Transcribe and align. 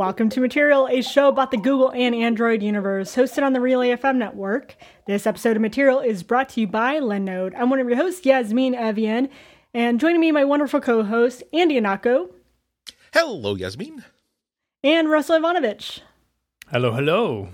welcome 0.00 0.30
to 0.30 0.40
Material, 0.40 0.88
a 0.90 1.02
show 1.02 1.28
about 1.28 1.50
the 1.50 1.58
Google 1.58 1.92
and 1.92 2.14
Android 2.14 2.62
universe, 2.62 3.14
hosted 3.14 3.42
on 3.42 3.52
the 3.52 3.60
Relay 3.60 3.90
FM 3.90 4.16
network. 4.16 4.74
This 5.06 5.26
episode 5.26 5.56
of 5.56 5.60
Material 5.60 6.00
is 6.00 6.22
brought 6.22 6.48
to 6.48 6.62
you 6.62 6.66
by 6.66 6.98
Linode. 6.98 7.52
I'm 7.54 7.68
one 7.68 7.80
of 7.80 7.86
your 7.86 7.98
hosts, 7.98 8.24
Yasmin 8.24 8.72
Evjen, 8.72 9.28
and 9.74 10.00
joining 10.00 10.22
me, 10.22 10.32
my 10.32 10.42
wonderful 10.42 10.80
co-host, 10.80 11.42
Andy 11.52 11.78
Ihnatko. 11.78 12.30
Hello, 13.12 13.54
Yasmin. 13.56 14.02
And 14.82 15.10
Russell 15.10 15.36
Ivanovich. 15.36 16.00
Hello, 16.70 16.92
hello. 16.92 17.50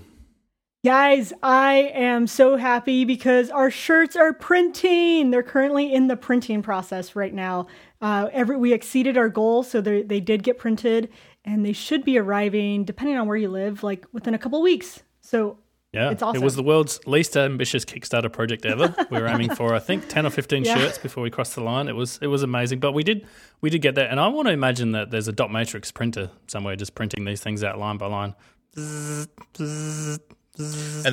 Guys, 0.85 1.33
I 1.43 1.91
am 1.93 2.27
so 2.27 2.55
happy 2.55 3.03
because 3.03 3.49
our 3.49 3.69
shirts 3.69 4.15
are 4.15 4.31
printing. 4.31 5.31
They're 5.31 5.43
currently 5.43 5.93
in 5.93 6.07
the 6.07 6.15
printing 6.15 6.61
process 6.61 7.13
right 7.13 7.33
now. 7.33 7.67
Uh, 7.99 8.29
every 8.31 8.55
we 8.55 8.71
exceeded 8.71 9.17
our 9.17 9.27
goal, 9.27 9.63
so 9.63 9.81
they 9.81 10.21
did 10.21 10.43
get 10.43 10.57
printed, 10.57 11.09
and 11.47 11.65
they 11.65 11.73
should 11.73 12.03
be 12.03 12.19
arriving, 12.19 12.83
depending 12.83 13.17
on 13.17 13.25
where 13.25 13.37
you 13.37 13.49
live, 13.49 13.81
like 13.81 14.05
within 14.11 14.33
a 14.33 14.37
couple 14.37 14.61
weeks. 14.61 15.01
So 15.21 15.57
yeah, 15.93 16.11
it's 16.11 16.21
awesome. 16.21 16.41
It 16.41 16.45
was 16.45 16.57
the 16.57 16.61
world's 16.61 16.99
least 17.07 17.37
ambitious 17.37 17.85
Kickstarter 17.85 18.31
project 18.31 18.65
ever. 18.65 18.93
we 19.09 19.19
were 19.19 19.27
aiming 19.27 19.55
for, 19.55 19.73
I 19.73 19.79
think, 19.79 20.09
ten 20.09 20.25
or 20.25 20.29
fifteen 20.29 20.65
yeah. 20.65 20.77
shirts 20.77 20.97
before 20.97 21.23
we 21.23 21.29
crossed 21.29 21.55
the 21.55 21.63
line. 21.63 21.87
It 21.87 21.95
was 21.95 22.19
it 22.21 22.27
was 22.27 22.43
amazing, 22.43 22.79
but 22.79 22.91
we 22.91 23.01
did 23.01 23.25
we 23.61 23.69
did 23.69 23.81
get 23.81 23.95
there, 23.95 24.09
and 24.09 24.19
I 24.19 24.27
want 24.27 24.49
to 24.49 24.51
imagine 24.51 24.91
that 24.91 25.09
there's 25.09 25.29
a 25.29 25.31
dot 25.31 25.49
matrix 25.49 25.89
printer 25.89 26.29
somewhere 26.47 26.75
just 26.75 26.93
printing 26.93 27.23
these 27.23 27.41
things 27.41 27.63
out 27.63 27.79
line 27.79 27.97
by 27.97 28.07
line. 28.07 28.35
and 28.75 29.29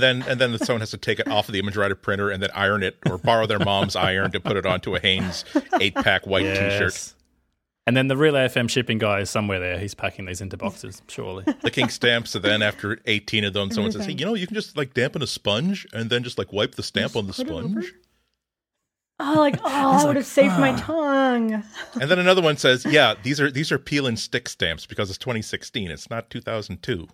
then 0.02 0.23
and 0.23 0.41
then 0.41 0.59
someone 0.59 0.80
has 0.80 0.91
to 0.91 0.98
take 0.98 1.21
it 1.21 1.29
off 1.29 1.48
of 1.48 1.52
the 1.52 1.63
ImageWriter 1.63 2.02
printer 2.02 2.30
and 2.30 2.43
then 2.43 2.51
iron 2.54 2.82
it 2.82 2.96
or 3.09 3.19
borrow 3.19 3.46
their 3.46 3.60
mom's 3.60 3.95
iron 3.95 4.32
to 4.32 4.41
put 4.41 4.57
it 4.57 4.66
onto 4.66 4.96
a 4.96 5.01
Hanes 5.01 5.45
eight 5.80 5.95
pack 5.95 6.26
white 6.26 6.45
yes. 6.45 6.59
t-shirt. 6.59 7.13
And 7.87 7.96
then 7.96 8.09
the 8.09 8.16
Relay 8.16 8.46
FM 8.46 8.71
shipping 8.71 8.96
guy 8.96 9.21
is 9.21 9.29
somewhere 9.29 9.60
there. 9.60 9.79
He's 9.79 9.95
packing 9.95 10.24
these 10.24 10.40
into 10.40 10.57
boxes, 10.57 11.02
surely. 11.09 11.45
Licking 11.63 11.91
stamps, 11.91 12.35
and 12.35 12.43
then 12.43 12.63
after 12.63 12.99
18 13.04 13.45
of 13.45 13.52
them, 13.52 13.71
someone 13.71 13.93
says, 13.93 14.07
hey, 14.07 14.13
you 14.13 14.24
know, 14.24 14.35
you 14.35 14.46
can 14.46 14.54
just 14.54 14.76
like 14.76 14.95
dampen 14.95 15.23
a 15.23 15.26
sponge 15.26 15.87
and 15.93 16.09
then 16.09 16.24
just 16.24 16.38
like 16.38 16.52
wipe 16.52 16.76
the 16.76 16.82
stamp 16.82 17.13
just 17.13 17.16
on 17.16 17.26
the 17.26 17.35
sponge. 17.35 17.93
Oh, 19.21 19.35
like 19.37 19.59
oh, 19.65 19.68
I 19.68 19.96
would 19.96 20.09
like, 20.09 20.16
have 20.16 20.26
saved 20.26 20.54
ah. 20.54 20.60
my 20.60 20.76
tongue. 20.76 21.63
And 22.01 22.10
then 22.10 22.18
another 22.18 22.43
one 22.43 22.57
says, 22.57 22.85
"Yeah, 22.85 23.15
these 23.23 23.41
are 23.41 23.51
these 23.51 23.71
are 23.71 23.79
peel 23.79 24.07
and 24.07 24.19
stick 24.19 24.48
stamps 24.48 24.87
because 24.87 25.09
it's 25.10 25.19
2016. 25.19 25.91
It's 25.91 26.10
not 26.10 26.30
2002. 26.30 27.07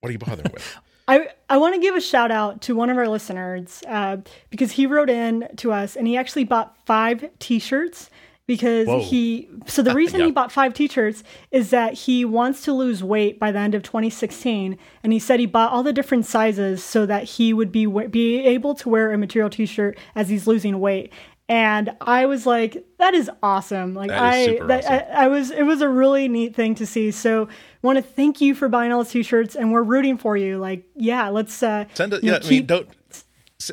What 0.00 0.08
are 0.08 0.12
you 0.12 0.18
bothering 0.18 0.52
with?" 0.52 0.76
I, 1.08 1.28
I 1.50 1.58
want 1.58 1.74
to 1.74 1.80
give 1.80 1.96
a 1.96 2.00
shout 2.00 2.30
out 2.30 2.62
to 2.62 2.76
one 2.76 2.88
of 2.88 2.96
our 2.96 3.08
listeners 3.08 3.82
uh, 3.88 4.18
because 4.50 4.72
he 4.72 4.86
wrote 4.86 5.10
in 5.10 5.48
to 5.56 5.72
us 5.72 5.96
and 5.96 6.06
he 6.06 6.16
actually 6.16 6.44
bought 6.44 6.76
five 6.86 7.28
T-shirts 7.40 8.08
because 8.46 8.86
Whoa. 8.86 9.00
he. 9.00 9.48
So 9.66 9.82
the 9.82 9.94
reason 9.94 10.20
yeah. 10.20 10.26
he 10.26 10.32
bought 10.32 10.52
five 10.52 10.74
T-shirts 10.74 11.22
is 11.50 11.70
that 11.70 11.94
he 11.94 12.24
wants 12.24 12.62
to 12.62 12.72
lose 12.72 13.02
weight 13.02 13.38
by 13.38 13.52
the 13.52 13.58
end 13.58 13.74
of 13.74 13.82
2016, 13.82 14.78
and 15.02 15.12
he 15.12 15.18
said 15.18 15.40
he 15.40 15.46
bought 15.46 15.72
all 15.72 15.82
the 15.82 15.92
different 15.92 16.26
sizes 16.26 16.82
so 16.82 17.06
that 17.06 17.24
he 17.24 17.52
would 17.52 17.72
be 17.72 17.86
be 17.86 18.40
able 18.40 18.74
to 18.76 18.88
wear 18.88 19.12
a 19.12 19.18
material 19.18 19.50
T-shirt 19.50 19.98
as 20.14 20.28
he's 20.28 20.46
losing 20.46 20.80
weight 20.80 21.12
and 21.52 21.94
I 22.00 22.24
was 22.26 22.46
like, 22.46 22.82
"That 22.98 23.12
is 23.12 23.30
awesome!" 23.42 23.94
Like 23.94 24.10
I, 24.10 24.58
that, 24.66 24.84
awesome. 24.84 24.92
I, 24.92 25.24
I, 25.24 25.28
was, 25.28 25.50
it 25.50 25.64
was 25.64 25.82
a 25.82 25.88
really 25.88 26.26
neat 26.28 26.54
thing 26.54 26.74
to 26.76 26.86
see. 26.86 27.10
So, 27.10 27.48
want 27.82 27.96
to 27.96 28.02
thank 28.02 28.40
you 28.40 28.54
for 28.54 28.68
buying 28.68 28.90
all 28.90 29.04
the 29.04 29.10
t-shirts, 29.10 29.54
and 29.54 29.70
we're 29.70 29.82
rooting 29.82 30.16
for 30.16 30.34
you. 30.34 30.56
Like, 30.56 30.84
yeah, 30.94 31.28
let's 31.28 31.62
uh, 31.62 31.84
send 31.92 32.14
it. 32.14 32.24
Yeah, 32.24 32.38
keep, 32.38 32.46
I 32.46 32.50
mean, 32.50 32.66
don't 32.66 32.88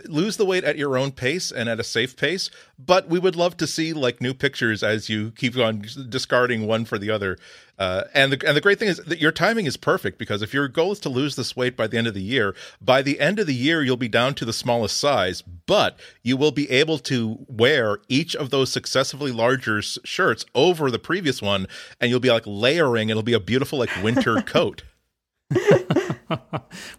lose 0.06 0.38
the 0.38 0.46
weight 0.46 0.64
at 0.64 0.78
your 0.78 0.98
own 0.98 1.12
pace 1.12 1.52
and 1.52 1.70
at 1.70 1.80
a 1.80 1.84
safe 1.84 2.16
pace 2.16 2.50
but 2.80 3.10
we 3.10 3.20
would 3.20 3.36
love 3.36 3.58
to 3.58 3.68
see 3.68 3.92
like 3.92 4.22
new 4.22 4.34
pictures 4.34 4.82
as 4.82 5.10
you 5.10 5.32
keep 5.32 5.58
on 5.58 5.84
discarding 6.08 6.66
one 6.66 6.86
for 6.86 6.98
the 6.98 7.12
other. 7.12 7.38
Uh, 7.78 8.04
and 8.14 8.32
the 8.32 8.48
and 8.48 8.56
the 8.56 8.62
great 8.62 8.80
thing 8.80 8.88
is 8.88 8.98
that 8.98 9.20
your 9.20 9.32
timing 9.32 9.66
is 9.66 9.78
perfect 9.78 10.18
because 10.18 10.42
if 10.42 10.54
your 10.54 10.68
goal 10.68 10.92
is 10.94 11.00
to 11.00 11.10
lose 11.10 11.36
this 11.36 11.56
weight 11.56 11.76
by 11.76 11.88
the 11.88 11.98
end 11.98 12.08
of 12.08 12.14
the 12.14 12.22
year 12.22 12.56
by 12.82 13.02
the 13.02 13.20
end 13.20 13.40
of 13.40 13.48
the 13.48 13.54
year 13.54 13.82
you'll 13.82 13.96
be 13.96 14.10
down 14.10 14.34
to 14.34 14.44
the 14.44 14.52
smallest 14.54 14.98
size 14.98 15.42
but 15.42 15.98
you 16.24 16.36
will 16.36 16.52
be 16.52 16.70
able 16.70 16.98
to 16.98 17.46
wear 17.48 18.00
each 18.08 18.36
of 18.36 18.50
those 18.50 18.72
successively 18.72 19.32
larger 19.32 19.82
shirts 19.82 20.46
over 20.56 20.90
the 20.90 21.00
previous 21.00 21.42
one 21.42 21.68
and 22.00 22.10
you'll 22.10 22.20
be 22.20 22.32
like 22.32 22.44
layering. 22.46 23.10
It'll 23.10 23.24
be 23.24 23.34
a 23.34 23.40
beautiful 23.40 23.80
like 23.80 23.92
winter 24.04 24.42
coat. 24.46 24.84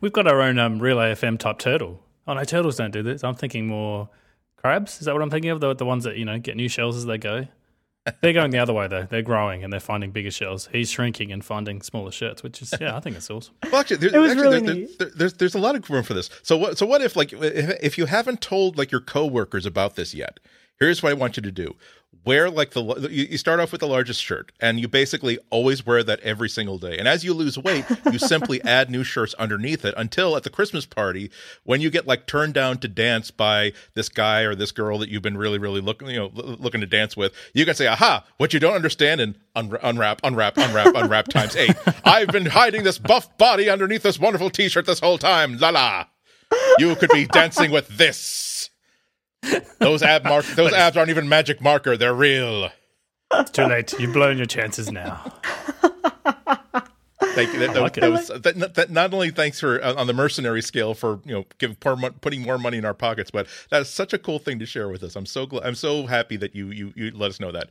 We've 0.01 0.13
got 0.13 0.27
our 0.27 0.41
own 0.41 0.59
um, 0.59 0.81
Relay 0.81 1.13
FM 1.15 1.39
type 1.39 1.59
turtle 1.59 2.03
Oh 2.31 2.35
no, 2.35 2.45
turtles 2.45 2.77
don't 2.77 2.93
do 2.93 3.03
this. 3.03 3.25
I'm 3.25 3.35
thinking 3.35 3.67
more 3.67 4.09
crabs. 4.57 5.01
Is 5.01 5.07
that 5.07 5.15
what 5.15 5.23
I'm 5.23 5.31
thinking 5.31 5.51
of? 5.51 5.61
The 5.61 5.75
the 5.75 5.85
ones 5.85 6.05
that 6.05 6.17
you 6.17 6.25
know 6.25 6.39
get 6.39 6.57
new 6.57 6.69
shells 6.69 6.97
as 6.97 7.05
they 7.05 7.19
go. 7.19 7.49
They're 8.23 8.33
going 8.33 8.53
the 8.53 8.59
other 8.59 8.73
way 8.73 8.87
though. 8.87 9.03
They're 9.03 9.21
growing 9.21 9.65
and 9.65 9.73
they're 9.73 9.81
finding 9.81 10.13
bigger 10.13 10.31
shells. 10.31 10.69
He's 10.71 10.93
shrinking 10.93 11.33
and 11.33 11.45
finding 11.45 11.83
smaller 11.83 12.13
shirts, 12.13 12.45
which 12.45 12.63
is 12.63 12.73
yeah, 12.81 12.97
I 12.97 13.01
think 13.01 13.17
it's 13.17 13.29
awesome. 13.29 13.55
Well, 13.65 13.81
actually, 13.81 13.97
there's, 13.97 14.15
actually 14.15 14.43
really 14.43 14.61
there's, 14.61 14.97
there's, 14.97 15.15
there's, 15.15 15.33
there's 15.35 15.55
a 15.57 15.59
lot 15.59 15.75
of 15.75 15.91
room 15.91 16.05
for 16.05 16.15
this. 16.15 16.31
So 16.45 16.57
what 16.57 16.79
so 16.79 16.87
what 16.87 17.03
if 17.03 17.17
like 17.17 17.33
if, 17.33 17.79
if 17.83 17.99
you 17.99 18.07
haven't 18.07 18.41
told 18.41 18.79
like 18.79 18.93
your 18.93 19.01
coworkers 19.01 19.67
about 19.67 19.97
this 19.97 20.15
yet? 20.15 20.39
Here's 20.79 21.03
what 21.03 21.11
I 21.11 21.15
want 21.15 21.37
you 21.37 21.43
to 21.43 21.51
do 21.51 21.75
wear 22.25 22.51
like 22.51 22.71
the 22.71 23.09
you 23.11 23.39
start 23.39 23.61
off 23.61 23.73
with 23.73 23.81
the 23.81 23.87
largest 23.87 24.23
shirt 24.23 24.53
and 24.61 24.81
you 24.81 24.89
basically 24.89 25.39
always 25.51 25.85
wear 25.85 26.03
that 26.03 26.21
every 26.21 26.49
single 26.49 26.79
day. 26.79 26.99
And 26.99 27.09
as 27.09 27.25
you 27.25 27.35
lose 27.35 27.59
weight 27.59 27.85
you 28.13 28.19
simply 28.31 28.63
add 28.63 28.91
new 28.91 29.05
shirts 29.05 29.35
underneath 29.35 29.85
it 29.85 29.95
until 29.97 30.37
at 30.37 30.43
the 30.43 30.51
christmas 30.51 30.87
party 30.87 31.31
when 31.65 31.81
you 31.81 31.91
get 31.91 32.07
like 32.07 32.27
turned 32.27 32.55
down 32.55 32.79
to 32.79 32.89
dance 32.89 33.31
by 33.31 33.73
this 33.95 34.09
guy 34.09 34.43
or 34.43 34.55
this 34.55 34.73
girl 34.73 34.99
that 34.99 35.09
you've 35.09 35.23
been 35.23 35.37
really 35.37 35.59
really 35.59 35.81
looking 35.81 36.09
you 36.09 36.17
know 36.17 36.31
looking 36.35 36.81
to 36.81 36.87
dance 36.87 37.17
with 37.17 37.33
you 37.55 37.65
can 37.65 37.75
say 37.75 37.87
aha! 37.87 38.25
What 38.37 38.53
you 38.53 38.61
don't 38.61 38.75
understand 38.75 39.21
and 39.21 39.39
unwrap 39.55 40.21
unwrap 40.23 40.57
unwrap 40.57 40.95
unwrap 40.95 41.29
times 41.29 41.57
eight. 41.57 41.77
I've 42.05 42.29
been 42.29 42.47
hiding 42.47 42.85
this 42.85 42.99
buff 42.99 43.37
body 43.39 43.69
underneath 43.69 44.03
this 44.03 44.19
wonderful 44.19 44.51
t-shirt 44.51 44.87
this 44.87 45.01
whole 45.01 45.19
time. 45.19 45.59
La 45.59 45.71
la. 45.71 46.07
You 46.79 46.97
could 46.97 47.11
be 47.11 47.27
dancing 47.27 47.71
with 47.71 47.89
this 47.89 48.70
those 49.79 50.03
ab 50.03 50.25
mark 50.25 50.45
those 50.57 50.73
abs 50.73 50.97
aren't 50.97 51.11
even 51.11 51.29
magic 51.29 51.61
marker. 51.61 51.97
They're 51.97 52.15
real. 52.15 52.71
It's 53.33 53.51
too 53.51 53.67
late. 53.67 53.93
You've 53.99 54.13
blown 54.13 54.37
your 54.37 54.47
chances 54.47 54.91
now. 54.91 55.33
Thank 57.23 57.53
you. 57.53 57.61
That, 57.61 57.75
that, 57.75 57.95
that, 57.95 58.11
was, 58.11 58.29
that, 58.29 58.75
that, 58.75 58.91
not 58.91 59.15
only 59.15 59.31
thanks 59.31 59.61
for 59.61 59.83
uh, 59.83 59.95
on 59.95 60.09
the 60.09 60.13
mercenary 60.13 60.63
scale 60.63 60.95
for 60.95 61.21
you 61.25 61.33
know 61.33 61.45
give 61.59 61.79
putting 61.79 62.43
more 62.43 62.59
money 62.59 62.79
in 62.79 62.85
our 62.85 62.95
pockets, 62.95 63.31
but 63.31 63.47
that 63.71 63.83
is 63.83 63.89
such 63.89 64.13
a 64.13 64.19
cool 64.19 64.39
thing 64.41 64.59
to 64.59 64.67
share 64.67 64.89
with 64.89 65.03
us. 65.03 65.15
I'm 65.15 65.27
so 65.27 65.47
glad. 65.47 65.65
I'm 65.65 65.77
so 65.77 66.07
happy 66.07 66.37
that 66.39 66.57
you 66.57 66.71
you 66.71 66.93
you 66.97 67.11
let 67.13 67.31
us 67.31 67.39
know 67.39 67.53
that. 67.53 67.71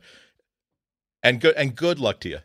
And 1.22 1.40
good 1.40 1.54
and 1.56 1.76
good 1.76 1.98
luck 1.98 2.20
to 2.20 2.28
you. 2.30 2.38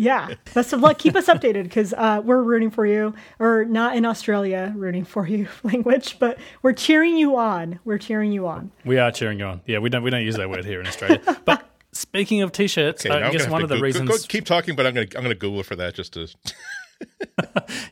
Yeah, 0.00 0.32
best 0.54 0.72
of 0.72 0.80
luck. 0.80 0.98
Keep 0.98 1.14
us 1.14 1.26
updated 1.26 1.64
because 1.64 1.92
uh, 1.92 2.22
we're 2.24 2.42
rooting 2.42 2.70
for 2.70 2.86
you, 2.86 3.14
or 3.38 3.66
not 3.66 3.96
in 3.96 4.06
Australia, 4.06 4.72
rooting 4.74 5.04
for 5.04 5.26
you 5.26 5.46
language, 5.62 6.18
but 6.18 6.38
we're 6.62 6.72
cheering 6.72 7.18
you 7.18 7.36
on. 7.36 7.78
We're 7.84 7.98
cheering 7.98 8.32
you 8.32 8.46
on. 8.46 8.72
We 8.86 8.96
are 8.98 9.12
cheering 9.12 9.38
you 9.40 9.44
on. 9.44 9.60
Yeah, 9.66 9.78
we 9.78 9.90
don't 9.90 10.02
we 10.02 10.08
don't 10.08 10.22
use 10.24 10.36
that 10.36 10.48
word 10.48 10.64
here 10.64 10.80
in 10.80 10.86
Australia. 10.86 11.20
But 11.44 11.68
speaking 11.92 12.40
of 12.40 12.50
t-shirts, 12.50 13.04
okay, 13.04 13.14
I 13.14 13.30
guess 13.30 13.46
one 13.46 13.62
of 13.62 13.68
the 13.68 13.76
go- 13.76 13.82
reasons. 13.82 14.08
Go, 14.08 14.16
go, 14.16 14.22
keep 14.26 14.46
talking, 14.46 14.74
but 14.74 14.86
I'm 14.86 14.94
gonna 14.94 15.06
I'm 15.16 15.22
gonna 15.22 15.34
Google 15.34 15.62
for 15.62 15.76
that 15.76 15.94
just 15.94 16.14
to. 16.14 16.28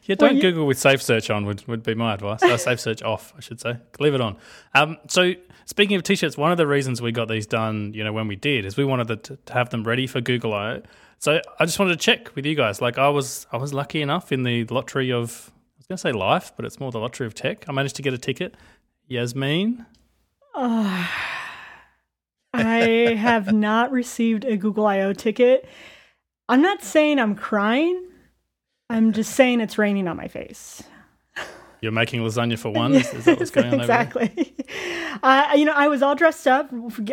yeah, 0.05 0.15
don't 0.15 0.21
well, 0.21 0.35
you... 0.35 0.41
Google 0.41 0.67
with 0.67 0.79
safe 0.79 1.03
search 1.03 1.29
on 1.29 1.45
would, 1.45 1.67
would 1.69 1.83
be 1.83 1.95
my 1.95 2.15
advice. 2.15 2.43
Uh, 2.43 2.57
safe 2.57 2.81
search 2.81 3.03
off, 3.03 3.35
I 3.37 3.41
should 3.41 3.61
say. 3.61 3.77
Leave 4.01 4.15
it 4.15 4.23
on. 4.23 4.39
Um, 4.75 4.97
so 5.09 5.35
speaking 5.67 5.97
of 5.97 6.05
t-shirts, 6.05 6.39
one 6.39 6.53
of 6.53 6.57
the 6.57 6.67
reasons 6.67 7.03
we 7.03 7.13
got 7.13 7.29
these 7.29 7.47
done, 7.47 7.93
you 7.93 8.03
know, 8.03 8.15
when 8.15 8.29
we 8.29 8.37
did, 8.37 8.65
is 8.65 8.79
we 8.79 8.85
wanted 8.85 9.25
to, 9.25 9.37
to 9.37 9.53
have 9.53 9.69
them 9.69 9.85
ready 9.85 10.07
for 10.07 10.23
Google 10.23 10.55
I/O. 10.55 10.83
So 11.19 11.41
I 11.59 11.65
just 11.65 11.79
wanted 11.79 11.99
to 11.99 12.05
check 12.05 12.35
with 12.35 12.47
you 12.47 12.55
guys. 12.55 12.81
Like 12.81 12.97
I 12.99 13.09
was, 13.09 13.47
I 13.53 13.57
was 13.57 13.73
lucky 13.75 14.03
enough 14.03 14.31
in 14.31 14.45
the 14.45 14.65
lottery 14.67 15.13
of, 15.13 15.51
I 15.51 15.79
was 15.79 15.87
going 15.87 15.97
to 15.97 15.99
say 15.99 16.13
life, 16.13 16.53
but 16.57 16.65
it's 16.65 16.79
more 16.79 16.93
the 16.93 17.01
lottery 17.01 17.27
of 17.27 17.35
tech. 17.35 17.65
I 17.69 17.73
managed 17.73 17.97
to 17.97 18.03
get 18.03 18.15
a 18.15 18.19
ticket. 18.19 18.55
Yasmin. 19.09 19.85
Uh, 20.55 21.07
I 22.53 23.17
have 23.19 23.53
not 23.53 23.91
received 23.91 24.45
a 24.45 24.57
Google 24.57 24.87
I/O 24.87 25.13
ticket. 25.13 25.69
I'm 26.49 26.63
not 26.63 26.83
saying 26.83 27.19
I'm 27.19 27.35
crying. 27.35 28.05
I'm 28.91 29.13
just 29.13 29.35
saying 29.35 29.61
it's 29.61 29.77
raining 29.79 30.09
on 30.09 30.17
my 30.17 30.29
face. 30.29 30.83
You're 31.81 31.93
making 31.93 32.23
lasagna 32.23 32.59
for 32.59 32.71
one. 32.73 32.95
Is 32.95 33.11
that 33.25 33.39
what's 33.39 33.51
going 33.51 33.73
on? 33.73 33.81
exactly. 33.81 34.55
Uh, 35.21 35.51
you 35.57 35.65
know, 35.65 35.73
I 35.73 35.89
was 35.89 36.01
all 36.01 36.15
dressed 36.15 36.47
up. 36.47 36.71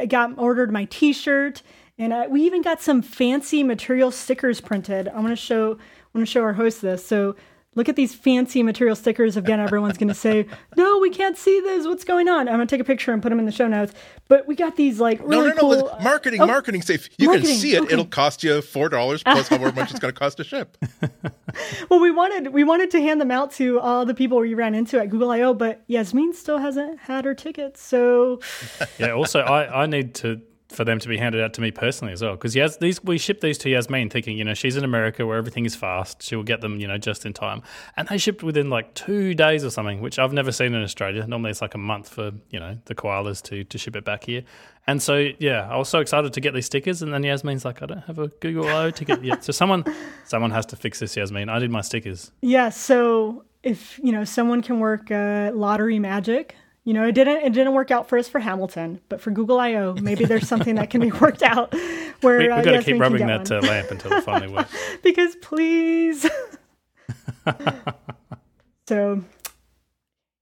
Got 0.09 0.37
ordered 0.37 0.71
my 0.71 0.85
T-shirt 0.85 1.63
and 1.97 2.13
uh, 2.13 2.27
we 2.29 2.41
even 2.43 2.61
got 2.61 2.81
some 2.81 3.01
fancy 3.01 3.63
material 3.63 4.11
stickers 4.11 4.61
printed. 4.61 5.07
I'm 5.07 5.21
going 5.21 5.27
to 5.29 5.35
show 5.35 5.73
I 5.73 6.17
want 6.17 6.27
to 6.27 6.31
show 6.31 6.41
our 6.41 6.53
host 6.53 6.81
this. 6.81 7.05
So 7.05 7.35
look 7.75 7.89
at 7.89 7.95
these 7.95 8.15
fancy 8.15 8.63
material 8.63 8.95
stickers. 8.95 9.37
Again, 9.37 9.59
everyone's 9.59 9.97
going 9.97 10.07
to 10.09 10.13
say, 10.13 10.47
"No, 10.77 10.99
we 10.99 11.09
can't 11.09 11.37
see 11.37 11.59
this. 11.61 11.85
What's 11.85 12.03
going 12.03 12.27
on?" 12.27 12.47
I'm 12.47 12.55
going 12.55 12.67
to 12.67 12.73
take 12.73 12.81
a 12.81 12.85
picture 12.85 13.13
and 13.13 13.21
put 13.21 13.29
them 13.29 13.39
in 13.39 13.45
the 13.45 13.51
show 13.51 13.67
notes. 13.67 13.93
But 14.27 14.47
we 14.47 14.55
got 14.55 14.75
these 14.75 14.99
like 14.99 15.19
really 15.21 15.49
no, 15.49 15.55
no, 15.55 15.69
no. 15.71 15.81
Cool, 15.81 15.97
marketing, 16.01 16.41
oh, 16.41 16.47
marketing 16.47 16.81
safe. 16.81 17.09
You 17.17 17.27
marketing, 17.27 17.49
can 17.49 17.59
see 17.59 17.75
it. 17.75 17.83
Okay. 17.83 17.93
It'll 17.93 18.05
cost 18.05 18.43
you 18.43 18.61
four 18.61 18.89
dollars 18.89 19.23
plus 19.23 19.47
however 19.47 19.71
much 19.71 19.91
it's 19.91 19.99
going 19.99 20.13
to 20.13 20.19
cost 20.19 20.37
to 20.37 20.43
ship. 20.43 20.77
well, 21.89 21.99
we 21.99 22.11
wanted 22.11 22.53
we 22.53 22.63
wanted 22.63 22.91
to 22.91 23.01
hand 23.01 23.21
them 23.21 23.31
out 23.31 23.51
to 23.53 23.79
all 23.79 24.05
the 24.05 24.13
people 24.13 24.39
we 24.39 24.53
ran 24.53 24.75
into 24.75 24.99
at 24.99 25.09
Google 25.09 25.31
I/O, 25.31 25.53
but 25.53 25.83
Yasmin 25.87 26.33
still 26.33 26.57
hasn't 26.57 26.99
had 26.99 27.23
her 27.25 27.33
tickets. 27.33 27.81
So 27.81 28.41
yeah. 28.99 29.11
Also, 29.11 29.39
I 29.39 29.83
I 29.83 29.85
need 29.85 30.15
to 30.15 30.41
for 30.75 30.83
them 30.83 30.99
to 30.99 31.07
be 31.07 31.17
handed 31.17 31.41
out 31.41 31.53
to 31.53 31.61
me 31.61 31.71
personally 31.71 32.13
as 32.13 32.21
well. 32.21 32.35
Because 32.35 32.53
these 32.77 33.03
we 33.03 33.17
shipped 33.17 33.41
these 33.41 33.57
to 33.59 33.69
Yasmin, 33.69 34.09
thinking 34.09 34.37
you 34.37 34.43
know 34.43 34.53
she's 34.53 34.75
in 34.77 34.83
America 34.83 35.25
where 35.25 35.37
everything 35.37 35.65
is 35.65 35.75
fast. 35.75 36.21
She 36.21 36.35
will 36.35 36.43
get 36.43 36.61
them 36.61 36.79
you 36.79 36.87
know 36.87 36.97
just 36.97 37.25
in 37.25 37.33
time, 37.33 37.61
and 37.97 38.07
they 38.07 38.17
shipped 38.17 38.43
within 38.43 38.69
like 38.69 38.93
two 38.93 39.33
days 39.33 39.63
or 39.63 39.69
something, 39.69 40.01
which 40.01 40.19
I've 40.19 40.33
never 40.33 40.51
seen 40.51 40.73
in 40.73 40.83
Australia. 40.83 41.25
Normally 41.25 41.51
it's 41.51 41.61
like 41.61 41.75
a 41.75 41.79
month 41.79 42.09
for 42.09 42.31
you 42.49 42.59
know 42.59 42.77
the 42.85 42.95
koalas 42.95 43.41
to 43.43 43.63
to 43.63 43.77
ship 43.77 43.95
it 43.95 44.05
back 44.05 44.25
here. 44.25 44.43
And 44.87 45.01
so 45.01 45.29
yeah, 45.39 45.67
I 45.69 45.77
was 45.77 45.89
so 45.89 45.99
excited 45.99 46.33
to 46.33 46.41
get 46.41 46.53
these 46.53 46.67
stickers, 46.67 47.01
and 47.01 47.13
then 47.13 47.23
Yasmin's 47.23 47.65
like, 47.65 47.81
I 47.81 47.87
don't 47.87 48.03
have 48.03 48.19
a 48.19 48.27
Google 48.27 48.67
I/O 48.67 48.91
ticket 48.91 49.23
yet, 49.23 49.43
so 49.43 49.51
someone 49.51 49.83
someone 50.25 50.51
has 50.51 50.65
to 50.67 50.75
fix 50.75 50.99
this. 50.99 51.15
Yasmin, 51.15 51.49
I 51.49 51.59
did 51.59 51.71
my 51.71 51.81
stickers. 51.81 52.31
Yeah, 52.41 52.69
so 52.69 53.45
if 53.63 53.99
you 54.03 54.11
know 54.11 54.23
someone 54.23 54.61
can 54.61 54.79
work 54.79 55.09
uh, 55.11 55.51
lottery 55.53 55.99
magic 55.99 56.55
you 56.85 56.93
know, 56.93 57.03
it 57.07 57.13
didn't 57.13 57.43
it 57.43 57.51
didn't 57.51 57.73
work 57.73 57.89
out 57.89 58.07
for 58.07 58.17
us 58.17 58.29
for 58.29 58.39
Hamilton, 58.39 59.01
but 59.09 59.19
for 59.19 59.31
Google 59.31 59.59
I/O, 59.59 59.95
maybe 59.95 60.23
there's 60.23 60.47
something 60.47 60.75
that 60.75 60.91
can 60.91 61.01
be 61.01 61.11
worked 61.11 61.41
out. 61.41 61.73
Where 62.21 62.37
we, 62.37 62.45
we 62.45 62.51
uh, 62.51 62.61
got 62.61 62.71
to 62.71 62.83
keep 62.83 62.99
rubbing 62.99 63.25
that 63.27 63.51
uh, 63.51 63.59
lamp 63.59 63.91
until 63.91 64.13
it 64.13 64.23
finally 64.23 64.53
works. 64.53 64.71
because 65.03 65.35
please. 65.37 66.25
so, 68.87 69.23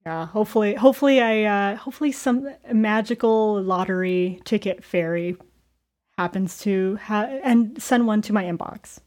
yeah, 0.05 0.27
hopefully, 0.27 0.75
hopefully, 0.75 1.21
I 1.21 1.43
uh, 1.43 1.75
hopefully 1.77 2.11
some 2.11 2.49
magical 2.71 3.61
lottery 3.63 4.41
ticket 4.43 4.83
fairy 4.83 5.37
happens 6.17 6.59
to 6.59 6.97
ha- 6.97 7.39
and 7.41 7.81
send 7.81 8.05
one 8.05 8.21
to 8.23 8.33
my 8.33 8.43
inbox 8.43 8.99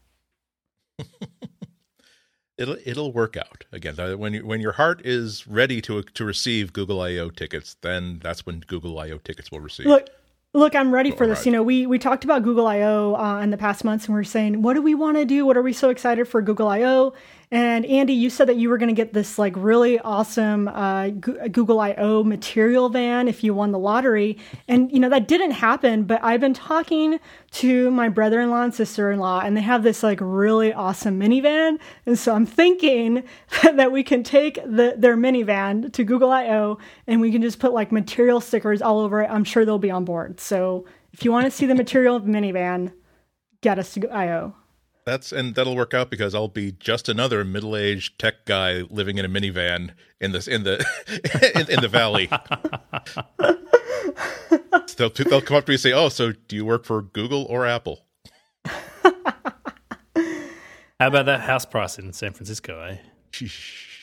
it'll 2.57 2.77
it'll 2.85 3.13
work 3.13 3.37
out. 3.37 3.65
Again 3.71 3.95
when 4.19 4.33
you, 4.33 4.45
when 4.45 4.61
your 4.61 4.73
heart 4.73 5.05
is 5.05 5.47
ready 5.47 5.81
to 5.81 6.03
to 6.03 6.25
receive 6.25 6.73
Google 6.73 7.01
I/O 7.01 7.29
tickets 7.29 7.75
then 7.81 8.19
that's 8.23 8.45
when 8.45 8.61
Google 8.61 8.97
I/O 8.99 9.17
tickets 9.19 9.51
will 9.51 9.59
receive. 9.59 9.85
Look 9.85 10.09
look 10.53 10.75
I'm 10.75 10.93
ready 10.93 11.11
for 11.11 11.27
this. 11.27 11.39
Right. 11.39 11.45
you 11.47 11.51
know 11.51 11.63
we 11.63 11.85
we 11.85 11.99
talked 11.99 12.23
about 12.23 12.43
Google 12.43 12.67
I/O 12.67 13.15
uh, 13.15 13.39
in 13.41 13.51
the 13.51 13.57
past 13.57 13.83
months 13.83 14.05
and 14.05 14.15
we 14.15 14.21
are 14.21 14.25
saying 14.25 14.61
what 14.61 14.73
do 14.73 14.81
we 14.81 14.95
want 14.95 15.17
to 15.17 15.25
do? 15.25 15.45
What 15.45 15.57
are 15.57 15.61
we 15.61 15.73
so 15.73 15.89
excited 15.89 16.27
for 16.27 16.41
Google 16.41 16.67
I/O 16.67 17.13
and 17.49 17.85
Andy, 17.85 18.11
you 18.11 18.29
said 18.29 18.49
that 18.49 18.57
you 18.57 18.67
were 18.67 18.77
going 18.77 18.93
to 18.93 18.93
get 18.93 19.13
this 19.13 19.39
like 19.39 19.53
really 19.55 19.99
awesome 19.99 20.67
uh, 20.67 21.07
Google 21.09 21.79
I/O 21.79 22.25
material 22.25 22.89
van 22.89 23.29
if 23.29 23.41
you 23.41 23.53
won 23.53 23.71
the 23.71 23.79
lottery, 23.79 24.37
and 24.67 24.91
you 24.91 24.99
know 24.99 25.07
that 25.07 25.29
didn't 25.29 25.51
happen. 25.51 26.03
But 26.03 26.21
I've 26.25 26.41
been 26.41 26.53
talking 26.53 27.21
to 27.51 27.89
my 27.91 28.09
brother-in-law 28.09 28.63
and 28.63 28.75
sister-in-law, 28.75 29.41
and 29.45 29.55
they 29.55 29.61
have 29.61 29.83
this 29.83 30.03
like 30.03 30.19
really 30.21 30.73
awesome 30.73 31.17
minivan, 31.17 31.79
and 32.05 32.19
so 32.19 32.35
I'm 32.35 32.45
thinking 32.45 33.23
that 33.63 33.93
we 33.93 34.03
can 34.03 34.23
take 34.23 34.55
the, 34.55 34.95
their 34.97 35.15
minivan 35.15 35.93
to 35.93 36.03
Google 36.03 36.31
I/O, 36.31 36.79
and 37.07 37.21
we 37.21 37.31
can 37.31 37.41
just 37.41 37.59
put 37.59 37.71
like 37.71 37.93
material 37.93 38.41
stickers 38.41 38.81
all 38.81 38.99
over 38.99 39.21
it. 39.21 39.29
I'm 39.31 39.45
sure 39.45 39.63
they'll 39.63 39.79
be 39.79 39.91
on 39.91 40.03
board. 40.03 40.41
So 40.41 40.85
if 41.13 41.23
you 41.23 41.31
want 41.31 41.45
to 41.45 41.51
see 41.51 41.65
the 41.65 41.75
material 41.75 42.17
of 42.17 42.25
the 42.25 42.31
minivan, 42.31 42.91
get 43.61 43.79
us 43.79 43.93
to 43.93 44.09
I/O 44.09 44.53
that's 45.07 45.31
and 45.31 45.55
that'll 45.55 45.75
work 45.75 45.93
out 45.93 46.11
because 46.11 46.35
I'll 46.35 46.49
be 46.49 46.73
just 46.73 47.07
another 47.07 47.45
middle-aged 47.45 48.19
tech 48.19 48.45
guy 48.45 48.81
living 48.89 49.17
in 49.17 49.25
a 49.25 49.29
minivan 49.29 49.91
in 50.19 50.33
this 50.33 50.47
in 50.47 50.63
the 50.63 50.85
in, 51.55 51.71
in, 51.71 51.81
the 51.81 51.87
valley. 51.87 52.27
they'll, 54.97 55.09
they'll 55.09 55.41
come 55.41 55.57
up 55.57 55.65
to 55.65 55.71
me 55.71 55.75
and 55.75 55.81
say, 55.81 55.93
"Oh, 55.93 56.09
so 56.09 56.33
do 56.47 56.55
you 56.55 56.65
work 56.65 56.85
for 56.85 57.01
Google 57.01 57.45
or 57.45 57.65
Apple?" 57.65 58.05
How 58.65 59.13
about 60.99 61.27
that 61.27 61.41
house 61.41 61.65
price 61.65 61.97
in 61.97 62.11
San 62.11 62.33
Francisco, 62.33 62.81
eh? 62.81 62.97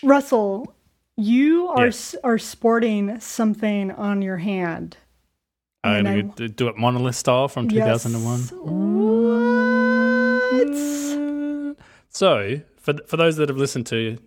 Russell, 0.02 0.74
you 1.16 1.68
are 1.68 1.86
yes. 1.86 2.14
are 2.24 2.38
sporting 2.38 3.20
something 3.20 3.90
on 3.90 4.22
your 4.22 4.38
hand. 4.38 4.96
I'm 5.82 6.04
going 6.04 6.32
to 6.32 6.48
do 6.48 6.68
it 6.68 6.78
monolith 6.78 7.16
style 7.16 7.48
from 7.48 7.68
2001. 7.68 8.40
Yes. 8.40 9.73
What? 10.68 11.76
So, 12.10 12.60
for 12.78 12.94
for 13.06 13.16
those 13.16 13.36
that 13.36 13.48
have 13.48 13.58
listened 13.58 13.86
to, 13.88 14.18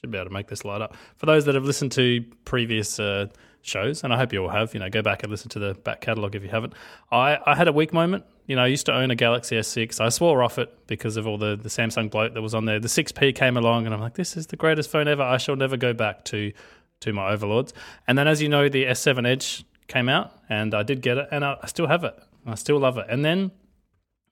should 0.00 0.10
be 0.10 0.18
able 0.18 0.28
to 0.28 0.32
make 0.32 0.48
this 0.48 0.64
light 0.64 0.80
up. 0.80 0.94
For 1.16 1.26
those 1.26 1.44
that 1.44 1.54
have 1.54 1.64
listened 1.64 1.92
to 1.92 2.24
previous 2.44 2.98
uh, 2.98 3.26
shows, 3.62 4.02
and 4.02 4.12
I 4.12 4.16
hope 4.16 4.32
you 4.32 4.42
all 4.42 4.48
have, 4.48 4.74
you 4.74 4.80
know, 4.80 4.88
go 4.88 5.02
back 5.02 5.22
and 5.22 5.30
listen 5.30 5.50
to 5.50 5.58
the 5.58 5.74
back 5.74 6.00
catalogue 6.00 6.34
if 6.34 6.42
you 6.42 6.48
haven't. 6.48 6.74
I, 7.12 7.38
I 7.44 7.54
had 7.54 7.68
a 7.68 7.72
weak 7.72 7.92
moment. 7.92 8.24
You 8.46 8.56
know, 8.56 8.62
I 8.62 8.66
used 8.66 8.86
to 8.86 8.94
own 8.94 9.10
a 9.10 9.14
Galaxy 9.14 9.56
S6. 9.56 10.00
I 10.00 10.08
swore 10.08 10.42
off 10.42 10.58
it 10.58 10.86
because 10.86 11.16
of 11.16 11.26
all 11.26 11.38
the, 11.38 11.56
the 11.56 11.68
Samsung 11.68 12.10
bloat 12.10 12.34
that 12.34 12.42
was 12.42 12.54
on 12.54 12.64
there. 12.64 12.80
The 12.80 12.88
6P 12.88 13.34
came 13.34 13.56
along, 13.56 13.86
and 13.86 13.94
I'm 13.94 14.00
like, 14.00 14.14
this 14.14 14.36
is 14.36 14.48
the 14.48 14.56
greatest 14.56 14.90
phone 14.90 15.06
ever. 15.06 15.22
I 15.22 15.36
shall 15.36 15.56
never 15.56 15.76
go 15.76 15.92
back 15.92 16.24
to 16.26 16.52
to 17.00 17.12
my 17.14 17.30
overlords. 17.30 17.72
And 18.06 18.18
then, 18.18 18.28
as 18.28 18.42
you 18.42 18.48
know, 18.50 18.68
the 18.68 18.84
S7 18.84 19.26
Edge 19.26 19.64
came 19.88 20.08
out, 20.08 20.34
and 20.50 20.74
I 20.74 20.82
did 20.82 21.00
get 21.00 21.16
it, 21.16 21.28
and 21.30 21.44
I, 21.44 21.56
I 21.62 21.66
still 21.66 21.86
have 21.86 22.04
it. 22.04 22.14
I 22.46 22.54
still 22.56 22.78
love 22.78 22.98
it. 22.98 23.06
And 23.08 23.24
then 23.24 23.52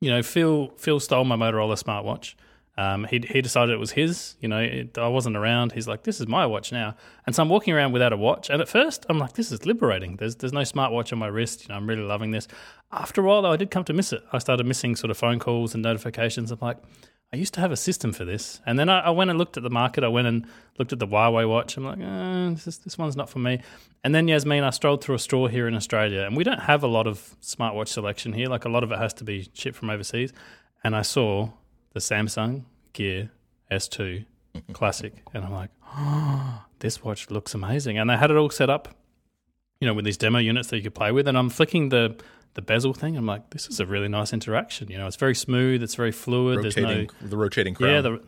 you 0.00 0.10
know, 0.10 0.22
Phil 0.22 0.72
Phil 0.76 1.00
stole 1.00 1.24
my 1.24 1.36
Motorola 1.36 1.82
smartwatch. 1.82 2.34
Um, 2.76 3.06
he 3.10 3.20
he 3.28 3.42
decided 3.42 3.72
it 3.72 3.78
was 3.78 3.90
his. 3.90 4.36
You 4.40 4.48
know, 4.48 4.60
it, 4.60 4.96
I 4.96 5.08
wasn't 5.08 5.36
around. 5.36 5.72
He's 5.72 5.88
like, 5.88 6.04
"This 6.04 6.20
is 6.20 6.28
my 6.28 6.46
watch 6.46 6.70
now," 6.70 6.94
and 7.26 7.34
so 7.34 7.42
I'm 7.42 7.48
walking 7.48 7.74
around 7.74 7.90
without 7.90 8.12
a 8.12 8.16
watch. 8.16 8.50
And 8.50 8.62
at 8.62 8.68
first, 8.68 9.04
I'm 9.08 9.18
like, 9.18 9.32
"This 9.32 9.50
is 9.50 9.66
liberating." 9.66 10.16
There's 10.16 10.36
there's 10.36 10.52
no 10.52 10.60
smartwatch 10.60 11.12
on 11.12 11.18
my 11.18 11.26
wrist. 11.26 11.64
You 11.64 11.70
know, 11.70 11.74
I'm 11.74 11.88
really 11.88 12.02
loving 12.02 12.30
this. 12.30 12.46
After 12.92 13.20
a 13.20 13.24
while, 13.24 13.42
though, 13.42 13.50
I 13.50 13.56
did 13.56 13.72
come 13.72 13.82
to 13.84 13.92
miss 13.92 14.12
it. 14.12 14.22
I 14.32 14.38
started 14.38 14.64
missing 14.64 14.94
sort 14.94 15.10
of 15.10 15.18
phone 15.18 15.40
calls 15.40 15.74
and 15.74 15.82
notifications. 15.82 16.52
I'm 16.52 16.60
like, 16.62 16.78
I 17.32 17.36
used 17.36 17.52
to 17.54 17.60
have 17.60 17.72
a 17.72 17.76
system 17.76 18.12
for 18.12 18.24
this, 18.24 18.60
and 18.64 18.78
then 18.78 18.88
I, 18.88 19.00
I, 19.00 19.10
went 19.10 19.28
and 19.28 19.38
looked 19.38 19.58
at 19.58 19.62
the 19.62 19.68
market. 19.70 20.02
I 20.02 20.08
went 20.08 20.26
and 20.26 20.46
looked 20.78 20.94
at 20.94 20.98
the 20.98 21.06
Huawei 21.06 21.46
watch. 21.46 21.76
I'm 21.76 21.84
like, 21.84 21.98
eh, 22.00 22.62
this, 22.64 22.78
this 22.78 22.96
one's 22.96 23.16
not 23.16 23.28
for 23.28 23.38
me. 23.38 23.60
And 24.02 24.14
then 24.14 24.28
Yasmin, 24.28 24.64
I 24.64 24.70
strolled 24.70 25.04
through 25.04 25.16
a 25.16 25.18
store 25.18 25.50
here 25.50 25.68
in 25.68 25.74
Australia, 25.74 26.22
and 26.22 26.34
we 26.34 26.42
don't 26.42 26.60
have 26.60 26.82
a 26.82 26.86
lot 26.86 27.06
of 27.06 27.36
smartwatch 27.42 27.88
selection 27.88 28.32
here. 28.32 28.48
Like 28.48 28.64
a 28.64 28.70
lot 28.70 28.82
of 28.82 28.92
it 28.92 28.98
has 28.98 29.12
to 29.14 29.24
be 29.24 29.50
shipped 29.52 29.76
from 29.76 29.90
overseas. 29.90 30.32
And 30.82 30.96
I 30.96 31.02
saw 31.02 31.50
the 31.92 32.00
Samsung 32.00 32.64
Gear 32.94 33.30
S2 33.70 34.24
Classic, 34.72 35.12
and 35.34 35.44
I'm 35.44 35.52
like, 35.52 35.70
oh, 35.86 36.64
this 36.78 37.04
watch 37.04 37.30
looks 37.30 37.52
amazing. 37.52 37.98
And 37.98 38.08
they 38.08 38.16
had 38.16 38.30
it 38.30 38.38
all 38.38 38.48
set 38.48 38.70
up, 38.70 38.96
you 39.82 39.86
know, 39.86 39.92
with 39.92 40.06
these 40.06 40.16
demo 40.16 40.38
units 40.38 40.68
that 40.68 40.78
you 40.78 40.82
could 40.82 40.94
play 40.94 41.12
with. 41.12 41.28
And 41.28 41.36
I'm 41.36 41.50
flicking 41.50 41.90
the 41.90 42.16
the 42.58 42.62
bezel 42.62 42.92
thing. 42.92 43.16
I'm 43.16 43.24
like, 43.24 43.50
this 43.50 43.68
is 43.68 43.78
a 43.78 43.86
really 43.86 44.08
nice 44.08 44.32
interaction. 44.32 44.90
You 44.90 44.98
know, 44.98 45.06
it's 45.06 45.14
very 45.14 45.36
smooth. 45.36 45.80
It's 45.80 45.94
very 45.94 46.10
fluid. 46.10 46.56
Rotating, 46.56 46.84
There's 46.84 47.08
no 47.22 47.28
the 47.28 47.36
rotating 47.36 47.72
crown. 47.72 47.94
Yeah, 47.94 48.00
the 48.00 48.20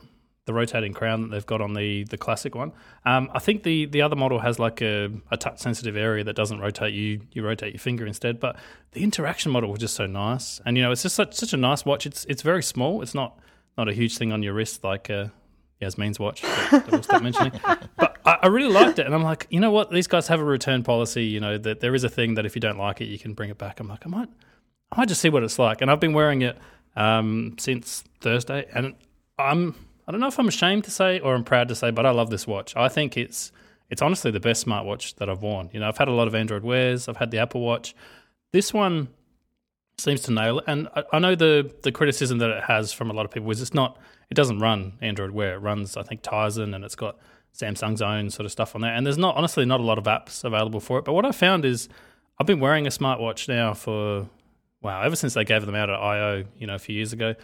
the 0.44 0.54
rotating 0.54 0.92
crown 0.92 1.22
that 1.22 1.28
they've 1.32 1.46
got 1.46 1.60
on 1.60 1.74
the 1.74 2.04
the 2.04 2.16
classic 2.16 2.54
one. 2.54 2.70
Um, 3.04 3.28
I 3.34 3.40
think 3.40 3.64
the 3.64 3.86
the 3.86 4.02
other 4.02 4.14
model 4.14 4.38
has 4.38 4.60
like 4.60 4.82
a, 4.82 5.10
a 5.32 5.36
touch 5.36 5.58
sensitive 5.58 5.96
area 5.96 6.22
that 6.22 6.36
doesn't 6.36 6.60
rotate. 6.60 6.94
You 6.94 7.22
you 7.32 7.44
rotate 7.44 7.72
your 7.72 7.80
finger 7.80 8.06
instead. 8.06 8.38
But 8.38 8.54
the 8.92 9.02
interaction 9.02 9.50
model 9.50 9.68
was 9.68 9.80
just 9.80 9.94
so 9.94 10.06
nice, 10.06 10.60
and 10.64 10.76
you 10.76 10.84
know, 10.84 10.92
it's 10.92 11.02
just 11.02 11.16
such 11.16 11.34
such 11.34 11.52
a 11.52 11.56
nice 11.56 11.84
watch. 11.84 12.06
It's 12.06 12.24
it's 12.26 12.42
very 12.42 12.62
small. 12.62 13.02
It's 13.02 13.16
not 13.16 13.36
not 13.76 13.88
a 13.88 13.92
huge 13.92 14.16
thing 14.16 14.30
on 14.30 14.44
your 14.44 14.54
wrist 14.54 14.84
like 14.84 15.10
uh, 15.10 15.26
Yasmin's 15.80 16.20
watch 16.20 16.42
that, 16.42 16.70
that 16.70 16.90
we'll 16.92 17.02
stop 17.02 17.20
mentioning. 17.20 17.52
But 17.96 18.09
I, 18.24 18.38
I, 18.42 18.46
really 18.48 18.72
liked 18.72 18.98
it, 18.98 19.06
and 19.06 19.14
I'm 19.14 19.22
like, 19.22 19.46
you 19.50 19.60
know 19.60 19.70
what? 19.70 19.90
These 19.90 20.06
guys 20.06 20.28
have 20.28 20.40
a 20.40 20.44
return 20.44 20.82
policy. 20.82 21.24
You 21.24 21.40
know 21.40 21.58
that 21.58 21.80
there 21.80 21.94
is 21.94 22.04
a 22.04 22.08
thing 22.08 22.34
that 22.34 22.46
if 22.46 22.54
you 22.54 22.60
don't 22.60 22.78
like 22.78 23.00
it, 23.00 23.06
you 23.06 23.18
can 23.18 23.34
bring 23.34 23.50
it 23.50 23.58
back. 23.58 23.80
I'm 23.80 23.88
like, 23.88 24.06
I 24.06 24.08
might, 24.08 24.28
I 24.92 24.98
might 24.98 25.08
just 25.08 25.20
see 25.20 25.28
what 25.28 25.42
it's 25.42 25.58
like. 25.58 25.80
And 25.80 25.90
I've 25.90 26.00
been 26.00 26.12
wearing 26.12 26.42
it 26.42 26.58
um, 26.96 27.56
since 27.58 28.04
Thursday, 28.20 28.66
and 28.74 28.94
I'm, 29.38 29.74
I 30.06 30.12
don't 30.12 30.20
know 30.20 30.28
if 30.28 30.38
I'm 30.38 30.48
ashamed 30.48 30.84
to 30.84 30.90
say 30.90 31.20
or 31.20 31.34
I'm 31.34 31.44
proud 31.44 31.68
to 31.68 31.74
say, 31.74 31.90
but 31.90 32.06
I 32.06 32.10
love 32.10 32.30
this 32.30 32.46
watch. 32.46 32.76
I 32.76 32.88
think 32.88 33.16
it's, 33.16 33.52
it's 33.88 34.02
honestly 34.02 34.30
the 34.30 34.40
best 34.40 34.66
smartwatch 34.66 35.16
that 35.16 35.28
I've 35.28 35.42
worn. 35.42 35.70
You 35.72 35.80
know, 35.80 35.88
I've 35.88 35.98
had 35.98 36.08
a 36.08 36.12
lot 36.12 36.28
of 36.28 36.34
Android 36.34 36.62
wears. 36.62 37.08
I've 37.08 37.16
had 37.16 37.30
the 37.30 37.38
Apple 37.38 37.60
Watch. 37.60 37.94
This 38.52 38.74
one 38.74 39.08
seems 40.00 40.22
to 40.22 40.32
nail 40.32 40.58
it. 40.58 40.64
And 40.66 40.88
I, 40.96 41.04
I 41.12 41.18
know 41.18 41.34
the 41.34 41.72
the 41.82 41.92
criticism 41.92 42.38
that 42.38 42.50
it 42.50 42.64
has 42.64 42.92
from 42.92 43.10
a 43.10 43.12
lot 43.12 43.24
of 43.24 43.30
people 43.30 43.50
is 43.50 43.60
it's 43.62 43.74
not 43.74 43.98
it 44.30 44.34
doesn't 44.34 44.60
run 44.60 44.94
Android 45.00 45.30
Wear. 45.32 45.54
It 45.54 45.58
runs, 45.58 45.96
I 45.96 46.02
think, 46.02 46.22
Tizen 46.22 46.74
and 46.74 46.84
it's 46.84 46.94
got 46.94 47.18
Samsung's 47.56 48.02
own 48.02 48.30
sort 48.30 48.46
of 48.46 48.52
stuff 48.52 48.74
on 48.74 48.80
there. 48.80 48.92
And 48.92 49.04
there's 49.04 49.18
not, 49.18 49.36
honestly, 49.36 49.64
not 49.64 49.80
a 49.80 49.82
lot 49.82 49.98
of 49.98 50.04
apps 50.04 50.44
available 50.44 50.80
for 50.80 50.98
it. 50.98 51.04
But 51.04 51.12
what 51.12 51.24
I 51.24 51.32
found 51.32 51.64
is 51.64 51.88
I've 52.38 52.46
been 52.46 52.60
wearing 52.60 52.86
a 52.86 52.90
smartwatch 52.90 53.48
now 53.48 53.74
for, 53.74 54.28
wow, 54.80 55.02
ever 55.02 55.16
since 55.16 55.34
they 55.34 55.44
gave 55.44 55.66
them 55.66 55.74
out 55.74 55.90
at 55.90 55.98
I/O, 55.98 56.44
you 56.58 56.66
know, 56.66 56.74
a 56.74 56.78
few 56.78 56.94
years 56.94 57.12
ago. 57.12 57.34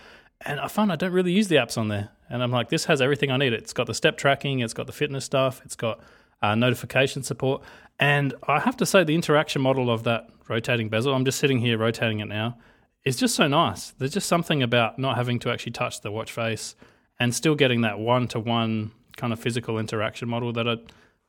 And 0.43 0.61
I 0.61 0.69
find 0.69 0.93
I 0.93 0.97
don't 0.97 1.13
really 1.13 1.33
use 1.33 1.49
the 1.49 1.57
apps 1.57 1.79
on 1.79 1.89
there. 1.89 2.11
And 2.29 2.43
I'm 2.43 2.51
like, 2.51 2.69
this 2.69 2.87
has 2.87 3.01
everything 3.01 3.31
I 3.31 3.37
need. 3.37 3.53
It's 3.53 3.73
got 3.73 3.87
the 3.87 3.95
step 3.95 4.17
tracking, 4.17 4.61
it's 4.61 4.75
got 4.75 4.87
the 4.87 4.93
fitness 4.93 5.25
stuff, 5.25 5.63
it's 5.65 5.77
got 5.77 6.01
uh, 6.43 6.55
notification 6.55 7.23
support. 7.23 7.63
And 7.99 8.35
I 8.47 8.61
have 8.61 8.77
to 8.79 8.87
say, 8.87 9.05
the 9.05 9.15
interaction 9.15 9.63
model 9.63 9.91
of 9.91 10.05
that 10.05 10.29
rotating 10.49 10.89
bezel, 10.89 11.15
I'm 11.15 11.25
just 11.25 11.39
sitting 11.39 11.59
here 11.59 11.79
rotating 11.79 12.21
it 12.21 12.27
now 12.27 12.59
is 13.07 13.17
just 13.17 13.37
so 13.37 13.47
nice. 13.47 13.93
There's 13.93 14.13
just 14.13 14.29
something 14.29 14.63
about 14.63 14.99
not 14.99 15.17
having 15.17 15.39
to 15.41 15.51
actually 15.51 15.73
touch 15.73 16.01
the 16.01 16.11
watch 16.11 16.33
face 16.33 16.75
and 17.19 17.35
still 17.35 17.55
getting 17.55 17.83
that 17.83 17.99
one 17.99 18.27
to 18.29 18.41
one 18.41 18.91
kind 19.17 19.33
of 19.33 19.41
physical 19.41 19.79
interaction 19.79 20.29
model 20.29 20.53
that 20.53 20.69
I, 20.69 20.77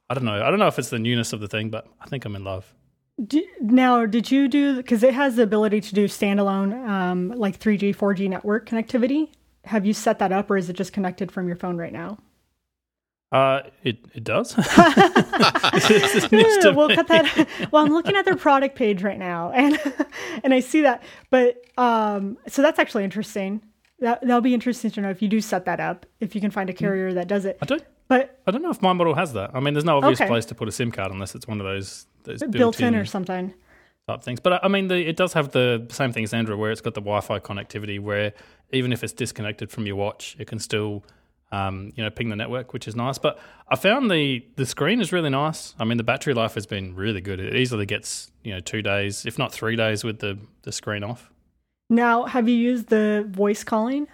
I 0.09 0.13
don't 0.13 0.25
know. 0.25 0.43
I 0.43 0.49
don't 0.49 0.59
know 0.59 0.67
if 0.67 0.77
it's 0.79 0.89
the 0.89 0.99
newness 0.99 1.33
of 1.33 1.39
the 1.39 1.47
thing, 1.47 1.69
but 1.69 1.87
I 1.99 2.07
think 2.07 2.25
I'm 2.25 2.35
in 2.35 2.43
love. 2.43 2.73
Do, 3.25 3.43
now, 3.59 4.05
did 4.05 4.29
you 4.29 4.47
do 4.47 4.77
because 4.77 5.01
it 5.01 5.13
has 5.13 5.37
the 5.37 5.43
ability 5.43 5.81
to 5.81 5.95
do 5.95 6.05
standalone 6.05 6.87
um, 6.87 7.29
like 7.29 7.59
3G, 7.59 7.95
4G 7.95 8.29
network 8.29 8.69
connectivity? 8.69 9.29
Have 9.65 9.85
you 9.85 9.93
set 9.93 10.19
that 10.19 10.31
up, 10.31 10.51
or 10.51 10.57
is 10.57 10.69
it 10.69 10.73
just 10.73 10.93
connected 10.93 11.31
from 11.31 11.47
your 11.47 11.57
phone 11.57 11.77
right 11.77 11.91
now? 11.91 12.19
Uh, 13.31 13.61
it 13.83 13.97
it 14.13 14.23
does. 14.23 14.55
we'll 14.55 14.65
cut 16.95 17.07
that. 17.07 17.47
Well, 17.71 17.83
I'm 17.83 17.91
looking 17.91 18.15
at 18.15 18.23
their 18.23 18.37
product 18.37 18.75
page 18.75 19.03
right 19.03 19.19
now, 19.19 19.51
and 19.51 19.79
and 20.43 20.53
I 20.53 20.61
see 20.61 20.81
that. 20.83 21.03
But 21.29 21.61
um, 21.77 22.37
so 22.47 22.61
that's 22.61 22.79
actually 22.79 23.03
interesting. 23.03 23.61
That 23.99 24.21
that'll 24.21 24.41
be 24.41 24.53
interesting 24.53 24.91
to 24.91 25.01
know 25.01 25.09
if 25.09 25.21
you 25.21 25.27
do 25.27 25.41
set 25.41 25.65
that 25.65 25.79
up. 25.79 26.05
If 26.19 26.35
you 26.35 26.41
can 26.41 26.51
find 26.51 26.69
a 26.69 26.73
hmm. 26.73 26.77
carrier 26.77 27.13
that 27.13 27.27
does 27.27 27.45
it. 27.45 27.57
I 27.61 27.65
don't. 27.65 27.83
But 28.07 28.39
I 28.47 28.51
don't 28.51 28.61
know 28.61 28.69
if 28.69 28.81
my 28.81 28.93
model 28.93 29.15
has 29.15 29.33
that. 29.33 29.51
I 29.53 29.59
mean, 29.59 29.73
there's 29.73 29.83
no 29.83 29.97
obvious 29.97 30.21
okay. 30.21 30.29
place 30.29 30.45
to 30.45 30.55
put 30.55 30.69
a 30.69 30.71
SIM 30.71 30.91
card 30.91 31.11
unless 31.11 31.35
it's 31.35 31.47
one 31.47 31.59
of 31.59 31.65
those 31.65 32.07
those 32.23 32.41
built 32.43 32.79
in 32.79 32.95
or 32.95 33.05
something 33.05 33.53
type 34.07 34.23
things. 34.23 34.39
But 34.39 34.63
I 34.63 34.67
mean, 34.67 34.87
the, 34.87 34.97
it 34.97 35.17
does 35.17 35.33
have 35.33 35.51
the 35.51 35.85
same 35.89 36.11
thing 36.11 36.23
as 36.23 36.33
Android, 36.33 36.57
where 36.57 36.71
it's 36.71 36.81
got 36.81 36.93
the 36.93 37.01
Wi-Fi 37.01 37.39
connectivity, 37.39 37.99
where 37.99 38.33
even 38.71 38.93
if 38.93 39.03
it's 39.03 39.13
disconnected 39.13 39.69
from 39.69 39.85
your 39.85 39.95
watch, 39.95 40.35
it 40.39 40.47
can 40.47 40.59
still 40.59 41.03
um, 41.51 41.91
you 41.95 42.03
know, 42.03 42.09
ping 42.09 42.29
the 42.29 42.35
network, 42.35 42.73
which 42.73 42.87
is 42.87 42.95
nice. 42.95 43.17
But 43.17 43.39
I 43.69 43.75
found 43.75 44.11
the 44.11 44.45
the 44.55 44.65
screen 44.65 45.01
is 45.01 45.11
really 45.11 45.29
nice. 45.29 45.75
I 45.79 45.85
mean, 45.85 45.97
the 45.97 46.03
battery 46.03 46.33
life 46.33 46.55
has 46.55 46.65
been 46.65 46.95
really 46.95 47.21
good. 47.21 47.39
It 47.39 47.55
easily 47.55 47.85
gets 47.85 48.31
you 48.43 48.53
know 48.53 48.59
two 48.59 48.81
days, 48.81 49.25
if 49.25 49.37
not 49.37 49.51
three 49.51 49.75
days, 49.75 50.03
with 50.03 50.19
the 50.19 50.37
the 50.63 50.71
screen 50.71 51.03
off. 51.03 51.31
Now, 51.89 52.25
have 52.25 52.49
you 52.49 52.55
used 52.55 52.87
the 52.87 53.25
voice 53.29 53.63
calling 53.63 54.07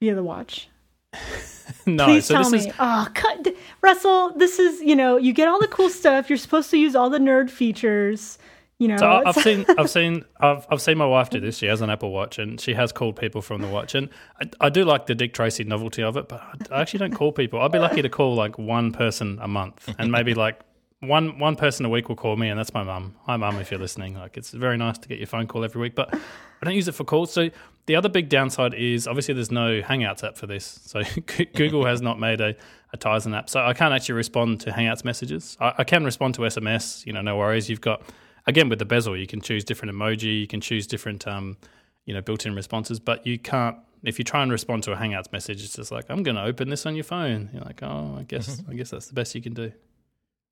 via 0.00 0.14
the 0.14 0.22
watch? 0.22 0.68
no, 1.86 2.06
Please 2.06 2.26
so 2.26 2.34
tell 2.34 2.50
me. 2.50 2.58
Is... 2.58 2.68
Oh, 2.78 3.08
cut. 3.14 3.54
Russell, 3.82 4.32
this 4.36 4.58
is 4.58 4.80
you 4.80 4.96
know 4.96 5.16
you 5.16 5.32
get 5.32 5.48
all 5.48 5.60
the 5.60 5.68
cool 5.68 5.90
stuff. 5.90 6.30
You're 6.30 6.38
supposed 6.38 6.70
to 6.70 6.78
use 6.78 6.94
all 6.94 7.10
the 7.10 7.18
nerd 7.18 7.50
features. 7.50 8.38
You 8.78 8.88
know, 8.88 8.96
so 8.96 9.22
I've 9.26 9.34
seen, 9.34 9.66
I've 9.78 9.90
seen, 9.90 10.24
I've, 10.38 10.66
I've 10.70 10.80
seen 10.80 10.96
my 10.96 11.04
wife 11.04 11.28
do 11.28 11.38
this. 11.38 11.58
She 11.58 11.66
has 11.66 11.82
an 11.82 11.90
Apple 11.90 12.12
Watch, 12.12 12.38
and 12.38 12.58
she 12.58 12.72
has 12.72 12.92
called 12.92 13.14
people 13.14 13.42
from 13.42 13.60
the 13.60 13.68
watch, 13.68 13.94
and 13.94 14.08
I, 14.40 14.48
I 14.58 14.70
do 14.70 14.86
like 14.86 15.04
the 15.04 15.14
Dick 15.14 15.34
Tracy 15.34 15.64
novelty 15.64 16.02
of 16.02 16.16
it, 16.16 16.28
but 16.30 16.42
I 16.70 16.80
actually 16.80 17.00
don't 17.00 17.12
call 17.12 17.30
people. 17.30 17.60
I'd 17.60 17.72
be 17.72 17.78
lucky 17.78 18.00
to 18.00 18.08
call 18.08 18.34
like 18.34 18.56
one 18.56 18.90
person 18.92 19.38
a 19.42 19.48
month, 19.48 19.94
and 19.98 20.10
maybe 20.10 20.32
like 20.32 20.60
one 21.00 21.38
one 21.38 21.56
person 21.56 21.86
a 21.86 21.88
week 21.88 22.08
will 22.08 22.16
call 22.16 22.36
me, 22.36 22.48
and 22.48 22.58
that's 22.58 22.74
my 22.74 22.82
mum. 22.82 23.16
Hi, 23.24 23.36
mum, 23.36 23.56
if 23.56 23.70
you're 23.70 23.80
listening. 23.80 24.14
Like, 24.14 24.36
it's 24.36 24.50
very 24.50 24.76
nice 24.76 24.98
to 24.98 25.08
get 25.08 25.18
your 25.18 25.26
phone 25.26 25.46
call 25.46 25.64
every 25.64 25.80
week, 25.80 25.94
but 25.94 26.12
I 26.14 26.64
don't 26.64 26.74
use 26.74 26.88
it 26.88 26.92
for 26.92 27.04
calls. 27.04 27.32
So 27.32 27.48
the 27.86 27.96
other 27.96 28.08
big 28.08 28.28
downside 28.28 28.74
is 28.74 29.08
obviously 29.08 29.34
there's 29.34 29.50
no 29.50 29.80
Hangouts 29.80 30.22
app 30.22 30.36
for 30.36 30.46
this. 30.46 30.80
So 30.84 31.02
Google 31.54 31.86
has 31.86 32.02
not 32.02 32.20
made 32.20 32.40
a, 32.40 32.54
a 32.92 32.98
Tizen 32.98 33.36
app, 33.36 33.48
so 33.48 33.60
I 33.60 33.72
can't 33.72 33.94
actually 33.94 34.16
respond 34.16 34.60
to 34.60 34.70
Hangouts 34.70 35.04
messages. 35.04 35.56
I, 35.60 35.74
I 35.78 35.84
can 35.84 36.04
respond 36.04 36.34
to 36.34 36.42
SMS. 36.42 37.06
You 37.06 37.14
know, 37.14 37.22
no 37.22 37.36
worries. 37.36 37.70
You've 37.70 37.80
got 37.80 38.02
again 38.46 38.68
with 38.68 38.78
the 38.78 38.84
bezel, 38.84 39.16
you 39.16 39.26
can 39.26 39.40
choose 39.40 39.64
different 39.64 39.94
emoji, 39.94 40.40
you 40.40 40.46
can 40.46 40.60
choose 40.60 40.86
different 40.86 41.26
um, 41.26 41.56
you 42.04 42.12
know 42.12 42.20
built-in 42.20 42.54
responses, 42.54 43.00
but 43.00 43.26
you 43.26 43.38
can't. 43.38 43.76
If 44.02 44.18
you 44.18 44.24
try 44.24 44.42
and 44.42 44.50
respond 44.50 44.82
to 44.84 44.92
a 44.92 44.96
Hangouts 44.96 45.30
message, 45.30 45.62
it's 45.62 45.76
just 45.76 45.92
like 45.92 46.06
I'm 46.10 46.22
going 46.22 46.36
to 46.36 46.44
open 46.44 46.70
this 46.70 46.86
on 46.86 46.94
your 46.94 47.04
phone. 47.04 47.50
You're 47.52 47.62
like, 47.62 47.82
oh, 47.82 48.16
I 48.18 48.22
guess 48.22 48.56
mm-hmm. 48.56 48.70
I 48.70 48.74
guess 48.74 48.90
that's 48.90 49.06
the 49.06 49.14
best 49.14 49.34
you 49.34 49.42
can 49.42 49.54
do. 49.54 49.72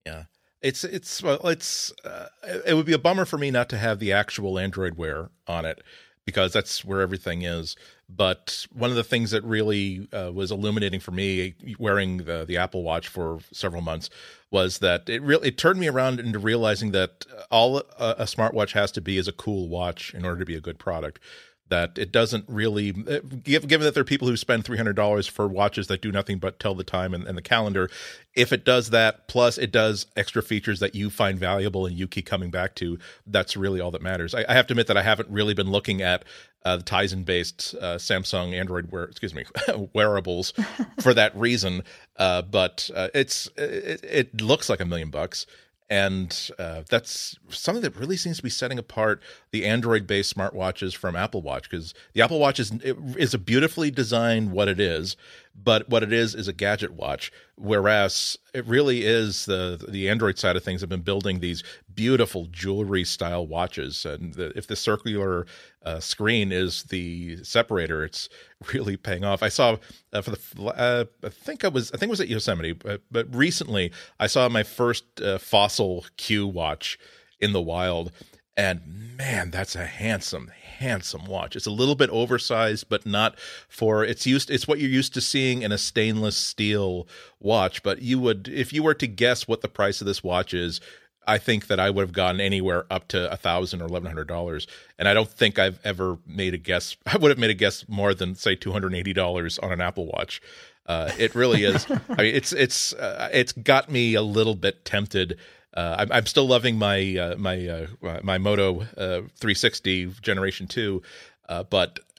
Yeah, 0.07 0.25
it's 0.63 0.85
it's 0.85 1.23
well, 1.23 1.47
it's 1.49 1.93
uh, 2.05 2.27
it 2.67 2.75
would 2.75 2.87
be 2.87 2.93
a 2.93 2.99
bummer 2.99 3.25
for 3.25 3.39
me 3.39 3.51
not 3.51 3.69
to 3.71 3.79
have 3.79 3.99
the 3.99 4.13
actual 4.13 4.59
Android 4.59 4.97
Wear 4.97 5.31
on 5.47 5.65
it 5.65 5.83
because 6.25 6.53
that's 6.53 6.85
where 6.85 7.01
everything 7.01 7.43
is. 7.43 7.75
But 8.09 8.67
one 8.73 8.91
of 8.91 8.97
the 8.97 9.05
things 9.05 9.31
that 9.31 9.43
really 9.45 10.09
uh, 10.13 10.31
was 10.33 10.51
illuminating 10.51 11.01
for 11.01 11.11
me 11.11 11.55
wearing 11.79 12.19
the, 12.19 12.45
the 12.47 12.57
Apple 12.57 12.83
Watch 12.83 13.09
for 13.09 13.39
several 13.53 13.83
months 13.83 14.11
was 14.51 14.79
that 14.79 15.09
it 15.09 15.23
really 15.23 15.49
it 15.49 15.59
turned 15.59 15.79
me 15.79 15.89
around 15.89 16.19
into 16.21 16.39
realizing 16.39 16.91
that 16.93 17.25
all 17.51 17.79
a, 17.79 17.85
a 17.99 18.25
smartwatch 18.25 18.73
has 18.73 18.91
to 18.93 19.01
be 19.01 19.17
is 19.17 19.29
a 19.29 19.33
cool 19.33 19.69
watch 19.69 20.13
in 20.15 20.25
order 20.25 20.41
to 20.41 20.47
be 20.47 20.55
a 20.55 20.61
good 20.61 20.79
product 20.79 21.21
that 21.69 21.99
it 21.99 22.13
doesn't 22.13 22.45
really 22.49 22.91
uh, 22.91 23.21
given 23.43 23.81
that 23.81 23.95
there 23.95 24.01
are 24.01 24.05
people 24.05 24.29
who 24.29 24.37
spend 24.37 24.65
$300 24.65 25.31
for 25.31 25.49
watches 25.49 25.87
that 25.89 26.03
do 26.03 26.13
nothing 26.13 26.39
but 26.39 26.59
tell 26.59 26.75
the 26.75 26.85
time 26.85 27.15
and, 27.15 27.27
and, 27.27 27.37
the 27.37 27.43
calendar 27.43 27.91
if 28.35 28.53
it 28.53 28.65
does 28.65 28.91
that 28.91 29.29
plus 29.29 29.59
it 29.59 29.71
does 29.71 30.07
extra 30.17 30.43
features 30.43 30.81
that 30.81 30.95
you 30.95 31.11
find 31.11 31.39
valuable 31.39 31.87
and 31.87 31.97
you 31.97 32.09
keep 32.09 32.27
coming 32.27 32.51
back 32.51 32.75
to 32.75 32.99
that's 33.27 33.57
really 33.57 33.81
all 33.81 33.91
that 33.91 34.03
matters. 34.03 34.35
I, 34.35 34.45
I 34.49 34.55
have 34.55 34.67
to 34.69 34.73
admit 34.73 34.87
that 34.89 34.97
i 34.97 35.03
haven't 35.03 35.29
really 35.29 35.55
been 35.55 35.71
looking 35.71 36.03
at 36.03 36.25
uh, 36.65 36.77
the 36.77 36.83
tizen 36.83 37.25
based 37.25 37.75
uh, 37.81 37.97
samsung 37.97 38.53
android 38.55 38.91
wear 38.91 39.05
excuse 39.05 39.35
me 39.35 39.45
wearables 39.95 40.53
for 41.01 41.15
that 41.15 41.35
reason. 41.37 41.83
Uh, 42.17 42.43
but 42.43 42.91
uh, 42.95 43.09
it's 43.15 43.49
it, 43.57 44.01
it 44.03 44.41
looks 44.41 44.69
like 44.69 44.81
a 44.81 44.85
million 44.85 45.11
bucks 45.11 45.47
and 45.91 46.51
uh, 46.59 46.83
that's 46.89 47.37
something 47.49 47.83
that 47.83 47.97
really 47.97 48.17
seems 48.17 48.37
to 48.37 48.43
be 48.43 48.51
setting 48.51 48.79
apart 48.79 49.23
the 49.53 49.65
Android-based 49.65 50.35
smartwatches 50.35 50.95
from 50.95 51.17
Apple 51.17 51.41
Watch 51.41 51.69
because 51.69 51.95
the 52.13 52.21
Apple 52.21 52.39
Watch 52.39 52.61
is 52.61 52.73
is 53.17 53.33
a 53.33 53.39
beautifully 53.39 53.91
designed 53.91 54.53
what 54.53 54.69
it 54.69 54.79
is, 54.79 55.17
but 55.55 55.89
what 55.89 56.03
it 56.03 56.13
is 56.13 56.35
is 56.35 56.47
a 56.47 56.53
gadget 56.53 56.93
watch, 56.93 57.33
whereas 57.57 58.37
it 58.53 58.67
really 58.67 59.05
is 59.05 59.47
the 59.47 59.83
the 59.89 60.11
Android 60.11 60.39
side 60.39 60.57
of 60.57 60.63
things 60.63 60.83
have 60.83 60.91
been 60.91 61.01
building 61.01 61.41
these 61.41 61.63
beautiful 61.95 62.47
jewelry 62.47 63.05
style 63.05 63.47
watches, 63.47 64.05
and 64.05 64.35
the, 64.35 64.53
if 64.57 64.67
the 64.67 64.77
circular 64.77 65.47
uh, 65.89 66.01
screen 66.01 66.53
is 66.53 66.83
the 66.85 67.43
separator, 67.43 68.05
it's 68.05 68.29
really 68.73 68.97
paying 68.97 69.25
off. 69.25 69.43
I 69.43 69.49
saw 69.49 69.77
uh, 70.13 70.23
for 70.23 70.33
the 70.33 70.65
uh, 70.65 71.05
I 71.25 71.29
think 71.31 71.65
I 71.65 71.69
was 71.69 71.91
I 71.93 71.97
think 71.97 72.09
it 72.09 72.11
was 72.11 72.21
at 72.21 72.29
Yosemite, 72.29 72.73
but, 72.73 73.03
but 73.11 73.35
recently 73.35 73.93
I 74.21 74.27
saw 74.27 74.49
my 74.49 74.63
first 74.63 75.05
uh, 75.21 75.39
fossil 75.39 76.05
Q 76.17 76.47
watch 76.47 76.99
in 77.41 77.53
the 77.53 77.63
wild, 77.63 78.13
and 78.57 79.17
man, 79.17 79.51
that's 79.51 79.77
a 79.77 79.87
handsome, 79.87 80.51
handsome 80.79 81.25
watch. 81.25 81.57
It's 81.57 81.67
a 81.67 81.71
little 81.71 81.95
bit 81.95 82.11
oversized, 82.11 82.89
but 82.89 83.07
not 83.07 83.39
for 83.69 84.05
it's 84.05 84.27
used. 84.27 84.51
It's 84.51 84.69
what 84.69 84.79
you're 84.79 84.91
used 84.91 85.15
to 85.15 85.21
seeing 85.21 85.63
in 85.63 85.73
a 85.73 85.79
stainless 85.79 86.37
steel 86.37 87.09
watch. 87.41 87.83
But 87.83 88.03
you 88.03 88.19
would, 88.19 88.49
if 88.49 88.73
you 88.73 88.83
were 88.83 88.95
to 88.95 89.07
guess 89.07 89.49
what 89.49 89.63
the 89.63 89.69
price 89.69 90.01
of 90.01 90.07
this 90.07 90.23
watch 90.23 90.53
is, 90.53 90.81
I 91.29 91.37
think 91.37 91.67
that 91.67 91.79
I 91.79 91.91
would 91.91 92.03
have 92.03 92.13
gotten 92.13 92.41
anywhere 92.41 92.87
up 92.91 93.09
to 93.09 93.31
a 93.31 93.37
thousand 93.37 93.83
or 93.83 93.87
eleven 93.87 94.09
hundred 94.09 94.29
dollars, 94.29 94.67
and 94.99 95.07
I 95.07 95.15
don't 95.15 95.29
think 95.29 95.59
I've 95.59 95.79
ever 95.85 96.19
made 96.27 96.55
a 96.55 96.59
guess. 96.59 96.97
I 97.07 97.19
would 97.19 97.31
have 97.31 97.39
made 97.39 97.51
a 97.51 97.55
guess 97.55 97.87
more 97.87 98.15
than 98.15 98.35
say 98.35 98.55
two 98.57 98.73
hundred 98.73 98.95
eighty 98.95 99.13
dollars 99.13 99.59
on 99.59 99.71
an 99.71 99.81
Apple 99.81 100.07
Watch. 100.07 100.41
Uh, 100.87 101.13
it 101.19 101.35
really 101.35 101.65
is. 101.65 101.87
I 102.09 102.23
mean, 102.23 102.35
it's 102.35 102.53
it's 102.53 102.95
uh, 102.95 103.29
it's 103.33 103.53
got 103.53 103.91
me 103.91 104.15
a 104.15 104.23
little 104.23 104.55
bit 104.55 104.87
tempted. 104.87 105.39
Uh, 105.75 105.97
I'm, 105.99 106.11
I'm, 106.11 106.27
still 106.27 106.47
loving 106.47 106.79
my 106.79 107.17
uh, 107.17 107.37
my 107.37 107.69
uh, 107.69 108.21
my 108.23 108.39
Moto 108.39 108.81
uh, 108.97 109.29
360 109.37 110.15
Generation 110.23 110.67
Two, 110.67 111.03
but 111.47 112.01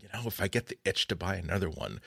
you 0.00 0.08
know, 0.14 0.22
if 0.26 0.40
I 0.40 0.46
get 0.46 0.68
the 0.68 0.78
itch 0.84 1.08
to 1.08 1.16
buy 1.16 1.34
another 1.34 1.68
one, 1.68 2.00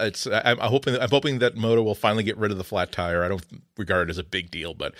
it's 0.00 0.26
I'm, 0.26 0.58
I'm 0.60 0.70
hoping 0.70 0.98
I'm 0.98 1.10
hoping 1.10 1.40
that 1.40 1.56
Moto 1.56 1.82
will 1.82 1.94
finally 1.94 2.24
get 2.24 2.38
rid 2.38 2.50
of 2.50 2.56
the 2.56 2.64
flat 2.64 2.90
tire. 2.90 3.22
I 3.22 3.28
don't 3.28 3.44
regard 3.76 4.08
it 4.08 4.10
as 4.10 4.18
a 4.18 4.24
big 4.24 4.50
deal, 4.50 4.72
but 4.72 4.94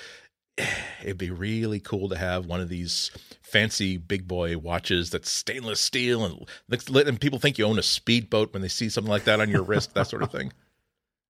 it'd 1.03 1.19
be 1.19 1.31
really 1.31 1.81
cool 1.81 2.09
to 2.09 2.17
have 2.17 2.47
one 2.47 2.61
of 2.61 2.69
these 2.69 3.11
fancy 3.43 3.97
big 3.97 4.29
boy 4.29 4.57
watches 4.59 5.11
that's 5.11 5.31
stainless 5.31 5.81
steel 5.81 6.25
and 6.25 6.49
and 7.07 7.21
people 7.21 7.39
think 7.39 7.59
you 7.59 7.65
own 7.65 7.79
a 7.79 7.83
speedboat 7.83 8.53
when 8.53 8.63
they 8.63 8.69
see 8.69 8.89
something 8.89 9.11
like 9.11 9.25
that 9.25 9.41
on 9.41 9.51
your 9.51 9.63
wrist, 9.63 9.95
that 9.95 10.09
sort 10.09 10.23
of 10.23 10.31
thing. 10.31 10.53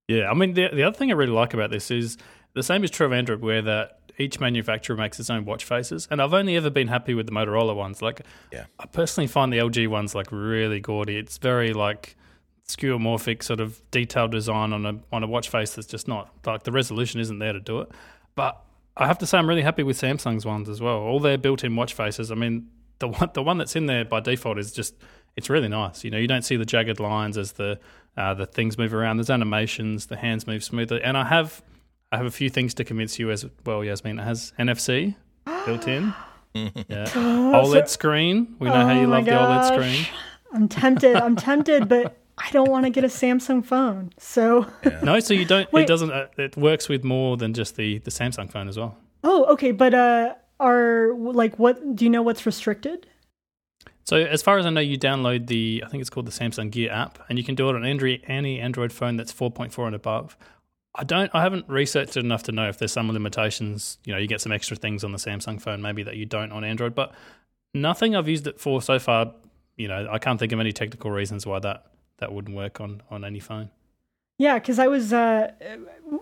Yeah, 0.09 0.29
I 0.29 0.35
mean 0.35 0.55
the 0.55 0.69
the 0.69 0.83
other 0.83 0.97
thing 0.97 1.11
I 1.11 1.15
really 1.15 1.33
like 1.33 1.55
about 1.55 1.71
this 1.71 1.91
is 1.91 2.19
the 2.55 2.63
same 2.63 2.83
is 2.85 2.91
true 2.91 3.07
of 3.07 3.13
Android, 3.13 3.41
where 3.41 3.63
that 3.63 4.01
each 4.19 4.41
manufacturer 4.41 4.97
makes 4.97 5.19
its 5.19 5.31
own 5.31 5.45
watch 5.45 5.65
faces, 5.65 6.09
and 6.11 6.21
I've 6.21 6.35
only 6.35 6.57
ever 6.57 6.71
been 6.71 6.89
happy 6.89 7.15
with 7.15 7.27
the 7.27 7.33
Motorola 7.33 7.75
ones. 7.75 8.03
Like, 8.03 8.23
yeah. 8.53 8.65
I 8.79 8.87
personally 8.87 9.29
find 9.29 9.53
the 9.53 9.59
LG 9.59 9.89
ones 9.89 10.15
like 10.15 10.31
really 10.31 10.81
gaudy. 10.81 11.17
It's 11.17 11.39
very 11.39 11.73
like 11.73 12.17
skeuomorphic 12.69 13.43
sort 13.43 13.61
of 13.61 13.81
detailed 13.91 14.33
design 14.33 14.73
on 14.73 14.87
a 14.87 14.99
on 15.13 15.23
a 15.23 15.27
watch 15.27 15.49
face 15.49 15.75
that's 15.75 15.87
just 15.87 16.09
not 16.09 16.31
like 16.45 16.65
the 16.65 16.73
resolution 16.73 17.21
isn't 17.21 17.39
there 17.39 17.53
to 17.53 17.61
do 17.61 17.81
it. 17.81 17.91
But 18.35 18.61
I 18.97 19.07
have 19.07 19.19
to 19.19 19.27
say, 19.27 19.39
I'm 19.39 19.49
really 19.49 19.63
happy 19.63 19.83
with 19.83 19.99
Samsung's 19.99 20.45
ones 20.45 20.69
as 20.69 20.81
well. 20.81 20.99
All 20.99 21.21
their 21.21 21.39
built-in 21.39 21.75
watch 21.77 21.95
faces. 21.95 22.31
I 22.31 22.35
mean, 22.35 22.69
the 22.99 23.09
one 23.09 23.31
the 23.35 23.43
one 23.43 23.59
that's 23.59 23.75
in 23.75 23.87
there 23.87 24.05
by 24.05 24.21
default 24.21 24.59
is 24.59 24.73
just 24.73 24.95
it's 25.37 25.51
really 25.51 25.69
nice. 25.69 26.05
You 26.05 26.11
know, 26.11 26.19
you 26.19 26.29
don't 26.29 26.45
see 26.45 26.57
the 26.57 26.65
jagged 26.65 27.01
lines 27.01 27.39
as 27.39 27.53
the 27.53 27.79
uh, 28.17 28.35
the 28.35 28.47
things 28.47 28.77
move 28.79 28.95
around. 28.95 29.17
There's 29.17 29.31
animations. 29.31 30.07
The 30.07 30.17
hands 30.17 30.47
move 30.47 30.63
smoothly. 30.63 31.03
And 31.03 31.17
I 31.17 31.25
have 31.25 31.63
I 32.11 32.17
have 32.19 32.27
a 32.27 32.31
few 32.31 32.51
things 32.51 32.75
to 32.75 32.85
convince 32.85 33.19
you 33.19 33.31
as 33.31 33.47
well, 33.65 33.83
Yasmin. 33.83 34.19
It 34.19 34.25
has 34.25 34.53
NFC 34.59 35.15
built 35.67 35.89
in. 35.89 36.15
Yeah. 36.55 37.07
OLED 37.15 37.89
screen. 37.89 38.57
We 38.59 38.69
know 38.69 38.83
oh 38.83 38.87
how 38.87 39.01
you 39.01 39.07
love 39.07 39.25
gosh. 39.25 39.71
the 39.71 39.75
OLED 39.75 39.79
screen. 39.79 40.07
I'm 40.53 40.69
tempted. 40.69 41.17
I'm 41.17 41.35
tempted, 41.35 41.89
but 41.89 42.19
I 42.39 42.51
don't 42.51 42.71
want 42.71 42.85
to 42.85 42.91
get 42.91 43.05
a 43.05 43.09
Samsung 43.09 43.65
phone. 43.65 44.13
So 44.19 44.67
yeah. 44.85 45.01
no, 45.03 45.21
so 45.21 45.35
you 45.35 45.45
don't. 45.45 45.71
Wait. 45.73 45.83
It 45.83 45.89
doesn't. 45.89 46.11
Uh, 46.11 46.27
it 46.39 46.57
works 46.57 46.89
with 46.89 47.05
more 47.05 47.37
than 47.37 47.55
just 47.55 47.77
the 47.77 47.99
the 47.99 48.11
Samsung 48.11 48.51
phone 48.51 48.69
as 48.69 48.79
well. 48.79 48.97
Oh, 49.23 49.45
okay. 49.53 49.73
But 49.73 49.95
uh, 49.95 50.35
are 50.59 51.13
like 51.15 51.59
what? 51.59 51.97
Do 51.97 52.05
you 52.05 52.11
know 52.11 52.23
what's 52.23 52.47
restricted? 52.47 53.07
So 54.05 54.17
as 54.17 54.43
far 54.43 54.59
as 54.59 54.67
I 54.67 54.71
know, 54.71 54.81
you 54.81 54.99
download 54.99 55.47
the 55.47 55.83
I 55.87 55.89
think 55.89 56.01
it's 56.01 56.11
called 56.11 56.27
the 56.27 56.33
Samsung 56.33 56.71
Gear 56.71 56.91
app, 56.91 57.19
and 57.29 57.39
you 57.39 57.45
can 57.45 57.55
do 57.55 57.69
it 57.69 57.77
on 57.77 57.85
Android, 57.85 58.23
any 58.27 58.61
Android 58.61 58.93
phone 58.93 59.17
that's 59.17 59.33
4.4 59.33 59.87
and 59.87 59.95
above. 59.95 60.37
I 60.95 61.05
don't. 61.05 61.31
I 61.35 61.43
haven't 61.43 61.69
researched 61.69 62.17
it 62.17 62.25
enough 62.25 62.43
to 62.45 62.53
know 62.53 62.69
if 62.69 62.79
there's 62.79 62.93
some 62.93 63.11
limitations. 63.11 63.99
You 64.05 64.13
know, 64.13 64.19
you 64.19 64.27
get 64.27 64.41
some 64.41 64.53
extra 64.53 64.77
things 64.77 65.05
on 65.05 65.13
the 65.13 65.19
Samsung 65.19 65.61
phone 65.61 65.81
maybe 65.81 66.03
that 66.03 66.17
you 66.17 66.27
don't 66.27 66.53
on 66.53 66.65
Android, 66.65 66.95
but 66.95 67.13
nothing 67.75 68.17
I've 68.17 68.29
used 68.29 68.47
it 68.47 68.61
for 68.61 68.83
so 68.83 68.99
far. 68.99 69.33
You 69.77 69.89
know, 69.89 70.09
I 70.11 70.19
can't 70.19 70.39
think 70.39 70.53
of 70.53 70.61
any 70.61 70.73
technical 70.73 71.11
reasons 71.11 71.47
why 71.47 71.61
that 71.61 71.87
that 72.23 72.33
wouldn't 72.33 72.57
work 72.57 72.81
on 72.81 73.03
on 73.11 73.25
any 73.25 73.41
phone. 73.41 73.69
Yeah, 74.39 74.59
because 74.59 74.79
I 74.79 74.89
was 74.89 75.13
uh, 75.13 75.53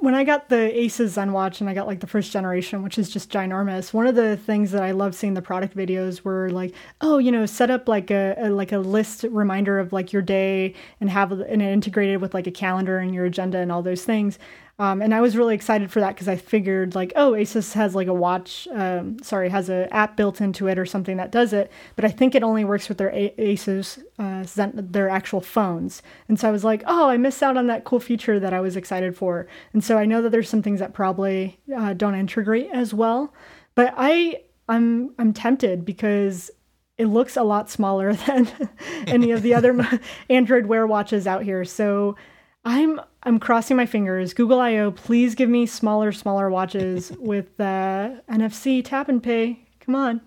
when 0.00 0.14
I 0.14 0.25
got 0.25 0.49
the 0.49 0.71
Asus 0.75 1.16
Zenwatch 1.16 1.61
and 1.61 1.71
I 1.71 1.75
got 1.75 1.87
like 1.87 2.00
the 2.00 2.07
first 2.07 2.33
generation, 2.33 2.83
which 2.83 2.99
is 2.99 3.09
just 3.09 3.30
ginormous. 3.30 3.95
One 3.95 4.07
of 4.07 4.14
the 4.14 4.37
things 4.37 4.73
that 4.73 4.83
I 4.83 4.90
love 4.90 5.14
seeing 5.14 5.35
the 5.35 5.42
product 5.42 5.76
videos 5.76 6.23
were 6.23 6.50
like, 6.50 6.75
oh, 7.00 7.19
you 7.19 7.30
know, 7.30 7.47
set 7.47 7.71
up 7.71 7.88
like 7.88 8.11
a, 8.11 8.35
a 8.38 8.50
like 8.50 8.73
a 8.73 8.78
list 8.78 9.25
reminder 9.30 9.78
of 9.78 9.92
like 9.92 10.12
your 10.12 10.23
day 10.23 10.75
and 11.00 11.09
have 11.09 11.33
and 11.33 11.62
integrated 11.62 12.21
with 12.21 12.35
like 12.35 12.47
a 12.47 12.50
calendar 12.50 12.99
and 12.99 13.14
your 13.14 13.25
agenda 13.25 13.59
and 13.59 13.71
all 13.71 13.83
those 13.83 14.04
things. 14.04 14.38
Um, 14.81 15.03
and 15.03 15.15
I 15.15 15.21
was 15.21 15.37
really 15.37 15.55
excited 15.55 15.91
for 15.93 16.01
that 16.01 16.15
because 16.15 16.27
I 16.27 16.37
figured 16.37 16.95
like, 16.95 17.13
oh, 17.15 17.33
Asus 17.33 17.75
has 17.75 17.95
like 17.95 18.09
a 18.09 18.15
watch, 18.15 18.67
um, 18.73 19.23
sorry, 19.23 19.51
has 19.51 19.69
an 19.69 19.87
app 19.91 20.17
built 20.17 20.41
into 20.41 20.69
it 20.69 20.79
or 20.79 20.87
something 20.87 21.19
that 21.19 21.31
does 21.31 21.53
it. 21.53 21.71
But 21.97 22.07
I 22.07 22.09
think 22.09 22.35
it 22.35 22.43
only 22.43 22.65
works 22.65 22.89
with 22.89 22.97
their 22.97 23.11
a- 23.11 23.35
Asus, 23.37 24.03
uh, 24.19 24.43
Zen- 24.45 24.89
their 24.91 25.11
actual 25.11 25.43
phones. 25.43 26.01
And 26.29 26.41
so 26.41 26.49
I 26.49 26.51
was 26.51 26.65
like, 26.65 26.83
oh, 26.87 27.11
I 27.11 27.19
missed 27.19 27.43
out 27.43 27.59
on 27.59 27.67
that 27.67 27.85
cool 27.85 28.01
feature 28.01 28.41
that 28.41 28.55
I 28.55 28.61
was 28.61 28.75
excited 28.75 29.15
for. 29.15 29.47
And 29.75 29.85
so 29.85 29.99
I 29.99 30.07
know 30.07 30.23
that 30.23 30.31
there's 30.31 30.49
some 30.49 30.63
things 30.63 30.81
that 30.81 30.95
probably 30.95 31.61
uh, 31.77 31.93
don't 31.93 32.15
integrate 32.15 32.71
as 32.73 32.95
well. 32.95 33.35
But 33.75 33.93
I, 33.99 34.41
I'm, 34.67 35.15
I'm 35.19 35.35
tempted 35.35 35.85
because 35.85 36.51
it 36.97 37.05
looks 37.05 37.37
a 37.37 37.43
lot 37.43 37.69
smaller 37.69 38.15
than 38.27 38.49
any 39.07 39.33
of 39.33 39.43
the 39.43 39.53
other 39.53 40.01
Android 40.31 40.65
Wear 40.65 40.87
watches 40.87 41.27
out 41.27 41.43
here. 41.43 41.67
So 41.67 42.17
I'm 42.64 43.00
I'm 43.23 43.38
crossing 43.38 43.76
my 43.76 43.87
fingers. 43.87 44.35
Google 44.35 44.61
I/O, 44.61 44.90
please 44.93 45.35
give 45.35 45.49
me 45.49 45.67
smaller, 45.67 46.12
smaller 46.12 46.50
watches 46.50 47.12
with 47.19 47.59
uh, 47.59 48.11
NFC 48.31 48.85
tap 48.85 49.09
and 49.09 49.23
pay. 49.23 49.64
Come 49.81 49.95
on. 49.95 50.21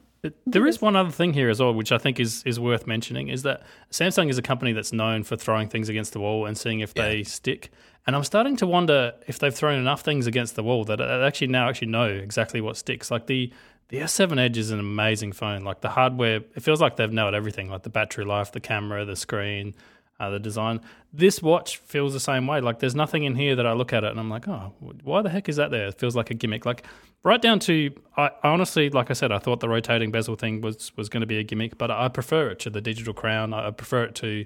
There 0.47 0.65
is 0.65 0.81
one 0.81 0.95
other 0.95 1.11
thing 1.11 1.33
here 1.33 1.49
as 1.49 1.59
well, 1.59 1.73
which 1.73 1.91
I 1.91 1.97
think 1.97 2.19
is 2.19 2.43
is 2.43 2.59
worth 2.59 2.87
mentioning, 2.87 3.27
is 3.27 3.43
that 3.43 3.63
Samsung 3.91 4.29
is 4.29 4.37
a 4.37 4.41
company 4.41 4.71
that's 4.71 4.93
known 4.93 5.23
for 5.23 5.35
throwing 5.35 5.67
things 5.67 5.89
against 5.89 6.13
the 6.13 6.19
wall 6.19 6.45
and 6.45 6.57
seeing 6.57 6.79
if 6.79 6.93
yeah. 6.95 7.07
they 7.09 7.23
stick. 7.23 7.71
And 8.07 8.15
I'm 8.15 8.23
starting 8.23 8.55
to 8.57 8.67
wonder 8.67 9.13
if 9.27 9.39
they've 9.39 9.53
thrown 9.53 9.79
enough 9.79 10.01
things 10.01 10.27
against 10.27 10.55
the 10.55 10.63
wall 10.63 10.85
that 10.85 11.01
I 11.01 11.25
actually 11.25 11.47
now 11.47 11.69
actually 11.69 11.87
know 11.87 12.07
exactly 12.07 12.61
what 12.61 12.77
sticks. 12.77 13.11
Like 13.11 13.27
the 13.27 13.51
the 13.89 13.99
S7 13.99 14.39
Edge 14.39 14.57
is 14.57 14.71
an 14.71 14.79
amazing 14.79 15.33
phone. 15.33 15.63
Like 15.63 15.81
the 15.81 15.89
hardware, 15.89 16.37
it 16.55 16.63
feels 16.63 16.81
like 16.81 16.95
they've 16.95 17.11
nailed 17.11 17.35
everything, 17.35 17.69
like 17.69 17.83
the 17.83 17.89
battery 17.89 18.25
life, 18.25 18.51
the 18.51 18.61
camera, 18.61 19.03
the 19.05 19.15
screen, 19.15 19.75
uh, 20.23 20.29
the 20.29 20.39
design. 20.39 20.79
This 21.11 21.41
watch 21.41 21.77
feels 21.77 22.13
the 22.13 22.19
same 22.19 22.47
way. 22.47 22.61
Like 22.61 22.79
there's 22.79 22.95
nothing 22.95 23.23
in 23.23 23.35
here 23.35 23.55
that 23.55 23.65
I 23.65 23.73
look 23.73 23.93
at 23.93 24.03
it 24.03 24.11
and 24.11 24.19
I'm 24.19 24.29
like, 24.29 24.47
oh, 24.47 24.73
why 25.03 25.21
the 25.21 25.29
heck 25.29 25.49
is 25.49 25.57
that 25.57 25.71
there? 25.71 25.87
It 25.87 25.99
feels 25.99 26.15
like 26.15 26.31
a 26.31 26.33
gimmick. 26.33 26.65
Like 26.65 26.85
right 27.23 27.41
down 27.41 27.59
to, 27.59 27.91
I, 28.17 28.31
I 28.43 28.49
honestly, 28.49 28.89
like 28.89 29.09
I 29.09 29.13
said, 29.13 29.31
I 29.31 29.39
thought 29.39 29.59
the 29.59 29.69
rotating 29.69 30.11
bezel 30.11 30.35
thing 30.35 30.61
was 30.61 30.95
was 30.97 31.09
going 31.09 31.21
to 31.21 31.27
be 31.27 31.37
a 31.37 31.43
gimmick, 31.43 31.77
but 31.77 31.91
I 31.91 32.07
prefer 32.07 32.49
it 32.49 32.59
to 32.59 32.69
the 32.69 32.81
digital 32.81 33.13
crown. 33.13 33.53
I 33.53 33.71
prefer 33.71 34.03
it 34.05 34.15
to, 34.15 34.45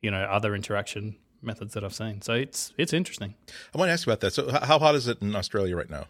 you 0.00 0.10
know, 0.10 0.22
other 0.22 0.54
interaction 0.54 1.16
methods 1.42 1.74
that 1.74 1.84
I've 1.84 1.94
seen. 1.94 2.22
So 2.22 2.32
it's 2.34 2.72
it's 2.78 2.92
interesting. 2.92 3.34
I 3.74 3.78
want 3.78 3.88
to 3.88 3.92
ask 3.92 4.06
you 4.06 4.12
about 4.12 4.20
that. 4.20 4.32
So 4.32 4.50
how 4.50 4.78
hot 4.78 4.94
is 4.94 5.08
it 5.08 5.22
in 5.22 5.36
Australia 5.36 5.76
right 5.76 5.90
now? 5.90 6.06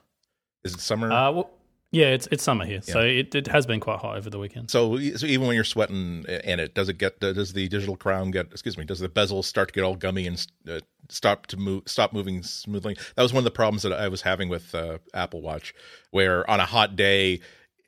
Is 0.65 0.75
it 0.75 0.81
summer? 0.81 1.11
Uh, 1.13 1.31
well, 1.33 1.51
yeah, 1.91 2.09
it's 2.09 2.29
it's 2.31 2.43
summer 2.43 2.67
here, 2.67 2.81
yeah. 2.87 2.93
so 2.93 3.01
it, 3.01 3.35
it 3.35 3.47
has 3.47 3.67
been 3.67 3.81
quite 3.81 3.99
hot 3.99 4.17
over 4.19 4.29
the 4.29 4.39
weekend. 4.39 4.71
So, 4.71 4.99
so 4.99 5.27
even 5.27 5.47
when 5.47 5.55
you're 5.55 5.65
sweating 5.65 6.25
in 6.45 6.61
it, 6.61 6.75
does 6.75 6.91
it 6.91 6.99
get 6.99 7.19
does 7.21 7.55
the 7.55 7.67
digital 7.69 7.97
crown 7.97 8.31
get 8.31 8.47
excuse 8.47 8.77
me? 8.77 8.85
Does 8.85 9.01
the 9.01 9.09
bezel 9.09 9.43
start 9.43 9.69
to 9.69 9.75
get 9.75 9.85
all 9.85 9.97
gummy 9.97 10.27
and 10.27 10.47
uh, 10.69 10.81
stop 11.09 11.47
to 11.47 11.57
move 11.57 11.85
stop 11.87 12.13
moving 12.13 12.43
smoothly? 12.43 12.97
That 13.17 13.23
was 13.23 13.33
one 13.33 13.41
of 13.41 13.45
the 13.45 13.51
problems 13.51 13.83
that 13.85 13.95
I 13.95 14.09
was 14.09 14.21
having 14.21 14.51
with 14.51 14.75
uh, 14.75 14.99
Apple 15.15 15.41
Watch, 15.41 15.75
where 16.11 16.49
on 16.51 16.61
a 16.61 16.67
hot 16.67 16.95
day, 16.95 17.41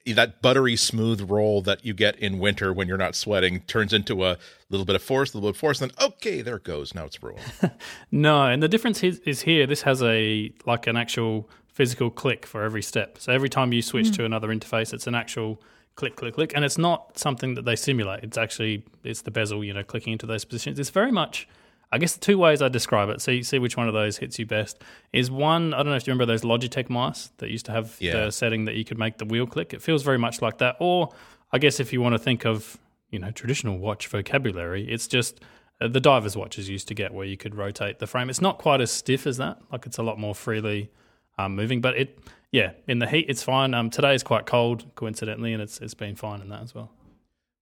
that 0.07 0.41
buttery 0.41 0.77
smooth 0.77 1.31
roll 1.31 1.61
that 1.63 1.85
you 1.85 1.93
get 1.93 2.19
in 2.19 2.39
winter 2.39 2.73
when 2.73 2.89
you're 2.89 2.97
not 2.97 3.15
sweating 3.15 3.61
turns 3.61 3.93
into 3.93 4.25
a 4.25 4.39
little 4.71 4.87
bit 4.87 4.97
of 4.97 5.03
force, 5.03 5.35
a 5.35 5.37
little 5.37 5.51
bit 5.51 5.57
of 5.57 5.61
force, 5.61 5.81
and 5.81 5.91
then 5.91 6.07
okay, 6.07 6.41
there 6.41 6.57
it 6.57 6.65
goes. 6.65 6.95
Now 6.95 7.05
it's 7.05 7.23
ruined. 7.23 7.43
no, 8.11 8.47
and 8.47 8.63
the 8.63 8.69
difference 8.69 9.05
is, 9.05 9.19
is 9.21 9.43
here. 9.43 9.67
This 9.67 9.83
has 9.83 10.03
a 10.03 10.51
like 10.65 10.87
an 10.87 10.97
actual 10.97 11.51
physical 11.73 12.11
click 12.11 12.47
for 12.47 12.63
every 12.63 12.83
step. 12.83 13.19
So 13.19 13.33
every 13.33 13.49
time 13.49 13.73
you 13.73 13.83
switch 13.83 14.09
mm. 14.09 14.17
to 14.17 14.25
another 14.25 14.49
interface, 14.49 14.93
it's 14.93 15.07
an 15.07 15.15
actual 15.15 15.61
click, 15.95 16.17
click, 16.17 16.35
click, 16.35 16.53
and 16.55 16.65
it's 16.65 16.79
not 16.79 17.19
something 17.19 17.55
that 17.55 17.65
they 17.65 17.77
simulate. 17.77 18.25
It's 18.25 18.39
actually 18.39 18.85
it's 19.05 19.23
the 19.23 19.31
bezel, 19.31 19.65
you 19.65 19.73
know, 19.73 19.83
clicking 19.83 20.13
into 20.13 20.27
those 20.27 20.45
positions. 20.45 20.79
It's 20.79 20.91
very 20.91 21.13
much. 21.13 21.49
I 21.93 21.99
guess 21.99 22.13
the 22.13 22.21
two 22.21 22.39
ways 22.39 22.63
I 22.63 22.69
describe 22.69 23.09
it, 23.09 23.21
so 23.21 23.33
you 23.33 23.43
see 23.43 23.59
which 23.59 23.77
one 23.77 23.89
of 23.89 23.95
those 23.95 24.19
hits 24.19 24.39
you 24.39 24.47
best, 24.47 24.81
is 25.13 25.29
one, 25.29 25.75
I 25.75 25.79
don't 25.79 25.89
know 25.89 25.97
if 25.97 26.07
you 26.07 26.13
remember 26.13 26.25
those 26.33 26.43
Logitech 26.43 26.89
mice 26.89 27.33
that 27.39 27.51
used 27.51 27.67
to 27.67 27.73
have 27.73 27.97
yeah. 27.99 28.27
the 28.27 28.31
setting 28.31 28.65
that 28.67 28.77
you 28.77 28.85
could 28.85 28.97
make 28.97 29.19
the 29.19 29.25
wheel 29.25 29.45
click. 29.45 29.75
It 29.75 29.83
feels 29.83 30.05
very 30.05 30.19
much 30.19 30.41
like 30.41 30.59
that. 30.59 30.77
Or 30.79 31.13
I 31.51 31.59
guess 31.59 31.81
if 31.81 31.93
you 31.93 32.01
want 32.01 32.13
to 32.13 32.19
think 32.21 32.47
of, 32.47 32.79
you 33.11 33.19
know, 33.19 33.33
traditional 33.33 33.77
watch 33.77 34.07
vocabulary, 34.07 34.89
it's 34.89 35.09
just 35.09 35.41
uh, 35.81 35.89
the 35.89 35.99
diver's 35.99 36.37
watches 36.37 36.69
used 36.69 36.87
to 36.89 36.95
get 36.95 37.13
where 37.13 37.27
you 37.27 37.37
could 37.37 37.57
rotate 37.57 37.99
the 37.99 38.07
frame. 38.07 38.31
It's 38.31 38.41
not 38.41 38.59
quite 38.59 38.81
as 38.81 38.93
stiff 38.93 39.27
as 39.27 39.39
that. 39.39 39.59
Like 39.73 39.85
it's 39.85 39.99
a 39.99 40.05
lot 40.05 40.17
more 40.17 40.35
freely 40.35 40.91
um, 41.39 41.55
moving. 41.57 41.81
But 41.81 41.97
it, 41.97 42.19
yeah, 42.53 42.73
in 42.89 42.99
the 42.99 43.07
heat, 43.07 43.27
it's 43.29 43.43
fine. 43.43 43.75
Um, 43.75 43.91
today 43.91 44.15
is 44.15 44.23
quite 44.23 44.47
cold, 44.47 44.87
coincidentally, 44.95 45.53
and 45.53 45.63
it's 45.63 45.81
it's 45.81 45.95
been 45.95 46.17
fine 46.17 46.41
in 46.41 46.49
that 46.49 46.63
as 46.63 46.75
well. 46.75 46.91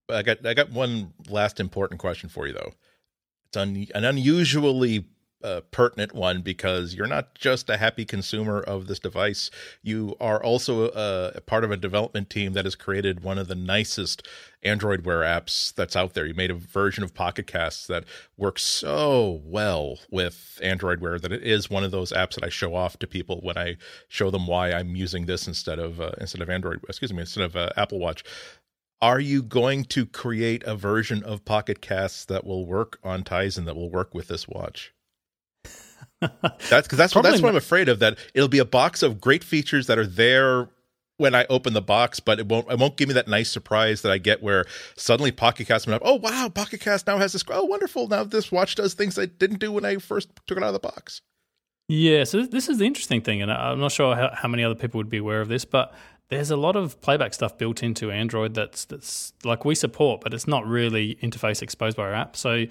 I 0.09 0.23
got 0.23 0.45
I 0.45 0.53
got 0.53 0.71
one 0.71 1.13
last 1.29 1.59
important 1.59 1.99
question 1.99 2.29
for 2.29 2.47
you 2.47 2.53
though. 2.53 2.73
It's 3.47 3.57
un, 3.57 3.87
an 3.95 4.05
unusually 4.05 5.05
uh, 5.43 5.61
pertinent 5.71 6.13
one 6.13 6.41
because 6.41 6.93
you're 6.93 7.07
not 7.07 7.33
just 7.35 7.69
a 7.69 7.77
happy 7.77 8.05
consumer 8.05 8.59
of 8.59 8.87
this 8.87 8.99
device. 8.99 9.49
You 9.81 10.15
are 10.19 10.41
also 10.43 10.91
a, 10.91 11.31
a, 11.35 11.41
part 11.41 11.63
of 11.63 11.71
a 11.71 11.77
development 11.77 12.29
team 12.29 12.53
that 12.53 12.65
has 12.65 12.75
created 12.75 13.23
one 13.23 13.37
of 13.37 13.47
the 13.47 13.55
nicest 13.55 14.27
Android 14.63 15.05
Wear 15.05 15.21
apps 15.21 15.73
that's 15.73 15.95
out 15.95 16.13
there. 16.13 16.25
You 16.25 16.33
made 16.33 16.51
a 16.51 16.55
version 16.55 17.03
of 17.03 17.13
Pocket 17.13 17.47
Casts 17.47 17.87
that 17.87 18.03
works 18.37 18.63
so 18.63 19.41
well 19.45 19.99
with 20.09 20.59
Android 20.61 20.99
Wear 20.99 21.17
that 21.19 21.31
it 21.31 21.43
is 21.43 21.69
one 21.69 21.83
of 21.83 21.91
those 21.91 22.11
apps 22.11 22.35
that 22.35 22.43
I 22.43 22.49
show 22.49 22.75
off 22.75 22.99
to 22.99 23.07
people 23.07 23.39
when 23.41 23.57
I 23.57 23.77
show 24.09 24.29
them 24.29 24.47
why 24.47 24.73
I'm 24.73 24.95
using 24.95 25.25
this 25.25 25.47
instead 25.47 25.79
of 25.79 26.01
uh, 26.01 26.11
instead 26.19 26.41
of 26.41 26.49
Android. 26.49 26.81
Excuse 26.89 27.13
me, 27.13 27.21
instead 27.21 27.45
of 27.45 27.55
uh, 27.55 27.69
Apple 27.77 27.99
Watch 27.99 28.23
are 29.01 29.21
you 29.21 29.41
going 29.41 29.85
to 29.85 30.05
create 30.05 30.61
a 30.63 30.75
version 30.75 31.23
of 31.23 31.45
Pocket 31.45 31.79
Casts 31.79 32.25
that 32.25 32.45
will 32.45 32.65
work 32.65 32.99
on 33.01 33.23
Tizen 33.23 33.63
that 33.63 33.77
will 33.77 33.89
work 33.89 34.13
with 34.13 34.27
this 34.27 34.45
watch? 34.45 34.93
That's 36.21 36.87
because 36.87 36.97
that's 36.97 37.15
what 37.15 37.23
that's 37.23 37.41
what 37.41 37.49
I'm 37.49 37.55
afraid 37.55 37.89
of. 37.89 37.99
That 37.99 38.17
it'll 38.33 38.49
be 38.49 38.59
a 38.59 38.65
box 38.65 39.03
of 39.03 39.21
great 39.21 39.43
features 39.43 39.87
that 39.87 39.97
are 39.97 40.07
there 40.07 40.69
when 41.17 41.35
I 41.35 41.45
open 41.49 41.73
the 41.73 41.81
box, 41.81 42.19
but 42.19 42.39
it 42.39 42.47
won't. 42.47 42.69
It 42.71 42.79
won't 42.79 42.97
give 42.97 43.07
me 43.07 43.13
that 43.13 43.27
nice 43.27 43.49
surprise 43.49 44.01
that 44.01 44.11
I 44.11 44.17
get 44.17 44.41
where 44.41 44.65
suddenly 44.95 45.31
Pocket 45.31 45.67
Cast 45.67 45.87
went 45.87 46.01
up. 46.01 46.01
Oh 46.05 46.15
wow, 46.15 46.49
Pocket 46.49 46.81
Cast 46.81 47.07
now 47.07 47.17
has 47.17 47.33
this. 47.33 47.43
Oh 47.49 47.65
wonderful! 47.65 48.07
Now 48.07 48.23
this 48.23 48.51
watch 48.51 48.75
does 48.75 48.93
things 48.93 49.19
I 49.19 49.27
didn't 49.27 49.59
do 49.59 49.71
when 49.71 49.85
I 49.85 49.97
first 49.97 50.29
took 50.47 50.57
it 50.57 50.63
out 50.63 50.67
of 50.67 50.73
the 50.73 50.79
box. 50.79 51.21
Yeah, 51.87 52.23
so 52.23 52.45
this 52.45 52.69
is 52.69 52.77
the 52.77 52.85
interesting 52.85 53.21
thing, 53.21 53.41
and 53.41 53.51
I'm 53.51 53.79
not 53.79 53.91
sure 53.91 54.15
how, 54.15 54.29
how 54.33 54.47
many 54.47 54.63
other 54.63 54.75
people 54.75 54.99
would 54.99 55.09
be 55.09 55.17
aware 55.17 55.41
of 55.41 55.47
this, 55.47 55.65
but 55.65 55.93
there's 56.29 56.51
a 56.51 56.55
lot 56.55 56.75
of 56.75 57.01
playback 57.01 57.33
stuff 57.33 57.57
built 57.57 57.81
into 57.81 58.11
Android 58.11 58.53
that's 58.53 58.85
that's 58.85 59.33
like 59.43 59.65
we 59.65 59.75
support, 59.75 60.21
but 60.21 60.33
it's 60.33 60.47
not 60.47 60.65
really 60.65 61.15
interface 61.23 61.61
exposed 61.61 61.97
by 61.97 62.03
our 62.03 62.13
app. 62.13 62.35
So 62.35 62.65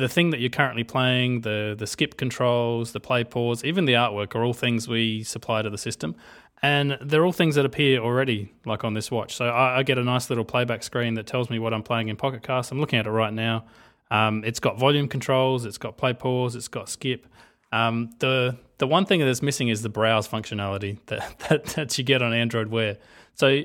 the 0.00 0.08
thing 0.08 0.30
that 0.30 0.40
you're 0.40 0.50
currently 0.50 0.84
playing, 0.84 1.42
the 1.42 1.74
the 1.78 1.86
skip 1.86 2.16
controls, 2.16 2.92
the 2.92 3.00
play 3.00 3.24
pause, 3.24 3.64
even 3.64 3.84
the 3.84 3.92
artwork 3.92 4.34
are 4.34 4.44
all 4.44 4.52
things 4.52 4.88
we 4.88 5.22
supply 5.22 5.62
to 5.62 5.70
the 5.70 5.78
system. 5.78 6.16
And 6.62 6.98
they're 7.00 7.24
all 7.24 7.32
things 7.32 7.54
that 7.54 7.64
appear 7.64 8.00
already, 8.00 8.52
like 8.66 8.84
on 8.84 8.92
this 8.92 9.10
watch. 9.10 9.34
So 9.34 9.46
I, 9.46 9.78
I 9.78 9.82
get 9.82 9.96
a 9.96 10.04
nice 10.04 10.28
little 10.28 10.44
playback 10.44 10.82
screen 10.82 11.14
that 11.14 11.26
tells 11.26 11.48
me 11.48 11.58
what 11.58 11.72
I'm 11.72 11.82
playing 11.82 12.08
in 12.08 12.16
Pocket 12.16 12.42
Cast. 12.42 12.70
I'm 12.70 12.78
looking 12.78 12.98
at 12.98 13.06
it 13.06 13.10
right 13.10 13.32
now. 13.32 13.64
Um, 14.10 14.44
it's 14.44 14.60
got 14.60 14.78
volume 14.78 15.08
controls, 15.08 15.64
it's 15.64 15.78
got 15.78 15.96
play 15.96 16.12
pause, 16.12 16.56
it's 16.56 16.68
got 16.68 16.88
skip. 16.88 17.26
Um, 17.72 18.10
the 18.18 18.58
the 18.78 18.86
one 18.86 19.06
thing 19.06 19.20
that's 19.20 19.42
missing 19.42 19.68
is 19.68 19.82
the 19.82 19.88
browse 19.88 20.26
functionality 20.26 20.98
that, 21.06 21.38
that, 21.48 21.64
that 21.66 21.98
you 21.98 22.04
get 22.04 22.22
on 22.22 22.32
Android 22.32 22.68
Wear. 22.68 22.98
So 23.34 23.62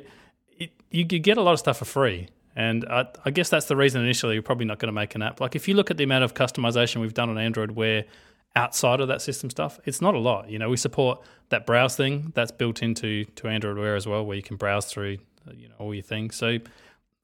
it, 0.58 0.72
you 0.92 1.04
get 1.04 1.38
a 1.38 1.42
lot 1.42 1.54
of 1.54 1.60
stuff 1.60 1.78
for 1.78 1.86
free. 1.86 2.28
And 2.56 2.86
I, 2.86 3.08
I, 3.26 3.32
guess 3.32 3.50
that's 3.50 3.66
the 3.66 3.76
reason 3.76 4.02
initially 4.02 4.36
you're 4.36 4.44
probably 4.44 4.66
not 4.66 4.80
going 4.80 4.88
to 4.88 4.94
make 4.94 5.14
an 5.16 5.22
app. 5.22 5.42
Like 5.42 5.56
if 5.56 5.68
you 5.68 5.74
look 5.74 5.92
at 5.92 5.98
the 5.98 6.06
amount 6.06 6.24
of 6.24 6.34
customization 6.34 7.02
we've 7.02 7.14
done 7.14 7.30
on 7.30 7.38
Android 7.38 7.72
Wear 7.72 8.06
outside 8.56 9.02
of 9.02 9.10
that 9.10 9.22
system 9.22 9.50
stuff, 9.50 9.80
it's 9.84 10.02
not 10.02 10.16
a 10.16 10.20
lot. 10.20 10.50
You 10.50 10.58
know, 10.58 10.70
we 10.70 10.78
support 10.78 11.20
that 11.50 11.66
browse 11.66 11.98
thing 11.98 12.32
that's 12.34 12.52
built 12.52 12.82
into 12.82 13.26
to 13.26 13.48
Android 13.48 13.78
Wear 13.78 13.96
as 13.96 14.08
well, 14.08 14.26
where 14.26 14.38
you 14.38 14.44
can 14.44 14.56
browse 14.56 14.86
through 14.86 15.18
uh, 15.48 15.52
you 15.54 15.68
know 15.68 15.76
all 15.80 15.94
your 15.94 16.04
things. 16.04 16.36
So 16.36 16.60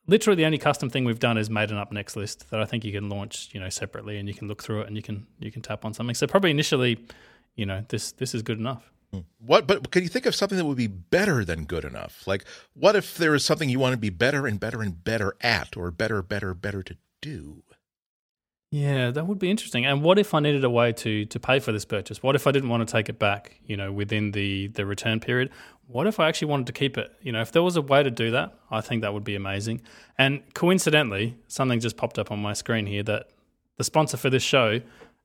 literally 0.07 0.35
the 0.35 0.45
only 0.45 0.57
custom 0.57 0.89
thing 0.89 1.05
we've 1.05 1.19
done 1.19 1.37
is 1.37 1.49
made 1.49 1.71
an 1.71 1.77
up 1.77 1.91
next 1.91 2.15
list 2.15 2.49
that 2.49 2.59
I 2.59 2.65
think 2.65 2.83
you 2.83 2.91
can 2.91 3.09
launch, 3.09 3.49
you 3.53 3.59
know, 3.59 3.69
separately 3.69 4.17
and 4.17 4.27
you 4.27 4.33
can 4.33 4.47
look 4.47 4.61
through 4.61 4.81
it 4.81 4.87
and 4.87 4.95
you 4.95 5.01
can 5.01 5.25
you 5.39 5.51
can 5.51 5.61
tap 5.61 5.85
on 5.85 5.93
something. 5.93 6.15
So 6.15 6.27
probably 6.27 6.51
initially, 6.51 6.99
you 7.55 7.65
know, 7.65 7.85
this 7.87 8.11
this 8.11 8.35
is 8.35 8.41
good 8.41 8.59
enough. 8.59 8.91
What, 9.39 9.67
but 9.67 9.91
can 9.91 10.03
you 10.03 10.09
think 10.09 10.25
of 10.25 10.35
something 10.35 10.57
that 10.57 10.65
would 10.65 10.77
be 10.77 10.87
better 10.87 11.43
than 11.43 11.65
good 11.65 11.83
enough? 11.83 12.25
Like, 12.25 12.45
what 12.73 12.95
if 12.95 13.17
there 13.17 13.35
is 13.35 13.43
something 13.43 13.69
you 13.69 13.79
want 13.79 13.93
to 13.93 13.97
be 13.97 14.09
better 14.09 14.47
and 14.47 14.59
better 14.59 14.81
and 14.81 15.03
better 15.03 15.35
at, 15.41 15.75
or 15.75 15.91
better, 15.91 16.21
better, 16.21 16.53
better 16.53 16.81
to 16.83 16.95
do? 17.21 17.63
Yeah, 18.71 19.11
that 19.11 19.27
would 19.27 19.39
be 19.39 19.51
interesting. 19.51 19.85
And 19.85 20.01
what 20.01 20.17
if 20.17 20.33
I 20.33 20.39
needed 20.39 20.63
a 20.63 20.69
way 20.69 20.93
to 20.93 21.25
to 21.25 21.39
pay 21.41 21.59
for 21.59 21.73
this 21.73 21.83
purchase? 21.83 22.23
What 22.23 22.37
if 22.37 22.47
I 22.47 22.51
didn't 22.51 22.69
want 22.69 22.87
to 22.87 22.91
take 22.91 23.09
it 23.09 23.19
back, 23.19 23.59
you 23.65 23.75
know, 23.75 23.91
within 23.91 24.31
the 24.31 24.67
the 24.67 24.85
return 24.85 25.19
period? 25.19 25.49
What 25.87 26.07
if 26.07 26.21
I 26.21 26.29
actually 26.29 26.47
wanted 26.47 26.67
to 26.67 26.73
keep 26.73 26.97
it? 26.97 27.11
You 27.21 27.33
know, 27.33 27.41
if 27.41 27.51
there 27.51 27.63
was 27.63 27.75
a 27.75 27.81
way 27.81 28.01
to 28.01 28.09
do 28.09 28.31
that, 28.31 28.57
I 28.69 28.79
think 28.79 29.01
that 29.01 29.13
would 29.13 29.25
be 29.25 29.35
amazing. 29.35 29.81
And 30.17 30.41
coincidentally, 30.53 31.37
something 31.49 31.81
just 31.81 31.97
popped 31.97 32.17
up 32.17 32.31
on 32.31 32.39
my 32.41 32.53
screen 32.53 32.85
here 32.85 33.03
that 33.03 33.27
the 33.77 33.83
sponsor 33.83 34.15
for 34.15 34.29
this 34.29 34.43
show 34.43 34.79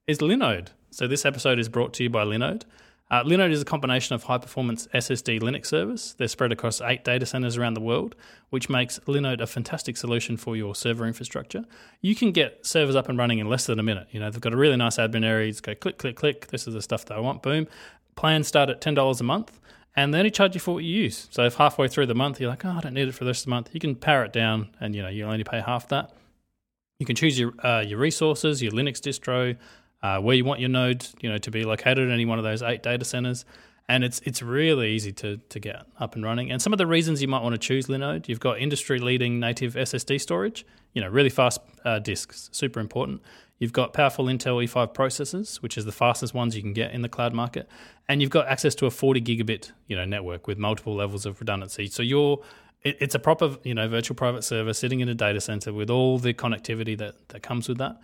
is 0.09 0.19
Linode. 0.19 0.69
So 0.91 1.07
this 1.07 1.25
episode 1.25 1.61
is 1.61 1.69
brought 1.69 1.93
to 1.95 2.03
you 2.03 2.11
by 2.11 2.25
Linode. 2.25 2.65
Uh, 3.09 3.23
Linode 3.23 3.53
is 3.53 3.63
a 3.63 3.65
combination 3.65 4.17
of 4.17 4.25
high 4.25 4.39
performance 4.39 4.89
SSD 4.89 5.41
Linux 5.41 5.67
servers. 5.67 6.17
They're 6.19 6.27
spread 6.27 6.51
across 6.51 6.81
eight 6.81 7.05
data 7.05 7.25
centers 7.25 7.57
around 7.57 7.75
the 7.75 7.81
world, 7.81 8.17
which 8.51 8.69
makes 8.69 8.99
Linode 9.01 9.41
a 9.41 9.47
fantastic 9.47 9.97
solution 9.97 10.37
for 10.37 10.57
your 10.57 10.75
server 10.75 11.07
infrastructure. 11.07 11.65
You 12.01 12.17
can 12.17 12.33
get 12.33 12.67
servers 12.67 12.97
up 12.97 13.09
and 13.09 13.17
running 13.17 13.39
in 13.39 13.49
less 13.49 13.67
than 13.67 13.79
a 13.79 13.83
minute. 13.85 14.09
You 14.11 14.19
know, 14.19 14.31
they've 14.31 14.41
got 14.41 14.53
a 14.53 14.57
really 14.57 14.77
nice 14.77 14.97
admin 14.97 15.25
area. 15.25 15.47
You 15.47 15.53
just 15.53 15.63
go 15.63 15.75
click, 15.77 15.99
click, 15.99 16.17
click. 16.17 16.49
This 16.49 16.67
is 16.67 16.75
the 16.75 16.83
stuff 16.83 17.05
that 17.05 17.17
I 17.17 17.21
want. 17.21 17.43
Boom. 17.43 17.69
Plans 18.17 18.49
start 18.49 18.71
at 18.71 18.81
$10 18.81 19.21
a 19.21 19.25
month 19.25 19.61
and 19.95 20.13
they 20.13 20.19
only 20.19 20.31
charge 20.33 20.55
you 20.55 20.61
for 20.61 20.75
what 20.75 20.83
you 20.83 21.03
use. 21.03 21.29
So 21.31 21.45
if 21.45 21.55
halfway 21.55 21.87
through 21.87 22.07
the 22.07 22.15
month 22.15 22.41
you're 22.41 22.51
like, 22.51 22.65
oh, 22.65 22.71
I 22.71 22.81
don't 22.81 22.95
need 22.95 23.07
it 23.07 23.15
for 23.15 23.23
the 23.23 23.31
rest 23.31 23.43
of 23.43 23.45
the 23.47 23.51
month, 23.51 23.71
you 23.73 23.79
can 23.79 23.95
power 23.95 24.25
it 24.25 24.33
down 24.33 24.71
and 24.81 24.97
you 24.97 25.03
know, 25.03 25.09
you'll 25.09 25.31
only 25.31 25.45
pay 25.45 25.61
half 25.61 25.87
that. 25.89 26.13
You 26.99 27.07
can 27.07 27.15
choose 27.15 27.39
your, 27.39 27.53
uh, 27.65 27.85
your 27.87 27.99
resources, 28.01 28.63
your 28.63 28.73
Linux 28.73 29.01
distro, 29.01 29.57
uh, 30.07 30.21
where 30.21 30.37
you 30.37 30.45
want 30.45 30.61
your 30.61 30.69
node, 30.69 31.05
you 31.21 31.29
know, 31.29 31.39
to 31.39 31.51
be 31.51 31.65
located 31.65 31.99
in 31.99 32.11
any 32.11 32.25
one 32.25 32.39
of 32.39 32.45
those 32.45 32.63
eight 32.63 32.83
data 32.83 33.05
centers. 33.05 33.45
And 33.89 34.03
it's 34.03 34.21
it's 34.25 34.43
really 34.43 34.91
easy 34.93 35.13
to 35.13 35.37
to 35.37 35.61
get 35.61 35.87
up 35.99 36.15
and 36.15 36.25
running. 36.25 36.51
And 36.51 36.61
some 36.61 36.73
of 36.73 36.79
the 36.79 36.87
reasons 36.87 37.23
you 37.23 37.29
might 37.29 37.43
want 37.43 37.55
to 37.55 37.59
choose 37.59 37.87
Linode, 37.87 38.29
you've 38.29 38.41
got 38.41 38.59
industry 38.59 38.99
leading 38.99 39.39
native 39.39 39.75
SSD 39.75 40.21
storage, 40.21 40.67
you 40.93 41.01
know, 41.03 41.09
really 41.09 41.29
fast 41.29 41.61
uh, 41.85 42.01
disks, 42.01 42.49
super 42.53 42.81
important. 42.81 43.23
You've 43.59 43.73
got 43.73 43.93
powerful 43.93 44.27
Intel 44.27 44.63
E5 44.65 44.93
processors, 44.93 45.63
which 45.63 45.79
is 45.79 45.87
the 45.87 45.93
fastest 45.93 46.35
ones 46.35 46.55
you 46.55 46.63
can 46.63 46.75
get 46.75 46.93
in 46.93 47.01
the 47.03 47.09
cloud 47.09 47.33
market, 47.33 47.69
and 48.09 48.21
you've 48.21 48.31
got 48.31 48.49
access 48.49 48.75
to 48.77 48.87
a 48.87 48.91
40 48.91 49.23
gigabit, 49.23 49.73
you 49.87 49.97
know, 49.97 50.05
network 50.05 50.47
with 50.47 50.59
multiple 50.59 50.95
levels 50.95 51.25
of 51.25 51.41
redundancy. 51.41 51.87
So 51.87 52.03
you're 52.03 52.43
it's 52.83 53.15
a 53.15 53.19
proper, 53.19 53.57
you 53.65 53.75
know, 53.75 53.89
virtual 53.89 54.15
private 54.15 54.43
server 54.43 54.73
sitting 54.73 55.01
in 55.01 55.09
a 55.09 55.15
data 55.15 55.41
center 55.41 55.73
with 55.73 55.91
all 55.91 56.19
the 56.19 56.35
connectivity 56.35 56.97
that 56.99 57.29
that 57.29 57.43
comes 57.43 57.69
with 57.69 57.79
that. 57.79 57.97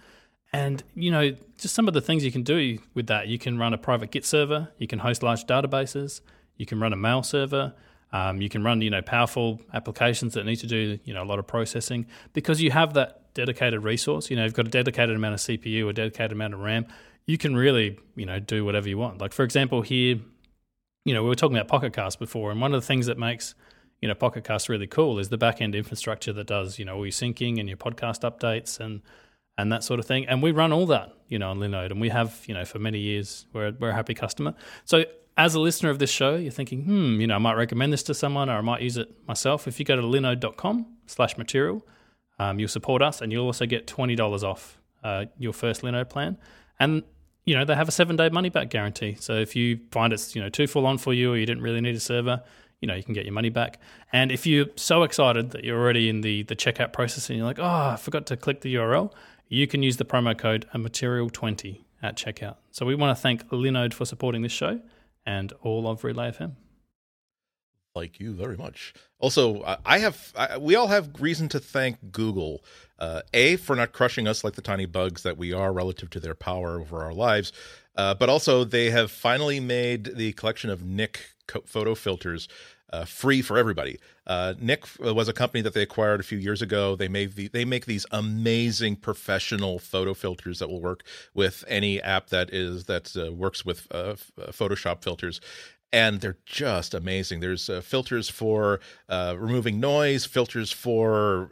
And 0.52 0.82
you 0.94 1.10
know, 1.10 1.34
just 1.56 1.74
some 1.74 1.88
of 1.88 1.94
the 1.94 2.00
things 2.00 2.24
you 2.24 2.32
can 2.32 2.42
do 2.42 2.78
with 2.94 3.06
that. 3.06 3.28
You 3.28 3.38
can 3.38 3.58
run 3.58 3.72
a 3.72 3.78
private 3.78 4.10
Git 4.10 4.24
server. 4.24 4.68
You 4.78 4.86
can 4.86 4.98
host 4.98 5.22
large 5.22 5.46
databases. 5.46 6.20
You 6.56 6.66
can 6.66 6.78
run 6.78 6.92
a 6.92 6.96
mail 6.96 7.22
server. 7.22 7.72
Um, 8.12 8.42
you 8.42 8.50
can 8.50 8.62
run 8.62 8.82
you 8.82 8.90
know 8.90 9.00
powerful 9.00 9.60
applications 9.72 10.34
that 10.34 10.44
need 10.44 10.56
to 10.56 10.66
do 10.66 10.98
you 11.04 11.14
know 11.14 11.22
a 11.22 11.24
lot 11.24 11.38
of 11.38 11.46
processing 11.46 12.06
because 12.34 12.60
you 12.60 12.70
have 12.70 12.92
that 12.94 13.32
dedicated 13.34 13.82
resource. 13.82 14.28
You 14.30 14.36
know, 14.36 14.44
you've 14.44 14.52
got 14.52 14.66
a 14.66 14.70
dedicated 14.70 15.16
amount 15.16 15.34
of 15.34 15.40
CPU, 15.40 15.88
a 15.88 15.92
dedicated 15.94 16.32
amount 16.32 16.52
of 16.52 16.60
RAM. 16.60 16.86
You 17.24 17.38
can 17.38 17.56
really 17.56 17.98
you 18.14 18.26
know 18.26 18.38
do 18.38 18.64
whatever 18.64 18.88
you 18.88 18.98
want. 18.98 19.20
Like 19.20 19.32
for 19.32 19.44
example, 19.44 19.80
here, 19.80 20.20
you 21.06 21.14
know, 21.14 21.22
we 21.22 21.28
were 21.30 21.34
talking 21.34 21.56
about 21.56 21.68
Pocket 21.68 21.94
Cast 21.94 22.18
before, 22.18 22.50
and 22.50 22.60
one 22.60 22.74
of 22.74 22.80
the 22.80 22.86
things 22.86 23.06
that 23.06 23.16
makes 23.16 23.54
you 24.02 24.08
know 24.08 24.14
Pocket 24.14 24.44
Cast 24.44 24.68
really 24.68 24.86
cool 24.86 25.18
is 25.18 25.30
the 25.30 25.38
back 25.38 25.62
end 25.62 25.74
infrastructure 25.74 26.34
that 26.34 26.46
does 26.46 26.78
you 26.78 26.84
know 26.84 26.96
all 26.96 27.06
your 27.06 27.12
syncing 27.12 27.58
and 27.58 27.68
your 27.68 27.78
podcast 27.78 28.30
updates 28.30 28.78
and 28.78 29.00
and 29.58 29.72
that 29.72 29.84
sort 29.84 30.00
of 30.00 30.06
thing. 30.06 30.26
And 30.26 30.42
we 30.42 30.52
run 30.52 30.72
all 30.72 30.86
that, 30.86 31.12
you 31.28 31.38
know, 31.38 31.50
on 31.50 31.58
Linode, 31.58 31.90
and 31.90 32.00
we 32.00 32.08
have, 32.08 32.42
you 32.46 32.54
know, 32.54 32.64
for 32.64 32.78
many 32.78 32.98
years. 32.98 33.46
We're 33.52 33.72
we're 33.78 33.90
a 33.90 33.94
happy 33.94 34.14
customer. 34.14 34.54
So 34.84 35.04
as 35.36 35.54
a 35.54 35.60
listener 35.60 35.90
of 35.90 35.98
this 35.98 36.10
show, 36.10 36.36
you're 36.36 36.52
thinking, 36.52 36.82
hmm, 36.82 37.20
you 37.20 37.26
know, 37.26 37.36
I 37.36 37.38
might 37.38 37.54
recommend 37.54 37.92
this 37.92 38.02
to 38.04 38.14
someone, 38.14 38.50
or 38.50 38.58
I 38.58 38.60
might 38.60 38.82
use 38.82 38.96
it 38.96 39.08
myself. 39.26 39.66
If 39.66 39.78
you 39.78 39.84
go 39.84 39.96
to 39.96 40.02
linode.com 40.02 40.86
slash 41.06 41.38
material, 41.38 41.86
um, 42.38 42.58
you'll 42.58 42.68
support 42.68 43.02
us, 43.02 43.20
and 43.20 43.32
you'll 43.32 43.46
also 43.46 43.66
get 43.66 43.86
twenty 43.86 44.14
dollars 44.14 44.44
off 44.44 44.80
uh, 45.04 45.26
your 45.38 45.52
first 45.52 45.82
Linode 45.82 46.08
plan. 46.08 46.38
And 46.78 47.02
you 47.44 47.56
know, 47.56 47.64
they 47.64 47.74
have 47.74 47.88
a 47.88 47.92
seven-day 47.92 48.28
money-back 48.28 48.70
guarantee. 48.70 49.16
So 49.18 49.34
if 49.34 49.56
you 49.56 49.80
find 49.90 50.12
it's 50.12 50.34
you 50.34 50.42
know 50.42 50.48
too 50.48 50.66
full 50.66 50.86
on 50.86 50.98
for 50.98 51.12
you, 51.12 51.32
or 51.32 51.36
you 51.36 51.46
didn't 51.46 51.62
really 51.62 51.80
need 51.80 51.94
a 51.94 52.00
server, 52.00 52.42
you 52.80 52.88
know 52.88 52.94
you 52.94 53.02
can 53.02 53.14
get 53.14 53.24
your 53.24 53.34
money 53.34 53.50
back. 53.50 53.80
And 54.12 54.30
if 54.30 54.46
you're 54.46 54.66
so 54.76 55.02
excited 55.02 55.50
that 55.52 55.64
you're 55.64 55.78
already 55.78 56.08
in 56.08 56.20
the 56.20 56.42
the 56.44 56.56
checkout 56.56 56.92
process 56.92 57.30
and 57.30 57.38
you're 57.38 57.46
like, 57.46 57.58
oh, 57.58 57.64
I 57.64 57.96
forgot 57.96 58.26
to 58.26 58.36
click 58.36 58.60
the 58.60 58.74
URL, 58.74 59.12
you 59.48 59.66
can 59.66 59.82
use 59.82 59.96
the 59.96 60.04
promo 60.04 60.36
code 60.36 60.66
material20 60.74 61.80
at 62.02 62.16
checkout. 62.16 62.56
So 62.70 62.84
we 62.86 62.94
want 62.94 63.16
to 63.16 63.20
thank 63.20 63.48
Linode 63.50 63.94
for 63.94 64.04
supporting 64.04 64.42
this 64.42 64.52
show 64.52 64.80
and 65.24 65.52
all 65.62 65.88
of 65.88 66.04
Relay 66.04 66.30
FM. 66.30 66.56
Like 67.94 68.18
you 68.18 68.32
very 68.32 68.56
much. 68.56 68.94
Also, 69.18 69.62
I 69.84 69.98
have 69.98 70.32
I, 70.34 70.56
we 70.56 70.74
all 70.74 70.86
have 70.86 71.10
reason 71.20 71.48
to 71.50 71.60
thank 71.60 72.10
Google. 72.10 72.64
Uh, 72.98 73.20
a 73.34 73.56
for 73.56 73.76
not 73.76 73.92
crushing 73.92 74.26
us 74.26 74.42
like 74.42 74.54
the 74.54 74.62
tiny 74.62 74.86
bugs 74.86 75.22
that 75.24 75.36
we 75.36 75.52
are 75.52 75.72
relative 75.72 76.08
to 76.10 76.20
their 76.20 76.34
power 76.34 76.80
over 76.80 77.02
our 77.04 77.12
lives, 77.12 77.52
uh, 77.96 78.14
but 78.14 78.30
also 78.30 78.64
they 78.64 78.90
have 78.90 79.10
finally 79.10 79.60
made 79.60 80.16
the 80.16 80.32
collection 80.32 80.70
of 80.70 80.82
Nik 80.82 81.20
photo 81.66 81.94
filters 81.94 82.48
uh, 82.92 83.04
free 83.04 83.42
for 83.42 83.56
everybody. 83.56 83.98
Uh, 84.26 84.54
Nik 84.60 84.84
was 85.00 85.28
a 85.28 85.32
company 85.32 85.62
that 85.62 85.74
they 85.74 85.82
acquired 85.82 86.20
a 86.20 86.22
few 86.22 86.38
years 86.38 86.62
ago. 86.62 86.94
They 86.94 87.08
made 87.08 87.34
the, 87.34 87.48
they 87.48 87.64
make 87.64 87.86
these 87.86 88.06
amazing 88.10 88.96
professional 88.96 89.78
photo 89.78 90.14
filters 90.14 90.60
that 90.60 90.68
will 90.68 90.80
work 90.80 91.02
with 91.34 91.64
any 91.66 92.00
app 92.00 92.28
that 92.28 92.52
is 92.52 92.84
that 92.84 93.16
uh, 93.16 93.32
works 93.32 93.64
with 93.64 93.88
uh, 93.90 93.96
uh, 93.96 94.52
Photoshop 94.52 95.02
filters. 95.02 95.40
And 95.94 96.22
they're 96.22 96.38
just 96.46 96.94
amazing. 96.94 97.40
There's 97.40 97.68
uh, 97.68 97.82
filters 97.82 98.30
for 98.30 98.80
removing 99.10 99.78
noise, 99.78 100.24
filters 100.24 100.72
for 100.72 101.50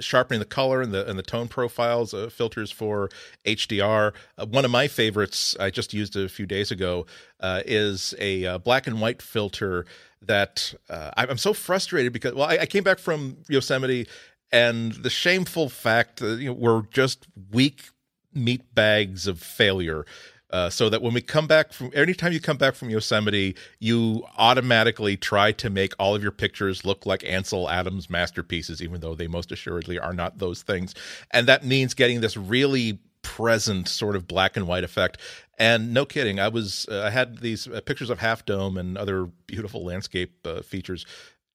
sharpening 0.00 0.40
the 0.40 0.44
color 0.44 0.82
and 0.82 0.92
the 0.92 1.08
and 1.08 1.16
the 1.16 1.22
tone 1.22 1.46
profiles, 1.46 2.12
filters 2.32 2.72
for 2.72 3.10
HDR. 3.44 4.12
one 4.48 4.64
of 4.64 4.72
my 4.72 4.88
favorites 4.88 5.56
I 5.60 5.70
just 5.70 5.94
used 5.94 6.16
a 6.16 6.28
few 6.28 6.46
days 6.46 6.72
ago 6.72 7.06
is 7.40 8.12
a 8.18 8.58
black 8.58 8.88
and 8.88 9.00
white 9.00 9.22
filter 9.22 9.86
that 10.22 10.74
uh, 10.88 11.10
I'm 11.16 11.38
so 11.38 11.52
frustrated 11.52 12.12
because 12.12 12.34
well, 12.34 12.48
I, 12.48 12.58
I, 12.58 12.66
came 12.66 12.82
back 12.82 12.98
from 12.98 13.38
Yosemite, 13.48 14.06
and 14.52 14.92
the 14.92 15.10
shameful 15.10 15.68
fact 15.68 16.20
that 16.20 16.38
you 16.40 16.46
know, 16.46 16.52
we're 16.54 16.82
just 16.92 17.26
weak 17.52 17.90
meat 18.34 18.74
bags 18.74 19.26
of 19.26 19.40
failure. 19.40 20.04
Uh, 20.50 20.70
so 20.70 20.88
that 20.88 21.02
when 21.02 21.12
we 21.12 21.20
come 21.20 21.48
back 21.48 21.72
from 21.72 21.90
anytime 21.92 22.32
you 22.32 22.40
come 22.40 22.56
back 22.56 22.76
from 22.76 22.88
Yosemite, 22.88 23.56
you 23.80 24.24
automatically 24.38 25.16
try 25.16 25.50
to 25.50 25.68
make 25.68 25.92
all 25.98 26.14
of 26.14 26.22
your 26.22 26.30
pictures 26.30 26.84
look 26.84 27.04
like 27.04 27.24
Ansel 27.24 27.68
Adams 27.68 28.08
masterpieces, 28.08 28.80
even 28.80 29.00
though 29.00 29.16
they 29.16 29.26
most 29.26 29.50
assuredly 29.50 29.98
are 29.98 30.12
not 30.12 30.38
those 30.38 30.62
things. 30.62 30.94
And 31.32 31.48
that 31.48 31.64
means 31.64 31.94
getting 31.94 32.20
this 32.20 32.36
really 32.36 33.00
present 33.26 33.88
sort 33.88 34.14
of 34.14 34.28
black 34.28 34.56
and 34.56 34.68
white 34.68 34.84
effect. 34.84 35.18
And 35.58 35.92
no 35.92 36.04
kidding, 36.04 36.38
I 36.38 36.46
was 36.46 36.86
uh, 36.88 37.02
I 37.02 37.10
had 37.10 37.38
these 37.38 37.66
uh, 37.66 37.80
pictures 37.80 38.08
of 38.08 38.20
Half 38.20 38.44
Dome 38.46 38.76
and 38.76 38.96
other 38.96 39.24
beautiful 39.46 39.84
landscape 39.84 40.46
uh, 40.46 40.62
features 40.62 41.04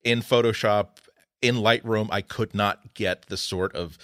in 0.03 0.19
Photoshop 0.19 0.97
in 1.41 1.55
Lightroom. 1.55 2.09
I 2.11 2.21
could 2.21 2.53
not 2.53 2.93
get 2.93 3.27
the 3.27 3.37
sort 3.37 3.73
of 3.73 3.97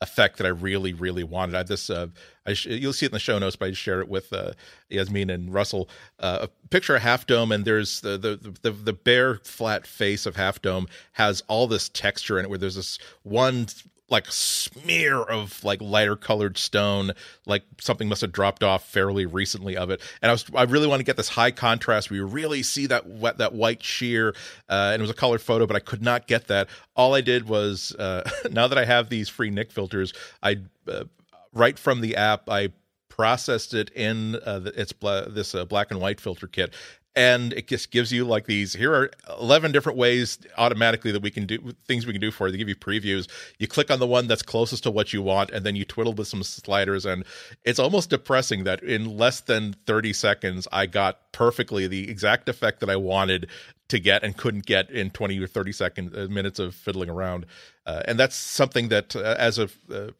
effect 0.00 0.38
that 0.38 0.46
I 0.46 0.50
really, 0.50 0.94
really 0.94 1.24
wanted. 1.24 1.54
I 1.54 1.62
this 1.62 1.90
uh, 1.90 2.06
I 2.46 2.54
sh- 2.54 2.66
you'll 2.66 2.94
see 2.94 3.04
it 3.04 3.10
in 3.10 3.14
the 3.14 3.18
show 3.18 3.38
notes, 3.38 3.56
but 3.56 3.68
I 3.68 3.72
share 3.72 4.00
it 4.00 4.08
with 4.08 4.32
uh, 4.32 4.52
Yasmin 4.88 5.28
and 5.28 5.52
Russell. 5.52 5.90
Uh, 6.18 6.46
a 6.46 6.68
picture 6.68 6.96
of 6.96 7.02
Half 7.02 7.26
Dome, 7.26 7.52
and 7.52 7.66
there's 7.66 8.00
the, 8.00 8.16
the 8.16 8.54
the 8.62 8.70
the 8.70 8.92
bare 8.94 9.40
flat 9.44 9.86
face 9.86 10.24
of 10.24 10.36
Half 10.36 10.62
Dome 10.62 10.86
has 11.12 11.42
all 11.48 11.66
this 11.66 11.90
texture 11.90 12.38
in 12.38 12.46
it, 12.46 12.48
where 12.48 12.58
there's 12.58 12.76
this 12.76 12.98
one 13.24 13.66
like 14.10 14.26
smear 14.30 15.18
of 15.18 15.62
like 15.64 15.80
lighter 15.80 16.16
colored 16.16 16.58
stone 16.58 17.12
like 17.46 17.62
something 17.80 18.08
must 18.08 18.20
have 18.20 18.32
dropped 18.32 18.62
off 18.62 18.84
fairly 18.88 19.26
recently 19.26 19.76
of 19.76 19.90
it. 19.90 20.00
And 20.20 20.30
i 20.30 20.32
was 20.32 20.44
i 20.54 20.62
really 20.64 20.86
want 20.86 21.00
to 21.00 21.04
get 21.04 21.16
this 21.16 21.28
high 21.28 21.50
contrast. 21.50 22.10
Where 22.10 22.16
you 22.18 22.26
really 22.26 22.62
see 22.62 22.86
that 22.86 23.06
wet 23.06 23.38
that 23.38 23.52
white 23.52 23.82
sheer 23.82 24.30
uh, 24.68 24.90
and 24.92 25.00
it 25.00 25.02
was 25.02 25.10
a 25.10 25.14
colored 25.14 25.40
photo 25.42 25.66
but 25.66 25.76
i 25.76 25.80
could 25.80 26.02
not 26.02 26.26
get 26.26 26.48
that. 26.48 26.68
All 26.96 27.14
i 27.14 27.20
did 27.20 27.48
was 27.48 27.94
uh, 27.98 28.28
now 28.50 28.66
that 28.68 28.78
i 28.78 28.84
have 28.84 29.08
these 29.08 29.28
free 29.28 29.50
nik 29.50 29.70
filters 29.70 30.12
i 30.42 30.56
uh, 30.88 31.04
right 31.52 31.78
from 31.78 32.00
the 32.00 32.16
app 32.16 32.48
i 32.48 32.70
processed 33.08 33.74
it 33.74 33.90
in 33.90 34.36
uh, 34.46 34.70
its 34.76 34.92
bla- 34.92 35.28
this 35.28 35.54
uh, 35.54 35.64
black 35.66 35.90
and 35.90 36.00
white 36.00 36.20
filter 36.20 36.46
kit 36.46 36.72
and 37.16 37.52
it 37.54 37.66
just 37.66 37.90
gives 37.90 38.12
you 38.12 38.24
like 38.24 38.46
these 38.46 38.72
here 38.72 38.94
are 38.94 39.10
11 39.40 39.72
different 39.72 39.98
ways 39.98 40.38
automatically 40.58 41.10
that 41.10 41.22
we 41.22 41.30
can 41.30 41.44
do 41.44 41.74
things 41.86 42.06
we 42.06 42.12
can 42.12 42.20
do 42.20 42.30
for 42.30 42.46
it 42.46 42.52
they 42.52 42.58
give 42.58 42.68
you 42.68 42.76
previews. 42.76 43.28
You 43.58 43.66
click 43.66 43.90
on 43.90 43.98
the 43.98 44.06
one 44.06 44.28
that's 44.28 44.42
closest 44.42 44.84
to 44.84 44.90
what 44.90 45.12
you 45.12 45.20
want 45.22 45.50
and 45.50 45.66
then 45.66 45.74
you 45.74 45.84
twiddle 45.84 46.12
with 46.12 46.28
some 46.28 46.42
sliders 46.42 47.04
and 47.04 47.24
it's 47.64 47.78
almost 47.78 48.10
depressing 48.10 48.64
that 48.64 48.82
in 48.82 49.16
less 49.16 49.40
than 49.40 49.74
30 49.86 50.12
seconds 50.12 50.68
i 50.72 50.86
got 50.86 51.32
perfectly 51.32 51.86
the 51.86 52.08
exact 52.08 52.48
effect 52.48 52.80
that 52.80 52.90
i 52.90 52.96
wanted 52.96 53.48
to 53.90 53.98
get 53.98 54.22
and 54.22 54.36
couldn't 54.36 54.66
get 54.66 54.90
in 54.90 55.10
20 55.10 55.38
or 55.40 55.46
30 55.46 55.72
seconds 55.72 56.16
uh, 56.16 56.26
minutes 56.30 56.58
of 56.58 56.74
fiddling 56.74 57.10
around. 57.10 57.44
Uh, 57.84 58.02
and 58.06 58.18
that's 58.18 58.36
something 58.36 58.88
that 58.88 59.14
uh, 59.14 59.36
as 59.38 59.58
a 59.58 59.68
uh, 59.92 60.10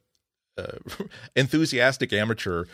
uh 0.58 0.78
enthusiastic 1.36 2.12
amateur 2.12 2.64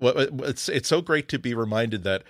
it's 0.00 0.68
it's 0.68 0.88
so 0.88 1.00
great 1.00 1.28
to 1.28 1.38
be 1.38 1.54
reminded 1.54 2.04
that 2.04 2.22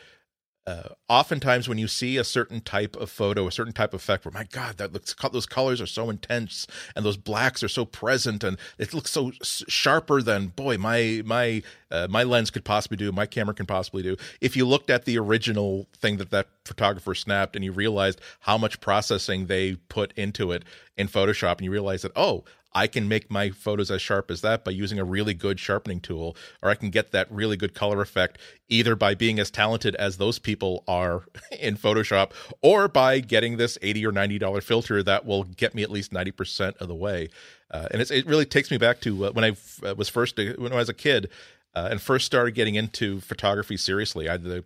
uh, 0.66 0.88
oftentimes 1.08 1.68
when 1.68 1.78
you 1.78 1.86
see 1.86 2.16
a 2.16 2.24
certain 2.24 2.60
type 2.60 2.96
of 2.96 3.08
photo, 3.08 3.46
a 3.46 3.52
certain 3.52 3.72
type 3.72 3.94
of 3.94 4.00
effect, 4.00 4.24
where 4.24 4.32
my 4.32 4.44
God, 4.50 4.78
that 4.78 4.92
looks 4.92 5.14
those 5.30 5.46
colors 5.46 5.80
are 5.80 5.86
so 5.86 6.10
intense 6.10 6.66
and 6.96 7.04
those 7.04 7.16
blacks 7.16 7.62
are 7.62 7.68
so 7.68 7.84
present 7.84 8.42
and 8.42 8.58
it 8.76 8.92
looks 8.92 9.12
so 9.12 9.30
sharper 9.42 10.20
than 10.20 10.48
boy 10.48 10.76
my 10.76 11.22
my 11.24 11.62
uh, 11.92 12.08
my 12.10 12.24
lens 12.24 12.50
could 12.50 12.64
possibly 12.64 12.96
do, 12.96 13.12
my 13.12 13.26
camera 13.26 13.54
can 13.54 13.66
possibly 13.66 14.02
do. 14.02 14.16
If 14.40 14.56
you 14.56 14.66
looked 14.66 14.90
at 14.90 15.04
the 15.04 15.18
original 15.18 15.86
thing 15.96 16.16
that 16.16 16.30
that 16.30 16.48
photographer 16.64 17.14
snapped 17.14 17.54
and 17.54 17.64
you 17.64 17.70
realized 17.70 18.20
how 18.40 18.58
much 18.58 18.80
processing 18.80 19.46
they 19.46 19.76
put 19.88 20.12
into 20.16 20.50
it 20.50 20.64
in 20.96 21.06
Photoshop 21.06 21.58
and 21.58 21.64
you 21.64 21.70
realize 21.70 22.02
that 22.02 22.12
oh 22.16 22.44
I 22.76 22.86
can 22.88 23.08
make 23.08 23.30
my 23.30 23.48
photos 23.48 23.90
as 23.90 24.02
sharp 24.02 24.30
as 24.30 24.42
that 24.42 24.62
by 24.62 24.70
using 24.70 24.98
a 24.98 25.04
really 25.04 25.32
good 25.32 25.58
sharpening 25.58 25.98
tool, 25.98 26.36
or 26.62 26.68
I 26.68 26.74
can 26.74 26.90
get 26.90 27.10
that 27.12 27.26
really 27.32 27.56
good 27.56 27.72
color 27.72 28.02
effect 28.02 28.36
either 28.68 28.94
by 28.94 29.14
being 29.14 29.38
as 29.38 29.50
talented 29.50 29.94
as 29.94 30.18
those 30.18 30.38
people 30.38 30.84
are 30.86 31.22
in 31.58 31.78
Photoshop, 31.78 32.32
or 32.60 32.86
by 32.86 33.20
getting 33.20 33.56
this 33.56 33.78
eighty 33.80 34.04
or 34.04 34.12
ninety 34.12 34.38
dollar 34.38 34.60
filter 34.60 35.02
that 35.02 35.24
will 35.24 35.44
get 35.44 35.74
me 35.74 35.82
at 35.82 35.90
least 35.90 36.12
ninety 36.12 36.30
percent 36.30 36.76
of 36.76 36.88
the 36.88 36.94
way. 36.94 37.30
Uh, 37.70 37.88
and 37.90 38.02
it 38.02 38.26
really 38.26 38.44
takes 38.44 38.70
me 38.70 38.76
back 38.76 39.00
to 39.00 39.24
uh, 39.24 39.32
when 39.32 39.44
I 39.44 39.56
uh, 39.82 39.94
was 39.94 40.10
first 40.10 40.36
when 40.36 40.70
I 40.70 40.76
was 40.76 40.90
a 40.90 40.94
kid 40.94 41.30
uh, 41.74 41.88
and 41.90 42.00
first 42.00 42.26
started 42.26 42.54
getting 42.54 42.74
into 42.74 43.20
photography 43.20 43.78
seriously. 43.78 44.28
I 44.28 44.32
had 44.32 44.44
the 44.44 44.64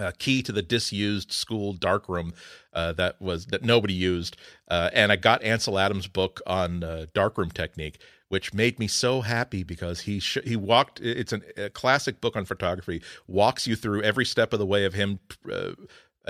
uh, 0.00 0.12
key 0.18 0.42
to 0.42 0.52
the 0.52 0.62
disused 0.62 1.30
school 1.30 1.74
darkroom 1.74 2.32
uh, 2.72 2.92
that 2.92 3.20
was 3.20 3.46
that 3.46 3.62
nobody 3.62 3.94
used, 3.94 4.36
uh, 4.68 4.90
and 4.92 5.12
I 5.12 5.16
got 5.16 5.42
Ansel 5.42 5.78
Adams' 5.78 6.06
book 6.06 6.40
on 6.46 6.82
uh, 6.82 7.06
darkroom 7.14 7.50
technique, 7.50 8.00
which 8.28 8.54
made 8.54 8.78
me 8.78 8.86
so 8.86 9.20
happy 9.20 9.62
because 9.62 10.00
he 10.00 10.20
sh- 10.20 10.38
he 10.44 10.56
walked. 10.56 11.00
It's 11.00 11.32
an, 11.32 11.42
a 11.56 11.70
classic 11.70 12.20
book 12.20 12.36
on 12.36 12.44
photography. 12.44 13.02
Walks 13.26 13.66
you 13.66 13.76
through 13.76 14.02
every 14.02 14.24
step 14.24 14.52
of 14.52 14.58
the 14.58 14.66
way 14.66 14.84
of 14.84 14.94
him. 14.94 15.20
Uh, 15.50 15.72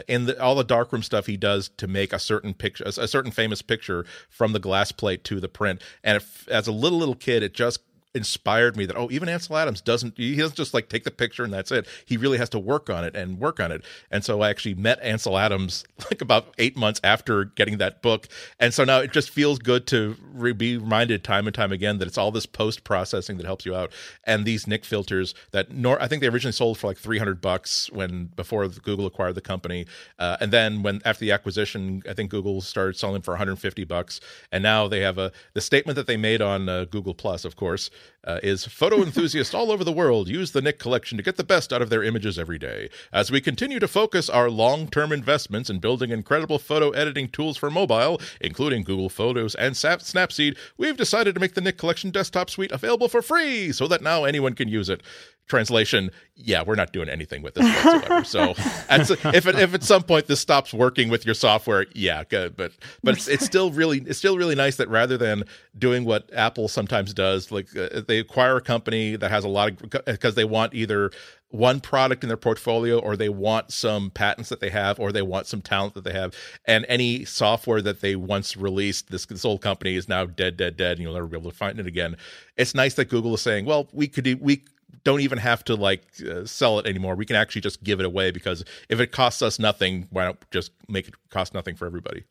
in 0.06 0.26
the, 0.26 0.40
all 0.40 0.54
the 0.54 0.62
darkroom 0.62 1.02
stuff 1.02 1.26
he 1.26 1.37
does 1.37 1.68
to 1.68 1.88
make 1.88 2.12
a 2.12 2.18
certain 2.18 2.54
picture, 2.54 2.85
a, 2.85 2.88
a 2.88 3.09
certain 3.09 3.33
famous 3.33 3.61
picture 3.61 4.06
from 4.28 4.52
the 4.52 4.61
glass 4.61 4.92
plate 4.92 5.24
to 5.24 5.40
the 5.40 5.48
print, 5.48 5.83
and 6.04 6.16
if, 6.16 6.48
as 6.48 6.68
a 6.68 6.72
little 6.72 6.98
little 6.98 7.16
kid, 7.16 7.42
it 7.42 7.54
just 7.54 7.80
inspired 8.14 8.77
me 8.77 8.87
that 8.87 8.96
oh 8.96 9.09
even 9.11 9.29
Ansel 9.29 9.57
Adams 9.57 9.81
doesn't 9.81 10.16
he 10.16 10.35
doesn't 10.35 10.57
just 10.57 10.75
like 10.75 10.88
take 10.88 11.05
the 11.05 11.11
picture 11.11 11.44
and 11.44 11.53
that's 11.53 11.70
it. 11.70 11.87
He 12.05 12.16
really 12.16 12.38
has 12.38 12.49
to 12.51 12.59
work 12.59 12.90
on 12.90 13.05
it 13.05 13.14
and 13.14 13.38
work 13.38 13.61
on 13.61 13.70
it. 13.70 13.85
And 14.11 14.25
so 14.25 14.40
I 14.40 14.51
actually 14.51 14.75
met 14.75 15.01
Ansel 15.01 15.38
Adams 15.38 15.85
like 16.11 16.20
about 16.20 16.53
eight 16.59 16.77
months 16.77 17.01
after 17.05 17.44
getting 17.44 17.79
that 17.79 18.03
book. 18.03 18.27
And 18.59 18.75
so 18.75 18.85
now 18.85 18.99
it 18.99 19.12
just 19.12 19.31
feels 19.31 19.59
good 19.59 19.87
to 19.88 20.16
re- 20.33 20.53
be 20.53 20.77
reminded 20.77 21.23
time 21.23 21.46
and 21.46 21.55
time 21.55 21.70
again 21.70 21.99
that 21.99 22.09
it's 22.09 22.18
all 22.18 22.33
this 22.33 22.46
post 22.46 22.83
processing 22.83 23.37
that 23.37 23.46
helps 23.46 23.64
you 23.64 23.77
out. 23.77 23.92
And 24.25 24.44
these 24.44 24.66
Nik 24.66 24.85
filters 24.85 25.35
that 25.53 25.70
nor 25.70 26.01
I 26.03 26.09
think 26.09 26.20
they 26.20 26.29
originally 26.29 26.53
sold 26.53 26.79
for 26.79 26.88
like 26.88 26.99
300 26.99 27.40
bucks 27.40 27.90
when 27.92 28.27
before 28.35 28.66
Google 28.66 29.07
acquired 29.07 29.37
the 29.37 29.40
company. 29.40 29.87
Uh, 30.18 30.37
and 30.40 30.53
then 30.53 30.83
when 30.83 31.01
after 31.05 31.20
the 31.20 31.31
acquisition 31.31 32.03
I 32.09 32.14
think 32.14 32.31
Google 32.31 32.61
started 32.61 32.96
selling 32.96 33.23
for 33.23 33.33
150 33.33 33.85
bucks. 33.85 34.20
And 34.51 34.64
now 34.64 34.88
they 34.88 35.01
have 35.01 35.18
a 35.18 35.31
the 35.55 35.61
statement 35.61 35.94
that 35.94 36.09
they 36.09 36.16
made 36.16 36.42
on 36.42 36.68
uh, 36.68 36.87
Google 36.87 37.14
Plus 37.14 37.44
of 37.44 37.55
course 37.55 37.88
uh, 38.24 38.38
is 38.42 38.66
photo 38.66 39.02
enthusiasts 39.02 39.54
all 39.54 39.70
over 39.72 39.82
the 39.82 39.92
world 39.92 40.28
use 40.28 40.52
the 40.52 40.60
Nik 40.60 40.78
collection 40.78 41.16
to 41.16 41.24
get 41.24 41.36
the 41.36 41.44
best 41.44 41.72
out 41.72 41.82
of 41.82 41.90
their 41.90 42.02
images 42.02 42.38
every 42.38 42.58
day. 42.58 42.90
As 43.12 43.30
we 43.30 43.40
continue 43.40 43.78
to 43.78 43.88
focus 43.88 44.28
our 44.28 44.50
long 44.50 44.88
term 44.88 45.12
investments 45.12 45.70
in 45.70 45.78
building 45.78 46.10
incredible 46.10 46.58
photo 46.58 46.90
editing 46.90 47.28
tools 47.28 47.56
for 47.56 47.70
mobile, 47.70 48.20
including 48.40 48.82
Google 48.82 49.08
Photos 49.08 49.54
and 49.54 49.74
Snapseed, 49.74 50.56
we've 50.76 50.96
decided 50.96 51.34
to 51.34 51.40
make 51.40 51.54
the 51.54 51.60
Nik 51.60 51.78
collection 51.78 52.10
desktop 52.10 52.50
suite 52.50 52.72
available 52.72 53.08
for 53.08 53.22
free 53.22 53.72
so 53.72 53.86
that 53.88 54.02
now 54.02 54.24
anyone 54.24 54.54
can 54.54 54.68
use 54.68 54.88
it 54.88 55.02
translation 55.50 56.10
yeah 56.36 56.62
we're 56.62 56.76
not 56.76 56.92
doing 56.92 57.08
anything 57.08 57.42
with 57.42 57.54
this 57.54 57.66
whatsoever. 57.84 58.24
So 58.30 58.54
at, 58.88 59.10
if 59.34 59.46
it, 59.46 59.56
if 59.56 59.74
at 59.74 59.82
some 59.82 60.04
point 60.04 60.26
this 60.26 60.40
stops 60.40 60.72
working 60.72 61.08
with 61.08 61.26
your 61.26 61.34
software 61.34 61.86
yeah 61.92 62.24
good 62.24 62.56
but 62.56 62.72
but 63.02 63.14
it's, 63.14 63.28
it's 63.28 63.44
still 63.44 63.70
really 63.72 63.98
it's 64.06 64.18
still 64.18 64.38
really 64.38 64.54
nice 64.54 64.76
that 64.76 64.88
rather 64.88 65.18
than 65.18 65.44
doing 65.76 66.04
what 66.04 66.30
apple 66.32 66.68
sometimes 66.68 67.12
does 67.12 67.50
like 67.50 67.66
uh, 67.76 68.00
they 68.06 68.18
acquire 68.18 68.56
a 68.56 68.60
company 68.60 69.16
that 69.16 69.30
has 69.30 69.44
a 69.44 69.48
lot 69.48 69.70
of 69.70 70.04
because 70.06 70.36
they 70.36 70.44
want 70.44 70.72
either 70.72 71.10
one 71.50 71.80
product 71.80 72.22
in 72.22 72.28
their 72.28 72.36
portfolio 72.36 72.98
or 72.98 73.16
they 73.16 73.28
want 73.28 73.72
some 73.72 74.10
patents 74.10 74.48
that 74.50 74.60
they 74.60 74.70
have 74.70 75.00
or 75.00 75.10
they 75.10 75.22
want 75.22 75.46
some 75.46 75.60
talent 75.60 75.94
that 75.94 76.04
they 76.04 76.12
have. 76.12 76.34
And 76.64 76.86
any 76.88 77.24
software 77.24 77.82
that 77.82 78.00
they 78.00 78.16
once 78.16 78.56
released 78.56 79.10
this 79.10 79.26
this 79.26 79.44
old 79.44 79.60
company 79.60 79.96
is 79.96 80.08
now 80.08 80.26
dead 80.26 80.56
dead 80.56 80.76
dead 80.76 80.92
and 80.92 81.00
you'll 81.00 81.14
never 81.14 81.26
be 81.26 81.36
able 81.36 81.50
to 81.50 81.56
find 81.56 81.80
it 81.80 81.86
again. 81.86 82.16
It's 82.56 82.74
nice 82.74 82.94
that 82.94 83.06
google 83.06 83.34
is 83.34 83.42
saying 83.42 83.64
well 83.64 83.88
we 83.92 84.06
could 84.06 84.40
we 84.40 84.62
don't 85.04 85.20
even 85.20 85.38
have 85.38 85.64
to 85.64 85.74
like 85.74 86.02
uh, 86.28 86.44
sell 86.44 86.78
it 86.78 86.86
anymore. 86.86 87.14
We 87.14 87.26
can 87.26 87.36
actually 87.36 87.62
just 87.62 87.82
give 87.82 88.00
it 88.00 88.06
away 88.06 88.30
because 88.30 88.64
if 88.88 89.00
it 89.00 89.12
costs 89.12 89.42
us 89.42 89.58
nothing, 89.58 90.08
why 90.10 90.24
not 90.24 90.50
just 90.50 90.72
make 90.88 91.08
it 91.08 91.14
cost 91.30 91.54
nothing 91.54 91.74
for 91.74 91.86
everybody? 91.86 92.24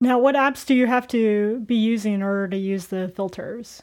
Now, 0.00 0.18
what 0.18 0.34
apps 0.34 0.66
do 0.66 0.74
you 0.74 0.86
have 0.86 1.06
to 1.08 1.60
be 1.60 1.76
using 1.76 2.14
in 2.14 2.22
order 2.22 2.48
to 2.48 2.56
use 2.56 2.88
the 2.88 3.08
filters? 3.08 3.82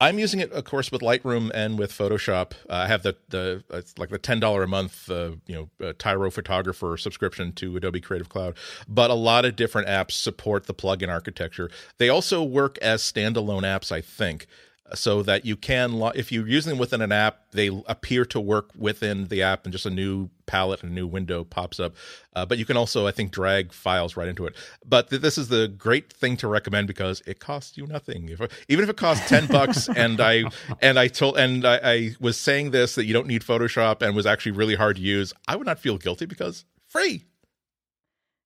I'm 0.00 0.18
using 0.20 0.38
it, 0.38 0.52
of 0.52 0.64
course, 0.64 0.92
with 0.92 1.00
Lightroom 1.00 1.50
and 1.52 1.76
with 1.76 1.90
Photoshop. 1.90 2.52
Uh, 2.70 2.74
I 2.74 2.86
have 2.86 3.02
the 3.02 3.16
the 3.30 3.64
it's 3.70 3.98
like 3.98 4.10
the 4.10 4.18
ten 4.18 4.38
dollar 4.38 4.62
a 4.62 4.68
month, 4.68 5.10
uh, 5.10 5.32
you 5.46 5.54
know, 5.80 5.86
uh, 5.88 5.92
Tyro 5.98 6.30
Photographer 6.30 6.96
subscription 6.96 7.52
to 7.54 7.76
Adobe 7.76 8.00
Creative 8.00 8.28
Cloud. 8.28 8.56
But 8.86 9.10
a 9.10 9.14
lot 9.14 9.44
of 9.44 9.56
different 9.56 9.88
apps 9.88 10.12
support 10.12 10.66
the 10.66 10.74
plugin 10.74 11.08
architecture. 11.08 11.68
They 11.98 12.08
also 12.08 12.44
work 12.44 12.78
as 12.78 13.02
standalone 13.02 13.62
apps, 13.62 13.90
I 13.90 14.00
think 14.00 14.46
so 14.94 15.22
that 15.22 15.44
you 15.44 15.56
can 15.56 16.00
if 16.14 16.32
you're 16.32 16.48
using 16.48 16.70
them 16.70 16.78
within 16.78 17.00
an 17.00 17.12
app 17.12 17.50
they 17.52 17.68
appear 17.86 18.24
to 18.24 18.40
work 18.40 18.70
within 18.76 19.26
the 19.28 19.42
app 19.42 19.64
and 19.64 19.72
just 19.72 19.86
a 19.86 19.90
new 19.90 20.28
palette 20.46 20.82
and 20.82 20.92
a 20.92 20.94
new 20.94 21.06
window 21.06 21.44
pops 21.44 21.78
up. 21.78 21.94
Uh, 22.34 22.46
but 22.46 22.58
you 22.58 22.64
can 22.64 22.76
also 22.76 23.06
i 23.06 23.10
think 23.10 23.30
drag 23.30 23.72
files 23.72 24.16
right 24.16 24.28
into 24.28 24.46
it. 24.46 24.54
But 24.84 25.10
th- 25.10 25.22
this 25.22 25.38
is 25.38 25.48
the 25.48 25.68
great 25.68 26.12
thing 26.12 26.36
to 26.38 26.48
recommend 26.48 26.86
because 26.86 27.22
it 27.26 27.38
costs 27.38 27.76
you 27.76 27.86
nothing. 27.86 28.28
If, 28.28 28.40
even 28.68 28.84
if 28.84 28.90
it 28.90 28.96
costs 28.96 29.28
10 29.28 29.46
bucks 29.58 29.88
and 29.88 30.20
i 30.20 30.44
and 30.80 30.98
i 30.98 31.08
told 31.08 31.36
and 31.38 31.64
I, 31.64 31.80
I 31.82 32.10
was 32.20 32.38
saying 32.38 32.70
this 32.70 32.94
that 32.94 33.04
you 33.04 33.12
don't 33.12 33.26
need 33.26 33.42
photoshop 33.42 34.02
and 34.02 34.14
was 34.14 34.26
actually 34.26 34.52
really 34.52 34.74
hard 34.74 34.96
to 34.96 35.02
use 35.02 35.32
i 35.46 35.56
would 35.56 35.66
not 35.66 35.78
feel 35.78 35.98
guilty 35.98 36.26
because 36.26 36.64
free 36.86 37.24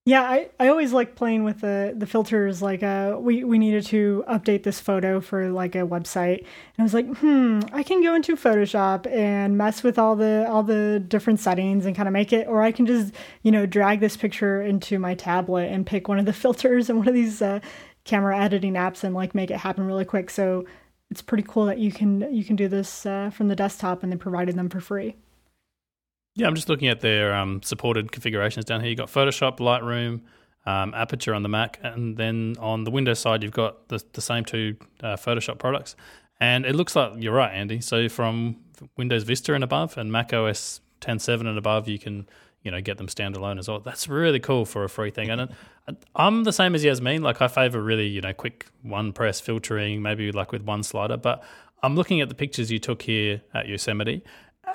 yeah, 0.05 0.23
I, 0.23 0.51
I 0.59 0.67
always 0.67 0.93
like 0.93 1.15
playing 1.15 1.45
with 1.45 1.61
the 1.61 1.95
the 1.97 2.07
filters. 2.07 2.61
Like, 2.61 2.83
uh, 2.83 3.17
we 3.21 3.45
we 3.45 3.57
needed 3.57 3.85
to 3.87 4.25
update 4.29 4.65
this 4.65 4.81
photo 4.81 5.21
for 5.21 5.51
like 5.53 5.77
a 5.77 5.87
website, 5.87 6.39
and 6.39 6.81
I 6.81 6.83
was 6.83 6.93
like, 6.93 7.07
hmm, 7.19 7.61
I 7.73 7.85
can 7.85 8.03
go 8.03 8.13
into 8.15 8.35
Photoshop 8.35 9.07
and 9.07 9.57
mess 9.57 9.85
with 9.85 10.01
all 10.01 10.17
the 10.17 10.45
all 10.49 10.65
the 10.65 10.99
different 11.07 11.39
settings 11.39 11.87
and 11.87 11.95
kind 11.95 12.09
of 12.09 12.13
make 12.13 12.33
it, 12.33 12.49
or 12.49 12.63
I 12.63 12.73
can 12.73 12.85
just 12.85 13.15
you 13.43 13.53
know 13.53 13.65
drag 13.65 14.01
this 14.01 14.17
picture 14.17 14.61
into 14.61 14.99
my 14.99 15.15
tablet 15.15 15.71
and 15.71 15.87
pick 15.87 16.09
one 16.09 16.19
of 16.19 16.27
the 16.27 16.33
filters 16.43 16.91
and 16.91 16.99
one 16.99 17.07
of 17.07 17.15
these 17.15 17.41
uh, 17.41 17.61
camera 18.05 18.37
editing 18.37 18.75
apps 18.75 19.05
and 19.05 19.15
like 19.15 19.37
make 19.37 19.53
it 19.53 19.59
happen 19.59 19.87
really 19.87 20.05
quick. 20.05 20.31
So 20.31 20.65
it's 21.13 21.23
pretty 21.23 21.45
cool 21.47 21.67
that 21.67 21.79
you 21.79 21.93
can 21.93 22.35
you 22.35 22.45
can 22.45 22.57
do 22.57 22.67
this 22.67 23.07
uh, 23.07 23.31
from 23.31 23.47
the 23.47 23.57
desktop 23.57 24.03
and 24.03 24.11
they 24.11 24.17
provided 24.17 24.57
them 24.57 24.69
for 24.69 24.81
free. 24.81 25.15
Yeah, 26.35 26.47
I'm 26.47 26.55
just 26.55 26.69
looking 26.69 26.89
at 26.89 27.01
their 27.01 27.35
um, 27.35 27.63
supported 27.63 28.11
configurations 28.11 28.65
down 28.65 28.81
here. 28.81 28.91
You've 28.91 28.99
got 28.99 29.09
Photoshop, 29.09 29.59
Lightroom, 29.59 30.23
um, 30.65 30.95
Aperture 30.95 31.35
on 31.35 31.43
the 31.43 31.49
Mac, 31.49 31.79
and 31.83 32.17
then 32.17 32.57
on 32.59 32.85
the 32.85 32.91
Windows 32.91 33.19
side, 33.19 33.43
you've 33.43 33.53
got 33.53 33.89
the, 33.89 34.03
the 34.15 34.23
same 34.23 34.45
two 34.45 34.77
uh, 35.03 35.17
Photoshop 35.17 35.59
products. 35.59 35.95
And 36.41 36.65
it 36.65 36.75
looks 36.75 36.97
like 36.97 37.13
you're 37.19 37.35
right, 37.35 37.53
Andy. 37.53 37.81
So 37.81 38.09
from 38.09 38.57
Windows 38.97 39.25
Vista 39.25 39.55
and 39.55 39.63
above, 39.63 39.99
and 39.99 40.11
Mac 40.11 40.33
OS 40.33 40.81
10.7 41.03 41.41
and 41.41 41.59
above, 41.59 41.89
you 41.89 41.99
can 41.99 42.27
you 42.63 42.71
know 42.71 42.81
get 42.81 42.97
them 42.97 43.09
standalone 43.09 43.59
as 43.59 43.69
well. 43.69 43.81
That's 43.81 44.09
really 44.09 44.41
cool 44.41 44.65
for 44.65 44.85
a 44.85 44.89
free 44.89 45.11
thing. 45.11 45.31
And 45.31 45.55
I'm 46.15 46.45
the 46.45 46.53
same 46.53 46.75
as 46.75 46.85
Yasmin. 46.85 47.23
Like 47.23 47.43
I 47.43 47.49
favor 47.49 47.83
really 47.83 48.07
you 48.07 48.21
know 48.21 48.33
quick 48.33 48.67
one 48.83 49.13
press 49.13 49.41
filtering, 49.41 50.01
maybe 50.01 50.33
like 50.33 50.53
with 50.53 50.63
one 50.63 50.83
slider. 50.83 51.17
But 51.17 51.45
I'm 51.83 51.97
looking 51.97 52.21
at 52.21 52.29
the 52.29 52.35
pictures 52.35 52.71
you 52.71 52.79
took 52.79 53.03
here 53.03 53.43
at 53.53 53.69
Yosemite, 53.69 54.23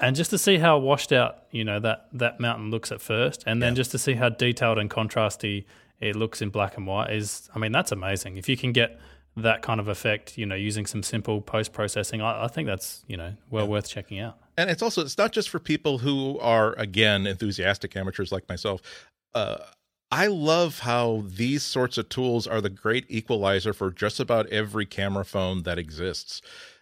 and 0.02 0.16
just 0.16 0.30
to 0.32 0.38
see 0.38 0.58
how 0.58 0.78
washed 0.78 1.12
out 1.12 1.44
you 1.52 1.64
know 1.64 1.80
that 1.80 2.08
that 2.14 2.40
mountain 2.40 2.70
looks 2.72 2.92
at 2.92 3.02
first, 3.02 3.44
and 3.48 3.62
then 3.62 3.74
yeah. 3.74 3.78
just 3.78 3.92
to 3.92 3.98
see 3.98 4.14
how 4.14 4.30
detailed 4.30 4.78
and 4.78 4.90
contrasty 4.90 5.66
it 6.00 6.16
looks 6.16 6.42
in 6.42 6.50
black 6.50 6.78
and 6.78 6.86
white 6.86 7.12
is, 7.12 7.50
I 7.56 7.60
mean, 7.60 7.72
that's 7.72 7.92
amazing. 7.92 8.38
If 8.38 8.48
you 8.48 8.56
can 8.56 8.72
get 8.72 9.00
that 9.36 9.62
kind 9.62 9.80
of 9.80 9.88
effect, 9.88 10.38
you 10.38 10.46
know, 10.46 10.56
using 10.56 10.86
some 10.86 11.04
simple 11.04 11.42
post 11.42 11.74
processing, 11.74 12.22
I, 12.22 12.46
I, 12.46 12.48
think 12.48 12.68
that's 12.68 13.04
you 13.08 13.18
know 13.18 13.34
well 13.50 13.66
yeah. 13.66 13.72
worth 13.72 13.90
checking 13.90 14.20
out. 14.20 14.38
And 14.58 14.70
it's 14.70 14.82
also 14.82 15.02
it's 15.02 15.18
not 15.18 15.32
just 15.32 15.50
for 15.50 15.60
people 15.60 16.00
who 16.00 16.40
are 16.40 16.74
again 16.74 17.28
enthusiastic 17.28 17.96
amateurs 17.96 18.32
like 18.32 18.48
myself. 18.50 18.82
Uh, 19.34 19.58
I 20.10 20.28
love 20.28 20.80
how 20.80 21.24
these 21.28 21.64
sorts 21.64 21.98
of 21.98 22.08
tools 22.08 22.48
are 22.48 22.62
the 22.62 22.70
great 22.70 23.06
equalizer 23.10 23.74
for 23.74 23.92
just 23.92 24.20
about 24.20 24.48
every 24.48 24.86
camera 24.86 25.26
phone 25.26 25.64
that 25.64 25.78
exists 25.78 26.42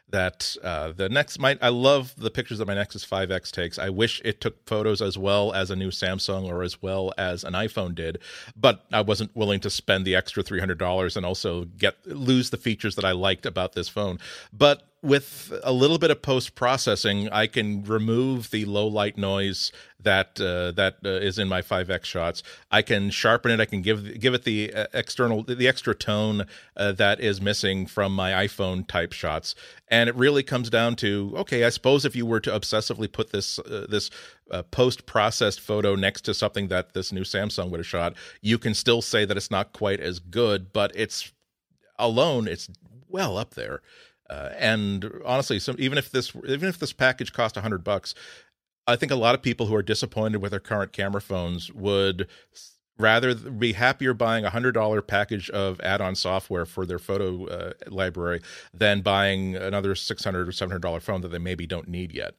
that 0.09 0.55
uh, 0.63 0.91
the 0.91 1.09
next 1.09 1.39
my 1.39 1.57
I 1.61 1.69
love 1.69 2.13
the 2.17 2.29
pictures 2.29 2.59
that 2.59 2.67
my 2.67 2.75
Nexus 2.75 3.05
5X 3.05 3.51
takes. 3.51 3.79
I 3.79 3.89
wish 3.89 4.21
it 4.23 4.39
took 4.39 4.65
photos 4.65 5.01
as 5.01 5.17
well 5.17 5.53
as 5.53 5.71
a 5.71 5.75
new 5.75 5.89
Samsung 5.89 6.45
or 6.45 6.63
as 6.63 6.81
well 6.81 7.11
as 7.17 7.43
an 7.43 7.53
iPhone 7.53 7.95
did, 7.95 8.19
but 8.55 8.85
I 8.93 9.01
wasn't 9.01 9.35
willing 9.35 9.59
to 9.61 9.69
spend 9.69 10.05
the 10.05 10.15
extra 10.15 10.43
$300 10.43 11.17
and 11.17 11.25
also 11.25 11.65
get 11.65 11.95
lose 12.05 12.49
the 12.49 12.57
features 12.57 12.95
that 12.95 13.05
I 13.05 13.11
liked 13.11 13.45
about 13.45 13.73
this 13.73 13.89
phone. 13.89 14.19
But 14.53 14.83
with 15.05 15.53
a 15.63 15.71
little 15.71 15.99
bit 15.99 16.09
of 16.09 16.21
post 16.21 16.55
processing, 16.55 17.29
I 17.29 17.45
can 17.45 17.83
remove 17.83 18.49
the 18.49 18.65
low 18.65 18.87
light 18.87 19.17
noise 19.17 19.71
that 19.99 20.41
uh, 20.41 20.71
that 20.71 20.97
uh, 21.05 21.09
is 21.09 21.37
in 21.37 21.47
my 21.47 21.61
5x 21.61 22.05
shots. 22.05 22.41
I 22.71 22.81
can 22.81 23.11
sharpen 23.11 23.51
it. 23.51 23.59
I 23.59 23.65
can 23.65 23.81
give 23.81 24.19
give 24.19 24.33
it 24.33 24.43
the 24.43 24.73
uh, 24.73 24.87
external 24.93 25.43
the 25.43 25.67
extra 25.67 25.93
tone 25.93 26.45
uh, 26.75 26.91
that 26.93 27.19
is 27.19 27.39
missing 27.39 27.85
from 27.85 28.15
my 28.15 28.31
iPhone 28.31 28.87
type 28.87 29.13
shots. 29.13 29.53
And 29.87 30.09
it 30.09 30.15
really 30.15 30.43
comes 30.43 30.69
down 30.71 30.95
to 30.97 31.33
okay, 31.37 31.63
I 31.63 31.69
suppose 31.69 32.03
if 32.03 32.15
you 32.15 32.25
were 32.25 32.39
to 32.39 32.51
obsessively 32.51 33.11
put 33.11 33.31
this 33.31 33.59
uh, 33.59 33.85
this 33.87 34.09
uh, 34.49 34.63
post 34.63 35.05
processed 35.05 35.61
photo 35.61 35.95
next 35.95 36.21
to 36.21 36.33
something 36.33 36.67
that 36.69 36.93
this 36.93 37.11
new 37.11 37.23
Samsung 37.23 37.69
would 37.69 37.79
have 37.79 37.87
shot, 37.87 38.15
you 38.41 38.57
can 38.57 38.73
still 38.73 39.03
say 39.03 39.23
that 39.25 39.37
it's 39.37 39.51
not 39.51 39.71
quite 39.71 39.99
as 39.99 40.19
good, 40.19 40.73
but 40.73 40.91
it's 40.95 41.31
alone 41.99 42.47
it's 42.47 42.69
well 43.07 43.37
up 43.37 43.53
there. 43.53 43.81
Uh, 44.29 44.49
and 44.57 45.11
honestly, 45.23 45.59
some, 45.59 45.75
even 45.79 45.97
if 45.97 46.11
this 46.11 46.35
even 46.47 46.67
if 46.67 46.79
this 46.79 46.93
package 46.93 47.33
cost 47.33 47.55
hundred 47.55 47.83
bucks, 47.83 48.15
I 48.87 48.95
think 48.95 49.11
a 49.11 49.15
lot 49.15 49.35
of 49.35 49.41
people 49.41 49.67
who 49.67 49.75
are 49.75 49.83
disappointed 49.83 50.41
with 50.41 50.51
their 50.51 50.59
current 50.59 50.93
camera 50.93 51.21
phones 51.21 51.71
would 51.71 52.27
rather 52.97 53.35
be 53.35 53.73
happier 53.73 54.13
buying 54.13 54.45
a 54.45 54.49
hundred 54.49 54.71
dollar 54.71 55.01
package 55.01 55.49
of 55.49 55.79
add-on 55.81 56.15
software 56.15 56.65
for 56.65 56.85
their 56.85 56.99
photo 56.99 57.45
uh, 57.47 57.73
library 57.87 58.41
than 58.73 59.01
buying 59.01 59.55
another 59.55 59.95
six 59.95 60.23
hundred 60.23 60.47
or 60.47 60.51
seven 60.51 60.71
hundred 60.71 60.81
dollar 60.81 60.99
phone 60.99 61.21
that 61.21 61.29
they 61.29 61.37
maybe 61.39 61.67
don't 61.67 61.87
need 61.87 62.13
yet. 62.13 62.35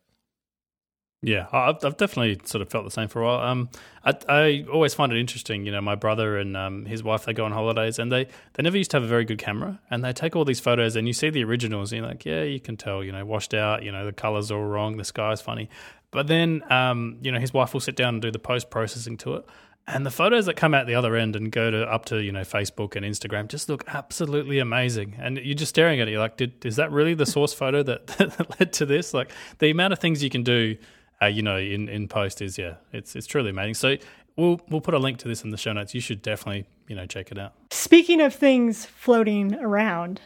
Yeah, 1.22 1.46
I've, 1.50 1.83
I've 1.83 1.96
definitely 1.96 2.40
sort 2.44 2.62
of 2.62 2.68
felt 2.68 2.85
the 2.85 2.90
same 2.90 3.09
for 3.09 3.22
a 3.22 3.24
while. 3.24 3.40
Um, 3.40 3.70
I, 4.05 4.14
I 4.29 4.66
always 4.70 4.94
find 4.94 5.11
it 5.12 5.18
interesting. 5.18 5.64
You 5.64 5.72
know, 5.72 5.81
my 5.81 5.94
brother 5.94 6.37
and 6.38 6.57
um, 6.57 6.85
his 6.85 7.02
wife 7.02 7.24
they 7.24 7.33
go 7.33 7.44
on 7.44 7.52
holidays, 7.52 7.98
and 7.98 8.12
they 8.12 8.24
they 8.24 8.62
never 8.62 8.76
used 8.76 8.90
to 8.92 8.98
have 8.98 9.05
a 9.05 9.09
very 9.09 9.24
good 9.24 9.38
camera, 9.38 9.81
and 9.90 10.05
they 10.05 10.12
take 10.12 10.37
all 10.37 10.44
these 10.44 10.61
photos, 10.61 10.94
and 10.94 11.07
you 11.07 11.14
see 11.14 11.31
the 11.31 11.42
originals, 11.42 11.90
and 11.90 12.00
you're 12.00 12.09
like, 12.09 12.24
yeah, 12.24 12.42
you 12.42 12.61
can 12.61 12.76
tell, 12.76 13.02
you 13.02 13.12
know, 13.12 13.24
washed 13.24 13.55
out, 13.55 13.83
you 13.83 13.90
know, 13.90 14.05
the 14.05 14.12
colors 14.12 14.50
all 14.50 14.64
wrong, 14.64 14.98
the 14.98 15.05
sky's 15.05 15.40
funny, 15.40 15.70
but 16.11 16.26
then, 16.26 16.62
um, 16.70 17.18
you 17.22 17.33
know, 17.33 17.40
his 17.40 17.52
wife 17.52 17.72
will 17.72 17.81
sit 17.81 17.96
down 17.96 18.14
and 18.14 18.22
do 18.22 18.31
the 18.31 18.38
post 18.38 18.70
processing 18.70 19.16
to 19.16 19.35
it, 19.37 19.46
and 19.88 20.05
the 20.05 20.11
photos 20.11 20.46
that 20.46 20.55
come 20.55 20.74
out 20.74 20.87
the 20.87 20.94
other 20.94 21.16
end 21.16 21.35
and 21.35 21.50
go 21.50 21.70
to 21.70 21.83
up 21.90 22.05
to 22.07 22.22
you 22.22 22.33
know 22.33 22.40
Facebook 22.42 22.94
and 22.94 23.07
Instagram 23.07 23.48
just 23.48 23.68
look 23.68 23.85
absolutely 23.88 24.59
amazing. 24.59 25.16
And 25.18 25.38
you're 25.38 25.55
just 25.55 25.70
staring 25.70 26.00
at 26.00 26.09
it. 26.09 26.11
You're 26.11 26.20
like, 26.20 26.37
Did, 26.37 26.64
is 26.66 26.76
that 26.76 26.90
really 26.90 27.14
the 27.14 27.26
source 27.26 27.52
photo 27.52 27.83
that, 27.85 28.07
that 28.18 28.61
led 28.61 28.72
to 28.74 28.87
this? 28.87 29.14
Like 29.14 29.33
the 29.59 29.70
amount 29.70 29.92
of 29.92 29.98
things 29.98 30.22
you 30.22 30.31
can 30.31 30.42
do 30.42 30.76
uh, 31.22 31.26
you 31.26 31.42
know, 31.42 31.57
in, 31.57 31.88
in 31.88 32.09
post 32.09 32.42
is 32.42 32.59
yeah, 32.59 32.74
it's 32.92 33.16
it's 33.16 33.26
truly 33.26 33.50
amazing. 33.50 33.74
So 33.74 33.96
we'll 34.37 34.61
we'll 34.68 34.81
put 34.81 34.94
a 34.94 34.98
link 34.98 35.18
to 35.18 35.29
this 35.29 35.42
in 35.42 35.50
the 35.50 35.57
show 35.57 35.72
notes. 35.72 35.94
You 35.94 36.00
should 36.00 36.22
definitely 36.22 36.66
you 36.88 36.94
know 36.94 37.07
check 37.07 37.31
it 37.31 37.38
out. 37.38 37.55
Speaking 37.70 38.20
of 38.20 38.35
things 38.35 38.85
floating 38.85 39.55
around, 39.55 40.20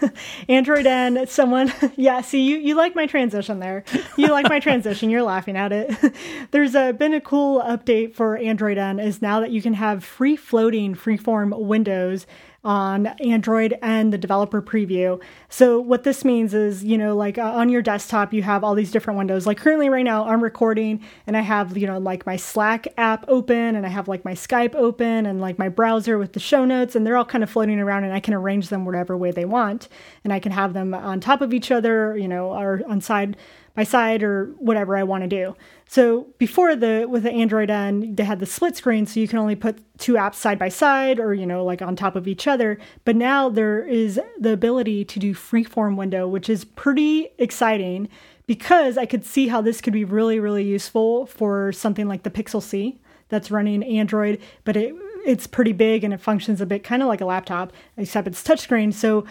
Android 0.48 0.86
N. 0.86 1.26
Someone, 1.26 1.72
yeah. 1.96 2.20
See, 2.20 2.42
you 2.42 2.56
you 2.56 2.74
like 2.74 2.94
my 2.94 3.06
transition 3.06 3.58
there. 3.58 3.84
You 4.16 4.28
like 4.28 4.48
my 4.48 4.60
transition. 4.60 5.10
You're 5.10 5.22
laughing 5.22 5.56
at 5.56 5.72
it. 5.72 6.14
There's 6.50 6.74
a, 6.74 6.92
been 6.92 7.14
a 7.14 7.20
cool 7.20 7.62
update 7.62 8.14
for 8.14 8.36
Android 8.36 8.78
N. 8.78 9.00
Is 9.00 9.22
now 9.22 9.40
that 9.40 9.50
you 9.50 9.62
can 9.62 9.74
have 9.74 10.04
free 10.04 10.36
floating 10.36 10.94
freeform 10.94 11.58
windows 11.58 12.26
on 12.64 13.06
Android 13.06 13.78
and 13.82 14.12
the 14.12 14.18
developer 14.18 14.62
preview. 14.62 15.20
So 15.48 15.78
what 15.78 16.04
this 16.04 16.24
means 16.24 16.54
is, 16.54 16.82
you 16.82 16.96
know, 16.96 17.14
like 17.14 17.36
uh, 17.36 17.42
on 17.42 17.68
your 17.68 17.82
desktop, 17.82 18.32
you 18.32 18.42
have 18.42 18.64
all 18.64 18.74
these 18.74 18.90
different 18.90 19.18
windows. 19.18 19.46
Like 19.46 19.58
currently 19.58 19.90
right 19.90 20.04
now, 20.04 20.26
I'm 20.26 20.42
recording 20.42 21.02
and 21.26 21.36
I 21.36 21.40
have, 21.40 21.76
you 21.76 21.86
know, 21.86 21.98
like 21.98 22.24
my 22.24 22.36
Slack 22.36 22.88
app 22.96 23.24
open 23.28 23.76
and 23.76 23.84
I 23.84 23.90
have 23.90 24.08
like 24.08 24.24
my 24.24 24.32
Skype 24.32 24.74
open 24.74 25.26
and 25.26 25.40
like 25.40 25.58
my 25.58 25.68
browser 25.68 26.18
with 26.18 26.32
the 26.32 26.40
show 26.40 26.64
notes 26.64 26.96
and 26.96 27.06
they're 27.06 27.16
all 27.16 27.24
kind 27.24 27.44
of 27.44 27.50
floating 27.50 27.78
around 27.78 28.04
and 28.04 28.14
I 28.14 28.20
can 28.20 28.34
arrange 28.34 28.70
them 28.70 28.84
whatever 28.84 29.16
way 29.16 29.30
they 29.30 29.44
want. 29.44 29.88
And 30.24 30.32
I 30.32 30.40
can 30.40 30.52
have 30.52 30.72
them 30.72 30.94
on 30.94 31.20
top 31.20 31.42
of 31.42 31.52
each 31.52 31.70
other, 31.70 32.16
you 32.16 32.28
know, 32.28 32.52
or 32.52 32.80
on 32.88 33.00
side 33.00 33.36
by 33.74 33.82
side 33.82 34.22
or 34.22 34.46
whatever 34.58 34.96
I 34.96 35.02
want 35.02 35.22
to 35.24 35.28
do. 35.28 35.56
So 35.86 36.28
before 36.38 36.76
the 36.76 37.06
with 37.08 37.24
the 37.24 37.32
Android 37.32 37.70
N, 37.70 38.14
they 38.14 38.24
had 38.24 38.40
the 38.40 38.46
split 38.46 38.76
screen, 38.76 39.06
so 39.06 39.20
you 39.20 39.28
can 39.28 39.38
only 39.38 39.56
put 39.56 39.78
two 39.98 40.14
apps 40.14 40.36
side 40.36 40.58
by 40.58 40.68
side 40.68 41.18
or 41.18 41.34
you 41.34 41.46
know 41.46 41.64
like 41.64 41.82
on 41.82 41.96
top 41.96 42.16
of 42.16 42.28
each 42.28 42.46
other. 42.46 42.78
But 43.04 43.16
now 43.16 43.48
there 43.48 43.84
is 43.84 44.20
the 44.38 44.52
ability 44.52 45.04
to 45.06 45.18
do 45.18 45.34
freeform 45.34 45.96
window, 45.96 46.26
which 46.26 46.48
is 46.48 46.64
pretty 46.64 47.28
exciting 47.38 48.08
because 48.46 48.96
I 48.98 49.06
could 49.06 49.24
see 49.24 49.48
how 49.48 49.60
this 49.60 49.80
could 49.80 49.92
be 49.92 50.04
really 50.04 50.38
really 50.38 50.64
useful 50.64 51.26
for 51.26 51.72
something 51.72 52.08
like 52.08 52.22
the 52.22 52.30
Pixel 52.30 52.62
C 52.62 53.00
that's 53.28 53.50
running 53.50 53.82
Android, 53.82 54.40
but 54.64 54.76
it 54.76 54.94
it's 55.26 55.46
pretty 55.46 55.72
big 55.72 56.04
and 56.04 56.12
it 56.12 56.20
functions 56.20 56.60
a 56.60 56.66
bit 56.66 56.84
kind 56.84 57.02
of 57.02 57.08
like 57.08 57.20
a 57.20 57.24
laptop, 57.24 57.72
except 57.96 58.28
it's 58.28 58.42
touchscreen. 58.42 58.92
So 58.92 59.24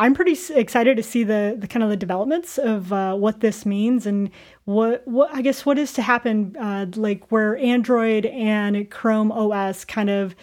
I'm 0.00 0.14
pretty 0.14 0.36
excited 0.54 0.96
to 0.96 1.02
see 1.02 1.24
the, 1.24 1.56
the 1.58 1.66
kind 1.66 1.82
of 1.82 1.90
the 1.90 1.96
developments 1.96 2.56
of 2.56 2.92
uh, 2.92 3.14
what 3.14 3.40
this 3.40 3.66
means 3.66 4.06
and 4.06 4.30
what 4.64 5.06
what 5.08 5.34
I 5.34 5.42
guess 5.42 5.66
what 5.66 5.76
is 5.76 5.92
to 5.94 6.02
happen, 6.02 6.56
uh, 6.56 6.86
like 6.94 7.30
where 7.32 7.56
Android 7.56 8.26
and 8.26 8.88
Chrome 8.90 9.32
OS 9.32 9.84
kind 9.84 10.08
of 10.08 10.36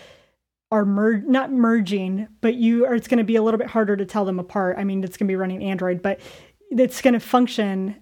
are 0.72 0.84
mer- 0.84 1.22
not 1.22 1.54
merging, 1.54 2.28
but 2.42 2.56
you 2.56 2.86
are 2.86 2.96
it's 2.96 3.08
going 3.08 3.20
to 3.20 3.24
be 3.24 3.38
a 3.38 3.44
little 3.44 3.58
bit 3.58 3.68
harder 3.68 3.96
to 3.96 4.06
tell 4.06 4.26
them 4.26 4.40
apart. 4.40 4.78
I 4.78 4.84
mean, 4.84 5.04
it's 5.04 5.16
going 5.16 5.28
to 5.28 5.32
be 5.32 5.38
running 5.38 5.64
Android, 5.64 6.02
but 6.02 6.20
it's 6.72 7.02
going 7.02 7.14
to 7.14 7.20
function, 7.22 7.96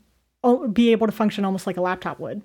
be 0.71 0.91
able 0.91 1.05
to 1.05 1.13
function 1.13 1.45
almost 1.45 1.67
like 1.67 1.77
a 1.77 1.81
laptop 1.81 2.19
would. 2.19 2.41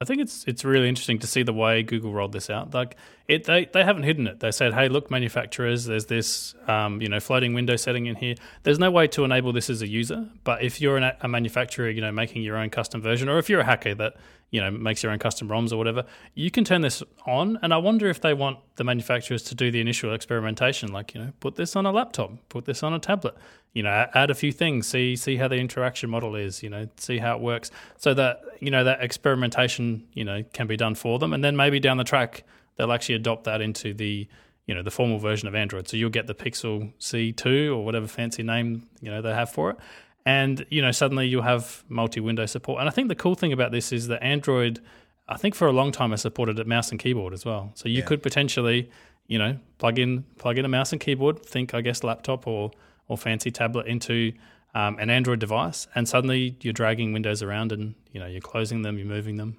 I 0.00 0.04
think 0.04 0.20
it's 0.20 0.44
it's 0.46 0.64
really 0.64 0.88
interesting 0.88 1.18
to 1.20 1.26
see 1.26 1.42
the 1.42 1.52
way 1.52 1.82
Google 1.82 2.12
rolled 2.12 2.32
this 2.32 2.50
out. 2.50 2.72
Like 2.72 2.96
it, 3.28 3.44
they 3.44 3.64
they 3.64 3.82
haven't 3.82 4.04
hidden 4.04 4.26
it. 4.26 4.40
They 4.40 4.52
said, 4.52 4.74
"Hey, 4.74 4.88
look, 4.88 5.10
manufacturers, 5.10 5.86
there's 5.86 6.06
this 6.06 6.54
um, 6.68 7.00
you 7.02 7.08
know 7.08 7.18
floating 7.18 7.54
window 7.54 7.76
setting 7.76 8.06
in 8.06 8.14
here. 8.14 8.36
There's 8.62 8.78
no 8.78 8.90
way 8.90 9.08
to 9.08 9.24
enable 9.24 9.52
this 9.52 9.68
as 9.68 9.82
a 9.82 9.88
user, 9.88 10.28
but 10.44 10.62
if 10.62 10.80
you're 10.80 10.96
an, 10.96 11.12
a 11.20 11.28
manufacturer, 11.28 11.90
you 11.90 12.00
know, 12.00 12.12
making 12.12 12.42
your 12.42 12.56
own 12.56 12.70
custom 12.70 13.02
version, 13.02 13.28
or 13.28 13.38
if 13.38 13.50
you're 13.50 13.60
a 13.60 13.64
hacker 13.64 13.94
that 13.96 14.14
you 14.50 14.60
know 14.60 14.70
makes 14.70 15.02
your 15.02 15.10
own 15.10 15.18
custom 15.18 15.48
ROMs 15.48 15.72
or 15.72 15.76
whatever, 15.76 16.04
you 16.34 16.52
can 16.52 16.64
turn 16.64 16.82
this 16.82 17.02
on. 17.26 17.58
And 17.62 17.74
I 17.74 17.78
wonder 17.78 18.08
if 18.08 18.20
they 18.20 18.32
want 18.32 18.58
the 18.76 18.84
manufacturers 18.84 19.42
to 19.44 19.56
do 19.56 19.72
the 19.72 19.80
initial 19.80 20.14
experimentation, 20.14 20.92
like 20.92 21.12
you 21.12 21.20
know, 21.20 21.32
put 21.40 21.56
this 21.56 21.74
on 21.74 21.84
a 21.84 21.90
laptop, 21.90 22.30
put 22.48 22.64
this 22.64 22.84
on 22.84 22.92
a 22.94 23.00
tablet, 23.00 23.34
you 23.72 23.82
know, 23.82 24.06
add 24.14 24.30
a 24.30 24.34
few 24.34 24.52
things, 24.52 24.86
see 24.86 25.16
see 25.16 25.36
how 25.36 25.48
the 25.48 25.56
interaction 25.56 26.10
model 26.10 26.36
is, 26.36 26.62
you 26.62 26.70
know, 26.70 26.88
see 26.96 27.18
how 27.18 27.34
it 27.34 27.42
works, 27.42 27.72
so 27.96 28.14
that 28.14 28.40
you 28.60 28.70
know 28.70 28.84
that 28.84 29.02
experimentation, 29.02 30.06
you 30.12 30.24
know, 30.24 30.44
can 30.52 30.68
be 30.68 30.76
done 30.76 30.94
for 30.94 31.18
them, 31.18 31.32
and 31.32 31.42
then 31.42 31.56
maybe 31.56 31.80
down 31.80 31.96
the 31.96 32.04
track 32.04 32.44
they'll 32.76 32.92
actually 32.92 33.16
adopt 33.16 33.44
that 33.44 33.60
into 33.60 33.94
the 33.94 34.28
you 34.66 34.74
know 34.74 34.82
the 34.82 34.90
formal 34.90 35.18
version 35.18 35.48
of 35.48 35.54
Android. 35.54 35.88
So 35.88 35.96
you'll 35.96 36.10
get 36.10 36.26
the 36.26 36.34
Pixel 36.34 36.92
C2 36.98 37.68
or 37.68 37.84
whatever 37.84 38.06
fancy 38.06 38.42
name 38.42 38.88
you 39.00 39.10
know 39.10 39.22
they 39.22 39.34
have 39.34 39.50
for 39.50 39.70
it, 39.70 39.76
and 40.24 40.66
you 40.70 40.82
know 40.82 40.90
suddenly 40.90 41.26
you'll 41.26 41.42
have 41.42 41.84
multi-window 41.88 42.46
support. 42.46 42.80
And 42.80 42.88
I 42.88 42.92
think 42.92 43.08
the 43.08 43.14
cool 43.14 43.34
thing 43.34 43.52
about 43.52 43.72
this 43.72 43.92
is 43.92 44.08
that 44.08 44.22
Android, 44.22 44.80
I 45.28 45.36
think 45.36 45.54
for 45.54 45.66
a 45.68 45.72
long 45.72 45.92
time 45.92 46.10
has 46.10 46.22
supported 46.22 46.58
it 46.58 46.66
mouse 46.66 46.90
and 46.90 47.00
keyboard 47.00 47.32
as 47.32 47.44
well. 47.44 47.70
So 47.74 47.88
you 47.88 47.98
yeah. 47.98 48.04
could 48.04 48.22
potentially 48.22 48.90
you 49.28 49.38
know 49.38 49.58
plug 49.78 49.98
in 49.98 50.24
plug 50.38 50.58
in 50.58 50.64
a 50.64 50.68
mouse 50.68 50.92
and 50.92 51.00
keyboard. 51.00 51.44
Think 51.44 51.74
I 51.74 51.80
guess 51.80 52.02
laptop 52.02 52.46
or 52.46 52.72
or 53.08 53.16
fancy 53.16 53.52
tablet 53.52 53.86
into 53.86 54.32
um, 54.74 54.98
an 54.98 55.10
Android 55.10 55.38
device, 55.38 55.86
and 55.94 56.08
suddenly 56.08 56.56
you're 56.60 56.72
dragging 56.72 57.12
windows 57.12 57.42
around 57.42 57.70
and 57.70 57.94
you 58.10 58.18
know 58.18 58.26
you're 58.26 58.40
closing 58.40 58.82
them, 58.82 58.98
you're 58.98 59.06
moving 59.06 59.36
them. 59.36 59.56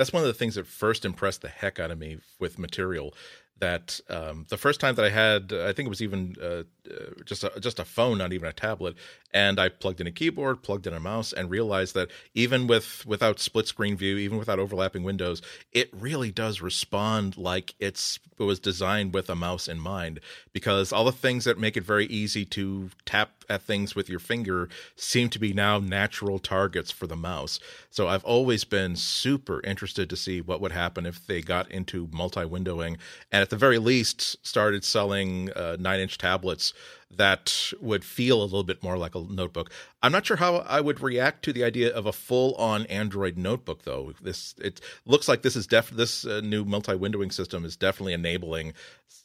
That's 0.00 0.14
one 0.14 0.22
of 0.22 0.28
the 0.28 0.32
things 0.32 0.54
that 0.54 0.66
first 0.66 1.04
impressed 1.04 1.42
the 1.42 1.50
heck 1.50 1.78
out 1.78 1.90
of 1.90 1.98
me 1.98 2.20
with 2.38 2.58
Material 2.58 3.12
that 3.58 4.00
um, 4.08 4.46
the 4.48 4.56
first 4.56 4.80
time 4.80 4.94
that 4.94 5.04
I 5.04 5.10
had, 5.10 5.52
I 5.52 5.74
think 5.74 5.88
it 5.88 5.90
was 5.90 6.00
even 6.00 6.36
uh, 6.42 6.62
uh, 6.90 7.22
just 7.24 7.44
a, 7.44 7.52
just 7.60 7.78
a 7.78 7.84
phone, 7.84 8.18
not 8.18 8.32
even 8.32 8.48
a 8.48 8.52
tablet, 8.52 8.96
and 9.32 9.60
I 9.60 9.68
plugged 9.68 10.00
in 10.00 10.06
a 10.06 10.12
keyboard, 10.12 10.62
plugged 10.62 10.86
in 10.86 10.94
a 10.94 11.00
mouse, 11.00 11.32
and 11.32 11.50
realized 11.50 11.94
that 11.94 12.10
even 12.34 12.66
with 12.66 13.06
without 13.06 13.38
split 13.38 13.66
screen 13.66 13.96
view, 13.96 14.16
even 14.16 14.38
without 14.38 14.58
overlapping 14.58 15.02
windows, 15.04 15.40
it 15.72 15.88
really 15.92 16.32
does 16.32 16.60
respond 16.60 17.36
like 17.36 17.74
it's 17.78 18.18
it 18.38 18.44
was 18.44 18.58
designed 18.58 19.14
with 19.14 19.28
a 19.28 19.36
mouse 19.36 19.68
in 19.68 19.78
mind. 19.78 20.20
Because 20.52 20.92
all 20.92 21.04
the 21.04 21.12
things 21.12 21.44
that 21.44 21.58
make 21.58 21.76
it 21.76 21.84
very 21.84 22.06
easy 22.06 22.44
to 22.46 22.90
tap 23.04 23.44
at 23.48 23.62
things 23.62 23.94
with 23.94 24.08
your 24.08 24.18
finger 24.18 24.68
seem 24.96 25.28
to 25.28 25.38
be 25.38 25.52
now 25.52 25.78
natural 25.78 26.38
targets 26.38 26.90
for 26.90 27.06
the 27.06 27.16
mouse. 27.16 27.60
So 27.90 28.08
I've 28.08 28.24
always 28.24 28.64
been 28.64 28.96
super 28.96 29.60
interested 29.62 30.08
to 30.08 30.16
see 30.16 30.40
what 30.40 30.60
would 30.60 30.72
happen 30.72 31.04
if 31.06 31.26
they 31.26 31.42
got 31.42 31.70
into 31.70 32.08
multi-windowing, 32.12 32.96
and 33.30 33.42
at 33.42 33.50
the 33.50 33.56
very 33.56 33.78
least 33.78 34.44
started 34.46 34.84
selling 34.84 35.50
uh, 35.52 35.76
nine-inch 35.78 36.16
tablets 36.18 36.72
that 37.10 37.72
would 37.80 38.04
feel 38.04 38.40
a 38.40 38.44
little 38.44 38.62
bit 38.62 38.82
more 38.82 38.96
like 38.96 39.14
a 39.14 39.20
notebook. 39.20 39.70
I'm 40.02 40.12
not 40.12 40.24
sure 40.24 40.36
how 40.36 40.58
I 40.58 40.80
would 40.80 41.00
react 41.00 41.44
to 41.44 41.52
the 41.52 41.64
idea 41.64 41.92
of 41.92 42.06
a 42.06 42.12
full-on 42.12 42.86
Android 42.86 43.36
notebook, 43.36 43.82
though. 43.82 44.12
This 44.22 44.54
it 44.58 44.80
looks 45.04 45.28
like 45.28 45.42
this 45.42 45.56
is 45.56 45.66
def 45.66 45.90
this 45.90 46.24
uh, 46.24 46.40
new 46.40 46.64
multi-windowing 46.64 47.32
system 47.32 47.64
is 47.64 47.76
definitely 47.76 48.12
enabling, 48.12 48.74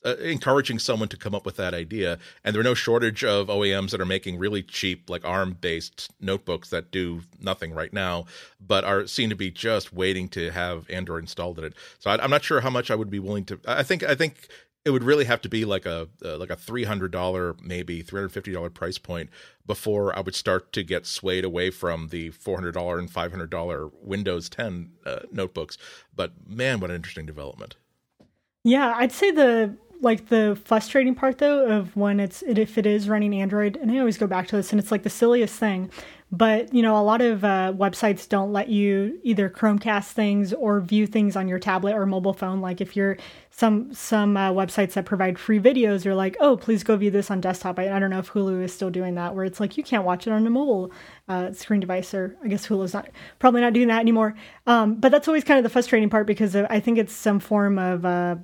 uh, 0.04 0.16
encouraging 0.18 0.80
someone 0.80 1.10
to 1.10 1.18
come 1.18 1.36
up 1.36 1.46
with 1.46 1.58
that 1.58 1.76
idea. 1.76 2.18
And 2.44 2.56
there 2.56 2.60
are 2.60 2.64
no 2.64 2.74
shortage 2.74 3.24
of 3.24 3.48
OEMs 3.48 3.92
that 3.92 4.02
are 4.02 4.06
making 4.06 4.40
really 4.40 4.64
cheap, 4.64 5.08
like 5.10 5.24
ARM-based 5.24 6.12
notebooks 6.20 6.72
that 6.72 6.90
do 6.90 7.22
nothing 7.40 7.72
right 7.72 7.94
now, 7.94 8.26
but 8.60 8.84
are 8.84 9.06
seem 9.06 9.30
to 9.30 9.36
be 9.36 9.52
just 9.52 9.94
waiting 9.94 10.28
to 10.30 10.50
have 10.50 10.90
Android 10.90 11.24
installed 11.24 11.60
in 11.60 11.66
it. 11.66 11.74
So 12.00 12.10
I, 12.10 12.22
I'm 12.22 12.32
not 12.32 12.44
sure 12.44 12.62
how 12.62 12.72
much 12.72 12.90
I 12.90 12.96
would 12.96 13.12
be 13.12 13.20
willing 13.20 13.46
to. 13.46 13.60
I 13.68 13.84
think 13.84 14.04
I 14.04 14.16
think 14.16 14.48
it 14.86 14.92
would 14.92 15.04
really 15.04 15.26
have 15.26 15.42
to 15.42 15.50
be 15.50 15.66
like 15.66 15.86
a 15.86 16.08
uh, 16.24 16.38
like 16.38 16.52
a 16.52 16.56
three 16.56 16.84
hundred 16.84 17.12
dollar 17.12 17.56
maybe 17.62 18.02
three 18.02 18.20
hundred 18.20 18.30
fifty 18.30 18.52
dollar 18.52 18.70
price 18.70 18.98
point 19.00 19.30
before 19.66 20.16
I 20.16 20.22
would 20.22 20.36
start 20.36 20.72
to 20.74 20.84
get 20.84 21.08
swayed 21.08 21.44
away 21.44 21.72
from 21.72 22.10
the 22.10 22.30
four 22.30 22.56
hundred 22.56 22.74
dollar 22.74 23.00
and 23.00 23.10
five 23.10 23.32
hundred 23.32 23.50
dollar 23.50 23.90
Windows 24.02 24.48
10 24.48 24.92
uh, 25.06 25.20
notebooks. 25.32 25.78
But 26.16 26.34
man, 26.48 26.80
what 26.80 26.92
an 26.92 26.96
interesting 26.96 27.26
development! 27.26 27.76
Yeah, 28.64 28.94
I'd 28.96 29.12
say 29.12 29.32
the 29.32 29.76
like 30.02 30.28
the 30.30 30.60
frustrating 30.66 31.16
part 31.16 31.40
though 31.40 31.66
of 31.66 31.96
when 31.96 32.20
it's 32.20 32.44
if 32.44 32.78
it 32.78 32.86
is 32.86 33.10
running 33.10 33.34
Android, 33.34 33.78
and 33.78 33.92
I 33.92 33.98
always 33.98 34.18
go 34.18 34.28
back 34.28 34.48
to 34.50 34.56
this, 34.56 34.72
and 34.72 34.80
it's 34.80 34.92
like 34.92 35.04
the 35.04 35.10
silliest 35.10 35.56
thing. 35.56 35.90
But 36.32 36.74
you 36.74 36.82
know, 36.82 36.98
a 36.98 37.04
lot 37.04 37.22
of 37.22 37.44
uh, 37.44 37.74
websites 37.78 38.28
don't 38.28 38.52
let 38.52 38.68
you 38.68 39.20
either 39.24 39.50
Chromecast 39.50 40.12
things 40.12 40.54
or 40.54 40.82
view 40.82 41.08
things 41.08 41.36
on 41.36 41.48
your 41.48 41.60
tablet 41.60 41.94
or 41.94 42.06
mobile 42.06 42.34
phone. 42.34 42.62
Like 42.62 42.82
if 42.82 42.96
you're 42.96 43.18
some 43.52 43.94
some 43.94 44.36
uh, 44.36 44.52
websites 44.52 44.94
that 44.94 45.06
provide 45.06 45.38
free 45.40 45.60
videos, 45.60 46.06
are 46.06 46.16
like, 46.16 46.36
oh, 46.40 46.58
please 46.58 46.84
go 46.84 46.98
view 46.98 47.12
this 47.12 47.32
on 47.32 47.42
desktop. 47.42 47.80
I, 47.80 47.96
I, 47.96 48.00
don't 48.00 48.10
know 48.10 48.20
if 48.20 48.32
Hulu 48.32 48.64
is 48.64 48.74
still 48.74 48.90
doing 48.90 49.16
that, 49.16 49.36
where 49.36 49.46
it's 49.46 49.60
like 49.60 49.78
you 49.78 49.84
can't 49.84 50.04
watch 50.04 50.28
it 50.28 50.32
on 50.32 50.46
a 50.46 50.50
mobile 50.50 50.92
uh, 51.30 51.54
screen 51.54 51.80
device, 51.80 52.14
or 52.14 52.36
I 52.44 52.48
guess 52.48 52.68
Hulu's 52.68 52.94
not 52.94 53.10
probably 53.40 53.62
not 53.62 53.74
doing 53.74 53.88
that 53.88 54.00
anymore. 54.00 54.36
Um, 54.68 54.96
but 54.96 55.12
that's 55.12 55.28
always 55.28 55.44
kind 55.44 55.58
of 55.60 55.64
the 55.64 55.70
frustrating 55.70 56.10
part 56.10 56.28
because 56.28 56.56
I 56.56 56.80
think 56.80 56.98
it's 56.98 57.14
some 57.14 57.40
form 57.40 57.80
of 57.80 58.04
uh, 58.04 58.36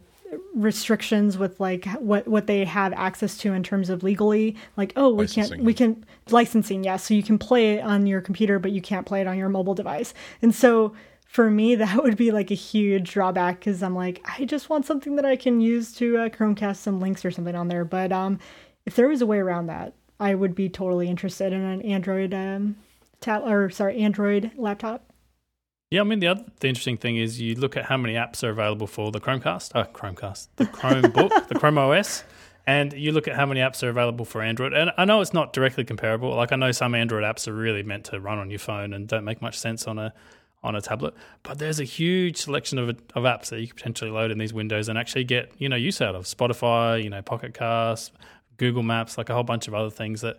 restrictions 0.54 1.38
with 1.38 1.60
like 1.60 1.86
what 2.00 2.28
what 2.28 2.48
they 2.48 2.66
have 2.66 2.94
access 2.94 3.38
to 3.38 3.54
in 3.54 3.64
terms 3.64 3.90
of 3.90 4.04
legally. 4.04 4.56
Like 4.78 4.94
oh 4.96 5.10
we 5.10 5.24
licensing. 5.24 5.58
can't 5.58 5.64
we 5.64 5.74
can 5.74 6.06
licensing 6.30 6.84
yes. 6.84 6.92
Yeah, 6.92 6.98
so 6.98 7.14
you 7.14 7.24
can 7.24 7.38
play 7.38 7.76
it 7.76 7.84
on 7.84 8.08
your 8.08 8.22
computer 8.22 8.60
but 8.60 8.72
you 8.72 8.82
can't 8.82 9.06
play 9.06 9.22
it 9.22 9.28
on 9.28 9.38
your 9.38 9.50
mobile 9.50 9.74
device. 9.74 10.14
And 10.42 10.54
so 10.54 10.94
for 11.26 11.50
me 11.50 11.76
that 11.84 12.02
would 12.04 12.18
be 12.18 12.32
like 12.32 12.52
a 12.52 12.56
huge 12.56 13.12
drawback 13.12 13.60
because 13.60 13.82
i'm 13.82 13.96
like 13.96 14.22
i 14.26 14.44
just 14.44 14.70
want 14.70 14.86
something 14.86 15.16
that 15.16 15.26
i 15.26 15.36
can 15.36 15.62
use 15.62 15.94
to 15.94 16.18
uh, 16.18 16.30
chromecast 16.30 16.78
some 16.78 17.00
links 17.00 17.24
or 17.24 17.32
something 17.32 17.56
on 17.56 17.68
there. 17.68 17.86
But 17.86 18.12
um 18.12 18.40
if 18.86 18.96
there 18.96 19.08
was 19.08 19.22
a 19.22 19.26
way 19.26 19.38
around 19.40 19.68
that 19.68 19.94
i 20.20 20.36
would 20.36 20.56
be 20.56 20.70
totally 20.70 21.08
interested 21.10 21.54
in 21.54 21.62
an 21.62 21.82
android 21.82 22.34
um 22.34 22.76
tab 23.20 23.44
or 23.44 23.70
sorry 23.70 23.98
android 23.98 24.52
laptop 24.56 25.11
yeah, 25.92 26.00
I 26.00 26.04
mean 26.06 26.20
the 26.20 26.28
other 26.28 26.46
the 26.62 26.70
interesting 26.70 26.96
thing 26.96 27.18
is 27.18 27.42
you 27.42 27.56
look 27.56 27.76
at 27.76 27.86
how 27.86 27.98
many 27.98 28.14
apps 28.16 28.44
are 28.44 28.50
available 28.50 28.88
for 28.88 29.12
the 29.12 29.20
Chromecast, 29.20 29.76
uh, 29.76 29.86
Chromecast, 29.88 30.48
the 30.56 30.66
Chromebook, 30.78 31.50
the 31.50 31.56
Chrome 31.56 31.78
OS, 31.78 32.24
and 32.66 32.94
you 32.94 33.12
look 33.12 33.28
at 33.28 33.36
how 33.36 33.46
many 33.46 33.60
apps 33.60 33.84
are 33.84 33.90
available 33.90 34.24
for 34.24 34.42
Android. 34.42 34.74
And 34.74 34.92
I 34.98 35.04
know 35.04 35.20
it's 35.20 35.34
not 35.34 35.52
directly 35.52 35.84
comparable. 35.84 36.34
Like 36.34 36.54
I 36.54 36.56
know 36.56 36.72
some 36.72 36.96
Android 36.96 37.26
apps 37.26 37.46
are 37.46 37.54
really 37.54 37.84
meant 37.84 38.06
to 38.06 38.22
run 38.22 38.38
on 38.38 38.50
your 38.50 38.60
phone 38.60 38.94
and 38.94 39.06
don't 39.06 39.26
make 39.26 39.42
much 39.42 39.60
sense 39.60 39.86
on 39.86 40.00
a 40.00 40.14
on 40.64 40.78
a 40.78 40.82
tablet. 40.82 41.14
But 41.44 41.60
there's 41.60 41.82
a 41.82 41.84
huge 41.84 42.38
selection 42.38 42.78
of 42.78 42.88
of 42.90 43.24
apps 43.24 43.50
that 43.50 43.60
you 43.60 43.68
could 43.68 43.76
potentially 43.76 44.12
load 44.12 44.32
in 44.32 44.38
these 44.38 44.54
windows 44.54 44.88
and 44.88 44.98
actually 44.98 45.26
get 45.26 45.52
you 45.58 45.68
know 45.68 45.76
use 45.76 46.00
out 46.00 46.16
of 46.16 46.24
Spotify, 46.24 47.04
you 47.04 47.10
know, 47.10 47.22
Pocket 47.22 47.54
Cast, 47.54 48.14
Google 48.56 48.84
Maps, 48.84 49.18
like 49.18 49.28
a 49.28 49.34
whole 49.34 49.44
bunch 49.44 49.68
of 49.68 49.74
other 49.74 49.90
things 49.90 50.22
that 50.22 50.38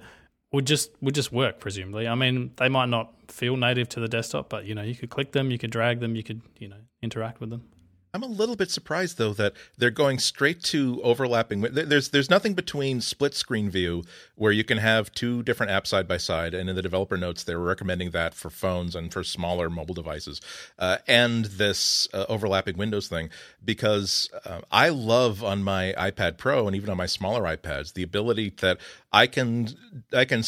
would 0.53 0.67
just 0.67 0.91
would 1.01 1.15
just 1.15 1.33
work 1.33 1.59
presumably. 1.59 2.07
I 2.07 2.15
mean, 2.15 2.53
they 2.57 2.69
might 2.69 2.89
not 2.89 3.13
feel 3.29 3.57
native 3.57 3.89
to 3.91 4.01
the 4.01 4.09
desktop, 4.09 4.49
but 4.49 4.67
you 4.67 4.75
know, 4.75 4.83
you 4.83 4.95
could 4.95 5.11
click 5.11 5.33
them, 5.33 5.51
you 5.51 5.59
could 5.59 5.71
drag 5.71 6.01
them, 6.01 6.15
you 6.15 6.23
could 6.23 6.43
you 6.59 6.69
know 6.69 6.77
interact 7.03 7.41
with 7.41 7.51
them. 7.51 7.65
I'm 8.15 8.23
a 8.23 8.27
little 8.27 8.57
bit 8.57 8.71
surprised 8.71 9.17
though 9.17 9.33
that 9.35 9.55
they're 9.79 9.91
going 9.91 10.19
straight 10.19 10.63
to 10.65 11.01
overlapping. 11.03 11.63
There's 11.63 12.11
there's 12.11 12.29
nothing 12.29 12.53
between 12.53 13.01
split 13.01 13.35
screen 13.35 13.71
view 13.71 14.05
where 14.35 14.53
you 14.53 14.65
can 14.65 14.77
have 14.77 15.15
two 15.15 15.43
different 15.43 15.73
apps 15.73 15.87
side 15.87 16.07
by 16.07 16.19
side, 16.19 16.53
and 16.53 16.69
in 16.69 16.77
the 16.77 16.83
developer 16.83 17.17
notes 17.17 17.43
they're 17.43 17.59
recommending 17.59 18.11
that 18.11 18.35
for 18.35 18.51
phones 18.51 18.95
and 18.95 19.11
for 19.11 19.25
smaller 19.25 19.71
mobile 19.71 19.95
devices, 19.95 20.43
uh, 20.79 20.99
and 21.09 21.47
this 21.47 22.07
uh, 22.13 22.27
overlapping 22.29 22.77
Windows 22.77 23.09
thing 23.09 23.31
because 23.65 24.29
uh, 24.45 24.61
I 24.71 24.91
love 24.91 25.43
on 25.43 25.63
my 25.63 25.95
iPad 25.97 26.37
Pro 26.37 26.67
and 26.67 26.77
even 26.77 26.91
on 26.91 26.99
my 26.99 27.07
smaller 27.07 27.45
iPads 27.45 27.95
the 27.95 28.03
ability 28.03 28.53
that 28.61 28.77
I 29.11 29.27
can 29.27 29.69
I 30.13 30.27
can 30.27 30.43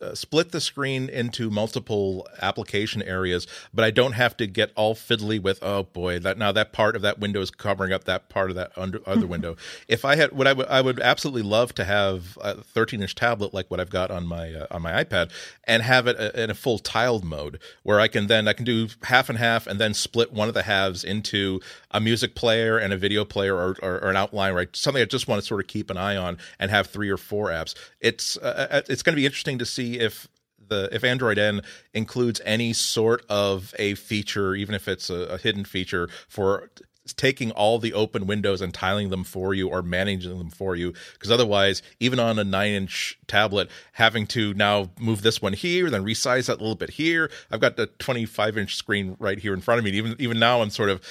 uh, 0.00 0.14
split 0.14 0.52
the 0.52 0.60
screen 0.60 1.08
into 1.08 1.50
multiple 1.50 2.26
application 2.40 3.02
areas, 3.02 3.46
but 3.72 3.84
I 3.84 3.90
don't 3.90 4.12
have 4.12 4.36
to 4.38 4.46
get 4.46 4.72
all 4.74 4.94
fiddly 4.94 5.40
with 5.40 5.58
oh 5.62 5.82
boy 5.82 6.18
that 6.20 6.38
now 6.38 6.52
that 6.52 6.72
part 6.72 6.96
of 6.96 7.02
that 7.02 7.18
window 7.18 7.40
is 7.40 7.50
covering 7.50 7.92
up 7.92 8.04
that 8.04 8.28
part 8.28 8.50
of 8.50 8.56
that 8.56 8.72
under, 8.76 9.00
other 9.06 9.26
window. 9.26 9.56
If 9.88 10.04
I 10.04 10.16
had 10.16 10.32
what 10.32 10.46
I 10.46 10.52
would 10.52 10.66
I 10.66 10.80
would 10.80 11.00
absolutely 11.00 11.42
love 11.42 11.74
to 11.74 11.84
have 11.84 12.38
a 12.40 12.62
13 12.62 13.02
inch 13.02 13.14
tablet 13.14 13.52
like 13.52 13.70
what 13.70 13.80
I've 13.80 13.90
got 13.90 14.10
on 14.10 14.26
my 14.26 14.52
uh, 14.52 14.66
on 14.70 14.82
my 14.82 15.04
iPad 15.04 15.30
and 15.64 15.82
have 15.82 16.06
it 16.06 16.18
uh, 16.18 16.30
in 16.34 16.50
a 16.50 16.54
full 16.54 16.78
tiled 16.78 17.24
mode 17.24 17.58
where 17.82 18.00
I 18.00 18.08
can 18.08 18.26
then 18.26 18.48
I 18.48 18.52
can 18.52 18.64
do 18.64 18.88
half 19.02 19.28
and 19.28 19.38
half 19.38 19.66
and 19.66 19.78
then 19.78 19.94
split 19.94 20.32
one 20.32 20.48
of 20.48 20.54
the 20.54 20.62
halves 20.62 21.04
into 21.04 21.60
a 21.90 22.00
music 22.00 22.34
player 22.34 22.78
and 22.78 22.92
a 22.92 22.96
video 22.96 23.24
player 23.24 23.54
or, 23.54 23.76
or, 23.82 23.98
or 24.02 24.10
an 24.10 24.16
outline 24.16 24.54
right 24.54 24.74
something 24.74 25.02
I 25.02 25.06
just 25.06 25.28
want 25.28 25.40
to 25.40 25.46
sort 25.46 25.60
of 25.60 25.66
keep 25.66 25.90
an 25.90 25.96
eye 25.96 26.16
on 26.16 26.38
and 26.58 26.70
have 26.70 26.86
three 26.86 27.10
or 27.10 27.16
four 27.16 27.48
apps. 27.48 27.74
It's 28.00 28.36
uh, 28.38 28.68
uh 28.70 28.82
it's 28.88 29.02
going 29.02 29.14
to 29.14 29.20
be 29.20 29.26
interesting 29.26 29.58
to 29.58 29.66
see 29.66 29.89
if 29.98 30.28
the 30.68 30.88
if 30.92 31.02
Android 31.04 31.38
N 31.38 31.62
includes 31.92 32.40
any 32.44 32.72
sort 32.72 33.24
of 33.28 33.74
a 33.78 33.94
feature, 33.94 34.54
even 34.54 34.74
if 34.74 34.88
it's 34.88 35.10
a, 35.10 35.14
a 35.14 35.38
hidden 35.38 35.64
feature 35.64 36.08
for 36.28 36.70
taking 37.16 37.50
all 37.52 37.78
the 37.78 37.92
open 37.92 38.26
windows 38.26 38.60
and 38.60 38.72
tiling 38.72 39.10
them 39.10 39.24
for 39.24 39.54
you 39.54 39.68
or 39.68 39.82
managing 39.82 40.38
them 40.38 40.50
for 40.50 40.76
you. 40.76 40.92
Because 41.14 41.30
otherwise 41.30 41.82
even 41.98 42.18
on 42.18 42.38
a 42.38 42.44
9 42.44 42.70
inch 42.70 43.18
tablet 43.26 43.68
having 43.92 44.26
to 44.28 44.54
now 44.54 44.90
move 44.98 45.22
this 45.22 45.42
one 45.42 45.52
here 45.52 45.90
then 45.90 46.04
resize 46.04 46.46
that 46.46 46.58
a 46.58 46.62
little 46.62 46.74
bit 46.74 46.90
here. 46.90 47.30
I've 47.50 47.60
got 47.60 47.76
the 47.76 47.86
25 47.86 48.58
inch 48.58 48.76
screen 48.76 49.16
right 49.18 49.38
here 49.38 49.54
in 49.54 49.60
front 49.60 49.78
of 49.78 49.84
me. 49.84 49.90
Even 49.92 50.14
even 50.18 50.38
now 50.38 50.62
i'm 50.62 50.70
sort 50.70 50.90
of 50.90 51.02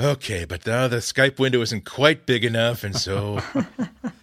okay 0.00 0.44
but 0.44 0.64
now 0.66 0.86
the 0.86 0.98
skype 0.98 1.38
window 1.38 1.60
isn't 1.60 1.84
quite 1.84 2.26
big 2.26 2.44
enough 2.44 2.84
and 2.84 2.94
so 2.94 3.40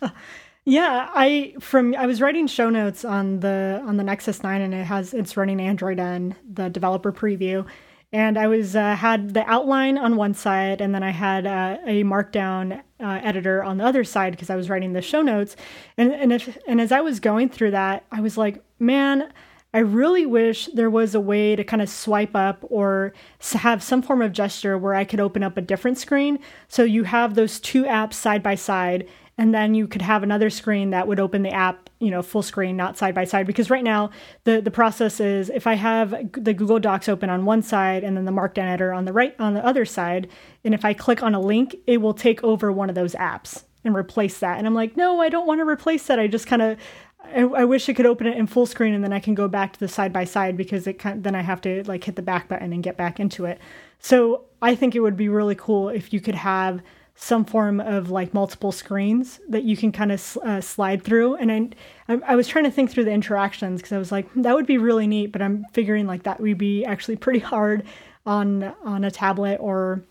Yeah, 0.68 1.09
I 1.13 1.53
from 1.59 1.95
I 1.95 2.07
was 2.07 2.22
writing 2.22 2.47
show 2.47 2.72
notes 2.72 3.05
on 3.05 3.39
the 3.41 3.84
on 3.86 3.97
the 3.97 4.03
Nexus 4.03 4.41
9 4.41 4.61
and 4.61 4.74
it 4.74 4.86
has 4.86 5.13
it's 5.13 5.38
running 5.38 5.61
Android 5.61 5.99
N, 5.99 6.36
the 6.51 6.70
developer 6.70 7.11
preview. 7.11 7.68
And 8.11 8.38
I 8.38 8.47
was 8.47 8.76
uh, 8.76 8.95
had 8.95 9.36
the 9.36 9.47
outline 9.47 9.97
on 9.99 10.16
one 10.16 10.34
side 10.34 10.82
and 10.82 10.95
then 10.95 11.03
I 11.03 11.11
had 11.11 11.45
uh, 11.45 11.78
a 11.86 12.03
markdown 12.03 12.82
uh, 12.99 13.20
editor 13.24 13.63
on 13.63 13.78
the 13.78 13.86
other 13.86 14.03
side 14.03 14.32
because 14.32 14.49
I 14.49 14.55
was 14.55 14.68
writing 14.68 14.93
the 14.93 15.03
show 15.03 15.22
notes. 15.22 15.55
And 15.97 16.11
and 16.11 16.34
if 16.34 16.57
and 16.68 16.82
as 16.82 16.91
I 16.91 17.01
was 17.01 17.20
going 17.20 17.49
through 17.49 17.72
that, 17.72 18.03
I 18.11 18.22
was 18.22 18.36
like, 18.36 18.63
man, 18.80 19.32
I 19.72 19.80
really 19.80 20.26
wish 20.26 20.68
there 20.68 20.89
was 20.89 21.13
a 21.13 21.20
way 21.20 21.55
to 21.55 21.63
kind 21.63 21.82
of 21.82 21.89
swipe 21.89 22.36
up 22.36 22.59
or 22.70 23.13
have 23.51 23.84
some 23.84 24.01
form 24.01 24.22
of 24.24 24.32
gesture 24.32 24.78
where 24.80 24.95
I 24.95 25.03
could 25.03 25.20
open 25.20 25.43
up 25.43 25.57
a 25.57 25.61
different 25.61 25.99
screen. 25.99 26.39
So 26.70 26.84
you 26.84 27.03
have 27.03 27.36
those 27.36 27.59
two 27.59 27.84
apps 27.84 28.13
side 28.13 28.41
by 28.41 28.55
side 28.55 29.07
and 29.38 29.54
then 29.54 29.74
you 29.74 29.88
could 29.88 30.02
have 30.02 30.24
another 30.24 30.50
screen 30.50 30.92
that 30.92 31.08
would 31.08 31.20
open 31.20 31.44
the 31.44 31.52
app 31.52 31.90
you 32.00 32.10
know 32.10 32.22
full 32.22 32.42
screen 32.42 32.78
not 32.78 32.98
side 32.98 33.16
by 33.16 33.24
side. 33.24 33.48
Because 33.48 33.70
right 33.70 33.84
now 33.84 34.12
the 34.44 34.62
the 34.62 34.72
process 34.72 35.20
is 35.20 35.50
if 35.50 35.68
i 35.68 35.74
have 35.74 36.12
the 36.34 36.54
google 36.54 36.80
docs 36.80 37.10
open 37.10 37.30
on 37.30 37.46
one 37.46 37.62
side 37.62 38.04
and 38.04 38.16
then 38.16 38.26
the 38.26 38.32
markdown 38.32 38.66
editor 38.66 38.94
on 38.94 39.06
the 39.06 39.14
right 39.14 39.36
on 39.40 39.54
the 39.54 39.66
other 39.66 39.86
side 39.86 40.30
and 40.64 40.74
if 40.74 40.86
i 40.86 40.94
click 40.94 41.24
on 41.24 41.34
a 41.36 41.40
link 41.40 41.76
it 41.88 42.02
will 42.02 42.14
take 42.14 42.44
over 42.44 42.72
one 42.72 42.90
of 42.90 42.96
those 42.96 43.14
apps 43.16 43.64
and 43.84 43.96
replace 43.96 44.40
that. 44.40 44.58
And 44.58 44.68
i'm 44.68 44.74
like 44.74 44.98
no 44.98 45.22
i 45.22 45.30
don't 45.30 45.48
want 45.48 45.60
to 45.60 45.66
replace 45.68 46.08
that. 46.08 46.20
I 46.20 46.28
just 46.28 46.48
kind 46.48 46.62
of 46.62 46.78
I, 47.24 47.42
I, 47.42 47.66
wish 47.66 47.90
I 47.90 47.94
could 47.94 48.06
open 48.06 48.28
it 48.28 48.38
in 48.38 48.46
full 48.46 48.68
screen 48.68 48.94
and 48.94 49.04
then 49.04 49.12
I 49.12 49.20
can 49.20 49.34
go 49.34 49.48
back 49.48 49.74
to 49.74 49.80
the 49.80 49.88
side 49.88 50.14
by 50.14 50.26
side 50.26 50.56
because 50.56 50.86
it 50.86 51.00
kind 51.00 51.24
then 51.24 51.34
I 51.34 51.42
have 51.42 51.60
to 51.62 51.84
like 51.86 52.04
hit 52.04 52.16
the 52.16 52.22
back 52.22 52.48
button 52.48 52.72
and 52.72 52.84
get 52.84 52.98
back 52.98 53.20
into 53.20 53.46
it. 53.46 53.60
So 54.00 54.46
I 54.62 54.76
think 54.76 54.96
it 54.96 55.00
would 55.00 55.18
be 55.18 55.30
really 55.30 55.56
cool 55.56 55.90
if 55.90 56.14
you 56.14 56.22
could 56.22 56.36
have 56.36 56.82
some 57.16 57.45
form 57.45 57.80
of 57.80 58.11
like 58.11 58.34
multiple 58.34 58.74
screens 58.74 59.39
that 59.47 59.63
you 59.63 59.78
can 59.78 59.91
kind 59.91 60.11
of 60.11 60.38
uh, 60.43 60.59
slide 60.59 61.01
through. 61.01 61.36
And 61.36 61.76
I, 62.09 62.20
I 62.28 62.36
was 62.36 62.47
trying 62.47 62.66
to 62.66 62.72
think 62.72 62.91
through 62.91 63.05
the 63.05 63.11
interactions 63.11 63.82
because 63.82 63.93
I 63.93 63.97
was 63.97 64.11
like, 64.11 64.28
that 64.36 64.53
would 64.53 64.68
be 64.68 64.78
really 64.78 65.07
neat, 65.07 65.32
but 65.32 65.41
I'm 65.41 65.66
figuring 65.72 66.07
like 66.07 66.24
that 66.24 66.41
would 66.41 66.57
be 66.57 66.84
actually 66.84 67.16
pretty 67.16 67.39
hard 67.39 67.84
on 68.26 68.63
on 68.84 69.03
a 69.03 69.11
tablet 69.11 69.57
or 69.61 70.03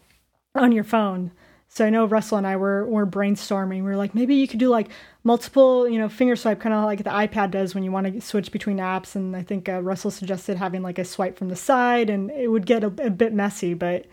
on 0.55 0.73
your 0.73 0.85
phone. 0.85 1.31
So 1.69 1.85
I 1.85 1.91
know 1.91 2.07
Russell 2.07 2.39
and 2.39 2.47
I 2.47 2.57
were 2.57 2.87
were 2.87 3.07
brainstorming. 3.07 3.79
We 3.79 3.83
were 3.83 3.97
like, 3.97 4.15
maybe 4.15 4.37
you 4.37 4.49
could 4.49 4.61
do 4.61 4.69
like 4.69 4.89
multiple, 5.25 5.89
you 5.89 5.99
know, 5.99 6.09
finger 6.09 6.37
swipe, 6.37 6.61
kind 6.61 6.75
of 6.75 6.85
like 6.85 7.05
the 7.05 7.11
iPad 7.11 7.51
does 7.51 7.75
when 7.75 7.85
you 7.85 7.93
want 7.93 8.07
to 8.07 8.21
switch 8.21 8.51
between 8.51 8.79
apps. 8.79 9.15
And 9.15 9.37
I 9.37 9.43
think 9.43 9.69
uh, 9.69 9.83
Russell 9.83 10.11
suggested 10.11 10.57
having 10.57 10.83
like 10.83 10.99
a 10.99 11.05
swipe 11.05 11.37
from 11.37 11.49
the 11.49 11.57
side, 11.57 12.09
and 12.09 12.31
it 12.31 12.49
would 12.49 12.65
get 12.65 12.83
a, 12.83 12.87
a 12.87 13.11
bit 13.11 13.35
messy, 13.35 13.75
but 13.75 14.07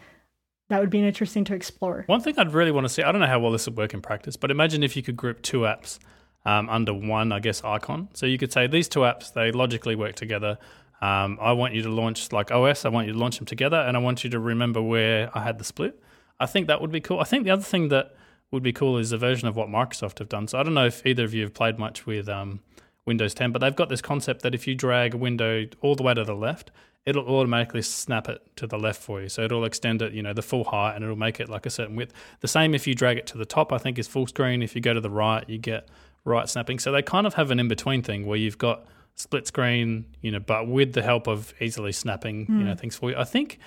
that 0.72 0.80
would 0.80 0.89
be 0.89 1.05
interesting 1.05 1.43
to 1.45 1.53
explore. 1.53 2.03
One 2.07 2.22
thing 2.22 2.36
I'd 2.38 2.53
really 2.53 2.72
want 2.72 2.86
to 2.86 2.89
see, 2.89 3.03
I 3.03 3.11
don't 3.11 3.22
know 3.22 3.28
how 3.28 3.39
well 3.39 3.51
this 3.51 3.65
would 3.67 3.78
work 3.78 3.93
in 3.93 4.01
practice, 4.01 4.38
but 4.38 4.51
imagine 4.51 4.84
if 4.84 4.95
you 4.95 5.03
could 5.03 5.17
group 5.17 5.41
two 5.41 5.59
apps 5.59 5.99
um, 6.45 6.69
under 6.69 6.93
one, 6.93 7.32
I 7.32 7.39
guess, 7.39 7.63
icon. 7.63 8.09
So 8.13 8.26
you 8.26 8.38
could 8.38 8.53
say 8.53 8.67
these 8.67 8.88
two 8.88 9.01
apps, 9.01 9.34
they 9.34 9.51
logically 9.51 9.95
work 9.95 10.15
together. 10.15 10.57
Um, 11.01 11.38
I 11.41 11.51
want 11.51 11.74
you 11.74 11.82
to 11.84 11.89
launch 11.89 12.32
like 12.32 12.51
OS, 12.51 12.86
I 12.86 12.89
want 12.89 13.07
you 13.07 13.13
to 13.13 13.19
launch 13.19 13.38
them 13.38 13.45
together, 13.45 13.78
and 13.78 13.97
I 13.97 13.99
want 13.99 14.24
you 14.24 14.30
to 14.30 14.39
remember 14.39 14.82
where 14.82 15.30
I 15.38 15.43
had 15.43 15.57
the 15.57 15.63
split. 15.63 16.01
I 16.39 16.45
think 16.45 16.67
that 16.67 16.80
would 16.80 16.91
be 16.91 17.01
cool. 17.01 17.19
I 17.19 17.26
think 17.26 17.43
the 17.43 17.51
other 17.51 17.63
thing 17.63 17.89
that 17.89 18.15
would 18.51 18.63
be 18.63 18.74
cool 18.74 18.97
is 18.97 19.11
a 19.11 19.17
version 19.17 19.47
of 19.47 19.55
what 19.55 19.67
Microsoft 19.67 20.19
have 20.19 20.30
done. 20.30 20.47
So 20.47 20.59
I 20.59 20.63
don't 20.63 20.74
know 20.74 20.86
if 20.86 21.05
either 21.05 21.24
of 21.24 21.34
you 21.34 21.43
have 21.43 21.53
played 21.53 21.80
much 21.80 22.05
with 22.05 22.30
um, 22.30 22.61
Windows 23.06 23.34
10. 23.34 23.52
But 23.52 23.60
they've 23.60 23.76
got 23.76 23.89
this 23.89 24.02
concept 24.02 24.41
that 24.43 24.54
if 24.54 24.68
you 24.68 24.76
drag 24.76 25.14
a 25.14 25.18
window 25.18 25.66
all 25.82 25.95
the 25.95 26.04
way 26.04 26.14
to 26.14 26.24
the 26.24 26.36
left, 26.36 26.72
it'll 27.06 27.28
automatically 27.28 27.82
snap 27.82 28.30
it 28.30 28.41
to 28.58 28.68
the 28.68 28.78
left 28.78 29.02
for 29.02 29.22
you. 29.22 29.30
So 29.30 29.43
it'll 29.43 29.66
extend 29.66 30.02
it, 30.02 30.14
you 30.14 30.22
know, 30.22 30.34
the 30.34 30.41
full 30.41 30.66
height 30.66 30.95
and 30.95 31.04
it'll 31.04 31.16
make 31.16 31.39
it 31.39 31.49
like 31.49 31.66
a 31.66 31.70
certain 31.70 31.95
width. 31.95 32.14
The 32.41 32.47
same 32.47 32.76
if 32.76 32.86
you 32.86 32.93
drag 32.93 33.18
it 33.18 33.28
to 33.28 33.38
the 33.38 33.45
top, 33.45 33.74
I 33.74 33.78
think 33.78 33.97
is 33.97 34.08
full 34.08 34.28
screen. 34.28 34.62
If 34.62 34.76
you 34.76 34.82
go 34.82 34.93
to 34.93 35.02
the 35.02 35.10
right, 35.10 35.47
you 35.49 35.58
get 35.58 35.89
right 36.26 36.47
snapping. 36.47 36.80
So 36.80 36.91
they 36.91 37.02
kind 37.02 37.26
of 37.26 37.34
have 37.36 37.49
an 37.49 37.60
in 37.60 37.68
between 37.68 38.04
thing 38.04 38.26
where 38.26 38.38
you've 38.38 38.60
got 38.60 38.86
split 39.16 39.47
screen, 39.47 40.06
you 40.22 40.32
know, 40.32 40.39
but 40.39 40.68
with 40.68 40.93
the 40.93 41.02
help 41.02 41.28
of 41.28 41.54
easily 41.60 41.91
snapping, 41.91 42.45
mm. 42.45 42.60
you 42.60 42.66
know, 42.66 42.74
hmm. 42.74 42.78
things 42.78 42.95
for 42.95 43.12
you. 43.12 43.18
I 43.18 43.24
think 43.24 43.60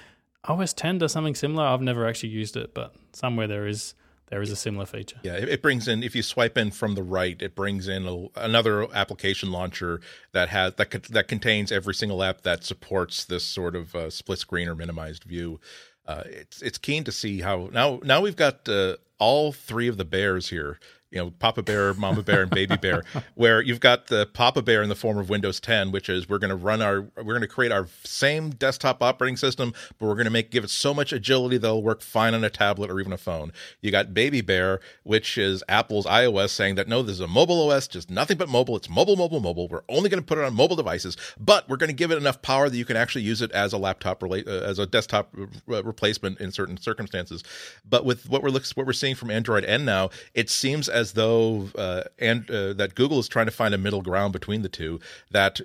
OS 0.45 0.72
10 0.72 0.99
does 0.99 1.12
something 1.12 1.35
similar. 1.35 1.64
I've 1.64 1.82
never 1.82 2.07
actually 2.07 2.30
used 2.30 2.57
it, 2.57 2.74
but 2.74 2.95
somewhere 3.12 3.47
there 3.47 3.66
is 3.66 3.95
there 4.35 4.43
is 4.43 4.51
a 4.51 4.57
similar 4.57 4.85
feature. 4.85 5.16
Yeah, 5.22 5.35
it, 5.35 5.62
brings 5.62 5.87
in 5.87 6.03
if 6.03 6.16
you 6.16 6.22
swipe 6.24 6.59
in 6.59 6.72
from 6.72 6.97
the 6.97 7.05
right, 7.05 7.41
it 7.41 7.55
brings 7.55 7.87
in 7.87 8.05
a, 8.09 8.41
another 8.41 8.93
application 8.93 9.53
launcher 9.53 10.01
that 10.32 10.49
has 10.49 10.74
that 10.74 10.91
that 11.05 11.28
contains 11.28 11.70
every 11.70 11.95
single 11.95 12.20
app 12.20 12.41
that 12.41 12.64
supports 12.64 13.24
this 13.24 13.45
sort 13.45 13.76
of 13.76 13.95
uh, 13.95 14.11
split 14.11 14.41
screen 14.41 14.66
or 14.66 14.74
minimized 14.74 15.22
view. 15.22 15.61
Uh, 16.05 16.24
it's 16.26 16.61
it's 16.62 16.78
keen 16.78 17.05
to 17.05 17.12
see 17.12 17.43
how 17.43 17.70
now 17.72 18.01
now 18.03 18.20
we've 18.20 18.35
got 18.35 18.68
uh, 18.68 18.97
all 19.20 19.53
three 19.53 19.87
of 19.87 19.99
the 19.99 20.05
bears 20.05 20.49
here 20.49 20.80
you 21.14 21.20
know, 21.20 21.30
Papa 21.38 21.62
Bear, 21.62 21.94
Mama 21.94 22.22
Bear, 22.22 22.42
and 22.42 22.50
Baby 22.50 22.76
Bear, 22.76 23.04
where 23.34 23.62
you've 23.62 23.80
got 23.80 24.08
the 24.08 24.26
Papa 24.26 24.62
Bear 24.62 24.82
in 24.82 24.88
the 24.88 24.96
form 24.96 25.16
of 25.16 25.30
Windows 25.30 25.60
10, 25.60 25.92
which 25.92 26.08
is 26.08 26.28
we're 26.28 26.38
going 26.38 26.50
to 26.50 26.56
run 26.56 26.82
our, 26.82 27.02
we're 27.16 27.22
going 27.22 27.40
to 27.40 27.46
create 27.46 27.70
our 27.70 27.86
same 28.02 28.50
desktop 28.50 29.02
operating 29.02 29.36
system, 29.36 29.72
but 29.98 30.06
we're 30.06 30.14
going 30.14 30.24
to 30.24 30.30
make 30.30 30.50
give 30.50 30.64
it 30.64 30.70
so 30.70 30.92
much 30.92 31.12
agility 31.12 31.56
that 31.56 31.68
it'll 31.68 31.82
work 31.82 32.02
fine 32.02 32.34
on 32.34 32.42
a 32.42 32.50
tablet 32.50 32.90
or 32.90 32.98
even 32.98 33.12
a 33.12 33.16
phone. 33.16 33.52
You 33.80 33.92
got 33.92 34.12
Baby 34.12 34.40
Bear, 34.40 34.80
which 35.04 35.38
is 35.38 35.62
Apple's 35.68 36.06
iOS, 36.06 36.50
saying 36.50 36.74
that 36.74 36.88
no, 36.88 37.02
this 37.02 37.14
is 37.14 37.20
a 37.20 37.28
mobile 37.28 37.70
OS, 37.70 37.86
just 37.86 38.10
nothing 38.10 38.36
but 38.36 38.48
mobile. 38.48 38.76
It's 38.76 38.90
mobile, 38.90 39.16
mobile, 39.16 39.40
mobile. 39.40 39.68
We're 39.68 39.82
only 39.88 40.08
going 40.08 40.20
to 40.20 40.26
put 40.26 40.38
it 40.38 40.44
on 40.44 40.54
mobile 40.54 40.76
devices, 40.76 41.16
but 41.38 41.68
we're 41.68 41.76
going 41.76 41.88
to 41.88 41.94
give 41.94 42.10
it 42.10 42.18
enough 42.18 42.42
power 42.42 42.68
that 42.68 42.76
you 42.76 42.84
can 42.84 42.96
actually 42.96 43.22
use 43.22 43.40
it 43.40 43.52
as 43.52 43.72
a 43.72 43.78
laptop, 43.78 44.20
rela- 44.20 44.46
uh, 44.46 44.64
as 44.64 44.80
a 44.80 44.86
desktop 44.86 45.32
re- 45.66 45.80
replacement 45.80 46.40
in 46.40 46.50
certain 46.50 46.76
circumstances. 46.76 47.44
But 47.88 48.04
with 48.04 48.28
what 48.28 48.42
we're 48.42 48.50
what 48.50 48.86
we're 48.86 48.92
seeing 48.92 49.14
from 49.14 49.30
Android 49.30 49.64
N 49.64 49.84
now, 49.84 50.10
it 50.34 50.50
seems 50.50 50.88
as 50.88 51.03
though 51.12 51.68
uh, 51.76 52.02
and 52.18 52.50
uh, 52.50 52.72
that 52.74 52.94
Google 52.94 53.18
is 53.18 53.28
trying 53.28 53.46
to 53.46 53.52
find 53.52 53.74
a 53.74 53.78
middle 53.78 54.02
ground 54.02 54.32
between 54.32 54.62
the 54.62 54.68
two. 54.68 55.00
That 55.30 55.61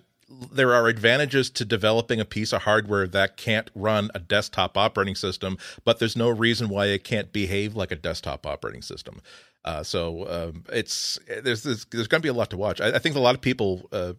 there 0.51 0.73
are 0.73 0.87
advantages 0.87 1.49
to 1.49 1.65
developing 1.65 2.19
a 2.19 2.25
piece 2.25 2.53
of 2.53 2.63
hardware 2.63 3.07
that 3.07 3.35
can't 3.35 3.71
run 3.73 4.11
a 4.13 4.19
desktop 4.19 4.77
operating 4.77 5.15
system, 5.15 5.57
but 5.83 5.99
there's 5.99 6.15
no 6.15 6.29
reason 6.29 6.69
why 6.69 6.87
it 6.87 7.03
can't 7.03 7.33
behave 7.33 7.75
like 7.75 7.91
a 7.91 7.95
desktop 7.95 8.45
operating 8.45 8.83
system. 8.83 9.21
Uh, 9.65 9.83
so 9.83 10.27
um, 10.29 10.63
it's 10.71 11.19
there's 11.27 11.63
there's, 11.63 11.85
there's 11.85 12.07
going 12.07 12.21
to 12.21 12.25
be 12.25 12.29
a 12.29 12.33
lot 12.33 12.49
to 12.51 12.57
watch. 12.57 12.79
I, 12.79 12.95
I 12.95 12.99
think 12.99 13.15
a 13.15 13.19
lot 13.19 13.35
of 13.35 13.41
people 13.41 13.89
uh, 13.91 14.13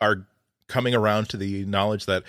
are 0.00 0.26
coming 0.68 0.94
around 0.94 1.28
to 1.30 1.36
the 1.36 1.64
knowledge 1.64 2.06
that 2.06 2.24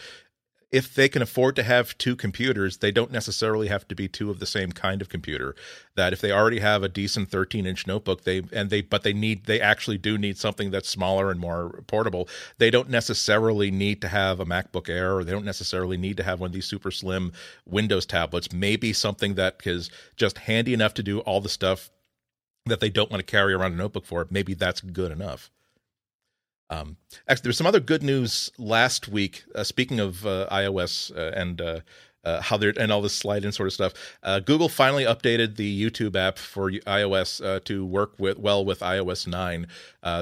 if 0.75 0.93
they 0.93 1.07
can 1.07 1.21
afford 1.21 1.55
to 1.55 1.63
have 1.63 1.97
two 1.97 2.17
computers, 2.17 2.79
they 2.79 2.91
don't 2.91 3.09
necessarily 3.09 3.69
have 3.69 3.87
to 3.87 3.95
be 3.95 4.09
two 4.09 4.29
of 4.29 4.39
the 4.39 4.45
same 4.45 4.73
kind 4.73 5.01
of 5.01 5.07
computer. 5.07 5.55
That 5.95 6.11
if 6.11 6.19
they 6.19 6.33
already 6.33 6.59
have 6.59 6.83
a 6.83 6.89
decent 6.89 7.31
13 7.31 7.65
inch 7.65 7.87
notebook, 7.87 8.25
they 8.25 8.43
and 8.51 8.69
they 8.69 8.81
but 8.81 9.03
they 9.03 9.13
need 9.13 9.45
they 9.45 9.61
actually 9.61 9.97
do 9.97 10.17
need 10.17 10.37
something 10.37 10.71
that's 10.71 10.89
smaller 10.89 11.31
and 11.31 11.39
more 11.39 11.81
portable. 11.87 12.27
They 12.57 12.71
don't 12.71 12.89
necessarily 12.89 13.71
need 13.71 14.01
to 14.01 14.09
have 14.09 14.41
a 14.41 14.45
MacBook 14.45 14.89
Air, 14.89 15.15
or 15.15 15.23
they 15.23 15.31
don't 15.31 15.45
necessarily 15.45 15.95
need 15.95 16.17
to 16.17 16.23
have 16.23 16.41
one 16.41 16.49
of 16.49 16.53
these 16.53 16.65
super 16.65 16.91
slim 16.91 17.31
Windows 17.65 18.05
tablets. 18.05 18.51
Maybe 18.51 18.91
something 18.91 19.35
that 19.35 19.61
is 19.63 19.89
just 20.17 20.39
handy 20.39 20.73
enough 20.73 20.93
to 20.95 21.03
do 21.03 21.19
all 21.21 21.39
the 21.39 21.47
stuff 21.47 21.89
that 22.65 22.81
they 22.81 22.89
don't 22.89 23.09
want 23.09 23.25
to 23.25 23.31
carry 23.31 23.53
around 23.53 23.71
a 23.71 23.77
notebook 23.77 24.05
for. 24.05 24.27
Maybe 24.29 24.53
that's 24.53 24.81
good 24.81 25.13
enough. 25.13 25.49
Um, 26.69 26.97
actually, 27.27 27.43
there's 27.43 27.57
some 27.57 27.67
other 27.67 27.79
good 27.79 28.03
news 28.03 28.51
last 28.57 29.07
week. 29.07 29.43
Uh, 29.53 29.63
speaking 29.63 29.99
of 29.99 30.25
uh, 30.25 30.47
iOS 30.51 31.15
uh, 31.15 31.31
and 31.35 31.61
uh, 31.61 31.79
uh, 32.23 32.41
how 32.41 32.57
they're 32.57 32.73
and 32.79 32.91
all 32.91 33.03
this 33.03 33.13
slide 33.13 33.45
in 33.45 33.51
sort 33.51 33.67
of 33.67 33.73
stuff, 33.73 33.93
uh, 34.23 34.39
Google 34.39 34.67
finally 34.67 35.03
updated 35.03 35.57
the 35.57 35.89
YouTube 35.89 36.15
app 36.15 36.39
for 36.39 36.71
iOS 36.71 37.63
to 37.65 37.85
work 37.85 38.13
with 38.17 38.39
well 38.39 38.65
with 38.65 38.79
iOS 38.79 39.27
9. 39.27 39.67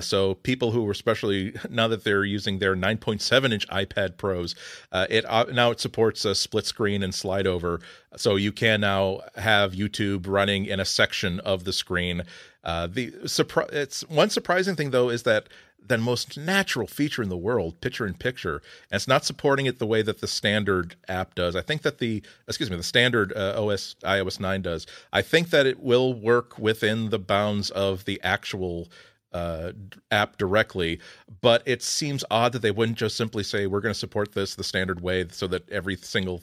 so 0.01 0.33
people 0.33 0.71
who 0.71 0.83
were 0.83 0.91
especially 0.91 1.53
now 1.69 1.87
that 1.87 2.03
they're 2.03 2.25
using 2.25 2.59
their 2.59 2.75
9.7 2.75 3.53
inch 3.53 3.65
iPad 3.69 4.17
Pros, 4.17 4.53
it 4.91 5.23
now 5.53 5.71
it 5.71 5.79
supports 5.79 6.25
a 6.25 6.35
split 6.35 6.65
screen 6.65 7.03
and 7.03 7.15
slide 7.15 7.47
over. 7.47 7.79
So 8.17 8.35
you 8.35 8.51
can 8.51 8.81
now 8.81 9.21
have 9.35 9.71
YouTube 9.71 10.27
running 10.27 10.65
in 10.65 10.81
a 10.81 10.85
section 10.85 11.39
of 11.39 11.63
the 11.63 11.71
screen. 11.71 12.23
the 12.65 13.13
surpri- 13.23 13.71
it's 13.71 14.01
one 14.09 14.29
surprising 14.29 14.75
thing 14.75 14.91
though 14.91 15.07
is 15.09 15.23
that 15.23 15.47
the 15.87 15.97
most 15.97 16.37
natural 16.37 16.87
feature 16.87 17.21
in 17.21 17.29
the 17.29 17.37
world, 17.37 17.79
picture 17.81 18.05
in 18.05 18.13
picture, 18.13 18.55
and 18.91 18.97
it's 18.97 19.07
not 19.07 19.25
supporting 19.25 19.65
it 19.65 19.79
the 19.79 19.85
way 19.85 20.01
that 20.01 20.21
the 20.21 20.27
standard 20.27 20.95
app 21.07 21.35
does. 21.35 21.55
I 21.55 21.61
think 21.61 21.81
that 21.83 21.99
the 21.99 22.23
excuse 22.47 22.69
me, 22.69 22.77
the 22.77 22.83
standard 22.83 23.33
uh, 23.35 23.61
OS 23.61 23.95
iOS 24.03 24.39
9 24.39 24.61
does. 24.61 24.87
I 25.11 25.21
think 25.21 25.49
that 25.49 25.65
it 25.65 25.79
will 25.81 26.13
work 26.13 26.57
within 26.57 27.09
the 27.09 27.19
bounds 27.19 27.69
of 27.71 28.05
the 28.05 28.21
actual 28.23 28.89
uh, 29.33 29.71
app 30.11 30.37
directly, 30.37 30.99
but 31.41 31.63
it 31.65 31.81
seems 31.81 32.23
odd 32.29 32.53
that 32.53 32.61
they 32.61 32.71
wouldn't 32.71 32.97
just 32.97 33.17
simply 33.17 33.43
say 33.43 33.67
we're 33.67 33.81
going 33.81 33.93
to 33.93 33.99
support 33.99 34.33
this 34.33 34.55
the 34.55 34.63
standard 34.63 35.01
way, 35.01 35.25
so 35.29 35.47
that 35.47 35.69
every 35.69 35.95
single 35.97 36.41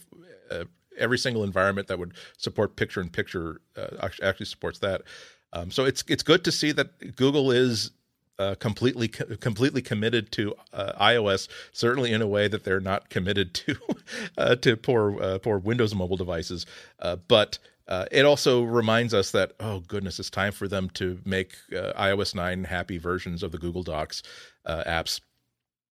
uh, 0.50 0.64
every 0.98 1.18
single 1.18 1.44
environment 1.44 1.88
that 1.88 1.98
would 1.98 2.14
support 2.36 2.76
picture 2.76 3.00
in 3.00 3.08
picture 3.08 3.60
uh, 3.76 4.08
actually 4.22 4.46
supports 4.46 4.78
that. 4.80 5.02
Um, 5.52 5.70
so 5.70 5.84
it's 5.84 6.04
it's 6.08 6.22
good 6.22 6.44
to 6.44 6.52
see 6.52 6.72
that 6.72 7.16
Google 7.16 7.50
is 7.50 7.92
uh, 8.40 8.54
completely 8.54 9.06
completely 9.06 9.82
committed 9.82 10.32
to 10.32 10.54
uh, 10.72 10.92
iOS, 10.98 11.46
certainly 11.72 12.10
in 12.10 12.22
a 12.22 12.26
way 12.26 12.48
that 12.48 12.64
they're 12.64 12.80
not 12.80 13.10
committed 13.10 13.52
to 13.66 13.76
uh, 14.38 14.56
to 14.56 14.76
poor 14.76 15.22
uh, 15.22 15.38
poor 15.38 15.58
Windows 15.58 15.94
mobile 15.94 16.16
devices. 16.16 16.64
Uh, 16.98 17.16
but 17.28 17.58
it 18.12 18.24
also 18.24 18.62
reminds 18.62 19.12
us 19.12 19.32
that 19.32 19.52
oh 19.60 19.80
goodness, 19.80 20.18
it's 20.18 20.30
time 20.30 20.52
for 20.52 20.68
them 20.68 20.88
to 20.90 21.20
make 21.24 21.54
iOS 21.72 22.34
nine 22.34 22.64
happy 22.64 22.98
versions 22.98 23.42
of 23.42 23.52
the 23.52 23.58
Google 23.58 23.82
Docs 23.82 24.22
apps 24.66 25.20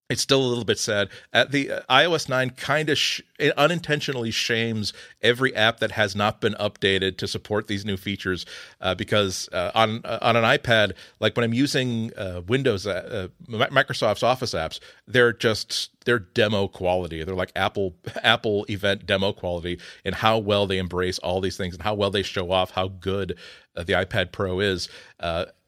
it's 0.10 0.24
still 0.24 0.42
a 0.42 0.48
little 0.48 0.66
bit 0.66 0.80
sad. 0.80 1.10
At 1.32 1.52
the 1.52 1.72
uh, 1.72 1.82
iOS 1.88 2.28
9 2.28 2.50
kind 2.52 2.90
of 2.90 2.98
sh- 2.98 3.22
unintentionally 3.56 4.32
shames 4.32 4.92
every 5.22 5.56
app 5.56 5.80
that 5.80 5.92
has 5.92 6.16
not 6.16 6.42
been 6.42 6.54
updated 6.56 7.18
to 7.18 7.28
support 7.28 7.68
these 7.68 7.86
new 7.86 7.96
features 7.96 8.44
uh, 8.82 8.96
because 8.96 9.48
uh, 9.54 9.72
on 9.76 10.02
uh, 10.04 10.18
on 10.22 10.36
an 10.36 10.44
iPad, 10.44 10.94
like 11.20 11.38
when 11.38 11.44
I'm 11.44 11.54
using 11.54 12.12
uh, 12.18 12.42
Windows 12.48 12.88
uh, 12.88 13.28
Microsoft's 13.48 14.24
Office 14.24 14.56
apps, 14.56 14.80
they're 15.08 15.34
just 15.34 15.92
they're 16.06 16.20
demo 16.20 16.68
quality. 16.68 17.24
They're 17.24 17.36
like 17.36 17.52
Apple 17.56 17.94
Apple 18.24 18.66
event 18.68 19.06
demo 19.06 19.32
quality 19.32 19.80
and 20.04 20.16
how 20.16 20.40
well 20.40 20.66
they 20.66 20.80
embrace 20.80 21.20
all 21.20 21.40
these 21.40 21.56
things 21.56 21.76
and 21.76 21.84
how 21.84 21.94
well 21.94 22.10
they 22.10 22.24
show 22.24 22.52
off 22.52 22.72
how 22.72 22.88
good 22.88 23.38
the 23.76 23.94
iPad 23.94 24.32
Pro 24.32 24.60
is. 24.60 24.90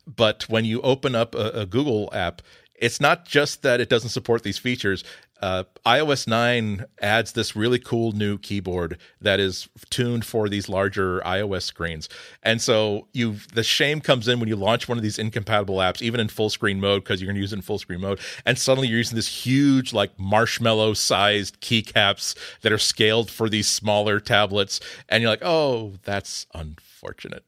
but 0.08 0.50
when 0.50 0.66
you 0.66 0.82
open 0.82 1.14
up 1.14 1.36
a, 1.36 1.62
a 1.62 1.66
Google 1.68 2.10
app, 2.12 2.42
it's 2.82 3.00
not 3.00 3.26
just 3.26 3.62
that 3.62 3.80
it 3.80 3.88
doesn't 3.88 4.10
support 4.10 4.44
these 4.44 4.58
features. 4.58 5.04
Uh, 5.42 5.64
iOS 5.86 6.28
9 6.28 6.86
adds 7.02 7.32
this 7.32 7.56
really 7.56 7.80
cool 7.80 8.12
new 8.12 8.38
keyboard 8.38 9.00
that 9.20 9.40
is 9.40 9.70
tuned 9.90 10.24
for 10.24 10.48
these 10.48 10.70
larger 10.70 11.20
iOS 11.22 11.64
screens. 11.64 12.10
And 12.44 12.62
so 12.62 13.08
you 13.14 13.38
the 13.54 13.64
shame 13.64 14.02
comes 14.02 14.28
in 14.28 14.40
when 14.40 14.50
you 14.50 14.56
launch 14.56 14.88
one 14.88 15.00
of 15.00 15.04
these 15.04 15.18
incompatible 15.18 15.78
apps, 15.78 16.02
even 16.02 16.20
in 16.20 16.28
full 16.28 16.52
screen 16.52 16.80
mode, 16.80 17.04
because 17.04 17.22
you're 17.22 17.28
going 17.28 17.36
to 17.36 17.42
use 17.42 17.54
it 17.54 17.58
in 17.58 17.62
full 17.64 17.80
screen 17.80 18.02
mode. 18.02 18.20
And 18.46 18.58
suddenly 18.58 18.88
you're 18.88 19.00
using 19.00 19.16
this 19.16 19.46
huge, 19.46 19.94
like 19.94 20.18
marshmallow 20.20 20.94
sized 20.94 21.60
keycaps 21.60 22.36
that 22.62 22.72
are 22.72 22.78
scaled 22.78 23.32
for 23.32 23.50
these 23.50 23.68
smaller 23.68 24.20
tablets. 24.20 24.80
And 25.10 25.24
you're 25.24 25.32
like, 25.32 25.44
oh, 25.44 25.94
that's 26.04 26.46
unfortunate 26.54 27.46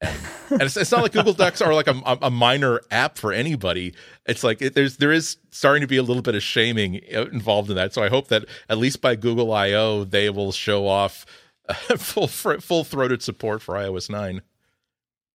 and, 0.00 0.62
it's, 0.62 0.76
it's, 0.76 0.92
not 0.92 1.02
like 1.02 1.12
Google 1.12 1.32
Docs 1.32 1.60
are 1.60 1.74
like 1.74 1.88
a, 1.88 2.00
a 2.22 2.30
minor 2.30 2.80
app 2.90 3.18
for 3.18 3.32
anybody. 3.32 3.94
It's 4.26 4.44
like 4.44 4.62
it, 4.62 4.74
there's 4.74 4.98
there 4.98 5.12
is 5.12 5.38
starting 5.50 5.80
to 5.80 5.88
be 5.88 5.96
a 5.96 6.02
little 6.02 6.22
bit 6.22 6.34
of 6.34 6.42
shaming 6.42 7.00
uh, 7.14 7.26
involved 7.26 7.68
in 7.70 7.76
that. 7.76 7.92
So 7.94 8.02
I 8.02 8.08
hope 8.08 8.28
that 8.28 8.44
at 8.68 8.78
least 8.78 9.00
by 9.00 9.16
Google 9.16 9.52
I/O 9.52 10.04
they 10.04 10.30
will 10.30 10.52
show 10.52 10.86
off 10.86 11.26
full 11.96 12.28
full 12.28 12.84
throated 12.84 13.22
support 13.22 13.60
for 13.60 13.74
iOS 13.74 14.08
nine. 14.08 14.42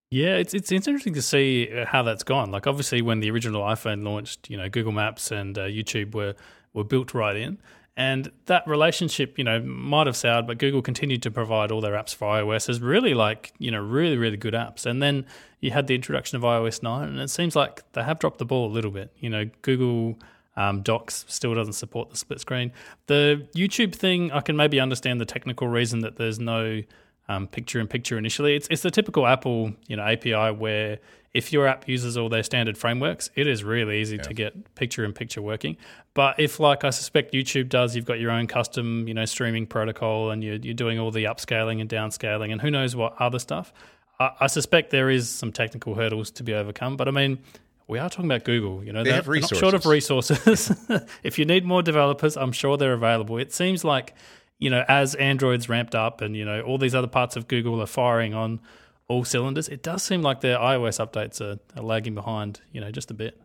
Yeah, 0.10 0.36
it's 0.36 0.54
it's 0.54 0.72
interesting 0.72 1.16
to 1.16 1.22
see 1.22 1.70
uh, 1.74 1.86
how 1.86 2.04
that's 2.04 2.24
gone. 2.24 2.52
Like 2.52 2.68
obviously 2.68 3.02
when 3.02 3.20
the 3.20 3.32
original 3.32 3.64
iPhone 3.64 4.06
launched, 4.06 4.50
you 4.50 4.58
know, 4.58 4.70
Google 4.70 4.92
Maps 4.94 5.32
and 5.32 5.58
uh, 5.58 5.64
YouTube 5.64 6.14
were 6.14 6.36
were 6.74 6.84
built 6.84 7.14
right 7.14 7.36
in. 7.36 7.58
And 7.96 8.32
that 8.46 8.68
relationship, 8.68 9.38
you 9.38 9.44
know, 9.44 9.60
might 9.62 10.08
have 10.08 10.16
soured, 10.16 10.48
but 10.48 10.58
Google 10.58 10.82
continued 10.82 11.22
to 11.24 11.32
provide 11.32 11.72
all 11.72 11.80
their 11.80 11.94
apps 11.94 12.14
for 12.14 12.28
iOS 12.28 12.68
as 12.68 12.82
really 12.82 13.14
like, 13.14 13.54
you 13.60 13.70
know, 13.70 13.82
really, 13.82 14.18
really 14.18 14.38
good 14.38 14.56
apps. 14.56 14.88
And 14.88 15.02
then 15.02 15.26
you 15.60 15.72
had 15.72 15.86
the 15.86 15.94
introduction 15.94 16.36
of 16.36 16.42
iOS 16.42 16.82
9, 16.82 17.08
and 17.08 17.20
it 17.20 17.30
seems 17.30 17.56
like 17.56 17.84
they 17.94 18.02
have 18.02 18.18
dropped 18.18 18.40
the 18.40 18.46
ball 18.46 18.68
a 18.68 18.74
little 18.74 18.90
bit. 18.90 19.12
You 19.20 19.30
know, 19.30 19.48
Google 19.62 20.18
um, 20.56 20.82
Docs 20.82 21.26
still 21.28 21.54
doesn't 21.54 21.74
support 21.74 22.10
the 22.10 22.18
split 22.18 22.40
screen. 22.40 22.72
The 23.06 23.48
YouTube 23.56 23.94
thing, 23.94 24.32
I 24.32 24.42
can 24.42 24.58
maybe 24.58 24.80
understand 24.80 25.22
the 25.22 25.26
technical 25.26 25.68
reason 25.68 26.00
that 26.00 26.18
there's 26.18 26.40
no 26.40 26.82
um, 27.30 27.48
picture 27.48 27.80
in 27.80 27.88
picture 27.88 28.18
initially. 28.18 28.56
It's 28.56 28.68
it's 28.70 28.82
the 28.82 28.92
typical 28.92 29.26
Apple 29.26 29.74
you 29.88 29.96
know 29.96 30.04
API 30.04 30.52
where 30.52 31.00
if 31.34 31.52
your 31.52 31.68
app 31.68 31.88
uses 31.88 32.16
all 32.18 32.30
their 32.30 32.44
standard 32.44 32.78
frameworks, 32.78 33.30
it 33.36 33.48
is 33.48 33.64
really 33.64 34.00
easy 34.00 34.18
yeah. 34.18 34.24
to 34.24 34.34
get 34.34 34.76
picture 34.76 35.04
in 35.04 35.14
picture 35.14 35.42
working. 35.42 35.78
But 36.14 36.40
if, 36.40 36.60
like 36.60 36.84
I 36.84 36.92
suspect 36.92 37.34
YouTube 37.34 37.70
does, 37.70 37.96
you've 37.96 38.06
got 38.06 38.20
your 38.20 38.32
own 38.32 38.46
custom, 38.46 39.08
you 39.08 39.14
know, 39.14 39.26
streaming 39.26 39.66
protocol, 39.66 40.30
and 40.30 40.44
you're, 40.44 40.58
you're 40.58 40.76
doing 40.76 41.00
all 41.00 41.10
the 41.10 41.24
upscaling 41.24 41.82
and 41.82 41.90
downscaling, 41.90 42.52
and 42.52 42.62
who 42.62 42.70
knows 42.70 42.96
what 42.96 43.16
other 43.20 43.40
stuff. 43.40 43.74
I, 44.20 44.32
I 44.42 44.48
suspect 44.48 44.92
there 44.92 45.10
is 45.10 45.28
some 45.28 45.52
technical 45.52 45.96
hurdles 45.96 46.30
to 46.32 46.44
be 46.44 46.54
overcome. 46.54 46.98
But 46.98 47.08
I 47.08 47.12
mean, 47.12 47.40
we 47.88 47.98
are 47.98 48.10
talking 48.10 48.26
about 48.26 48.44
Google. 48.44 48.84
You 48.84 48.94
know, 48.94 49.04
they 49.04 49.10
they're, 49.10 49.16
have 49.16 49.28
resources. 49.28 49.60
They're 49.60 49.72
not 49.72 49.72
short 49.72 49.86
of 49.86 49.90
resources. 49.90 50.72
if 51.24 51.40
you 51.40 51.46
need 51.46 51.66
more 51.66 51.82
developers, 51.82 52.38
I'm 52.38 52.52
sure 52.52 52.78
they're 52.78 52.94
available. 52.94 53.40
It 53.40 53.52
seems 53.52 53.84
like 53.84 54.14
you 54.60 54.70
know, 54.70 54.86
as 54.88 55.16
Android's 55.16 55.68
ramped 55.68 55.96
up, 55.96 56.22
and 56.22 56.38
you 56.38 56.46
know, 56.46 56.62
all 56.62 56.78
these 56.78 56.96
other 56.96 57.08
parts 57.08 57.36
of 57.36 57.48
Google 57.48 57.82
are 57.82 57.88
firing 57.88 58.34
on 58.34 58.62
all 59.08 59.24
cylinders, 59.24 59.68
it 59.70 59.84
does 59.84 60.04
seem 60.04 60.22
like 60.22 60.42
their 60.42 60.58
iOS 60.58 61.06
updates 61.06 61.42
are, 61.42 61.60
are 61.78 61.84
lagging 61.84 62.16
behind, 62.16 62.62
you 62.72 62.82
know, 62.82 62.92
just 62.92 63.12
a 63.12 63.14
bit. 63.14 63.40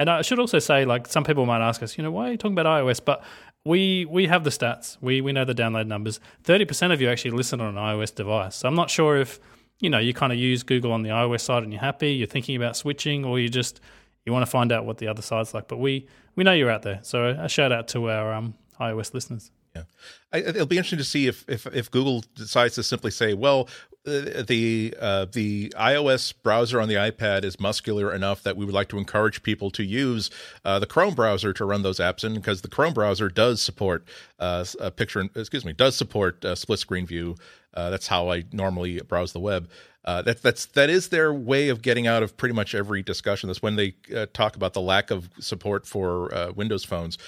And 0.00 0.10
I 0.10 0.22
should 0.22 0.38
also 0.38 0.58
say, 0.58 0.84
like, 0.84 1.06
some 1.06 1.22
people 1.24 1.46
might 1.46 1.66
ask 1.66 1.82
us, 1.82 1.96
you 1.96 2.02
know, 2.02 2.10
why 2.10 2.28
are 2.28 2.32
you 2.32 2.36
talking 2.36 2.58
about 2.58 2.66
iOS? 2.66 3.00
But 3.04 3.22
we 3.64 4.04
we 4.06 4.26
have 4.26 4.44
the 4.44 4.50
stats. 4.50 4.96
We 5.00 5.20
we 5.20 5.32
know 5.32 5.44
the 5.44 5.54
download 5.54 5.86
numbers. 5.86 6.20
Thirty 6.42 6.64
percent 6.64 6.92
of 6.92 7.00
you 7.00 7.08
actually 7.08 7.32
listen 7.32 7.60
on 7.60 7.76
an 7.76 7.82
iOS 7.82 8.14
device. 8.14 8.56
So 8.56 8.68
I'm 8.68 8.74
not 8.74 8.90
sure 8.90 9.16
if 9.16 9.38
you 9.78 9.90
know 9.90 9.98
you 9.98 10.14
kind 10.14 10.32
of 10.32 10.38
use 10.38 10.62
Google 10.62 10.92
on 10.92 11.02
the 11.02 11.10
iOS 11.10 11.42
side 11.42 11.62
and 11.62 11.72
you're 11.72 11.80
happy, 11.80 12.12
you're 12.12 12.26
thinking 12.26 12.56
about 12.56 12.76
switching, 12.76 13.24
or 13.24 13.38
you 13.38 13.48
just 13.48 13.80
you 14.26 14.32
want 14.32 14.44
to 14.44 14.50
find 14.50 14.72
out 14.72 14.86
what 14.86 14.98
the 14.98 15.08
other 15.08 15.22
side's 15.22 15.54
like. 15.54 15.68
But 15.68 15.78
we 15.78 16.08
we 16.34 16.44
know 16.44 16.52
you're 16.52 16.70
out 16.70 16.82
there. 16.82 17.00
So 17.02 17.28
a 17.28 17.48
shout 17.48 17.70
out 17.70 17.88
to 17.88 18.10
our 18.10 18.32
um, 18.32 18.54
iOS 18.80 19.14
listeners. 19.14 19.50
Yeah, 19.76 19.84
I, 20.32 20.38
it'll 20.38 20.66
be 20.66 20.76
interesting 20.76 20.98
to 20.98 21.04
see 21.04 21.28
if, 21.28 21.44
if 21.48 21.66
if 21.66 21.90
Google 21.90 22.24
decides 22.34 22.74
to 22.74 22.82
simply 22.82 23.10
say, 23.10 23.34
"Well, 23.34 23.68
the 24.04 24.94
uh, 25.00 25.26
the 25.26 25.72
iOS 25.76 26.34
browser 26.42 26.80
on 26.80 26.88
the 26.88 26.96
iPad 26.96 27.44
is 27.44 27.60
muscular 27.60 28.12
enough 28.12 28.42
that 28.42 28.56
we 28.56 28.64
would 28.64 28.74
like 28.74 28.88
to 28.88 28.98
encourage 28.98 29.42
people 29.42 29.70
to 29.70 29.84
use 29.84 30.30
uh, 30.64 30.78
the 30.78 30.86
Chrome 30.86 31.14
browser 31.14 31.52
to 31.52 31.64
run 31.64 31.82
those 31.82 32.00
apps 32.00 32.24
in 32.24 32.34
because 32.34 32.62
the 32.62 32.68
Chrome 32.68 32.94
browser 32.94 33.28
does 33.28 33.62
support 33.62 34.04
uh, 34.40 34.64
a 34.80 34.90
picture 34.90 35.28
excuse 35.36 35.64
me 35.64 35.72
does 35.72 35.94
support 35.94 36.44
uh, 36.44 36.54
split 36.54 36.78
screen 36.78 37.06
view. 37.06 37.36
Uh, 37.74 37.90
that's 37.90 38.08
how 38.08 38.30
I 38.30 38.44
normally 38.52 39.00
browse 39.00 39.32
the 39.32 39.40
web. 39.40 39.70
that 40.04 40.42
that's 40.42 40.66
that 40.66 40.90
is 40.90 41.08
their 41.08 41.32
way 41.32 41.68
of 41.68 41.80
getting 41.80 42.06
out 42.06 42.22
of 42.22 42.36
pretty 42.36 42.54
much 42.54 42.74
every 42.74 43.02
discussion. 43.02 43.46
That's 43.46 43.62
when 43.62 43.76
they 43.76 43.94
talk 44.34 44.56
about 44.56 44.74
the 44.74 44.80
lack 44.80 45.10
of 45.10 45.30
support 45.38 45.86
for 45.86 46.52
Windows 46.56 46.84
phones 46.84 47.18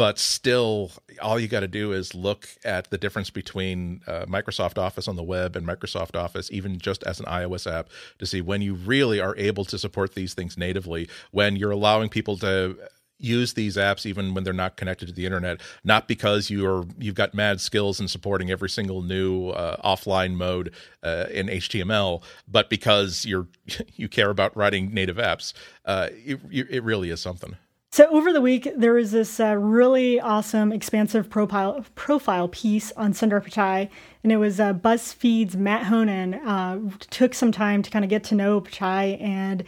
but 0.00 0.18
still 0.18 0.90
all 1.20 1.38
you 1.38 1.46
got 1.46 1.60
to 1.60 1.68
do 1.68 1.92
is 1.92 2.14
look 2.14 2.48
at 2.64 2.88
the 2.88 2.96
difference 2.96 3.28
between 3.28 4.00
uh, 4.06 4.24
microsoft 4.24 4.78
office 4.78 5.06
on 5.06 5.14
the 5.14 5.22
web 5.22 5.54
and 5.56 5.66
microsoft 5.66 6.18
office 6.18 6.50
even 6.50 6.78
just 6.78 7.02
as 7.02 7.20
an 7.20 7.26
ios 7.26 7.70
app 7.70 7.90
to 8.18 8.24
see 8.24 8.40
when 8.40 8.62
you 8.62 8.72
really 8.72 9.20
are 9.20 9.36
able 9.36 9.62
to 9.62 9.76
support 9.78 10.14
these 10.14 10.32
things 10.32 10.56
natively 10.56 11.06
when 11.32 11.54
you're 11.54 11.70
allowing 11.70 12.08
people 12.08 12.38
to 12.38 12.78
use 13.18 13.52
these 13.52 13.76
apps 13.76 14.06
even 14.06 14.32
when 14.32 14.42
they're 14.42 14.54
not 14.54 14.78
connected 14.78 15.04
to 15.06 15.12
the 15.12 15.26
internet 15.26 15.60
not 15.84 16.08
because 16.08 16.48
you're 16.48 16.86
you've 16.96 17.14
got 17.14 17.34
mad 17.34 17.60
skills 17.60 18.00
in 18.00 18.08
supporting 18.08 18.50
every 18.50 18.70
single 18.70 19.02
new 19.02 19.50
uh, 19.50 19.76
offline 19.82 20.32
mode 20.32 20.72
uh, 21.02 21.26
in 21.30 21.46
html 21.48 22.22
but 22.48 22.70
because 22.70 23.26
you're 23.26 23.48
you 23.96 24.08
care 24.08 24.30
about 24.30 24.56
writing 24.56 24.94
native 24.94 25.18
apps 25.18 25.52
uh, 25.84 26.08
it, 26.10 26.40
it 26.50 26.82
really 26.82 27.10
is 27.10 27.20
something 27.20 27.54
so 27.92 28.06
over 28.10 28.32
the 28.32 28.40
week, 28.40 28.68
there 28.76 28.92
was 28.92 29.10
this 29.10 29.40
uh, 29.40 29.56
really 29.56 30.20
awesome, 30.20 30.72
expansive 30.72 31.28
profile 31.28 31.84
profile 31.96 32.46
piece 32.46 32.92
on 32.92 33.12
Sundar 33.12 33.44
Pichai, 33.44 33.88
and 34.22 34.30
it 34.30 34.36
was 34.36 34.60
uh, 34.60 34.72
BuzzFeed's 34.72 35.56
Matt 35.56 35.86
Honan 35.86 36.34
uh, 36.34 36.78
took 37.10 37.34
some 37.34 37.50
time 37.50 37.82
to 37.82 37.90
kind 37.90 38.04
of 38.04 38.08
get 38.08 38.22
to 38.24 38.36
know 38.36 38.60
Pichai, 38.60 39.20
and 39.20 39.64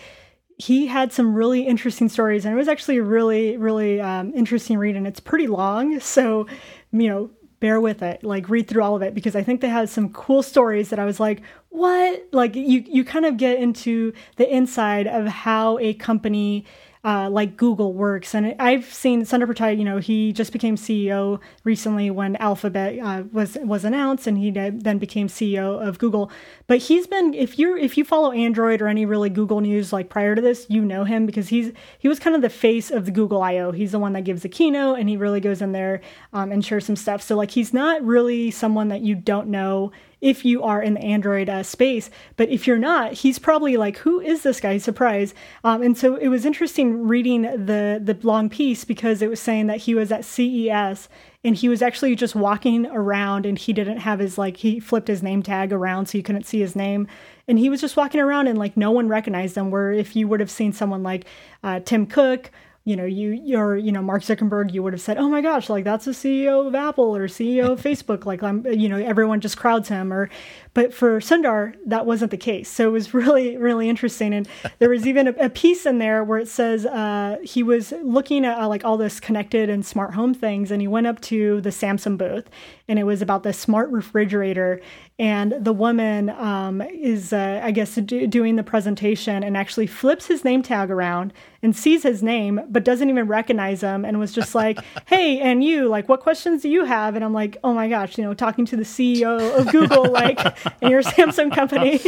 he 0.57 0.87
had 0.87 1.13
some 1.13 1.35
really 1.35 1.67
interesting 1.67 2.09
stories, 2.09 2.45
and 2.45 2.55
it 2.55 2.57
was 2.57 2.69
actually 2.69 2.99
a 2.99 3.03
really, 3.03 3.57
really 3.57 4.01
um, 4.01 4.33
interesting 4.35 4.79
read, 4.79 4.95
and 4.95 5.05
it's 5.07 5.21
pretty 5.21 5.49
long, 5.49 5.99
so 6.01 6.47
you 6.93 7.09
know. 7.09 7.31
Bear 7.59 7.81
with 7.81 8.03
it, 8.03 8.25
like 8.25 8.49
read 8.49 8.67
through 8.67 8.83
all 8.83 8.97
of 8.97 9.03
it 9.03 9.15
because 9.15 9.37
I 9.37 9.45
think 9.45 9.61
they 9.61 9.69
had 9.69 9.89
some 9.89 10.13
cool 10.13 10.43
stories 10.43 10.91
that 10.91 10.99
I 10.99 11.05
was 11.05 11.21
like, 11.21 11.43
what? 11.69 12.27
Like 12.33 12.57
you, 12.57 12.83
you 12.85 13.05
kind 13.05 13.25
of 13.25 13.37
get 13.37 13.61
into 13.61 14.13
the 14.35 14.53
inside 14.53 15.07
of 15.07 15.29
how 15.29 15.79
a 15.79 15.95
company 15.95 16.67
uh, 17.05 17.29
like 17.29 17.57
Google 17.57 17.93
works. 17.93 18.35
And 18.35 18.55
I've 18.61 18.85
seen 18.85 19.23
Sundar 19.23 19.47
Pichai, 19.47 19.77
you 19.77 19.85
know, 19.85 19.99
he 19.99 20.33
just 20.33 20.53
became 20.53 20.77
CEO 20.77 21.41
recently 21.65 22.11
when 22.11 22.37
Alphabet 22.37 22.99
uh, 23.01 23.25
was 23.33 23.59
was 23.63 23.85
announced, 23.85 24.27
and 24.27 24.39
he 24.39 24.51
then 24.51 24.99
became 24.99 25.29
CEO 25.29 25.85
of 25.87 25.99
Google. 25.99 26.31
But 26.69 26.79
he's 26.79 27.07
been, 27.07 27.35
if 27.35 27.59
you 27.59 27.77
if 27.77 27.97
you 27.97 28.05
follow 28.05 28.31
Android 28.31 28.81
or 28.81 28.87
any 28.87 29.05
really 29.05 29.31
Google 29.31 29.61
news 29.61 29.93
like 29.93 30.11
prior 30.11 30.35
to 30.35 30.43
this, 30.43 30.67
you 30.69 30.85
know 30.85 31.05
him 31.05 31.27
because 31.27 31.49
he's 31.49 31.73
he 31.99 32.09
was 32.09 32.21
kind 32.21 32.37
of 32.37 32.43
the 32.43 32.51
face 32.51 32.91
of 32.91 33.05
the 33.05 33.11
Google 33.11 33.43
I/O. 33.43 33.73
He's 33.73 33.93
the 33.93 33.99
one 33.99 34.13
that 34.13 34.23
gives 34.23 34.43
the 34.43 34.49
keynote, 34.49 34.99
and 34.99 35.09
he 35.09 35.17
really 35.17 35.41
goes 35.41 35.61
in 35.61 35.73
there 35.73 36.01
um, 36.33 36.53
and 36.53 36.65
shares 36.65 36.87
some 36.87 36.97
stuff. 36.97 37.21
So 37.21 37.37
like 37.37 37.51
he's 37.51 37.75
not 37.75 38.03
really 38.05 38.51
someone 38.53 38.89
that 38.89 39.01
you 39.01 39.17
don't 39.17 39.49
know 39.49 39.91
if 40.23 40.45
you 40.45 40.63
are 40.63 40.81
in 40.81 40.95
the 40.95 41.03
Android 41.03 41.51
uh, 41.51 41.63
space. 41.65 42.09
But 42.37 42.49
if 42.49 42.67
you're 42.67 42.79
not, 42.79 43.13
he's 43.13 43.39
probably 43.39 43.77
like, 43.77 43.99
who 43.99 44.21
is 44.21 44.45
this 44.45 44.61
guy? 44.61 44.79
Surprise. 44.79 45.35
Um, 45.65 45.83
and 45.83 45.99
so 45.99 46.15
it 46.15 46.29
was 46.29 46.47
interesting 46.47 47.07
reading 47.07 47.43
the, 47.43 48.01
the 48.03 48.17
long 48.23 48.49
piece 48.49 48.85
because 48.85 49.21
it 49.21 49.29
was 49.29 49.41
saying 49.41 49.67
that 49.67 49.79
he 49.79 49.95
was 49.95 50.13
at 50.13 50.25
CES 50.25 51.09
and 51.45 51.57
he 51.57 51.69
was 51.69 51.83
actually 51.83 52.15
just 52.15 52.37
walking 52.37 52.87
around 52.87 53.45
and 53.45 53.59
he 53.59 53.73
didn't 53.73 53.99
have 53.99 54.21
his 54.21 54.39
like 54.39 54.59
he 54.59 54.79
flipped 54.79 55.09
his 55.09 55.23
name 55.23 55.43
tag 55.43 55.73
around 55.73 56.07
so 56.07 56.17
you 56.17 56.23
couldn't 56.23 56.47
see 56.47 56.61
his 56.61 56.77
name 56.77 57.09
and 57.49 57.59
he 57.59 57.69
was 57.69 57.81
just 57.81 57.97
walking 57.97 58.21
around 58.21 58.47
and 58.47 58.59
like 58.59 58.77
no 58.77 58.93
one 58.93 59.09
recognized 59.09 59.57
him 59.57 59.71
where 59.71 59.91
if 59.91 60.15
you 60.15 60.29
would 60.29 60.39
have 60.39 60.51
seen 60.51 60.73
someone 60.73 61.03
like 61.03 61.27
uh, 61.65 61.81
tim 61.81 62.07
cook 62.07 62.51
you 62.85 62.97
know, 62.97 63.05
you 63.05 63.31
you're 63.31 63.77
you 63.77 63.93
know 63.93 64.03
Mark 64.03 64.23
Zuckerberg, 64.23 64.73
you 64.73 64.83
would 64.83 64.93
have 64.93 65.01
said, 65.01 65.17
"Oh 65.17 65.29
my 65.29 65.41
gosh, 65.41 65.71
like 65.71 65.85
that's 65.85 66.05
the 66.05 66.11
CEO 66.11 66.67
of 66.67 66.75
Apple 66.75 67.15
or 67.15 67.29
CEO 67.29 67.71
of 67.71 67.81
Facebook." 67.83 68.27
Like 68.27 68.43
I'm, 68.43 68.67
you 68.67 68.89
know, 68.89 68.97
everyone 68.97 69.41
just 69.41 69.57
crowds 69.57 69.89
him. 69.89 70.13
Or, 70.13 70.29
but 70.75 70.93
for 70.93 71.21
Sundar, 71.21 71.75
that 71.87 72.07
wasn't 72.07 72.33
the 72.33 72.37
case. 72.37 72.69
So 72.69 72.89
it 72.89 72.93
was 72.93 73.15
really 73.15 73.57
really 73.57 73.89
interesting. 73.89 74.35
And 74.35 74.49
there 74.81 74.91
was 74.91 75.07
even 75.07 75.29
a, 75.29 75.35
a 75.39 75.49
piece 75.49 75.87
in 75.87 75.99
there 75.99 76.25
where 76.25 76.39
it 76.39 76.49
says 76.49 76.85
uh, 76.85 77.37
he 77.45 77.63
was 77.63 77.93
looking 78.03 78.45
at 78.45 78.59
uh, 78.59 78.67
like 78.67 78.85
all 78.85 78.97
this 78.97 79.21
connected 79.21 79.71
and 79.71 79.87
smart 79.87 80.15
home 80.15 80.35
things, 80.35 80.73
and 80.73 80.81
he 80.81 80.89
went 80.89 81.07
up 81.07 81.21
to 81.23 81.61
the 81.61 81.71
Samsung 81.71 82.19
booth, 82.19 82.51
and 82.89 82.99
it 82.99 83.05
was 83.05 83.23
about 83.23 83.45
the 83.45 83.53
smart 83.53 83.91
refrigerator, 83.91 84.81
and 85.21 85.55
the 85.61 85.73
woman 85.73 86.31
um, 86.31 86.81
is 86.81 87.33
uh, 87.33 87.61
i 87.63 87.71
guess 87.71 87.95
do, 87.95 88.27
doing 88.27 88.57
the 88.57 88.63
presentation 88.63 89.43
and 89.45 89.57
actually 89.57 89.87
flips 89.87 90.27
his 90.27 90.45
name 90.45 90.63
tag 90.63 90.91
around 90.91 91.33
and 91.63 91.77
sees 91.77 92.03
his 92.03 92.23
name 92.23 92.61
but 92.69 92.85
doesn't 92.85 93.09
even 93.09 93.27
recognize 93.27 93.83
him 93.83 94.05
and 94.05 94.19
was 94.19 94.33
just 94.33 94.55
like 94.55 94.79
hey 95.07 95.41
and 95.41 95.63
you 95.63 95.89
like 95.89 96.09
what 96.09 96.21
questions 96.21 96.63
do 96.63 96.69
you 96.69 96.85
have 96.85 97.15
and 97.15 97.25
i'm 97.25 97.33
like 97.33 97.57
oh 97.65 97.73
my 97.73 97.89
gosh 97.89 98.19
you 98.19 98.25
know 98.25 98.35
talking 98.35 98.65
to 98.65 98.77
the 98.77 98.83
ceo 98.83 99.59
of 99.59 99.69
google 99.69 100.05
like 100.11 100.39
in 100.81 100.91
your 100.91 101.03
samsung 101.03 101.55
company 101.55 102.01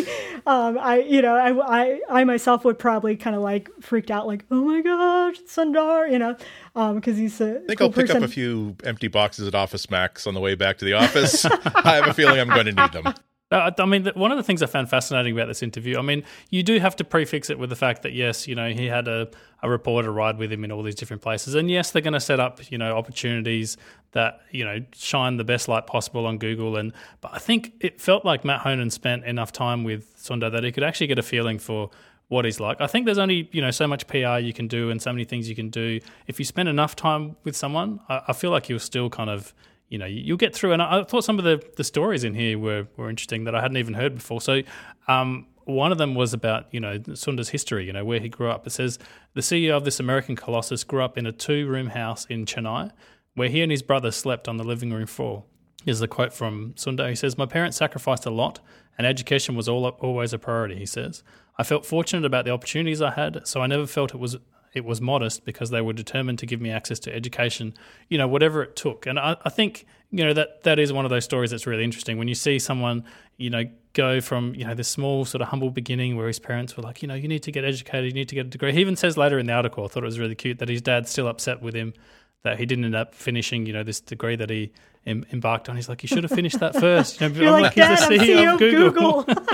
um, 0.47 0.79
i 0.79 0.99
you 0.99 1.23
know 1.23 1.35
I, 1.35 1.83
I 1.83 2.01
i 2.09 2.25
myself 2.25 2.65
would 2.65 2.79
probably 2.79 3.17
kind 3.17 3.37
of 3.37 3.43
like 3.43 3.71
freaked 3.81 4.11
out 4.11 4.27
like 4.27 4.45
oh 4.51 4.63
my 4.63 4.81
gosh 4.81 5.37
sundar 5.49 6.11
you 6.11 6.19
know 6.19 6.37
because 6.75 7.15
um, 7.15 7.17
he's 7.17 7.41
a. 7.41 7.61
I 7.63 7.67
think 7.67 7.79
cool 7.79 7.87
I'll 7.87 7.93
pick 7.93 8.07
person. 8.07 8.25
up 8.25 8.29
a 8.29 8.33
few 8.33 8.77
empty 8.83 9.07
boxes 9.07 9.47
at 9.47 9.55
Office 9.55 9.89
Max 9.91 10.27
on 10.27 10.35
the 10.35 10.41
way 10.41 10.57
back 10.57 10.79
to 10.79 10.85
the 10.85 10.95
office. 10.95 11.45
I 11.85 11.95
have 11.95 12.09
a 12.09 12.15
feeling 12.15 12.41
I'm 12.41 12.49
going 12.49 12.67
to 12.67 12.73
need 12.73 12.93
them. 12.93 13.15
Uh, 13.55 13.71
I 13.79 13.87
mean, 13.87 14.11
one 14.15 14.33
of 14.33 14.37
the 14.37 14.43
things 14.43 14.65
I 14.65 14.67
found 14.67 14.91
fascinating 14.91 15.33
about 15.33 15.47
this 15.47 15.63
interview, 15.63 15.97
I 15.97 16.03
mean, 16.03 16.25
you 16.51 16.65
do 16.65 16.81
have 16.81 16.97
to 16.97 17.05
prefix 17.05 17.51
it 17.51 17.59
with 17.59 17.71
the 17.71 17.77
fact 17.77 18.03
that, 18.03 18.13
yes, 18.13 18.49
you 18.49 18.57
know, 18.57 18.71
he 18.71 18.87
had 18.87 19.07
a, 19.07 19.29
a 19.63 19.71
reporter 19.71 20.11
ride 20.11 20.39
with 20.39 20.51
him 20.53 20.65
in 20.65 20.73
all 20.73 20.83
these 20.83 20.97
different 20.97 21.23
places. 21.23 21.55
And 21.55 21.71
yes, 21.71 21.93
they're 21.93 22.03
going 22.03 22.15
to 22.15 22.21
set 22.21 22.41
up, 22.41 22.69
you 22.73 22.79
know, 22.79 22.97
opportunities 22.97 23.77
that, 24.11 24.41
you 24.51 24.65
know, 24.65 24.81
shine 24.93 25.37
the 25.37 25.45
best 25.45 25.69
light 25.69 25.87
possible 25.87 26.27
on 26.27 26.39
Google. 26.39 26.77
And 26.77 26.93
But 27.21 27.33
I 27.33 27.39
think 27.39 27.75
it 27.79 28.01
felt 28.01 28.25
like 28.25 28.45
Matt 28.45 28.63
Honan 28.63 28.91
spent 28.91 29.25
enough 29.25 29.53
time 29.53 29.85
with 29.85 30.17
Sundar 30.17 30.51
that 30.51 30.65
he 30.65 30.73
could 30.73 30.83
actually 30.83 31.07
get 31.07 31.21
a 31.21 31.23
feeling 31.23 31.61
for 31.61 31.91
what 32.27 32.45
he's 32.45 32.59
like. 32.59 32.81
I 32.81 32.89
think 32.89 33.07
there's 33.07 33.19
only 33.19 33.49
you 33.53 33.61
know 33.61 33.71
so 33.71 33.87
much 33.87 34.09
PR 34.09 34.39
you 34.39 34.53
can 34.53 34.67
do 34.67 34.91
and 34.91 35.01
so 35.01 35.13
many 35.13 35.25
things 35.25 35.49
you 35.49 35.55
can 35.55 35.69
do. 35.69 36.01
If 36.27 36.39
you 36.39 36.45
spend 36.45 36.69
enough 36.69 36.97
time 36.97 37.37
with 37.45 37.55
someone, 37.55 38.01
I, 38.09 38.23
I 38.29 38.33
feel 38.33 38.51
like 38.51 38.69
you'll 38.69 38.79
still 38.81 39.11
kind 39.11 39.31
of 39.31 39.55
you 39.89 39.99
know 39.99 40.07
you'll 40.07 40.37
get 40.37 40.55
through. 40.55 40.73
And 40.73 40.83
I, 40.83 41.05
thought 41.05 41.25
some 41.25 41.39
of 41.39 41.45
the 41.45 41.63
the 41.77 41.85
stories 41.85 42.25
in 42.25 42.35
here 42.35 42.59
were 42.59 42.87
were 42.97 43.11
interesting 43.11 43.45
that 43.45 43.55
I 43.55 43.61
hadn't 43.61 43.77
even 43.77 43.95
heard 43.95 44.15
before. 44.15 44.41
So. 44.41 44.63
Um, 45.09 45.47
one 45.67 45.93
of 45.93 45.97
them 45.97 46.15
was 46.15 46.35
about 46.35 46.67
you 46.73 46.81
know 46.81 46.99
Sundar's 46.99 47.49
history, 47.49 47.87
you 47.87 47.93
know 47.95 48.05
where 48.05 48.21
he 48.21 48.29
grew 48.29 48.51
up. 48.51 48.67
It 48.67 48.71
says 48.71 48.99
the 49.33 49.41
CEO 49.41 49.75
of 49.75 49.87
this 49.87 49.99
American 49.99 50.37
colossus 50.37 50.85
grew 50.85 51.03
up 51.03 51.17
in 51.17 51.25
a 51.25 51.33
two-room 51.33 51.87
house 51.87 52.27
in 52.27 52.45
Chennai, 52.45 52.91
where 53.35 53.49
he 53.49 53.63
and 53.63 53.73
his 53.73 53.81
brother 53.81 54.11
slept 54.11 54.47
on 54.47 54.59
the 54.59 54.65
living 54.65 54.93
room 54.93 55.07
floor. 55.07 55.45
Is 55.87 56.01
the 56.01 56.07
quote 56.07 56.35
from 56.35 56.75
Sundar. 56.75 57.09
He 57.09 57.15
says, 57.15 57.39
"My 57.39 57.47
parents 57.47 57.79
sacrificed 57.79 58.27
a 58.27 58.31
lot, 58.31 58.61
and 58.99 59.07
education 59.07 59.55
was 59.55 59.67
all, 59.67 59.87
always 59.87 60.35
a 60.35 60.39
priority." 60.39 60.77
He 60.77 60.85
says, 60.85 61.23
I 61.57 61.63
felt 61.63 61.87
fortunate 61.87 62.27
about 62.27 62.45
the 62.45 62.51
opportunities 62.51 63.01
I 63.01 63.13
had, 63.13 63.47
so 63.47 63.61
I 63.61 63.67
never 63.67 63.87
felt 63.87 64.15
it 64.15 64.19
was 64.19 64.37
it 64.75 64.85
was 64.85 65.01
modest 65.01 65.45
because 65.45 65.71
they 65.71 65.81
were 65.81 65.93
determined 65.93 66.39
to 66.41 66.47
give 66.47 66.61
me 66.61 66.71
access 66.71 66.99
to 66.99 67.15
education, 67.15 67.75
you 68.09 68.19
know, 68.19 68.27
whatever 68.27 68.63
it 68.63 68.75
took. 68.75 69.07
And 69.07 69.19
I, 69.19 69.37
I 69.45 69.49
think, 69.49 69.87
you 70.11 70.25
know, 70.25 70.33
that 70.35 70.65
that 70.65 70.79
is 70.81 70.93
one 70.93 71.05
of 71.05 71.11
those 71.11 71.25
stories 71.25 71.53
that's 71.53 71.67
really 71.67 71.85
interesting. 71.85 72.19
When 72.19 72.27
you 72.27 72.35
see 72.35 72.59
someone, 72.59 73.05
you 73.37 73.51
know, 73.51 73.65
go 73.93 74.21
from, 74.21 74.55
you 74.55 74.67
know, 74.67 74.75
this 74.75 74.89
small 74.89 75.25
sort 75.25 75.43
of 75.43 75.49
humble 75.49 75.71
beginning 75.71 76.17
where 76.17 76.27
his 76.27 76.41
parents 76.41 76.77
were 76.77 76.83
like, 76.83 77.03
you 77.03 77.09
know, 77.09 77.15
you 77.15 77.29
need 77.29 77.45
to 77.45 77.53
get 77.53 77.65
educated, 77.65 78.07
you 78.07 78.13
need 78.15 78.29
to 78.29 78.35
get 78.35 78.47
a 78.47 78.51
degree. 78.51 78.73
He 78.73 78.81
even 78.81 78.97
says 78.97 79.17
later 79.17 79.39
in 79.39 79.47
the 79.47 79.53
article, 79.53 79.85
I 79.85 79.89
thought 79.89 80.03
it 80.03 80.07
was 80.07 80.19
really 80.19 80.35
cute 80.35 80.59
that 80.59 80.69
his 80.69 80.83
dad's 80.83 81.11
still 81.11 81.29
upset 81.29 81.63
with 81.63 81.75
him 81.75 81.95
that 82.43 82.59
he 82.59 82.67
didn't 82.67 82.85
end 82.85 82.97
up 82.97 83.15
finishing, 83.15 83.67
you 83.67 83.73
know, 83.73 83.83
this 83.83 84.01
degree 84.01 84.37
that 84.37 84.51
he 84.51 84.73
em- 85.07 85.25
embarked 85.33 85.69
on. 85.69 85.77
He's 85.77 85.89
like, 85.89 86.03
you 86.03 86.09
should 86.09 86.25
have 86.25 86.33
finished 86.33 86.59
that 86.61 86.75
first. 86.75 87.21
You 87.21 87.29
know, 87.29 87.41
You're 87.41 87.55
I'm 87.55 87.63
like, 87.63 87.75
Dad, 87.75 87.99
I'm 88.01 88.19
CEO 88.19 88.53
of 88.55 88.59
Google. 88.59 89.23
Google. 89.23 89.45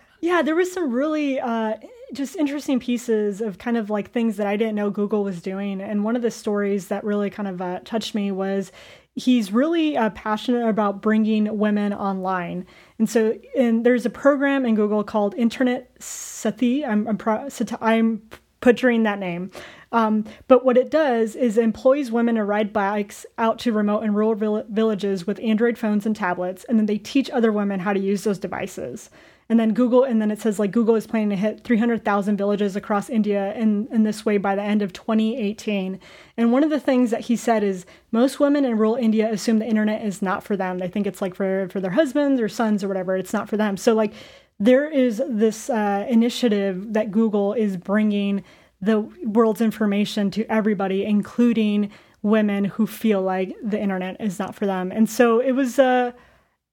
yeah, 0.20 0.42
there 0.42 0.56
was 0.56 0.72
some 0.72 0.90
really 0.90 1.38
uh, 1.38 1.76
just 2.12 2.36
interesting 2.36 2.80
pieces 2.80 3.40
of 3.40 3.58
kind 3.58 3.76
of 3.76 3.90
like 3.90 4.10
things 4.10 4.36
that 4.36 4.46
I 4.46 4.56
didn't 4.56 4.74
know 4.74 4.90
Google 4.90 5.24
was 5.24 5.42
doing. 5.42 5.80
And 5.80 6.04
one 6.04 6.16
of 6.16 6.22
the 6.22 6.30
stories 6.30 6.88
that 6.88 7.04
really 7.04 7.30
kind 7.30 7.48
of 7.48 7.60
uh, 7.60 7.80
touched 7.84 8.14
me 8.14 8.30
was 8.32 8.72
he's 9.14 9.52
really 9.52 9.96
uh, 9.96 10.10
passionate 10.10 10.66
about 10.66 11.02
bringing 11.02 11.58
women 11.58 11.92
online. 11.92 12.66
And 12.98 13.10
so, 13.10 13.38
and 13.56 13.84
there's 13.84 14.06
a 14.06 14.10
program 14.10 14.64
in 14.64 14.74
Google 14.74 15.04
called 15.04 15.34
Internet 15.34 15.98
Saathi. 15.98 16.86
I'm, 16.86 17.06
I'm, 17.08 17.18
pro, 17.18 17.48
I'm 17.80 18.22
butchering 18.60 19.02
that 19.02 19.18
name. 19.18 19.50
Um, 19.90 20.24
but 20.48 20.64
what 20.64 20.76
it 20.76 20.90
does 20.90 21.34
is 21.34 21.56
employs 21.56 22.10
women 22.10 22.34
to 22.34 22.44
ride 22.44 22.72
bikes 22.72 23.24
out 23.38 23.58
to 23.60 23.72
remote 23.72 24.02
and 24.02 24.14
rural 24.14 24.34
vill- 24.34 24.64
villages 24.68 25.26
with 25.26 25.40
Android 25.40 25.78
phones 25.78 26.04
and 26.04 26.14
tablets, 26.14 26.64
and 26.64 26.78
then 26.78 26.86
they 26.86 26.98
teach 26.98 27.30
other 27.30 27.52
women 27.52 27.80
how 27.80 27.92
to 27.92 28.00
use 28.00 28.24
those 28.24 28.38
devices. 28.38 29.10
And 29.50 29.58
then 29.58 29.72
Google, 29.72 30.04
and 30.04 30.20
then 30.20 30.30
it 30.30 30.40
says 30.40 30.58
like 30.58 30.72
Google 30.72 30.94
is 30.94 31.06
planning 31.06 31.30
to 31.30 31.36
hit 31.36 31.64
300,000 31.64 32.36
villages 32.36 32.76
across 32.76 33.08
India 33.08 33.54
in, 33.54 33.88
in 33.90 34.02
this 34.02 34.26
way 34.26 34.36
by 34.36 34.54
the 34.54 34.62
end 34.62 34.82
of 34.82 34.92
2018. 34.92 35.98
And 36.36 36.52
one 36.52 36.62
of 36.62 36.68
the 36.68 36.78
things 36.78 37.10
that 37.12 37.22
he 37.22 37.36
said 37.36 37.64
is 37.64 37.86
most 38.12 38.40
women 38.40 38.66
in 38.66 38.76
rural 38.76 38.96
India 38.96 39.32
assume 39.32 39.58
the 39.58 39.64
internet 39.64 40.04
is 40.04 40.20
not 40.20 40.44
for 40.44 40.54
them. 40.54 40.78
They 40.78 40.88
think 40.88 41.06
it's 41.06 41.22
like 41.22 41.34
for, 41.34 41.66
for 41.70 41.80
their 41.80 41.92
husbands 41.92 42.42
or 42.42 42.48
sons 42.50 42.84
or 42.84 42.88
whatever. 42.88 43.16
It's 43.16 43.32
not 43.32 43.48
for 43.48 43.56
them. 43.56 43.78
So 43.78 43.94
like 43.94 44.12
there 44.60 44.90
is 44.90 45.22
this 45.26 45.70
uh, 45.70 46.04
initiative 46.10 46.92
that 46.92 47.10
Google 47.10 47.54
is 47.54 47.78
bringing 47.78 48.44
the 48.80 49.00
world's 49.24 49.60
information 49.60 50.30
to 50.32 50.44
everybody, 50.50 51.04
including 51.04 51.90
women 52.22 52.64
who 52.64 52.86
feel 52.86 53.22
like 53.22 53.54
the 53.62 53.80
internet 53.80 54.16
is 54.20 54.38
not 54.38 54.54
for 54.54 54.66
them. 54.66 54.90
And 54.92 55.08
so 55.08 55.40
it 55.40 55.52
was 55.52 55.78
uh 55.78 56.12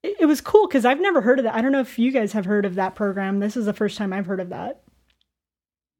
it 0.03 0.27
was 0.27 0.39
cool 0.39 0.67
because 0.67 0.85
I've 0.85 1.01
never 1.01 1.21
heard 1.21 1.39
of 1.39 1.45
that. 1.45 1.55
I 1.55 1.61
don't 1.61 1.71
know 1.71 1.79
if 1.79 1.97
you 1.97 2.11
guys 2.11 2.33
have 2.33 2.45
heard 2.45 2.65
of 2.65 2.75
that 2.75 2.93
program. 2.93 3.39
This 3.39 3.57
is 3.57 3.65
the 3.65 3.73
first 3.73 3.97
time 3.97 4.13
I've 4.13 4.27
heard 4.27 4.39
of 4.39 4.49
that. 4.49 4.81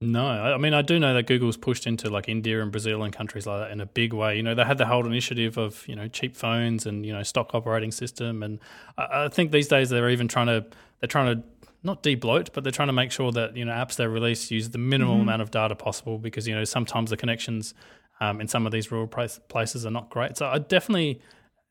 No, 0.01 0.27
I 0.27 0.57
mean 0.57 0.73
I 0.73 0.81
do 0.81 0.99
know 0.99 1.13
that 1.13 1.25
Google's 1.25 1.57
pushed 1.57 1.87
into 1.87 2.09
like 2.09 2.29
India 2.29 2.61
and 2.61 2.71
Brazil 2.71 3.01
and 3.03 3.13
countries 3.13 3.47
like 3.47 3.61
that 3.61 3.71
in 3.71 3.81
a 3.81 3.85
big 3.85 4.13
way. 4.13 4.35
You 4.35 4.43
know, 4.43 4.53
they 4.53 4.63
had 4.63 4.77
the 4.77 4.85
whole 4.85 5.05
initiative 5.05 5.57
of 5.57 5.87
you 5.87 5.95
know 5.95 6.07
cheap 6.07 6.35
phones 6.35 6.85
and 6.85 7.05
you 7.05 7.13
know 7.13 7.23
stock 7.23 7.55
operating 7.55 7.91
system, 7.91 8.43
and 8.43 8.59
I, 8.97 9.25
I 9.25 9.27
think 9.29 9.51
these 9.51 9.67
days 9.67 9.89
they're 9.89 10.09
even 10.09 10.27
trying 10.27 10.47
to 10.47 10.65
they're 10.99 11.07
trying 11.07 11.35
to 11.35 11.43
not 11.85 12.01
debloat, 12.01 12.49
but 12.51 12.63
they're 12.63 12.71
trying 12.71 12.87
to 12.87 12.93
make 12.93 13.11
sure 13.11 13.31
that 13.31 13.55
you 13.55 13.63
know 13.63 13.71
apps 13.71 13.95
they 13.95 14.07
release 14.07 14.51
use 14.51 14.69
the 14.69 14.77
minimal 14.77 15.15
mm-hmm. 15.15 15.23
amount 15.23 15.41
of 15.41 15.51
data 15.51 15.75
possible 15.75 16.17
because 16.17 16.47
you 16.47 16.55
know 16.55 16.63
sometimes 16.63 17.11
the 17.11 17.17
connections 17.17 17.73
um, 18.19 18.41
in 18.41 18.47
some 18.47 18.65
of 18.65 18.71
these 18.71 18.91
rural 18.91 19.07
places 19.07 19.85
are 19.85 19.91
not 19.91 20.09
great. 20.09 20.37
So 20.37 20.47
I 20.47 20.59
definitely 20.59 21.21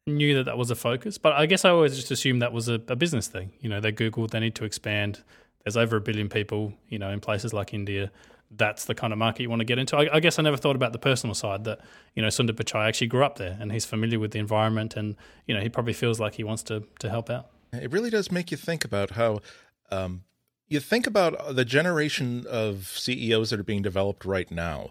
knew 0.07 0.35
that 0.37 0.45
that 0.45 0.59
was 0.59 0.71
a 0.71 0.75
focus, 0.75 1.19
but 1.19 1.33
I 1.33 1.47
guess 1.47 1.65
I 1.65 1.71
always 1.71 1.97
just 1.97 2.11
assumed 2.11 2.43
that 2.43 2.53
was 2.53 2.69
a, 2.69 2.75
a 2.89 2.97
business 2.97 3.27
thing. 3.27 3.53
You 3.61 3.69
know, 3.69 3.81
they 3.81 3.93
Google, 3.93 4.27
they 4.27 4.41
need 4.41 4.55
to 4.57 4.65
expand. 4.65 5.23
There's 5.65 5.77
over 5.77 5.97
a 5.97 6.01
billion 6.01 6.29
people, 6.29 6.75
you 6.89 6.99
know, 6.99 7.11
in 7.11 7.21
places 7.21 7.53
like 7.53 7.73
India. 7.73 8.12
That's 8.51 8.85
the 8.85 8.95
kind 8.95 9.12
of 9.12 9.19
market 9.19 9.43
you 9.43 9.51
want 9.51 9.61
to 9.61 9.65
get 9.65 9.79
into. 9.79 9.97
I, 9.97 10.17
I 10.17 10.21
guess 10.21 10.39
I 10.39 10.43
never 10.43 10.59
thought 10.59 10.77
about 10.77 10.93
the 10.93 10.99
personal 10.99 11.35
side 11.35 11.65
that 11.65 11.81
you 12.15 12.23
know 12.23 12.29
Sundar 12.29 12.51
Pichai 12.51 12.87
actually 12.87 13.09
grew 13.09 13.25
up 13.25 13.39
there 13.39 13.57
and 13.59 13.73
he's 13.73 13.85
familiar 13.85 14.21
with 14.21 14.31
the 14.31 14.39
environment, 14.39 14.95
and 14.95 15.17
you 15.47 15.55
know 15.55 15.61
he 15.61 15.69
probably 15.69 15.95
feels 15.95 16.21
like 16.21 16.35
he 16.35 16.45
wants 16.45 16.62
to 16.65 16.85
to 17.01 17.09
help 17.09 17.31
out. 17.31 17.51
It 17.73 17.91
really 17.91 18.11
does 18.11 18.31
make 18.31 18.51
you 18.51 18.57
think 18.57 18.85
about 18.85 19.12
how 19.12 19.41
um, 19.95 20.25
you 20.69 20.81
think 20.81 21.07
about 21.07 21.55
the 21.55 21.65
generation 21.65 22.47
of 22.49 22.87
CEOs 22.97 23.51
that 23.51 23.61
are 23.61 23.65
being 23.65 23.83
developed 23.83 24.25
right 24.25 24.51
now. 24.51 24.91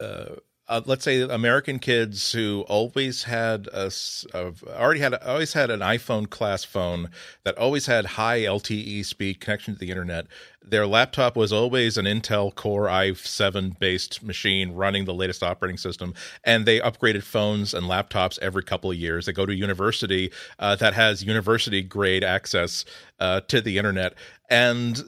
Uh, 0.00 0.36
uh, 0.66 0.80
let's 0.86 1.04
say 1.04 1.20
American 1.20 1.78
kids 1.78 2.32
who 2.32 2.64
always 2.68 3.24
had 3.24 3.68
a, 3.72 3.90
uh, 4.32 4.50
already 4.68 5.00
had 5.00 5.14
always 5.14 5.52
had 5.52 5.70
an 5.70 5.80
iPhone 5.80 6.28
class 6.28 6.64
phone 6.64 7.10
that 7.44 7.56
always 7.58 7.86
had 7.86 8.06
high 8.06 8.40
LTE 8.40 9.04
speed 9.04 9.40
connection 9.40 9.74
to 9.74 9.80
the 9.80 9.90
internet. 9.90 10.26
Their 10.66 10.86
laptop 10.86 11.36
was 11.36 11.52
always 11.52 11.98
an 11.98 12.06
Intel 12.06 12.54
Core 12.54 12.86
i7 12.86 13.78
based 13.78 14.22
machine 14.22 14.72
running 14.72 15.04
the 15.04 15.12
latest 15.12 15.42
operating 15.42 15.76
system, 15.76 16.14
and 16.44 16.64
they 16.64 16.80
upgraded 16.80 17.24
phones 17.24 17.74
and 17.74 17.86
laptops 17.86 18.38
every 18.38 18.62
couple 18.62 18.90
of 18.90 18.96
years. 18.96 19.26
They 19.26 19.32
go 19.32 19.44
to 19.44 19.54
university 19.54 20.32
uh, 20.58 20.76
that 20.76 20.94
has 20.94 21.22
university 21.22 21.82
grade 21.82 22.24
access 22.24 22.86
uh, 23.20 23.42
to 23.48 23.60
the 23.60 23.76
internet, 23.76 24.14
and 24.48 25.02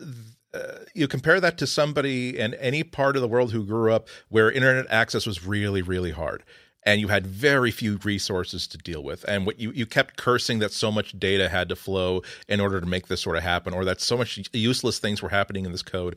you 0.95 1.09
compare 1.09 1.41
that 1.41 1.59
to 1.59 1.67
somebody 1.67 2.39
in 2.39 2.55
any 2.55 2.83
part 2.83 3.17
of 3.17 3.23
the 3.23 3.29
world 3.29 3.53
who 3.53 3.65
grew 3.65 3.93
up 3.93 4.09
where 4.29 4.51
internet 4.51 4.87
access 4.91 5.27
was 5.27 5.47
really 5.47 5.83
really 5.83 6.11
hard 6.11 6.43
and 6.87 7.01
you 7.01 7.09
had 7.09 7.27
very 7.27 7.73
few 7.73 7.97
resources 8.05 8.67
to 8.69 8.79
deal 8.79 9.03
with 9.03 9.25
and 9.25 9.45
what 9.45 9.59
you, 9.59 9.73
you 9.73 9.85
kept 9.85 10.17
cursing 10.17 10.61
that 10.61 10.73
so 10.73 10.93
much 10.93 11.19
data 11.19 11.49
had 11.49 11.69
to 11.69 11.77
flow 11.77 12.23
in 12.49 12.61
order 12.61 12.81
to 12.81 12.87
make 12.87 13.09
this 13.09 13.21
sort 13.21 13.37
of 13.37 13.43
happen 13.43 13.75
or 13.75 13.85
that 13.85 14.01
so 14.01 14.17
much 14.17 14.41
useless 14.53 14.99
things 14.99 15.21
were 15.21 15.29
happening 15.29 15.67
in 15.67 15.73
this 15.73 15.83
code 15.83 16.17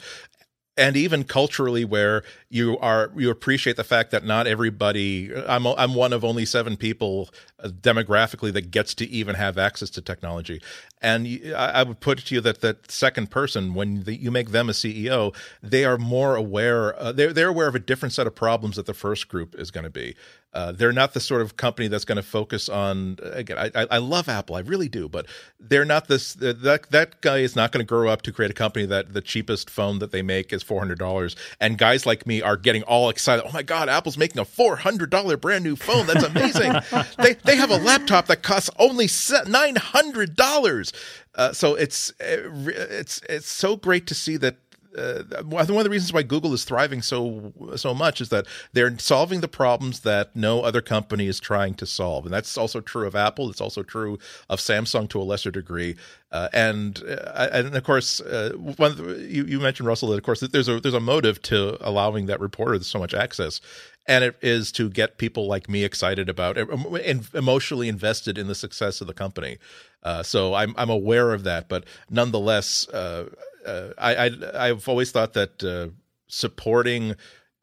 and 0.80 0.96
even 0.96 1.26
culturally 1.26 1.84
where 1.84 2.24
you 2.50 2.78
are 2.80 3.12
you 3.16 3.30
appreciate 3.30 3.76
the 3.76 3.84
fact 3.84 4.12
that 4.12 4.24
not 4.24 4.48
everybody 4.48 5.32
I'm 5.48 5.68
I'm 5.68 5.94
one 5.94 6.14
of 6.14 6.24
only 6.24 6.46
7 6.46 6.78
people 6.78 7.30
uh, 7.62 7.68
demographically 7.68 8.54
that 8.54 8.72
gets 8.72 8.96
to 8.96 9.08
even 9.10 9.36
have 9.36 9.58
access 9.58 9.90
to 9.92 10.02
technology. 10.02 10.62
And 11.02 11.28
I, 11.56 11.84
would 11.84 12.00
put 12.00 12.20
to 12.20 12.36
you 12.36 12.42
that 12.42 12.62
that 12.62 12.90
second 12.90 13.30
person 13.30 13.74
when 13.74 14.04
the, 14.04 14.16
you 14.16 14.32
make 14.32 14.52
them 14.52 14.70
a 14.70 14.74
CEO 14.74 15.36
they 15.62 15.84
are 15.84 15.98
more 15.98 16.36
aware 16.36 16.98
uh, 17.00 17.12
they're 17.12 17.34
they're 17.34 17.50
aware 17.50 17.68
of 17.68 17.76
a 17.76 17.80
different 17.80 18.14
set 18.14 18.26
of 18.26 18.34
problems 18.34 18.78
that 18.78 18.86
the 18.86 18.94
first 18.94 19.28
group 19.28 19.56
is 19.56 19.72
going 19.72 19.84
to 19.84 19.90
be 19.90 20.16
uh, 20.52 20.72
they're 20.72 20.92
not 20.92 21.14
the 21.14 21.20
sort 21.20 21.42
of 21.42 21.58
company 21.58 21.88
that's 21.88 22.06
going 22.06 22.16
to 22.16 22.24
focus 22.24 22.70
on. 22.70 23.18
Again, 23.22 23.72
I, 23.76 23.86
I 23.92 23.98
love 24.00 24.28
Apple, 24.28 24.56
I 24.56 24.62
really 24.62 24.90
do, 24.90 25.08
but 25.08 25.28
they're 25.60 25.86
not 25.86 26.08
this. 26.08 26.34
That 26.34 26.90
that 26.90 27.22
guy 27.22 27.40
is 27.40 27.56
not 27.56 27.72
going 27.72 27.86
to 27.86 27.88
grow 27.88 28.10
up 28.10 28.24
to 28.24 28.32
create 28.32 28.50
a 28.50 28.56
company 28.56 28.88
that 28.88 29.14
the 29.14 29.22
cheapest 29.22 29.70
phone 29.70 30.00
that 30.00 30.12
they 30.12 30.24
make 30.24 30.52
is 30.52 30.64
four 30.64 30.80
hundred 30.80 30.98
dollars, 30.98 31.36
and 31.60 31.78
guys 31.78 32.08
like 32.08 32.26
me 32.26 32.42
are 32.42 32.58
getting 32.58 32.82
all 32.84 33.10
excited. 33.10 33.46
Oh 33.48 33.52
my 33.52 33.62
God, 33.62 33.90
Apple's 33.90 34.18
making 34.18 34.40
a 34.40 34.46
four 34.46 34.76
hundred 34.78 35.12
dollar 35.12 35.38
brand 35.38 35.64
new 35.64 35.76
phone. 35.76 36.08
That's 36.08 36.24
amazing. 36.24 36.74
they 37.20 37.34
they 37.34 37.56
have 37.56 37.70
a 37.70 37.78
laptop 37.78 38.26
that 38.28 38.42
costs 38.42 38.72
only 38.80 39.08
nine 39.48 39.76
hundred 39.76 40.36
dollars. 40.36 40.94
Uh, 41.36 41.54
so 41.54 41.76
it's 41.76 42.12
it's 42.20 43.22
it's 43.30 43.50
so 43.50 43.76
great 43.76 44.08
to 44.08 44.16
see 44.16 44.36
that 44.38 44.58
uh, 44.98 45.44
one 45.44 45.62
of 45.62 45.84
the 45.84 45.90
reasons 45.90 46.12
why 46.12 46.24
Google 46.24 46.54
is 46.54 46.64
thriving 46.64 47.02
so 47.02 47.54
so 47.76 47.94
much 47.94 48.22
is 48.22 48.30
that 48.30 48.46
they're 48.74 48.98
solving 48.98 49.42
the 49.42 49.48
problems 49.48 50.02
that 50.02 50.36
no 50.36 50.62
other 50.62 50.82
company 50.82 51.28
is 51.28 51.40
trying 51.40 51.76
to 51.76 51.86
solve, 51.86 52.26
and 52.26 52.34
that's 52.34 52.58
also 52.58 52.82
true 52.82 53.06
of 53.06 53.16
Apple. 53.16 53.50
It's 53.50 53.62
also 53.62 53.84
true 53.84 54.18
of 54.50 54.60
Samsung 54.60 55.08
to 55.10 55.22
a 55.22 55.24
lesser 55.24 55.52
degree. 55.52 55.96
Uh, 56.32 56.50
and 56.54 57.04
uh, 57.08 57.50
and 57.52 57.76
of 57.76 57.84
course, 57.84 58.20
uh, 58.22 58.52
one 58.56 58.96
the, 58.96 59.28
you, 59.28 59.46
you 59.46 59.60
mentioned 59.60 59.88
Russell 59.88 60.10
that 60.10 60.18
of 60.18 60.24
course 60.24 60.40
there's 60.40 60.68
a 60.68 60.80
there's 60.80 60.94
a 60.94 61.00
motive 61.00 61.42
to 61.44 61.78
allowing 61.88 62.26
that 62.28 62.40
reporter 62.40 62.82
so 62.84 63.00
much 63.00 63.14
access, 63.14 63.62
and 64.08 64.24
it 64.24 64.38
is 64.42 64.72
to 64.74 64.90
get 64.90 65.18
people 65.18 65.48
like 65.48 65.70
me 65.70 65.84
excited 65.84 66.30
about 66.30 66.58
and 66.58 67.28
emotionally 67.34 67.90
invested 67.90 68.38
in 68.38 68.48
the 68.48 68.56
success 68.56 69.02
of 69.02 69.08
the 69.08 69.14
company. 69.14 69.58
Uh, 70.04 70.24
so 70.24 70.54
I'm 70.54 70.74
I'm 70.78 70.90
aware 70.90 71.32
of 71.32 71.44
that, 71.44 71.68
but 71.68 71.84
nonetheless, 72.10 72.88
uh, 72.90 73.30
uh, 73.70 73.94
I, 73.98 74.32
I 74.56 74.68
have 74.68 74.88
always 74.88 75.12
thought 75.12 75.34
that 75.34 75.64
uh, 75.64 75.90
supporting 76.28 77.16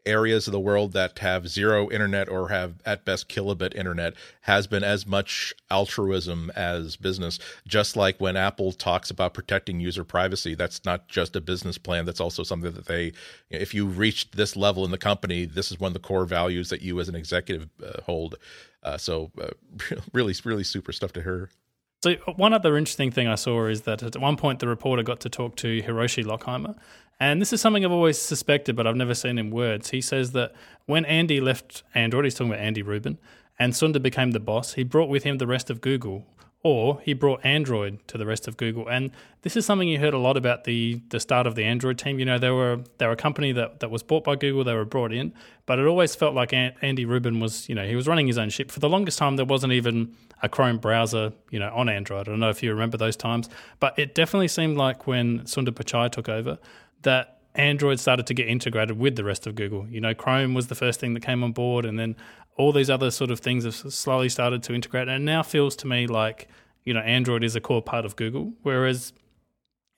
areas 0.06 0.46
of 0.46 0.52
the 0.52 0.60
world 0.60 0.92
that 0.92 1.18
have 1.18 1.48
zero 1.48 1.90
internet 1.90 2.28
or 2.28 2.48
have 2.48 2.74
at 2.86 3.04
best 3.04 3.28
kilobit 3.28 3.74
internet 3.74 4.14
has 4.42 4.68
been 4.68 4.84
as 4.84 5.04
much 5.04 5.52
altruism 5.68 6.50
as 6.54 6.94
business. 6.94 7.40
Just 7.66 7.96
like 7.96 8.20
when 8.20 8.36
apple 8.36 8.70
talks 8.70 9.10
about 9.10 9.34
protecting 9.34 9.80
user 9.80 10.04
privacy 10.04 10.54
that's 10.54 10.84
not 10.84 11.08
just 11.08 11.34
a 11.34 11.40
business 11.40 11.76
plan 11.76 12.06
that's 12.06 12.20
also 12.20 12.44
something 12.44 12.72
that 12.72 12.86
they 12.86 13.12
if 13.50 13.74
you 13.74 13.84
reach 13.84 14.30
this 14.30 14.54
level 14.56 14.84
in 14.84 14.92
the 14.92 14.98
company 14.98 15.44
this 15.44 15.72
is 15.72 15.80
one 15.80 15.88
of 15.88 15.94
the 15.94 15.98
core 15.98 16.24
values 16.24 16.68
that 16.68 16.82
you 16.82 17.00
as 17.00 17.08
an 17.08 17.16
executive 17.16 17.68
uh, 17.84 18.00
hold. 18.02 18.36
Uh, 18.84 18.96
so 18.96 19.32
uh, 19.40 19.48
really 20.12 20.34
really 20.44 20.64
super 20.64 20.92
stuff 20.92 21.12
to 21.12 21.22
hear 21.22 21.50
so 22.06 22.14
one 22.36 22.52
other 22.52 22.76
interesting 22.76 23.10
thing 23.10 23.26
I 23.26 23.34
saw 23.34 23.66
is 23.66 23.82
that 23.82 24.00
at 24.00 24.16
one 24.16 24.36
point 24.36 24.60
the 24.60 24.68
reporter 24.68 25.02
got 25.02 25.18
to 25.20 25.28
talk 25.28 25.56
to 25.56 25.82
Hiroshi 25.82 26.24
Lockheimer, 26.24 26.76
and 27.18 27.40
this 27.40 27.52
is 27.52 27.60
something 27.60 27.84
I've 27.84 27.90
always 27.90 28.16
suspected, 28.16 28.76
but 28.76 28.86
I've 28.86 28.94
never 28.94 29.14
seen 29.14 29.38
in 29.38 29.50
words. 29.50 29.90
He 29.90 30.00
says 30.00 30.30
that 30.32 30.52
when 30.84 31.04
Andy 31.06 31.40
left 31.40 31.82
Android, 31.94 32.24
he's 32.24 32.34
talking 32.34 32.52
about 32.52 32.62
Andy 32.62 32.82
Rubin, 32.82 33.18
and 33.58 33.72
Sundar 33.72 34.00
became 34.00 34.30
the 34.30 34.38
boss, 34.38 34.74
he 34.74 34.84
brought 34.84 35.08
with 35.08 35.24
him 35.24 35.38
the 35.38 35.48
rest 35.48 35.68
of 35.68 35.80
Google. 35.80 36.24
Or 36.66 37.00
he 37.04 37.14
brought 37.14 37.44
Android 37.44 38.00
to 38.08 38.18
the 38.18 38.26
rest 38.26 38.48
of 38.48 38.56
Google. 38.56 38.88
And 38.88 39.12
this 39.42 39.56
is 39.56 39.64
something 39.64 39.86
you 39.86 40.00
heard 40.00 40.14
a 40.14 40.18
lot 40.18 40.36
about 40.36 40.64
the 40.64 41.00
the 41.10 41.20
start 41.20 41.46
of 41.46 41.54
the 41.54 41.62
Android 41.62 41.96
team. 41.96 42.18
You 42.18 42.24
know, 42.24 42.38
they 42.38 42.50
were 42.50 42.80
they 42.98 43.06
were 43.06 43.12
a 43.12 43.16
company 43.16 43.52
that, 43.52 43.78
that 43.78 43.88
was 43.88 44.02
bought 44.02 44.24
by 44.24 44.34
Google, 44.34 44.64
they 44.64 44.74
were 44.74 44.84
brought 44.84 45.12
in, 45.12 45.32
but 45.64 45.78
it 45.78 45.86
always 45.86 46.16
felt 46.16 46.34
like 46.34 46.52
Andy 46.52 47.04
Rubin 47.04 47.38
was, 47.38 47.68
you 47.68 47.76
know, 47.76 47.86
he 47.86 47.94
was 47.94 48.08
running 48.08 48.26
his 48.26 48.36
own 48.36 48.50
ship. 48.50 48.72
For 48.72 48.80
the 48.80 48.88
longest 48.88 49.16
time, 49.16 49.36
there 49.36 49.46
wasn't 49.46 49.74
even 49.74 50.16
a 50.42 50.48
Chrome 50.48 50.78
browser, 50.78 51.32
you 51.50 51.60
know, 51.60 51.72
on 51.72 51.88
Android. 51.88 52.26
I 52.26 52.30
don't 52.32 52.40
know 52.40 52.50
if 52.50 52.64
you 52.64 52.72
remember 52.72 52.96
those 52.96 53.16
times, 53.16 53.48
but 53.78 53.96
it 53.96 54.16
definitely 54.16 54.48
seemed 54.48 54.76
like 54.76 55.06
when 55.06 55.42
Sundar 55.42 55.70
Pichai 55.70 56.10
took 56.10 56.28
over 56.28 56.58
that 57.02 57.35
Android 57.56 58.00
started 58.00 58.26
to 58.26 58.34
get 58.34 58.48
integrated 58.48 58.98
with 58.98 59.16
the 59.16 59.24
rest 59.24 59.46
of 59.46 59.54
Google. 59.54 59.88
You 59.88 60.00
know, 60.00 60.14
Chrome 60.14 60.54
was 60.54 60.68
the 60.68 60.74
first 60.74 61.00
thing 61.00 61.14
that 61.14 61.20
came 61.20 61.42
on 61.42 61.52
board, 61.52 61.84
and 61.84 61.98
then 61.98 62.16
all 62.56 62.72
these 62.72 62.90
other 62.90 63.10
sort 63.10 63.30
of 63.30 63.40
things 63.40 63.64
have 63.64 63.74
slowly 63.74 64.28
started 64.28 64.62
to 64.64 64.74
integrate. 64.74 65.08
And 65.08 65.22
it 65.22 65.24
now 65.24 65.42
feels 65.42 65.76
to 65.76 65.86
me 65.86 66.06
like, 66.06 66.48
you 66.84 66.94
know, 66.94 67.00
Android 67.00 67.42
is 67.42 67.56
a 67.56 67.60
core 67.60 67.82
part 67.82 68.04
of 68.04 68.16
Google, 68.16 68.52
whereas 68.62 69.12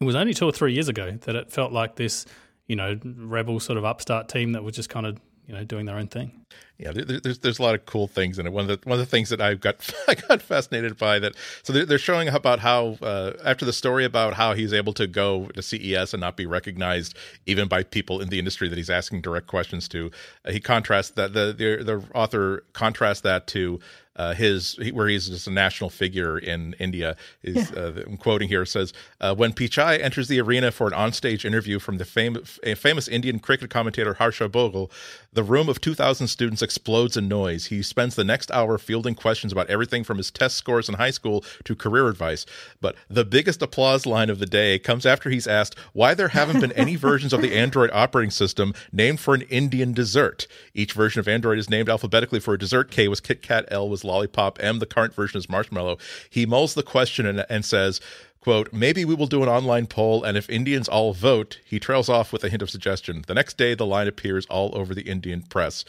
it 0.00 0.04
was 0.04 0.14
only 0.14 0.34
two 0.34 0.46
or 0.46 0.52
three 0.52 0.72
years 0.72 0.88
ago 0.88 1.18
that 1.22 1.36
it 1.36 1.50
felt 1.50 1.72
like 1.72 1.96
this, 1.96 2.24
you 2.66 2.76
know, 2.76 2.98
rebel 3.04 3.60
sort 3.60 3.78
of 3.78 3.84
upstart 3.84 4.28
team 4.28 4.52
that 4.52 4.62
was 4.62 4.74
just 4.74 4.88
kind 4.88 5.06
of 5.06 5.18
you 5.48 5.54
know 5.54 5.64
doing 5.64 5.86
their 5.86 5.96
own 5.96 6.06
thing. 6.06 6.44
Yeah, 6.78 6.92
there's 6.94 7.40
there's 7.40 7.58
a 7.58 7.62
lot 7.62 7.74
of 7.74 7.86
cool 7.86 8.06
things 8.06 8.38
in 8.38 8.46
it. 8.46 8.52
One 8.52 8.70
of 8.70 8.80
the 8.80 8.88
one 8.88 9.00
of 9.00 9.04
the 9.04 9.10
things 9.10 9.30
that 9.30 9.40
I 9.40 9.54
got 9.54 9.76
I 10.08 10.14
got 10.14 10.40
fascinated 10.40 10.96
by 10.96 11.18
that. 11.18 11.34
So 11.64 11.72
they're 11.72 11.84
they're 11.84 11.98
showing 11.98 12.28
about 12.28 12.60
how 12.60 12.98
uh, 13.02 13.32
after 13.44 13.64
the 13.64 13.72
story 13.72 14.04
about 14.04 14.34
how 14.34 14.54
he's 14.54 14.72
able 14.72 14.92
to 14.92 15.08
go 15.08 15.46
to 15.46 15.60
CES 15.60 16.14
and 16.14 16.20
not 16.20 16.36
be 16.36 16.46
recognized 16.46 17.16
even 17.46 17.66
by 17.66 17.82
people 17.82 18.20
in 18.20 18.28
the 18.28 18.38
industry 18.38 18.68
that 18.68 18.78
he's 18.78 18.90
asking 18.90 19.22
direct 19.22 19.48
questions 19.48 19.88
to. 19.88 20.12
Uh, 20.44 20.52
he 20.52 20.60
contrasts 20.60 21.10
that 21.10 21.32
the, 21.32 21.52
the 21.52 21.82
the 21.82 22.04
author 22.14 22.62
contrasts 22.74 23.22
that 23.22 23.48
to 23.48 23.80
uh, 24.18 24.34
his 24.34 24.78
where 24.92 25.08
he's 25.08 25.28
just 25.28 25.46
a 25.46 25.50
national 25.50 25.90
figure 25.90 26.38
in 26.38 26.74
India. 26.78 27.16
Is 27.42 27.70
yeah. 27.70 27.80
uh, 27.80 28.02
I'm 28.06 28.16
quoting 28.16 28.48
here 28.48 28.66
says 28.66 28.92
uh, 29.20 29.34
when 29.34 29.52
Pichai 29.52 30.02
enters 30.02 30.28
the 30.28 30.40
arena 30.40 30.70
for 30.70 30.88
an 30.88 30.92
onstage 30.92 31.44
interview 31.44 31.78
from 31.78 31.98
the 31.98 32.04
famous 32.04 32.58
famous 32.76 33.08
Indian 33.08 33.38
cricket 33.38 33.70
commentator 33.70 34.14
Harsha 34.14 34.48
Bhogle, 34.48 34.90
the 35.32 35.44
room 35.44 35.68
of 35.68 35.80
2,000 35.80 36.26
students 36.38 36.62
explodes 36.62 37.16
in 37.16 37.26
noise. 37.26 37.66
He 37.66 37.82
spends 37.82 38.14
the 38.14 38.22
next 38.22 38.52
hour 38.52 38.78
fielding 38.78 39.16
questions 39.16 39.52
about 39.52 39.68
everything 39.68 40.04
from 40.04 40.18
his 40.18 40.30
test 40.30 40.56
scores 40.56 40.88
in 40.88 40.94
high 40.94 41.10
school 41.10 41.44
to 41.64 41.74
career 41.74 42.06
advice. 42.06 42.46
But 42.80 42.94
the 43.10 43.24
biggest 43.24 43.60
applause 43.60 44.06
line 44.06 44.30
of 44.30 44.38
the 44.38 44.46
day 44.46 44.78
comes 44.78 45.04
after 45.04 45.30
he's 45.30 45.48
asked 45.48 45.76
why 45.94 46.14
there 46.14 46.28
haven't 46.28 46.60
been 46.60 46.70
any 46.72 46.94
versions 47.08 47.32
of 47.32 47.42
the 47.42 47.56
Android 47.56 47.90
operating 47.92 48.30
system 48.30 48.72
named 48.92 49.18
for 49.18 49.34
an 49.34 49.42
Indian 49.42 49.92
dessert. 49.92 50.46
Each 50.74 50.92
version 50.92 51.18
of 51.18 51.26
Android 51.26 51.58
is 51.58 51.68
named 51.68 51.88
alphabetically 51.88 52.38
for 52.38 52.54
a 52.54 52.58
dessert. 52.58 52.92
K 52.92 53.08
was 53.08 53.18
Kit 53.18 53.42
Kat, 53.42 53.64
L 53.66 53.88
was 53.88 54.04
lollipop. 54.04 54.62
M, 54.62 54.78
the 54.78 54.86
current 54.86 55.14
version 55.14 55.38
is 55.38 55.48
marshmallow. 55.48 55.98
He 56.30 56.46
mulls 56.46 56.74
the 56.74 56.84
question 56.84 57.26
and, 57.26 57.44
and 57.50 57.64
says, 57.64 58.00
quote, 58.40 58.72
maybe 58.72 59.04
we 59.04 59.14
will 59.14 59.26
do 59.26 59.42
an 59.42 59.48
online 59.48 59.86
poll, 59.86 60.24
and 60.24 60.36
if 60.36 60.48
Indians 60.48 60.88
all 60.88 61.12
vote, 61.12 61.60
he 61.64 61.78
trails 61.78 62.08
off 62.08 62.32
with 62.32 62.44
a 62.44 62.48
hint 62.48 62.62
of 62.62 62.70
suggestion. 62.70 63.22
The 63.26 63.34
next 63.34 63.58
day, 63.58 63.74
the 63.74 63.86
line 63.86 64.08
appears 64.08 64.46
all 64.46 64.70
over 64.74 64.94
the 64.94 65.02
Indian 65.02 65.42
press, 65.42 65.84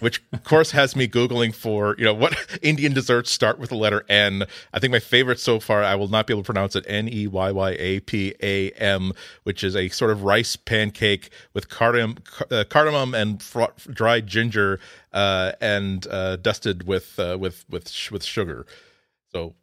which, 0.00 0.22
of 0.32 0.44
course, 0.44 0.70
has 0.72 0.94
me 0.96 1.08
Googling 1.08 1.54
for, 1.54 1.94
you 1.98 2.04
know, 2.04 2.14
what 2.14 2.36
Indian 2.62 2.92
desserts 2.92 3.30
start 3.30 3.58
with 3.58 3.70
the 3.70 3.76
letter 3.76 4.04
N. 4.08 4.44
I 4.72 4.78
think 4.78 4.92
my 4.92 4.98
favorite 4.98 5.40
so 5.40 5.60
far, 5.60 5.82
I 5.82 5.94
will 5.94 6.08
not 6.08 6.26
be 6.26 6.34
able 6.34 6.42
to 6.42 6.46
pronounce 6.46 6.76
it, 6.76 6.84
N 6.88 7.08
E 7.08 7.26
Y 7.26 7.50
Y 7.50 7.70
A 7.78 8.00
P 8.00 8.34
A 8.42 8.70
M, 8.72 9.12
which 9.44 9.64
is 9.64 9.76
a 9.76 9.88
sort 9.88 10.10
of 10.10 10.22
rice 10.22 10.56
pancake 10.56 11.30
with 11.54 11.68
cardamom, 11.68 12.18
uh, 12.50 12.64
cardamom 12.68 13.14
and 13.14 13.42
fr- 13.42 13.64
dried 13.90 14.26
ginger 14.26 14.80
uh, 15.12 15.52
and 15.60 16.06
uh, 16.08 16.36
dusted 16.36 16.86
with, 16.86 17.18
uh, 17.18 17.36
with, 17.38 17.64
with, 17.68 17.92
with 18.10 18.24
sugar. 18.24 18.66
So 19.32 19.54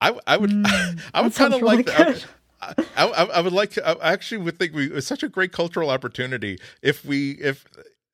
I, 0.00 0.18
I 0.26 0.36
would 0.36 0.50
mm, 0.50 1.00
I 1.14 1.22
would 1.22 1.34
kind 1.34 1.54
of 1.54 1.62
really 1.62 1.76
like 1.78 1.86
that. 1.86 2.26
I, 2.62 2.74
I, 2.96 3.24
I, 3.24 3.40
would 3.40 3.52
like 3.54 3.70
to, 3.72 3.86
I 3.86 4.12
actually 4.12 4.38
would 4.38 4.58
think 4.58 4.74
we 4.74 4.92
it's 4.92 5.06
such 5.06 5.22
a 5.22 5.28
great 5.28 5.52
cultural 5.52 5.88
opportunity 5.88 6.58
if 6.82 7.04
we 7.04 7.32
if 7.32 7.64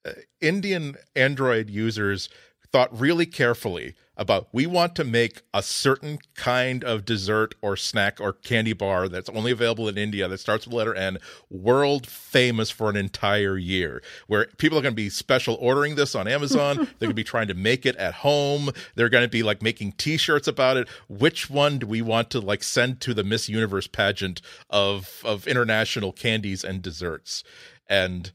Uh, 0.06 0.12
Indian 0.40 0.96
Android 1.14 1.70
users 1.70 2.28
thought 2.72 2.98
really 2.98 3.26
carefully 3.26 3.94
about 4.16 4.48
we 4.52 4.66
want 4.66 4.94
to 4.96 5.04
make 5.04 5.42
a 5.52 5.62
certain 5.62 6.18
kind 6.34 6.82
of 6.82 7.04
dessert 7.04 7.54
or 7.62 7.76
snack 7.76 8.20
or 8.20 8.32
candy 8.32 8.72
bar 8.72 9.08
that's 9.08 9.28
only 9.30 9.50
available 9.50 9.88
in 9.88 9.98
India 9.98 10.26
that 10.26 10.38
starts 10.38 10.66
with 10.66 10.72
the 10.72 10.76
letter 10.76 10.94
N, 10.94 11.18
world 11.50 12.06
famous 12.06 12.70
for 12.70 12.88
an 12.88 12.96
entire 12.96 13.58
year, 13.58 14.02
where 14.26 14.46
people 14.58 14.78
are 14.78 14.82
going 14.82 14.92
to 14.92 14.96
be 14.96 15.10
special 15.10 15.56
ordering 15.60 15.94
this 15.94 16.14
on 16.14 16.26
Amazon. 16.26 16.76
They're 16.98 17.08
going 17.08 17.10
to 17.10 17.14
be 17.14 17.24
trying 17.24 17.48
to 17.48 17.54
make 17.54 17.84
it 17.84 17.96
at 17.96 18.14
home. 18.14 18.70
They're 18.94 19.08
going 19.08 19.24
to 19.24 19.28
be 19.28 19.42
like 19.42 19.62
making 19.62 19.92
T-shirts 19.92 20.48
about 20.48 20.76
it. 20.76 20.88
Which 21.08 21.50
one 21.50 21.78
do 21.78 21.86
we 21.86 22.02
want 22.02 22.30
to 22.30 22.40
like 22.40 22.62
send 22.62 23.00
to 23.02 23.14
the 23.14 23.24
Miss 23.24 23.48
Universe 23.48 23.86
pageant 23.86 24.40
of 24.70 25.22
of 25.24 25.46
international 25.46 26.12
candies 26.12 26.64
and 26.64 26.80
desserts? 26.80 27.44
And 27.88 28.32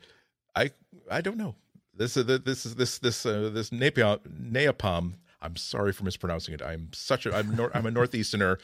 I 0.56 0.72
I 1.10 1.22
don't 1.22 1.38
know. 1.38 1.56
This 2.02 2.18
is 2.18 2.26
this 2.26 2.66
is 2.66 2.76
this 2.76 2.98
this 2.98 3.26
uh, 3.28 3.52
this 3.54 3.70
napalm, 3.70 4.20
napalm 4.28 5.14
I'm 5.40 5.56
sorry 5.56 5.94
for 5.94 6.04
mispronouncing 6.04 6.56
it. 6.56 6.62
I'm 6.62 6.90
such 6.94 7.28
a 7.28 7.36
I'm, 7.36 7.56
nor, 7.56 7.76
I'm 7.76 7.86
a 7.86 7.92
northeasterner 7.92 8.58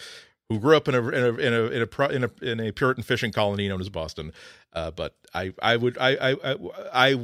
who 0.49 0.59
grew 0.59 0.75
up 0.75 0.87
in 0.87 0.95
a 0.95 1.07
in 1.09 1.23
a 1.23 1.33
in 1.33 1.53
a 1.53 1.65
in 1.65 1.83
a, 1.83 2.09
in 2.09 2.23
a, 2.23 2.31
in 2.41 2.59
a 2.59 2.71
Puritan 2.71 3.03
fishing 3.03 3.31
colony 3.31 3.67
known 3.67 3.79
as 3.79 3.89
Boston. 3.89 4.33
Uh, 4.73 4.89
but 4.89 5.15
I 5.35 5.53
I 5.61 5.77
would 5.77 5.99
I, 5.99 6.15
I 6.15 6.31
I 6.43 6.55
I 6.93 7.19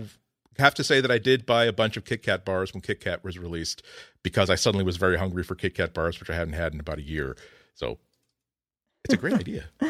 have 0.60 0.76
to 0.76 0.84
say 0.84 1.02
that 1.02 1.10
I 1.10 1.18
did 1.18 1.48
buy 1.48 1.66
a 1.66 1.74
bunch 1.74 1.98
of 1.98 2.06
Kit 2.06 2.22
Kat 2.22 2.46
bars 2.46 2.74
when 2.74 2.82
Kit 2.82 3.00
Kat 3.00 3.24
was 3.24 3.40
released 3.40 3.82
because 4.22 4.52
I 4.52 4.56
suddenly 4.56 4.86
was 4.86 4.98
very 4.98 5.18
hungry 5.18 5.44
for 5.44 5.56
Kit 5.56 5.74
Kat 5.74 5.96
bars, 5.96 6.20
which 6.20 6.30
I 6.30 6.36
hadn't 6.36 6.54
had 6.54 6.76
in 6.76 6.80
about 6.80 7.00
a 7.00 7.04
year. 7.04 7.36
So 7.74 7.98
it's 9.04 9.16
a 9.16 9.18
great 9.18 9.34
idea. 9.34 9.66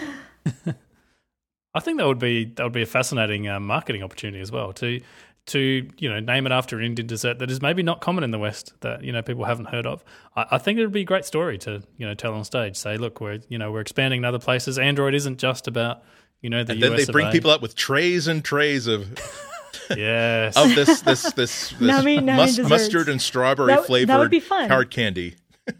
I 1.75 1.79
think 1.79 1.97
that 1.97 2.07
would 2.07 2.19
be 2.19 2.45
that 2.45 2.63
would 2.63 2.71
be 2.71 2.83
a 2.83 2.87
fascinating 2.87 3.49
uh, 3.49 3.59
marketing 3.59 4.03
opportunity 4.03 4.39
as 4.39 4.51
well 4.51 4.71
to 4.73 5.01
to 5.45 5.89
you 5.97 6.09
know 6.09 6.19
name 6.19 6.45
it 6.45 6.51
after 6.51 6.79
an 6.79 6.85
Indian 6.85 7.07
dessert 7.07 7.39
that 7.39 7.51
is 7.51 7.61
maybe 7.61 7.83
not 7.83 7.99
common 7.99 8.23
in 8.23 8.31
the 8.31 8.39
West 8.39 8.73
that 8.81 9.03
you 9.03 9.11
know 9.11 9.21
people 9.21 9.43
haven't 9.43 9.65
heard 9.65 9.85
of. 9.85 10.03
I, 10.35 10.45
I, 10.51 10.57
think 10.57 10.79
it 10.79 10.83
would 10.83 10.93
be 10.93 11.01
a 11.01 11.05
great 11.05 11.25
story 11.25 11.57
to 11.59 11.83
you 11.97 12.07
know 12.07 12.13
tell 12.13 12.33
on 12.33 12.45
stage. 12.45 12.77
Say, 12.77 12.97
look, 12.97 13.19
we're 13.19 13.39
you 13.49 13.57
know 13.57 13.71
we're 13.71 13.81
expanding 13.81 14.19
in 14.19 14.25
other 14.25 14.39
places. 14.39 14.79
Android 14.79 15.13
isn't 15.13 15.39
just 15.39 15.67
about 15.67 16.03
you 16.41 16.49
know 16.49 16.63
the 16.63 16.73
and 16.73 16.81
then 16.81 16.93
US 16.93 17.05
they 17.05 17.11
bring 17.11 17.31
people 17.31 17.51
up 17.51 17.61
with 17.61 17.75
trays 17.75 18.27
and 18.27 18.43
trays 18.43 18.87
of. 18.87 19.09
yes. 19.97 20.55
of 20.55 20.73
this 20.75 21.01
this 21.01 21.23
this, 21.33 21.69
this 21.71 21.73
nummy, 21.73 22.19
nummy 22.19 22.37
mus- 22.37 22.59
mustard 22.59 23.09
and 23.09 23.21
strawberry 23.21 23.73
that, 23.73 23.85
flavored 23.85 24.09
that 24.09 24.19
would 24.19 24.31
be 24.31 24.39
fun. 24.39 24.69
hard 24.69 24.89
candy. 24.89 25.35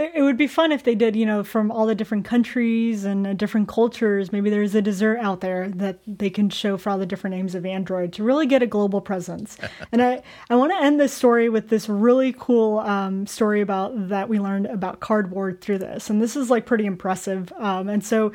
It 0.00 0.22
would 0.22 0.36
be 0.38 0.46
fun 0.46 0.72
if 0.72 0.82
they 0.82 0.94
did, 0.94 1.14
you 1.14 1.26
know, 1.26 1.44
from 1.44 1.70
all 1.70 1.84
the 1.84 1.94
different 1.94 2.24
countries 2.24 3.04
and 3.04 3.26
uh, 3.26 3.32
different 3.34 3.68
cultures. 3.68 4.32
Maybe 4.32 4.48
there's 4.48 4.74
a 4.74 4.80
dessert 4.80 5.18
out 5.18 5.40
there 5.40 5.68
that 5.68 5.98
they 6.06 6.30
can 6.30 6.48
show 6.48 6.78
for 6.78 6.90
all 6.90 6.98
the 6.98 7.04
different 7.04 7.36
names 7.36 7.54
of 7.54 7.66
Android 7.66 8.12
to 8.14 8.24
really 8.24 8.46
get 8.46 8.62
a 8.62 8.66
global 8.66 9.00
presence. 9.00 9.58
and 9.92 10.02
I, 10.02 10.22
I 10.48 10.56
want 10.56 10.72
to 10.72 10.82
end 10.82 10.98
this 10.98 11.12
story 11.12 11.48
with 11.50 11.68
this 11.68 11.88
really 11.88 12.34
cool 12.38 12.78
um, 12.78 13.26
story 13.26 13.60
about 13.60 14.08
that 14.08 14.28
we 14.28 14.38
learned 14.38 14.66
about 14.66 15.00
cardboard 15.00 15.60
through 15.60 15.78
this. 15.78 16.08
And 16.08 16.22
this 16.22 16.34
is 16.34 16.48
like 16.48 16.64
pretty 16.64 16.86
impressive. 16.86 17.52
Um, 17.58 17.88
and 17.88 18.02
so 18.04 18.32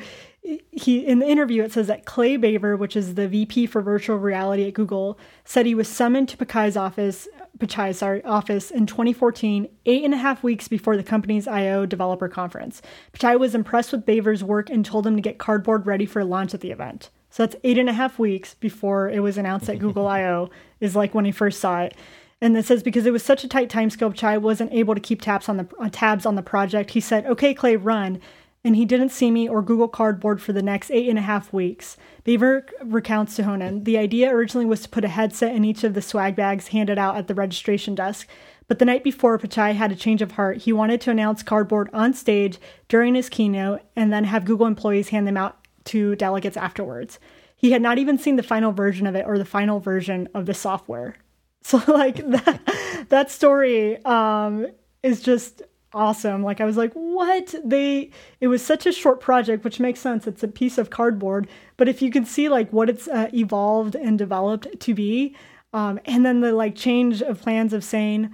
he 0.70 1.04
in 1.04 1.18
the 1.18 1.26
interview 1.26 1.62
it 1.62 1.72
says 1.72 1.88
that 1.88 2.04
Clay 2.04 2.36
Bavor, 2.36 2.76
which 2.76 2.96
is 2.96 3.14
the 3.14 3.26
VP 3.26 3.66
for 3.66 3.82
virtual 3.82 4.16
reality 4.18 4.66
at 4.66 4.74
Google, 4.74 5.18
said 5.44 5.66
he 5.66 5.74
was 5.74 5.88
summoned 5.88 6.28
to 6.28 6.36
Pichai's 6.36 6.76
office, 6.76 7.26
Pichai's 7.58 7.98
sorry, 7.98 8.22
office 8.24 8.70
in 8.70 8.86
2014, 8.86 9.68
eight 9.86 10.04
and 10.04 10.14
a 10.14 10.18
half 10.18 10.42
weeks 10.42 10.68
before 10.68 10.96
the 10.96 11.02
company's 11.02 11.48
I/O 11.48 11.86
developer 11.86 12.28
conference. 12.28 12.82
Pichai 13.12 13.38
was 13.38 13.54
impressed 13.54 13.92
with 13.92 14.06
Bavor's 14.06 14.44
work 14.44 14.70
and 14.70 14.84
told 14.84 15.06
him 15.06 15.16
to 15.16 15.22
get 15.22 15.38
cardboard 15.38 15.86
ready 15.86 16.06
for 16.06 16.24
launch 16.24 16.54
at 16.54 16.60
the 16.60 16.70
event. 16.70 17.10
So 17.30 17.42
that's 17.44 17.56
eight 17.64 17.78
and 17.78 17.88
a 17.88 17.94
half 17.94 18.18
weeks 18.18 18.54
before 18.54 19.10
it 19.10 19.20
was 19.20 19.38
announced 19.38 19.68
at 19.68 19.78
Google 19.78 20.06
I/O 20.08 20.50
is 20.80 20.96
like 20.96 21.14
when 21.14 21.24
he 21.24 21.32
first 21.32 21.60
saw 21.60 21.82
it. 21.82 21.94
And 22.40 22.56
it 22.56 22.66
says 22.66 22.82
because 22.82 23.06
it 23.06 23.12
was 23.12 23.22
such 23.22 23.44
a 23.44 23.48
tight 23.48 23.70
time 23.70 23.90
scope, 23.90 24.14
Chai 24.14 24.36
wasn't 24.36 24.72
able 24.72 24.94
to 24.94 25.00
keep 25.00 25.22
tabs 25.22 25.48
on 25.48 25.56
the 25.56 25.68
uh, 25.78 25.88
tabs 25.90 26.26
on 26.26 26.34
the 26.34 26.42
project. 26.42 26.90
He 26.90 27.00
said, 27.00 27.26
"Okay, 27.26 27.54
Clay, 27.54 27.76
run." 27.76 28.20
and 28.66 28.74
he 28.74 28.84
didn't 28.84 29.10
see 29.10 29.30
me 29.30 29.48
or 29.48 29.62
Google 29.62 29.86
Cardboard 29.86 30.42
for 30.42 30.52
the 30.52 30.60
next 30.60 30.90
eight 30.90 31.08
and 31.08 31.20
a 31.20 31.22
half 31.22 31.52
weeks. 31.52 31.96
Bavor 32.26 32.66
recounts 32.82 33.36
to 33.36 33.44
Honan 33.44 33.84
the 33.84 33.96
idea 33.96 34.34
originally 34.34 34.66
was 34.66 34.82
to 34.82 34.88
put 34.88 35.04
a 35.04 35.08
headset 35.08 35.54
in 35.54 35.64
each 35.64 35.84
of 35.84 35.94
the 35.94 36.02
swag 36.02 36.34
bags 36.34 36.68
handed 36.68 36.98
out 36.98 37.16
at 37.16 37.28
the 37.28 37.36
registration 37.36 37.94
desk. 37.94 38.26
But 38.66 38.80
the 38.80 38.84
night 38.84 39.04
before, 39.04 39.38
Pichai 39.38 39.76
had 39.76 39.92
a 39.92 39.96
change 39.96 40.20
of 40.20 40.32
heart. 40.32 40.56
He 40.56 40.72
wanted 40.72 41.00
to 41.02 41.12
announce 41.12 41.44
Cardboard 41.44 41.88
on 41.92 42.14
stage 42.14 42.58
during 42.88 43.14
his 43.14 43.28
keynote 43.28 43.82
and 43.94 44.12
then 44.12 44.24
have 44.24 44.44
Google 44.44 44.66
employees 44.66 45.10
hand 45.10 45.28
them 45.28 45.36
out 45.36 45.56
to 45.84 46.16
delegates 46.16 46.56
afterwards. 46.56 47.20
He 47.54 47.70
had 47.70 47.80
not 47.80 47.96
even 47.96 48.18
seen 48.18 48.34
the 48.34 48.42
final 48.42 48.72
version 48.72 49.06
of 49.06 49.14
it 49.14 49.24
or 49.24 49.38
the 49.38 49.44
final 49.44 49.78
version 49.78 50.28
of 50.34 50.46
the 50.46 50.54
software. 50.54 51.16
So, 51.62 51.82
like, 51.88 52.18
that, 52.18 53.06
that 53.08 53.28
story 53.28 54.04
um, 54.04 54.68
is 55.02 55.20
just 55.20 55.62
awesome. 55.96 56.42
Like 56.42 56.60
I 56.60 56.64
was 56.64 56.76
like, 56.76 56.92
what? 56.92 57.54
They 57.64 58.10
it 58.40 58.48
was 58.48 58.64
such 58.64 58.86
a 58.86 58.92
short 58.92 59.20
project, 59.20 59.64
which 59.64 59.80
makes 59.80 60.00
sense. 60.00 60.26
It's 60.26 60.42
a 60.42 60.48
piece 60.48 60.78
of 60.78 60.90
cardboard, 60.90 61.48
but 61.76 61.88
if 61.88 62.02
you 62.02 62.10
can 62.10 62.24
see 62.24 62.48
like 62.48 62.72
what 62.72 62.88
it's 62.88 63.08
uh, 63.08 63.30
evolved 63.34 63.96
and 63.96 64.18
developed 64.18 64.78
to 64.78 64.94
be, 64.94 65.34
um, 65.72 65.98
and 66.04 66.24
then 66.24 66.40
the 66.40 66.52
like 66.52 66.76
change 66.76 67.22
of 67.22 67.40
plans 67.40 67.72
of 67.72 67.82
saying 67.82 68.32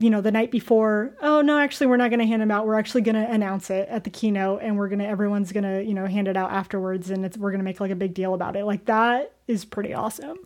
you 0.00 0.08
know, 0.08 0.22
the 0.22 0.32
night 0.32 0.50
before, 0.50 1.14
oh 1.20 1.42
no, 1.42 1.58
actually 1.58 1.86
we're 1.86 1.98
not 1.98 2.08
going 2.08 2.20
to 2.20 2.26
hand 2.26 2.40
them 2.40 2.50
out. 2.50 2.66
We're 2.66 2.78
actually 2.78 3.02
going 3.02 3.16
to 3.16 3.30
announce 3.30 3.68
it 3.68 3.86
at 3.90 4.02
the 4.04 4.10
keynote 4.10 4.62
and 4.62 4.78
we're 4.78 4.88
going 4.88 5.00
to 5.00 5.06
everyone's 5.06 5.52
going 5.52 5.64
to, 5.64 5.84
you 5.84 5.92
know, 5.92 6.06
hand 6.06 6.26
it 6.26 6.38
out 6.38 6.50
afterwards 6.50 7.10
and 7.10 7.22
we're 7.36 7.50
going 7.50 7.60
to 7.60 7.64
make 7.64 7.80
like 7.80 7.90
a 7.90 7.96
big 7.96 8.14
deal 8.14 8.32
about 8.32 8.56
it. 8.56 8.64
Like 8.64 8.86
that 8.86 9.34
is 9.46 9.66
pretty 9.66 9.92
awesome. 9.92 10.38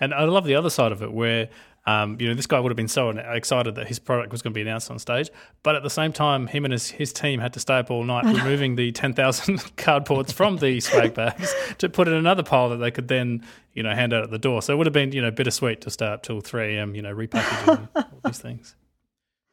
And 0.00 0.12
I 0.12 0.24
love 0.24 0.44
the 0.44 0.56
other 0.56 0.70
side 0.70 0.90
of 0.90 1.02
it 1.02 1.12
where 1.12 1.48
um, 1.90 2.16
you 2.20 2.28
know, 2.28 2.34
this 2.34 2.46
guy 2.46 2.60
would 2.60 2.70
have 2.70 2.76
been 2.76 2.88
so 2.88 3.10
excited 3.10 3.74
that 3.74 3.88
his 3.88 3.98
product 3.98 4.30
was 4.30 4.42
going 4.42 4.52
to 4.52 4.54
be 4.54 4.62
announced 4.62 4.90
on 4.90 4.98
stage, 5.00 5.28
but 5.64 5.74
at 5.74 5.82
the 5.82 5.90
same 5.90 6.12
time, 6.12 6.46
him 6.46 6.64
and 6.64 6.70
his, 6.72 6.90
his 6.90 7.12
team 7.12 7.40
had 7.40 7.52
to 7.54 7.60
stay 7.60 7.78
up 7.78 7.90
all 7.90 8.04
night 8.04 8.24
removing 8.36 8.76
the 8.76 8.92
ten 8.92 9.12
thousand 9.12 9.58
cardboards 9.76 10.32
from 10.32 10.58
the 10.58 10.78
swag 10.80 11.14
bags 11.14 11.52
to 11.78 11.88
put 11.88 12.06
in 12.06 12.14
another 12.14 12.44
pile 12.44 12.68
that 12.68 12.76
they 12.76 12.92
could 12.92 13.08
then, 13.08 13.44
you 13.74 13.82
know, 13.82 13.92
hand 13.92 14.12
out 14.12 14.22
at 14.22 14.30
the 14.30 14.38
door. 14.38 14.62
So 14.62 14.72
it 14.72 14.76
would 14.76 14.86
have 14.86 14.92
been, 14.92 15.10
you 15.10 15.20
know, 15.20 15.32
bittersweet 15.32 15.80
to 15.80 15.90
stay 15.90 16.06
up 16.06 16.22
till 16.22 16.40
three 16.40 16.76
a.m. 16.76 16.94
You 16.94 17.02
know, 17.02 17.14
repackaging 17.14 17.88
all 17.96 18.20
these 18.24 18.38
things. 18.38 18.76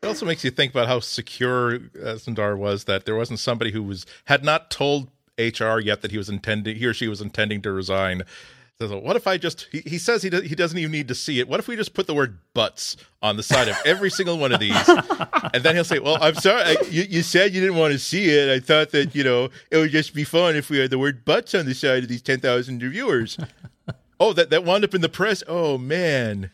It 0.03 0.07
also 0.07 0.27
makes 0.27 0.43
you 0.43 0.51
think 0.51 0.71
about 0.71 0.87
how 0.87 0.99
secure 0.99 1.75
uh, 1.75 2.19
Sundar 2.19 2.55
was 2.55 2.83
that 2.83 3.05
there 3.05 3.15
wasn't 3.15 3.39
somebody 3.39 3.71
who 3.71 3.81
was 3.81 4.05
had 4.25 4.43
not 4.43 4.69
told 4.69 5.09
HR 5.39 5.79
yet 5.79 6.01
that 6.01 6.11
he 6.11 6.17
was 6.17 6.29
intending 6.29 6.75
he 6.75 6.85
or 6.85 6.93
she 6.93 7.07
was 7.07 7.21
intending 7.21 7.61
to 7.63 7.71
resign 7.71 8.23
so 8.79 8.99
what 8.99 9.15
if 9.15 9.25
I 9.25 9.37
just, 9.37 9.67
he, 9.71 9.81
he 9.81 9.97
says 9.97 10.21
he, 10.21 10.29
do, 10.29 10.39
he 10.41 10.53
doesn't 10.53 10.77
even 10.77 10.91
need 10.91 11.07
to 11.07 11.15
see 11.15 11.39
it. 11.39 11.47
What 11.47 11.59
if 11.59 11.67
we 11.67 11.75
just 11.75 11.95
put 11.95 12.05
the 12.05 12.13
word 12.13 12.37
butts 12.53 12.95
on 13.23 13.35
the 13.35 13.41
side 13.41 13.67
of 13.67 13.75
every 13.85 14.11
single 14.11 14.37
one 14.37 14.51
of 14.51 14.59
these? 14.59 14.75
And 15.53 15.63
then 15.63 15.75
he'll 15.75 15.85
say, 15.85 15.99
well, 15.99 16.17
I'm 16.19 16.35
sorry. 16.35 16.61
I, 16.61 16.75
you, 16.89 17.03
you 17.03 17.21
said 17.21 17.53
you 17.53 17.61
didn't 17.61 17.77
want 17.77 17.93
to 17.93 17.99
see 17.99 18.29
it. 18.29 18.49
I 18.49 18.59
thought 18.59 18.91
that, 18.91 19.15
you 19.15 19.23
know, 19.23 19.49
it 19.71 19.77
would 19.77 19.91
just 19.91 20.13
be 20.13 20.23
fun 20.23 20.55
if 20.55 20.69
we 20.69 20.77
had 20.77 20.89
the 20.89 20.99
word 20.99 21.23
butts 21.23 21.55
on 21.55 21.65
the 21.65 21.73
side 21.73 22.03
of 22.03 22.09
these 22.09 22.21
10,000 22.21 22.83
reviewers. 22.83 23.37
oh, 24.19 24.33
that, 24.33 24.49
that 24.49 24.65
wound 24.65 24.83
up 24.83 24.93
in 24.93 25.01
the 25.01 25.09
press. 25.09 25.43
Oh, 25.47 25.77
man. 25.77 26.51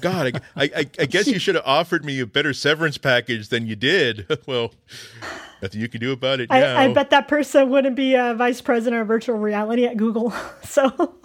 God, 0.00 0.40
I, 0.56 0.64
I, 0.64 0.90
I 0.98 1.06
guess 1.06 1.26
you 1.26 1.38
should 1.38 1.56
have 1.56 1.64
offered 1.66 2.04
me 2.04 2.20
a 2.20 2.26
better 2.26 2.52
severance 2.54 2.96
package 2.98 3.48
than 3.48 3.66
you 3.66 3.76
did. 3.76 4.26
well, 4.46 4.72
nothing 5.60 5.80
you 5.80 5.88
can 5.88 6.00
do 6.00 6.12
about 6.12 6.40
it. 6.40 6.50
I, 6.50 6.86
I 6.86 6.92
bet 6.92 7.10
that 7.10 7.28
person 7.28 7.68
wouldn't 7.68 7.96
be 7.96 8.14
a 8.14 8.34
vice 8.34 8.60
president 8.60 9.02
of 9.02 9.08
virtual 9.08 9.36
reality 9.36 9.84
at 9.84 9.96
Google. 9.96 10.32
So 10.64 11.16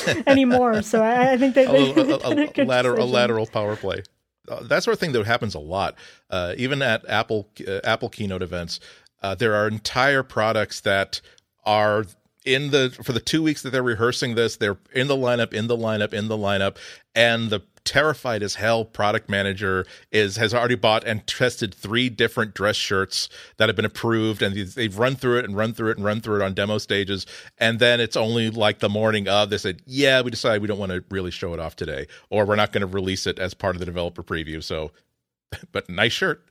anymore. 0.26 0.82
So 0.82 1.02
I, 1.02 1.32
I 1.32 1.36
think 1.36 1.54
that 1.54 1.68
a, 1.68 1.70
a, 1.70 2.62
a, 2.62 2.62
a 2.62 2.64
lateral, 2.64 3.04
a 3.04 3.06
lateral 3.06 3.46
power 3.46 3.76
play. 3.76 4.02
Uh, 4.48 4.62
that 4.64 4.82
sort 4.82 4.92
of 4.92 5.00
thing 5.00 5.12
that 5.12 5.24
happens 5.26 5.54
a 5.54 5.60
lot, 5.60 5.94
uh, 6.30 6.54
even 6.56 6.82
at 6.82 7.08
Apple 7.08 7.48
uh, 7.66 7.80
Apple 7.84 8.08
keynote 8.08 8.42
events. 8.42 8.80
Uh, 9.22 9.34
there 9.34 9.54
are 9.54 9.68
entire 9.68 10.24
products 10.24 10.80
that 10.80 11.20
are 11.64 12.06
in 12.44 12.70
the 12.70 12.90
for 13.02 13.12
the 13.12 13.20
two 13.20 13.42
weeks 13.42 13.62
that 13.62 13.70
they're 13.70 13.82
rehearsing 13.82 14.34
this. 14.34 14.56
They're 14.56 14.78
in 14.92 15.06
the 15.06 15.16
lineup, 15.16 15.52
in 15.52 15.68
the 15.68 15.76
lineup, 15.76 16.12
in 16.12 16.28
the 16.28 16.36
lineup, 16.36 16.76
and 17.14 17.50
the 17.50 17.60
terrified 17.84 18.42
as 18.42 18.54
hell 18.54 18.84
product 18.84 19.28
manager 19.28 19.84
is 20.10 20.36
has 20.36 20.54
already 20.54 20.74
bought 20.74 21.04
and 21.04 21.26
tested 21.26 21.74
three 21.74 22.08
different 22.08 22.54
dress 22.54 22.76
shirts 22.76 23.28
that 23.56 23.68
have 23.68 23.74
been 23.74 23.84
approved 23.84 24.40
and 24.40 24.54
they've 24.54 24.98
run 24.98 25.16
through 25.16 25.38
it 25.38 25.44
and 25.44 25.56
run 25.56 25.72
through 25.72 25.90
it 25.90 25.96
and 25.96 26.04
run 26.04 26.20
through 26.20 26.36
it 26.36 26.42
on 26.42 26.54
demo 26.54 26.78
stages 26.78 27.26
and 27.58 27.78
then 27.78 28.00
it's 28.00 28.16
only 28.16 28.50
like 28.50 28.78
the 28.78 28.88
morning 28.88 29.26
of 29.26 29.50
they 29.50 29.58
said 29.58 29.82
yeah 29.84 30.20
we 30.20 30.30
decided 30.30 30.62
we 30.62 30.68
don't 30.68 30.78
want 30.78 30.92
to 30.92 31.02
really 31.10 31.30
show 31.30 31.52
it 31.54 31.60
off 31.60 31.74
today 31.74 32.06
or 32.30 32.44
we're 32.44 32.56
not 32.56 32.72
going 32.72 32.82
to 32.82 32.86
release 32.86 33.26
it 33.26 33.38
as 33.38 33.52
part 33.52 33.74
of 33.74 33.80
the 33.80 33.86
developer 33.86 34.22
preview 34.22 34.62
so 34.62 34.92
but 35.72 35.88
nice 35.88 36.12
shirt 36.12 36.44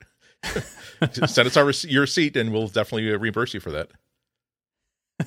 send 1.26 1.46
us 1.46 1.56
our 1.56 1.70
your 1.88 2.02
receipt 2.02 2.36
and 2.36 2.52
we'll 2.52 2.68
definitely 2.68 3.12
uh, 3.12 3.18
reimburse 3.18 3.54
you 3.54 3.60
for 3.60 3.70
that 3.70 3.90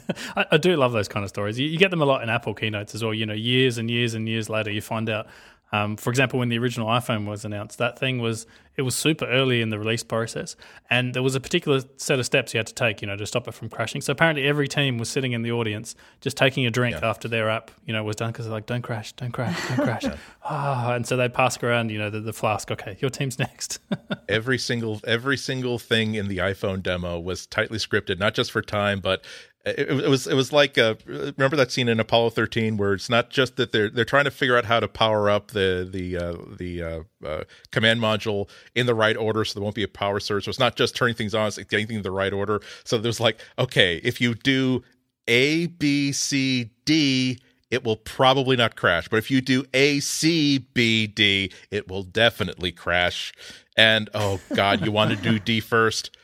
I, 0.36 0.45
I, 0.51 0.58
do 0.58 0.76
love 0.76 0.91
those 0.91 1.08
kind 1.08 1.24
of 1.24 1.30
stories. 1.30 1.60
You, 1.60 1.68
you, 1.68 1.78
get 1.78 1.91
them 1.91 2.01
a 2.01 2.06
lot 2.06 2.24
in 2.24 2.30
Apple 2.30 2.53
keynotes 2.53 2.95
as 2.95 3.03
well. 3.03 3.14
You 3.14 3.26
know, 3.26 3.34
years 3.34 3.78
and 3.78 3.89
years 3.89 4.14
and 4.14 4.28
years 4.28 4.49
later, 4.49 4.72
you 4.72 4.82
find 4.82 5.10
out 5.10 5.28
um, 5.72 5.97
for 5.97 6.09
example, 6.09 6.39
when 6.39 6.49
the 6.49 6.57
original 6.57 6.88
iPhone 6.88 7.28
was 7.28 7.43
announced, 7.43 7.78
that 7.80 7.97
thing 7.97 8.20
was 8.20 8.45
it 8.78 8.82
was 8.82 8.93
super 8.93 9.26
early 9.26 9.61
in 9.61 9.70
the 9.70 9.80
release 9.80 10.03
process, 10.03 10.55
and 10.89 11.13
there 11.13 11.24
was 11.24 11.34
a 11.34 11.39
particular 11.39 11.82
set 11.97 12.20
of 12.20 12.26
steps 12.26 12.53
you 12.53 12.57
had 12.57 12.68
to 12.68 12.74
take, 12.74 13.01
you 13.01 13.07
know, 13.07 13.16
to 13.16 13.26
stop 13.26 13.47
it 13.47 13.53
from 13.53 13.70
crashing. 13.70 14.01
So 14.01 14.11
apparently, 14.11 14.47
every 14.47 14.68
team 14.68 14.97
was 14.97 15.09
sitting 15.09 15.32
in 15.32 15.41
the 15.41 15.51
audience 15.51 15.95
just 16.22 16.38
taking 16.38 16.66
a 16.66 16.72
drink 16.72 16.97
yeah. 16.99 17.09
after 17.09 17.28
their 17.28 17.49
app, 17.49 17.72
you 17.86 17.93
know, 17.93 18.03
was 18.03 18.16
done 18.16 18.32
because 18.32 18.45
they're 18.45 18.53
like, 18.53 18.68
"Don't 18.68 18.84
crash, 18.84 19.13
don't 19.13 19.32
crash, 19.32 19.68
don't 19.70 19.78
crash." 19.86 20.05
Ah, 20.43 20.93
and 20.93 21.07
so 21.07 21.18
they 21.18 21.30
pass 21.30 21.61
around, 21.63 21.89
you 21.89 21.97
know, 21.97 22.09
the, 22.09 22.20
the 22.20 22.34
flask. 22.34 22.70
Okay, 22.70 22.97
your 22.99 23.09
team's 23.09 23.39
next. 23.39 23.80
every 24.30 24.57
single 24.57 25.01
every 25.05 25.38
single 25.38 25.80
thing 25.80 26.16
in 26.16 26.28
the 26.28 26.38
iPhone 26.38 26.84
demo 26.84 27.20
was 27.20 27.47
tightly 27.47 27.80
scripted, 27.80 28.20
not 28.20 28.34
just 28.34 28.51
for 28.51 28.61
time, 28.61 28.99
but 28.99 29.26
it, 29.66 29.89
it, 29.89 30.09
was 30.09 30.28
it 30.28 30.36
was 30.36 30.53
like 30.53 30.78
uh, 30.78 30.93
remember 31.05 31.55
that 31.55 31.72
scene 31.72 31.89
in 31.89 31.99
Apollo 31.99 32.32
13 32.32 32.78
where 32.78 32.93
it's 32.93 33.09
not 33.09 33.32
just 33.32 33.55
that 33.55 33.72
they're 33.72 33.89
they're 33.89 34.05
trying 34.05 34.26
to 34.26 34.32
figure 34.32 34.55
out 34.55 34.66
how 34.66 34.80
to 34.80 34.88
power 34.88 35.28
up 35.28 35.51
the 35.51 35.88
the 35.91 36.18
uh, 36.18 36.36
the 36.57 36.84
uh, 36.84 36.99
uh, 37.26 37.43
command 37.72 37.99
module 37.99 38.47
in 38.76 38.86
the 38.86 38.93
right 38.93 39.18
order 39.18 39.43
so 39.43 39.55
there 39.55 39.63
won't 39.63 39.76
be 39.76 39.84
a 39.84 39.88
power 39.88 40.20
surge. 40.20 40.45
So 40.45 40.49
it's 40.49 40.59
not 40.59 40.76
just 40.76 40.95
turning 40.95 41.16
things 41.16 41.34
on; 41.34 41.47
it's 41.47 41.57
getting 41.57 41.88
things 41.88 41.97
in 41.97 42.03
the 42.03 42.11
right 42.11 42.32
order. 42.32 42.61
So 42.84 42.99
there's 42.99 43.20
like, 43.20 43.39
okay, 43.57 43.99
if 44.03 44.22
you 44.22 44.36
do 44.36 44.84
A 45.28 45.66
B 45.66 46.11
C 46.11 46.70
D, 46.86 47.39
it 47.72 47.84
will 47.84 47.97
probably 47.97 48.55
not 48.55 48.76
crash. 48.76 49.07
But 49.07 49.18
if 49.18 49.32
you 49.32 49.41
do 49.41 49.66
A 49.74 49.99
C 49.99 50.59
B 50.59 51.07
D, 51.07 51.51
it 51.72 51.88
will 51.88 52.03
definitely 52.03 52.72
crash. 52.72 53.34
And 53.76 54.11
oh 54.13 54.39
god, 54.53 54.86
you 54.86 54.91
want 54.91 55.09
to 55.09 55.18
do 55.18 55.39
D 55.39 55.59
first? 55.59 56.16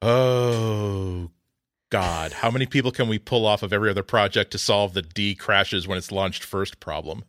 Oh 0.00 1.30
God, 1.90 2.32
how 2.34 2.50
many 2.50 2.66
people 2.66 2.92
can 2.92 3.08
we 3.08 3.18
pull 3.18 3.44
off 3.44 3.64
of 3.64 3.72
every 3.72 3.90
other 3.90 4.04
project 4.04 4.52
to 4.52 4.58
solve 4.58 4.94
the 4.94 5.02
D 5.02 5.34
crashes 5.34 5.88
when 5.88 5.98
it's 5.98 6.12
launched 6.12 6.44
first 6.44 6.78
problem? 6.78 7.24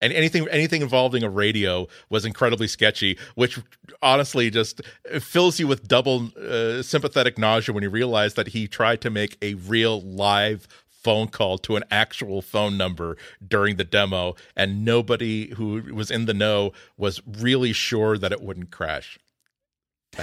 And 0.00 0.12
anything 0.12 0.48
anything 0.48 0.80
involving 0.80 1.22
a 1.22 1.28
radio 1.28 1.86
was 2.08 2.24
incredibly 2.24 2.68
sketchy, 2.68 3.18
which 3.34 3.58
honestly 4.00 4.48
just 4.48 4.80
fills 5.20 5.58
you 5.58 5.66
with 5.66 5.88
double 5.88 6.30
uh, 6.38 6.82
sympathetic 6.82 7.36
nausea 7.36 7.74
when 7.74 7.82
you 7.82 7.90
realize 7.90 8.34
that 8.34 8.48
he 8.48 8.68
tried 8.68 9.00
to 9.02 9.10
make 9.10 9.36
a 9.42 9.54
real 9.54 10.00
live 10.00 10.68
phone 10.88 11.28
call 11.28 11.58
to 11.58 11.76
an 11.76 11.84
actual 11.90 12.42
phone 12.42 12.76
number 12.76 13.16
during 13.46 13.76
the 13.76 13.84
demo, 13.84 14.34
and 14.56 14.84
nobody 14.84 15.54
who 15.54 15.82
was 15.92 16.10
in 16.10 16.26
the 16.26 16.34
know 16.34 16.72
was 16.96 17.20
really 17.26 17.72
sure 17.72 18.16
that 18.16 18.32
it 18.32 18.40
wouldn't 18.40 18.70
crash. 18.70 19.18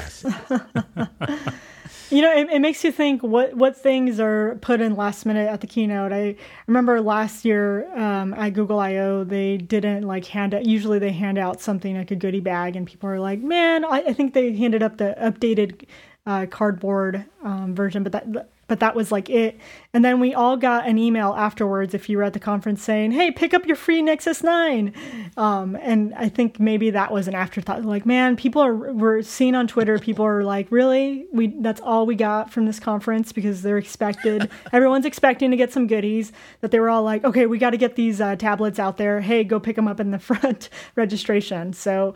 You 2.12 2.22
know, 2.22 2.32
it, 2.32 2.50
it, 2.52 2.60
makes 2.60 2.84
you 2.84 2.92
think 2.92 3.24
what 3.24 3.56
what 3.56 3.76
things 3.76 4.20
are 4.20 4.58
put 4.62 4.80
in 4.80 4.96
last 4.96 5.26
minute 5.26 5.50
at 5.50 5.62
the 5.62 5.68
keynote. 5.68 6.14
I 6.14 6.36
remember 6.68 7.02
last 7.02 7.46
year 7.46 7.92
um, 7.98 8.34
at 8.36 8.52
Google 8.52 8.80
I/O, 8.80 9.24
they 9.24 9.58
didn't 9.58 10.04
like 10.04 10.26
hand 10.26 10.54
out. 10.54 10.66
Usually, 10.66 11.00
they 11.00 11.12
hand 11.12 11.38
out 11.40 11.62
something 11.62 11.98
like 11.98 12.12
a 12.12 12.16
goodie 12.16 12.42
bag, 12.42 12.76
and 12.76 12.86
people 12.86 13.10
are 13.10 13.20
like, 13.20 13.40
"Man, 13.40 13.84
I, 13.86 14.04
I 14.08 14.14
think 14.14 14.34
they 14.36 14.56
handed 14.56 14.84
up 14.84 14.98
the 14.98 15.16
updated 15.20 15.88
uh, 16.28 16.46
cardboard 16.46 17.26
um, 17.44 17.74
version, 17.74 18.04
but 18.04 18.12
that 18.12 18.50
but 18.68 18.80
that 18.80 18.96
was 18.96 19.12
like 19.12 19.30
it. 19.30 19.60
And 19.94 20.04
then 20.04 20.20
we 20.20 20.34
all 20.34 20.58
got 20.58 20.88
an 20.88 20.98
email 20.98 21.34
afterwards, 21.34 21.94
if 21.94 22.10
you 22.10 22.18
were 22.18 22.24
at 22.24 22.34
the 22.34 22.40
conference, 22.40 22.84
saying, 22.84 23.12
"Hey, 23.12 23.32
pick 23.32 23.54
up 23.54 23.66
your 23.66 23.76
free 23.76 24.02
Nexus 24.02 24.44
9." 24.44 24.94
Um, 25.38 25.78
and 25.82 26.14
I 26.16 26.30
think 26.30 26.60
maybe 26.60 26.90
that 26.90 27.12
was 27.12 27.28
an 27.28 27.36
afterthought. 27.36 27.84
Like, 27.86 28.06
man, 28.06 28.36
people 28.36 28.62
are 28.62 28.74
we're 28.74 29.22
seeing 29.22 29.56
on 29.56 29.68
Twitter, 29.68 30.00
people 30.00 30.26
are 30.26 30.44
like, 30.44 30.68
"Really? 30.72 31.28
We 31.32 31.48
that's 31.48 31.82
all 31.82 32.06
we 32.06 32.16
got 32.16 32.52
from 32.52 32.66
this 32.66 32.80
conference?" 32.80 33.32
Because 33.32 33.62
they're 33.62 33.78
expected, 33.78 34.50
everyone's 34.74 35.06
expecting 35.06 35.52
to 35.52 35.58
get 35.58 35.72
some 35.72 35.88
goodies. 35.88 36.32
That 36.62 36.72
they 36.72 36.80
were 36.80 36.90
all 36.90 37.04
like, 37.04 37.24
"Okay, 37.24 37.46
we 37.46 37.58
got 37.58 37.72
to 37.72 37.78
get 37.78 37.96
these 37.96 38.20
uh, 38.20 38.36
tablets 38.36 38.80
out 38.80 38.98
there. 38.98 39.22
Hey, 39.22 39.44
go 39.44 39.60
pick 39.60 39.76
them 39.76 39.88
up 39.88 40.00
in 40.00 40.12
the 40.12 40.20
front 40.32 40.70
registration." 40.96 41.74
So 41.74 42.16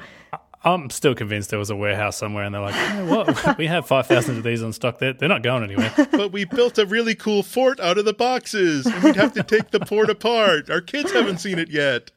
I'm 0.63 0.89
still 0.89 1.15
convinced 1.15 1.51
there 1.51 1.59
was 1.59 1.69
a 1.69 1.75
warehouse 1.75 2.17
somewhere, 2.17 2.43
and 2.43 2.53
they're 2.53 2.61
like, 2.61 2.75
know 2.75 3.05
what? 3.05 3.57
we 3.57 3.67
have 3.67 3.87
5,000 3.87 4.37
of 4.37 4.43
these 4.43 4.61
on 4.61 4.73
stock. 4.73 4.99
They're, 4.99 5.13
they're 5.13 5.29
not 5.29 5.43
going 5.43 5.63
anywhere. 5.63 5.93
But 6.11 6.33
we 6.33 6.43
built 6.43 6.77
a 6.77 6.85
really 6.85 7.15
cool 7.15 7.43
fort 7.43 7.79
out 7.79 7.97
of 7.97 8.03
the 8.03 8.13
boxes, 8.13 8.85
and 8.85 9.03
we'd 9.03 9.15
have 9.15 9.33
to 9.33 9.43
take 9.43 9.71
the 9.71 9.79
fort 9.85 10.09
apart. 10.09 10.69
Our 10.69 10.81
kids 10.81 11.13
haven't 11.13 11.37
seen 11.37 11.59
it 11.59 11.69
yet. 11.69 12.11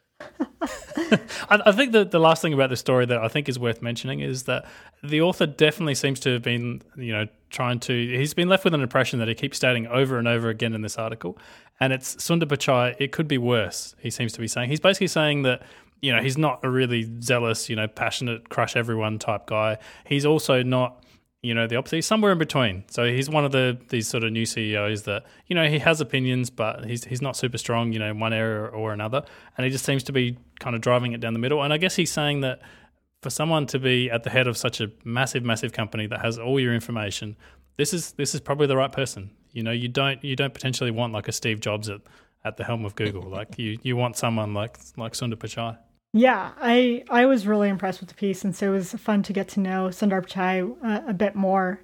I, 1.50 1.60
I 1.66 1.72
think 1.72 1.92
that 1.92 2.10
the 2.10 2.18
last 2.18 2.42
thing 2.42 2.52
about 2.52 2.70
this 2.70 2.80
story 2.80 3.06
that 3.06 3.18
I 3.18 3.28
think 3.28 3.48
is 3.48 3.58
worth 3.58 3.80
mentioning 3.80 4.20
is 4.20 4.44
that 4.44 4.64
the 5.02 5.20
author 5.20 5.46
definitely 5.46 5.94
seems 5.94 6.20
to 6.20 6.32
have 6.34 6.42
been, 6.42 6.82
you 6.96 7.12
know, 7.12 7.26
trying 7.50 7.78
to. 7.80 7.92
He's 7.92 8.34
been 8.34 8.48
left 8.48 8.64
with 8.64 8.74
an 8.74 8.82
impression 8.82 9.18
that 9.20 9.28
he 9.28 9.34
keeps 9.34 9.56
stating 9.56 9.86
over 9.86 10.18
and 10.18 10.26
over 10.26 10.48
again 10.48 10.74
in 10.74 10.82
this 10.82 10.96
article, 10.96 11.38
and 11.80 11.92
it's 11.92 12.16
Sundar 12.16 12.44
Pichai. 12.44 12.96
It 12.98 13.12
could 13.12 13.28
be 13.28 13.38
worse. 13.38 13.94
He 13.98 14.10
seems 14.10 14.32
to 14.32 14.40
be 14.40 14.48
saying. 14.48 14.70
He's 14.70 14.80
basically 14.80 15.08
saying 15.08 15.42
that 15.42 15.62
you 16.02 16.12
know, 16.12 16.20
he's 16.20 16.36
not 16.36 16.60
a 16.64 16.68
really 16.68 17.08
zealous, 17.22 17.70
you 17.70 17.76
know, 17.76 17.86
passionate, 17.86 18.48
crush 18.48 18.76
everyone 18.76 19.18
type 19.18 19.46
guy. 19.46 19.78
He's 20.04 20.26
also 20.26 20.62
not, 20.62 21.04
you 21.42 21.54
know, 21.54 21.68
the 21.68 21.76
opposite. 21.76 21.96
He's 21.96 22.06
somewhere 22.06 22.32
in 22.32 22.38
between. 22.38 22.82
So 22.88 23.04
he's 23.04 23.30
one 23.30 23.44
of 23.44 23.52
the 23.52 23.78
these 23.88 24.08
sort 24.08 24.24
of 24.24 24.32
new 24.32 24.44
CEOs 24.44 25.04
that, 25.04 25.24
you 25.46 25.54
know, 25.54 25.68
he 25.68 25.78
has 25.78 26.00
opinions, 26.00 26.50
but 26.50 26.84
he's 26.84 27.04
he's 27.04 27.22
not 27.22 27.36
super 27.36 27.56
strong, 27.56 27.92
you 27.92 28.00
know, 28.00 28.10
in 28.10 28.18
one 28.18 28.32
area 28.32 28.64
or 28.64 28.92
another. 28.92 29.24
And 29.56 29.64
he 29.64 29.70
just 29.70 29.84
seems 29.84 30.02
to 30.04 30.12
be 30.12 30.36
kind 30.58 30.74
of 30.74 30.82
driving 30.82 31.12
it 31.12 31.20
down 31.20 31.34
the 31.34 31.38
middle. 31.38 31.62
And 31.62 31.72
I 31.72 31.78
guess 31.78 31.94
he's 31.94 32.12
saying 32.12 32.40
that 32.40 32.60
for 33.22 33.30
someone 33.30 33.66
to 33.66 33.78
be 33.78 34.10
at 34.10 34.24
the 34.24 34.30
head 34.30 34.48
of 34.48 34.56
such 34.56 34.80
a 34.80 34.90
massive, 35.04 35.44
massive 35.44 35.72
company 35.72 36.08
that 36.08 36.20
has 36.20 36.36
all 36.36 36.58
your 36.58 36.74
information, 36.74 37.36
this 37.76 37.94
is 37.94 38.12
this 38.12 38.34
is 38.34 38.40
probably 38.40 38.66
the 38.66 38.76
right 38.76 38.92
person. 38.92 39.30
You 39.52 39.62
know, 39.62 39.70
you 39.70 39.86
don't 39.86 40.22
you 40.24 40.34
don't 40.34 40.52
potentially 40.52 40.90
want 40.90 41.12
like 41.12 41.28
a 41.28 41.32
Steve 41.32 41.60
Jobs 41.60 41.88
at, 41.88 42.00
at 42.44 42.56
the 42.56 42.64
helm 42.64 42.84
of 42.84 42.96
Google. 42.96 43.22
like 43.30 43.56
you 43.56 43.78
you 43.84 43.96
want 43.96 44.16
someone 44.16 44.52
like 44.52 44.76
like 44.96 45.12
Sundar 45.12 45.36
Pichai. 45.36 45.78
Yeah, 46.14 46.52
I 46.60 47.04
I 47.08 47.24
was 47.24 47.46
really 47.46 47.70
impressed 47.70 48.00
with 48.00 48.10
the 48.10 48.14
piece, 48.14 48.44
and 48.44 48.54
so 48.54 48.68
it 48.68 48.76
was 48.76 48.92
fun 48.92 49.22
to 49.24 49.32
get 49.32 49.48
to 49.50 49.60
know 49.60 49.88
Sundar 49.88 50.22
Pichai 50.22 50.76
uh, 50.84 51.08
a 51.08 51.14
bit 51.14 51.34
more. 51.34 51.80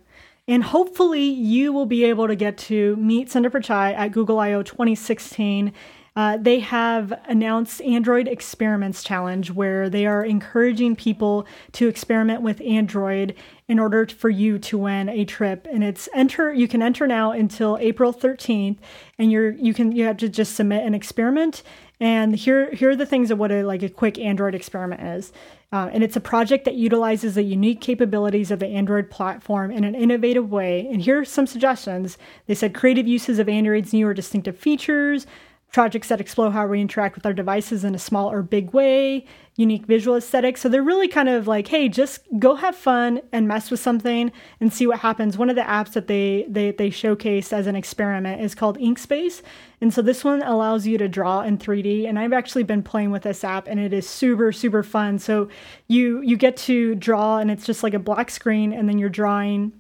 And 0.47 0.63
hopefully, 0.65 1.25
you 1.25 1.73
will 1.73 1.87
be 1.87 2.05
able 2.05 2.27
to 2.29 2.37
get 2.37 2.59
to 2.59 2.97
meet 2.97 3.29
Sundar 3.29 3.51
Pichai 3.51 3.95
at 3.95 4.13
Google 4.13 4.39
I/O 4.39 4.63
2016. 4.63 5.73
Uh, 6.15 6.37
they 6.37 6.59
have 6.59 7.13
announced 7.27 7.81
Android 7.83 8.27
Experiments 8.29 9.03
Challenge, 9.05 9.51
where 9.53 9.89
they 9.89 10.05
are 10.05 10.25
encouraging 10.25 10.97
people 10.97 11.47
to 11.73 11.87
experiment 11.89 12.43
with 12.43 12.61
Android 12.63 13.35
in 13.69 13.79
order 13.79 14.05
for 14.07 14.29
you 14.29 14.59
to 14.59 14.77
win 14.77 15.09
a 15.09 15.25
trip. 15.25 15.67
And 15.71 15.85
it's 15.85 16.09
enter. 16.13 16.53
You 16.53 16.69
can 16.69 16.83
enter 16.83 17.07
now 17.07 17.31
until 17.31 17.79
April 17.81 18.13
13th, 18.13 18.77
and 19.19 19.33
you're 19.33 19.53
you 19.53 19.73
can 19.73 19.93
you 19.93 20.05
have 20.05 20.19
to 20.19 20.29
just 20.29 20.55
submit 20.55 20.85
an 20.85 20.95
experiment 20.95 21.63
and 22.01 22.37
here, 22.37 22.73
here 22.73 22.91
are 22.91 22.97
the 22.97 23.07
things 23.07 23.31
of 23.31 23.39
what 23.39 23.51
a 23.51 23.63
like 23.65 23.83
a 23.83 23.89
quick 23.89 24.19
Android 24.19 24.55
experiment 24.55 25.03
is. 25.03 25.33
Uh, 25.71 25.91
and 25.93 26.03
it's 26.03 26.17
a 26.17 26.21
project 26.21 26.65
that 26.65 26.77
utilizes 26.77 27.35
the 27.35 27.43
unique 27.43 27.81
capabilities 27.81 28.51
of 28.51 28.59
the 28.59 28.67
Android 28.67 29.11
platform 29.11 29.71
in 29.71 29.85
an 29.85 29.95
innovative 29.95 30.51
way. 30.51 30.89
And 30.91 31.03
here 31.03 31.21
are 31.21 31.25
some 31.25 31.47
suggestions. 31.47 32.17
They 32.47 32.55
said 32.55 32.73
creative 32.73 33.07
uses 33.07 33.39
of 33.39 33.49
Android's 33.49 33.93
newer 33.93 34.15
distinctive 34.15 34.57
features, 34.57 35.27
projects 35.73 36.09
that 36.09 36.21
explore 36.21 36.51
how 36.51 36.67
we 36.67 36.81
interact 36.81 37.15
with 37.15 37.27
our 37.27 37.35
devices 37.35 37.85
in 37.85 37.95
a 37.95 37.99
small 37.99 38.31
or 38.31 38.43
big 38.43 38.73
way, 38.73 39.27
unique 39.57 39.85
visual 39.87 40.17
aesthetics. 40.17 40.63
So 40.63 40.69
they're 40.69 40.83
really 40.83 41.09
kind 41.09 41.29
of 41.29 41.47
like, 41.47 41.69
hey, 41.69 41.89
just 41.89 42.21
go 42.39 42.55
have 42.55 42.75
fun 42.75 43.21
and 43.33 43.47
mess 43.47 43.71
with 43.71 43.81
something 43.81 44.33
and 44.61 44.73
see 44.73 44.87
what 44.87 45.01
happens. 45.01 45.37
One 45.37 45.51
of 45.51 45.57
the 45.57 45.63
apps 45.63 45.93
that 45.93 46.07
they 46.07 46.47
they 46.49 46.71
they 46.71 46.89
as 47.53 47.67
an 47.67 47.77
experiment 47.77 48.41
is 48.41 48.55
called 48.55 48.79
Inkspace. 48.79 49.43
And 49.81 49.93
so 49.93 50.01
this 50.01 50.25
one 50.25 50.43
allows 50.43 50.87
you 50.87 50.97
to 50.99 51.09
draw 51.09 51.43
in 51.43 51.59
3D. 51.59 52.09
And 52.09 52.19
I've 52.19 52.33
actually 52.33 52.65
been 52.65 52.83
playing 52.83 53.11
with 53.11 53.23
this 53.23 53.45
app 53.45 53.69
and 53.69 53.79
it 53.79 53.93
is 53.93 54.09
super, 54.09 54.53
super 54.53 54.83
fun. 54.83 55.19
So 55.19 55.49
you 55.87 56.23
you 56.23 56.37
get 56.37 56.57
to 56.69 56.95
draw 56.95 57.39
and 57.39 57.51
it's 57.51 57.67
just 57.67 57.83
like 57.83 57.95
a 57.95 57.99
black 57.99 58.31
screen 58.31 58.73
and 58.73 58.89
then 58.89 58.99
you're 58.99 59.11
drawing 59.11 59.73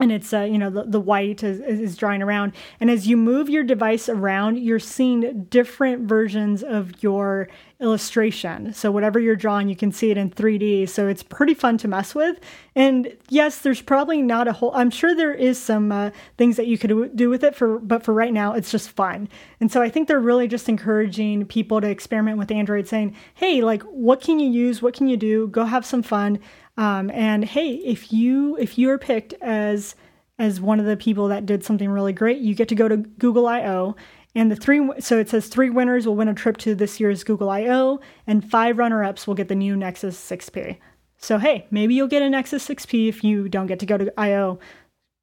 and 0.00 0.12
it's 0.12 0.32
uh, 0.32 0.42
you 0.42 0.58
know 0.58 0.70
the, 0.70 0.84
the 0.84 1.00
white 1.00 1.42
is, 1.42 1.60
is 1.60 1.96
drawing 1.96 2.22
around. 2.22 2.52
And 2.80 2.90
as 2.90 3.06
you 3.06 3.16
move 3.16 3.48
your 3.48 3.64
device 3.64 4.08
around 4.08 4.58
you're 4.58 4.78
seeing 4.78 5.44
different 5.44 6.08
versions 6.08 6.62
of 6.62 7.02
your 7.02 7.48
illustration. 7.80 8.72
So 8.72 8.90
whatever 8.90 9.20
you're 9.20 9.36
drawing 9.36 9.68
you 9.68 9.76
can 9.76 9.92
see 9.92 10.10
it 10.10 10.16
in 10.16 10.30
3d 10.30 10.88
so 10.88 11.08
it's 11.08 11.22
pretty 11.22 11.54
fun 11.54 11.78
to 11.78 11.88
mess 11.88 12.14
with. 12.14 12.38
And 12.74 13.16
yes 13.28 13.58
there's 13.58 13.82
probably 13.82 14.22
not 14.22 14.48
a 14.48 14.52
whole 14.52 14.72
i'm 14.74 14.90
sure 14.90 15.14
there 15.14 15.34
is 15.34 15.60
some 15.60 15.90
uh, 15.92 16.10
things 16.36 16.56
that 16.56 16.66
you 16.66 16.78
could 16.78 17.16
do 17.16 17.28
with 17.28 17.42
it 17.44 17.54
for 17.54 17.78
but 17.78 18.02
for 18.02 18.14
right 18.14 18.32
now 18.32 18.52
it's 18.52 18.70
just 18.70 18.90
fun 18.90 19.28
and 19.60 19.70
so 19.70 19.82
i 19.82 19.88
think 19.88 20.06
they're 20.06 20.20
really 20.20 20.46
just 20.46 20.68
encouraging 20.68 21.44
people 21.46 21.80
to 21.80 21.88
experiment 21.88 22.38
with 22.38 22.50
android 22.50 22.86
saying 22.86 23.14
hey 23.34 23.60
like 23.60 23.82
what 23.82 24.20
can 24.20 24.38
you 24.38 24.48
use? 24.48 24.80
What 24.80 24.94
can 24.94 25.08
you 25.08 25.16
do? 25.16 25.48
Go 25.48 25.64
have 25.64 25.84
some 25.84 26.02
fun 26.02 26.38
um, 26.78 27.10
and 27.10 27.44
hey, 27.44 27.72
if 27.72 28.12
you 28.12 28.56
if 28.56 28.78
you 28.78 28.88
are 28.90 28.98
picked 28.98 29.34
as 29.42 29.96
as 30.38 30.60
one 30.60 30.78
of 30.78 30.86
the 30.86 30.96
people 30.96 31.26
that 31.28 31.44
did 31.44 31.64
something 31.64 31.90
really 31.90 32.12
great, 32.12 32.38
you 32.38 32.54
get 32.54 32.68
to 32.68 32.76
go 32.76 32.88
to 32.88 32.96
Google 32.96 33.48
I/O. 33.48 33.96
And 34.34 34.50
the 34.50 34.56
three 34.56 34.88
so 35.00 35.18
it 35.18 35.28
says 35.28 35.48
three 35.48 35.70
winners 35.70 36.06
will 36.06 36.14
win 36.14 36.28
a 36.28 36.34
trip 36.34 36.56
to 36.58 36.76
this 36.76 37.00
year's 37.00 37.24
Google 37.24 37.50
I/O, 37.50 37.98
and 38.28 38.48
five 38.48 38.78
runner-ups 38.78 39.26
will 39.26 39.34
get 39.34 39.48
the 39.48 39.56
new 39.56 39.76
Nexus 39.76 40.16
6P. 40.16 40.78
So 41.18 41.38
hey, 41.38 41.66
maybe 41.72 41.94
you'll 41.94 42.06
get 42.06 42.22
a 42.22 42.30
Nexus 42.30 42.66
6P 42.68 43.08
if 43.08 43.24
you 43.24 43.48
don't 43.48 43.66
get 43.66 43.80
to 43.80 43.86
go 43.86 43.98
to 43.98 44.12
I/O. 44.16 44.60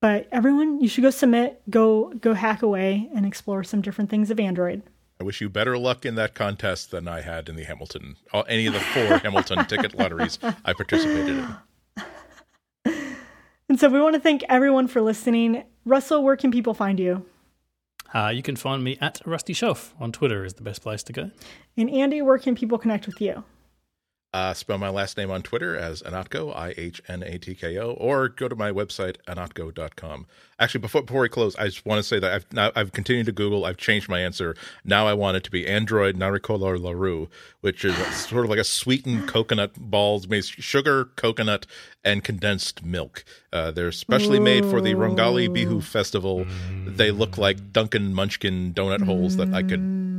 But 0.01 0.27
everyone, 0.33 0.81
you 0.81 0.89
should 0.89 1.03
go 1.03 1.09
submit, 1.09 1.61
go 1.69 2.11
go 2.19 2.33
hack 2.33 2.63
away, 2.63 3.09
and 3.15 3.25
explore 3.25 3.63
some 3.63 3.81
different 3.81 4.09
things 4.09 4.29
of 4.29 4.41
Android. 4.41 4.83
I 5.19 5.23
wish 5.23 5.39
you 5.39 5.49
better 5.49 5.77
luck 5.77 6.05
in 6.05 6.15
that 6.15 6.35
contest 6.35 6.91
than 6.91 7.07
I 7.07 7.21
had 7.21 7.47
in 7.47 7.55
the 7.55 7.63
Hamilton, 7.63 8.17
uh, 8.33 8.41
any 8.41 8.65
of 8.65 8.73
the 8.73 8.79
four 8.79 9.17
Hamilton 9.23 9.65
ticket 9.65 9.97
lotteries 9.97 10.39
I 10.43 10.73
participated 10.73 11.37
in. 11.37 11.55
And 13.67 13.79
so 13.79 13.89
we 13.89 13.99
want 13.99 14.13
to 14.13 14.21
thank 14.21 14.43
everyone 14.47 14.87
for 14.87 15.01
listening. 15.01 15.63
Russell, 15.85 16.23
where 16.23 16.35
can 16.35 16.51
people 16.51 16.73
find 16.73 16.99
you? 16.99 17.25
Uh, 18.13 18.31
you 18.33 18.43
can 18.43 18.55
find 18.55 18.83
me 18.83 18.97
at 19.01 19.21
Rusty 19.25 19.53
Shelf 19.53 19.93
on 19.99 20.11
Twitter 20.11 20.45
is 20.45 20.53
the 20.53 20.61
best 20.61 20.81
place 20.81 21.01
to 21.03 21.13
go. 21.13 21.31
And 21.75 21.89
Andy, 21.89 22.21
where 22.21 22.37
can 22.37 22.55
people 22.55 22.77
connect 22.77 23.07
with 23.07 23.19
you? 23.19 23.43
Uh, 24.35 24.53
spell 24.53 24.77
my 24.77 24.89
last 24.89 25.15
name 25.15 25.31
on 25.31 25.41
Twitter 25.41 25.77
as 25.77 26.01
Ihnatko, 26.01 26.53
I 26.53 26.73
H 26.75 27.01
N 27.07 27.23
A 27.23 27.37
T 27.37 27.55
K 27.55 27.77
O, 27.77 27.91
or 27.91 28.27
go 28.27 28.49
to 28.49 28.55
my 28.57 28.69
website, 28.69 29.15
ihnatko.com. 29.29 30.25
Actually, 30.59 30.81
before, 30.81 31.03
before 31.03 31.21
we 31.21 31.29
close, 31.29 31.55
I 31.55 31.67
just 31.67 31.85
want 31.85 31.99
to 31.99 32.03
say 32.03 32.19
that 32.19 32.33
I've 32.33 32.51
now 32.51 32.69
I've 32.75 32.91
continued 32.91 33.27
to 33.27 33.31
Google. 33.31 33.63
I've 33.63 33.77
changed 33.77 34.09
my 34.09 34.19
answer. 34.19 34.53
Now 34.83 35.07
I 35.07 35.13
want 35.13 35.37
it 35.37 35.45
to 35.45 35.51
be 35.51 35.65
Android 35.65 36.17
Narikol 36.17 36.59
Laru, 36.59 37.29
which 37.61 37.85
is 37.85 37.95
sort 38.13 38.43
of 38.43 38.49
like 38.49 38.59
a 38.59 38.65
sweetened 38.65 39.29
coconut 39.29 39.71
balls, 39.77 40.27
made 40.27 40.43
sugar, 40.43 41.05
coconut, 41.15 41.65
and 42.03 42.21
condensed 42.21 42.83
milk. 42.83 43.23
Uh, 43.53 43.71
they're 43.71 43.93
specially 43.93 44.39
Ooh. 44.39 44.41
made 44.41 44.65
for 44.65 44.81
the 44.81 44.95
Rongali 44.95 45.47
Bihu 45.47 45.81
Festival. 45.81 46.45
They 46.85 47.11
look 47.11 47.37
like 47.37 47.71
Dunkin' 47.71 48.13
Munchkin 48.13 48.73
donut 48.73 49.05
holes 49.05 49.37
that 49.37 49.53
I 49.53 49.63
could. 49.63 50.14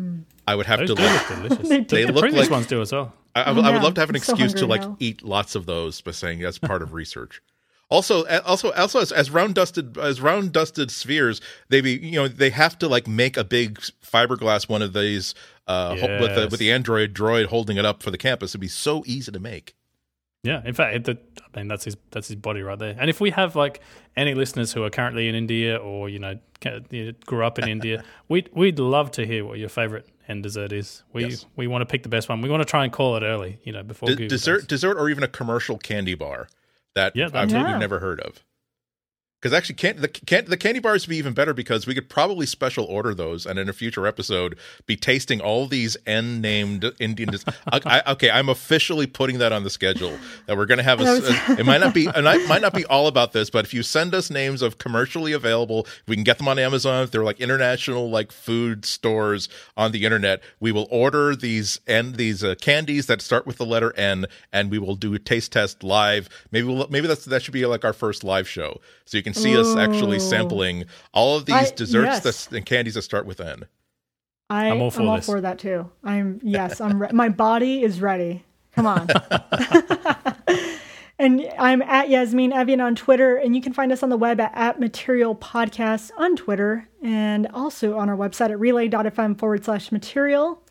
I 0.46 0.54
would 0.54 0.66
have 0.66 0.80
Those 0.80 0.94
to 0.94 0.94
look. 0.94 1.28
delicious. 1.28 1.68
they, 1.68 1.80
they 1.80 2.06
look 2.06 2.32
like 2.32 2.50
ones 2.50 2.66
do 2.66 2.80
as 2.80 2.92
well. 2.92 3.12
I, 3.34 3.42
I, 3.42 3.50
I 3.50 3.70
would 3.70 3.82
love 3.82 3.94
to 3.94 4.00
have 4.00 4.10
an 4.10 4.16
excuse 4.16 4.52
so 4.52 4.58
to 4.58 4.66
like 4.66 4.82
now. 4.82 4.96
eat 5.00 5.22
lots 5.22 5.54
of 5.54 5.66
those 5.66 6.00
by 6.00 6.12
saying 6.12 6.40
that's 6.40 6.58
part 6.58 6.82
of 6.82 6.94
research. 6.94 7.42
Also, 7.88 8.26
also, 8.40 8.72
also, 8.72 9.00
as, 9.00 9.12
as 9.12 9.30
round 9.30 9.54
dusted 9.54 9.96
as 9.96 10.20
round 10.20 10.52
dusted 10.52 10.90
spheres, 10.90 11.40
they 11.68 11.80
be 11.80 11.92
you 11.92 12.16
know 12.16 12.26
they 12.26 12.50
have 12.50 12.76
to 12.80 12.88
like 12.88 13.06
make 13.06 13.36
a 13.36 13.44
big 13.44 13.78
fiberglass 14.04 14.68
one 14.68 14.82
of 14.82 14.92
these 14.92 15.34
uh, 15.68 15.94
yes. 15.96 16.20
with 16.20 16.34
the 16.34 16.48
with 16.48 16.58
the 16.58 16.72
Android 16.72 17.14
droid 17.14 17.46
holding 17.46 17.76
it 17.76 17.84
up 17.84 18.02
for 18.02 18.10
the 18.10 18.18
campus. 18.18 18.52
It'd 18.52 18.60
be 18.60 18.68
so 18.68 19.04
easy 19.06 19.30
to 19.30 19.38
make. 19.38 19.76
Yeah, 20.42 20.62
in 20.64 20.74
fact, 20.74 21.08
it, 21.08 21.40
I 21.54 21.58
mean 21.58 21.68
that's 21.68 21.84
his 21.84 21.96
that's 22.10 22.26
his 22.26 22.36
body 22.36 22.62
right 22.62 22.78
there. 22.78 22.96
And 22.98 23.08
if 23.08 23.20
we 23.20 23.30
have 23.30 23.54
like 23.54 23.80
any 24.16 24.34
listeners 24.34 24.72
who 24.72 24.82
are 24.82 24.90
currently 24.90 25.28
in 25.28 25.36
India 25.36 25.76
or 25.76 26.08
you 26.08 26.18
know 26.18 26.38
grew 27.24 27.44
up 27.44 27.58
in 27.60 27.68
India, 27.68 28.02
we'd 28.28 28.50
we'd 28.52 28.80
love 28.80 29.12
to 29.12 29.26
hear 29.26 29.44
what 29.44 29.58
your 29.58 29.68
favorite 29.68 30.08
and 30.28 30.42
dessert 30.42 30.72
is. 30.72 31.02
We 31.12 31.26
yes. 31.26 31.46
we 31.56 31.66
want 31.66 31.82
to 31.82 31.86
pick 31.86 32.02
the 32.02 32.08
best 32.08 32.28
one. 32.28 32.40
We 32.42 32.50
want 32.50 32.62
to 32.62 32.68
try 32.68 32.84
and 32.84 32.92
call 32.92 33.16
it 33.16 33.22
early, 33.22 33.58
you 33.64 33.72
know, 33.72 33.82
before 33.82 34.14
D- 34.14 34.28
dessert, 34.28 34.60
does. 34.60 34.66
dessert, 34.66 34.96
or 34.98 35.08
even 35.08 35.24
a 35.24 35.28
commercial 35.28 35.78
candy 35.78 36.14
bar 36.14 36.48
that 36.94 37.14
yeah, 37.14 37.28
I've 37.32 37.50
yeah. 37.50 37.78
never 37.78 37.98
heard 37.98 38.20
of. 38.20 38.42
Because 39.46 39.56
actually, 39.56 39.76
can, 39.76 40.00
the 40.00 40.08
can, 40.08 40.44
the 40.46 40.56
candy 40.56 40.80
bars 40.80 41.06
would 41.06 41.10
be 41.10 41.18
even 41.18 41.32
better 41.32 41.54
because 41.54 41.86
we 41.86 41.94
could 41.94 42.08
probably 42.08 42.46
special 42.46 42.84
order 42.86 43.14
those, 43.14 43.46
and 43.46 43.60
in 43.60 43.68
a 43.68 43.72
future 43.72 44.04
episode, 44.04 44.58
be 44.86 44.96
tasting 44.96 45.40
all 45.40 45.68
these 45.68 45.96
N 46.04 46.40
named 46.40 46.84
Indian. 46.98 47.30
I, 47.72 47.80
I, 47.86 48.12
okay, 48.14 48.28
I'm 48.28 48.48
officially 48.48 49.06
putting 49.06 49.38
that 49.38 49.52
on 49.52 49.62
the 49.62 49.70
schedule. 49.70 50.18
That 50.46 50.56
we're 50.56 50.66
going 50.66 50.78
to 50.78 50.82
have 50.82 51.00
a, 51.00 51.04
a, 51.04 51.60
It 51.60 51.64
might 51.64 51.80
not 51.80 51.94
be, 51.94 52.08
and 52.12 52.28
I 52.28 52.38
might 52.48 52.60
not 52.60 52.74
be 52.74 52.84
all 52.86 53.06
about 53.06 53.34
this, 53.34 53.48
but 53.48 53.64
if 53.64 53.72
you 53.72 53.84
send 53.84 54.16
us 54.16 54.30
names 54.30 54.62
of 54.62 54.78
commercially 54.78 55.32
available, 55.32 55.86
we 56.08 56.16
can 56.16 56.24
get 56.24 56.38
them 56.38 56.48
on 56.48 56.58
Amazon. 56.58 57.04
If 57.04 57.12
they're 57.12 57.22
like 57.22 57.38
international 57.40 58.10
like 58.10 58.32
food 58.32 58.84
stores 58.84 59.48
on 59.76 59.92
the 59.92 60.04
internet, 60.04 60.42
we 60.58 60.72
will 60.72 60.88
order 60.90 61.36
these 61.36 61.78
and 61.86 62.16
these 62.16 62.42
uh, 62.42 62.56
candies 62.60 63.06
that 63.06 63.22
start 63.22 63.46
with 63.46 63.58
the 63.58 63.66
letter 63.66 63.94
N, 63.96 64.26
and 64.52 64.72
we 64.72 64.80
will 64.80 64.96
do 64.96 65.14
a 65.14 65.20
taste 65.20 65.52
test 65.52 65.84
live. 65.84 66.28
Maybe 66.50 66.66
we'll, 66.66 66.88
maybe 66.90 67.06
that's 67.06 67.26
that 67.26 67.44
should 67.44 67.54
be 67.54 67.64
like 67.64 67.84
our 67.84 67.92
first 67.92 68.24
live 68.24 68.48
show. 68.48 68.80
So 69.04 69.16
you 69.16 69.22
can 69.22 69.34
see 69.36 69.54
Ooh. 69.54 69.60
us 69.60 69.76
actually 69.76 70.18
sampling 70.18 70.84
all 71.12 71.36
of 71.36 71.46
these 71.46 71.54
I, 71.54 71.72
desserts 71.74 72.24
yes. 72.24 72.48
and 72.52 72.64
candies 72.64 72.94
that 72.94 73.02
start 73.02 73.26
with 73.26 73.40
N. 73.40 73.64
I, 74.48 74.70
I'm 74.70 74.80
all 74.80 74.90
for, 74.90 75.02
I'm 75.02 75.08
all 75.08 75.20
for 75.20 75.40
that 75.40 75.58
too. 75.58 75.90
I'm 76.04 76.40
yes, 76.42 76.80
I'm 76.80 77.02
re- 77.02 77.10
my 77.12 77.28
body 77.28 77.82
is 77.82 78.00
ready. 78.00 78.44
Come 78.72 78.86
on. 78.86 79.08
and 81.18 81.48
I'm 81.58 81.82
at 81.82 82.10
Yasmine 82.10 82.52
Evjen 82.52 82.84
on 82.84 82.94
Twitter, 82.94 83.36
and 83.36 83.56
you 83.56 83.62
can 83.62 83.72
find 83.72 83.90
us 83.90 84.02
on 84.02 84.10
the 84.10 84.16
web 84.16 84.38
at, 84.38 84.52
at 84.54 84.78
Material 84.78 85.34
Podcast 85.34 86.10
on 86.18 86.36
Twitter, 86.36 86.88
and 87.02 87.48
also 87.54 87.96
on 87.96 88.08
our 88.08 88.16
website 88.16 88.50
at 88.50 88.60
relay.fm 88.60 89.38
forward 89.38 89.64
slash 89.64 89.90
material. 89.90 90.62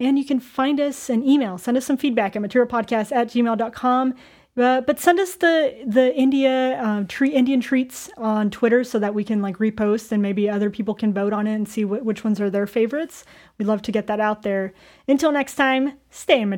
And 0.00 0.18
you 0.18 0.24
can 0.24 0.38
find 0.38 0.80
us 0.80 1.10
an 1.10 1.24
email, 1.24 1.58
send 1.58 1.76
us 1.76 1.84
some 1.84 1.96
feedback 1.96 2.36
at 2.36 2.42
materialpodcast 2.42 3.10
at 3.10 3.28
gmail.com. 3.28 4.14
Uh, 4.58 4.80
but 4.80 4.98
send 4.98 5.20
us 5.20 5.36
the 5.36 5.74
the 5.86 6.14
India 6.16 6.82
um, 6.82 7.06
treat 7.06 7.32
Indian 7.32 7.60
treats 7.60 8.10
on 8.16 8.50
Twitter 8.50 8.82
so 8.82 8.98
that 8.98 9.14
we 9.14 9.22
can 9.22 9.40
like 9.40 9.58
repost 9.58 10.10
and 10.10 10.20
maybe 10.20 10.50
other 10.50 10.68
people 10.68 10.94
can 10.94 11.12
vote 11.12 11.32
on 11.32 11.46
it 11.46 11.54
and 11.54 11.68
see 11.68 11.82
wh- 11.82 12.04
which 12.04 12.24
ones 12.24 12.40
are 12.40 12.50
their 12.50 12.66
favorites. 12.66 13.24
We'd 13.56 13.66
love 13.66 13.82
to 13.82 13.92
get 13.92 14.08
that 14.08 14.20
out 14.20 14.42
there. 14.42 14.74
Until 15.06 15.30
next 15.30 15.54
time, 15.54 15.92
stay 16.10 16.40
in 16.40 16.50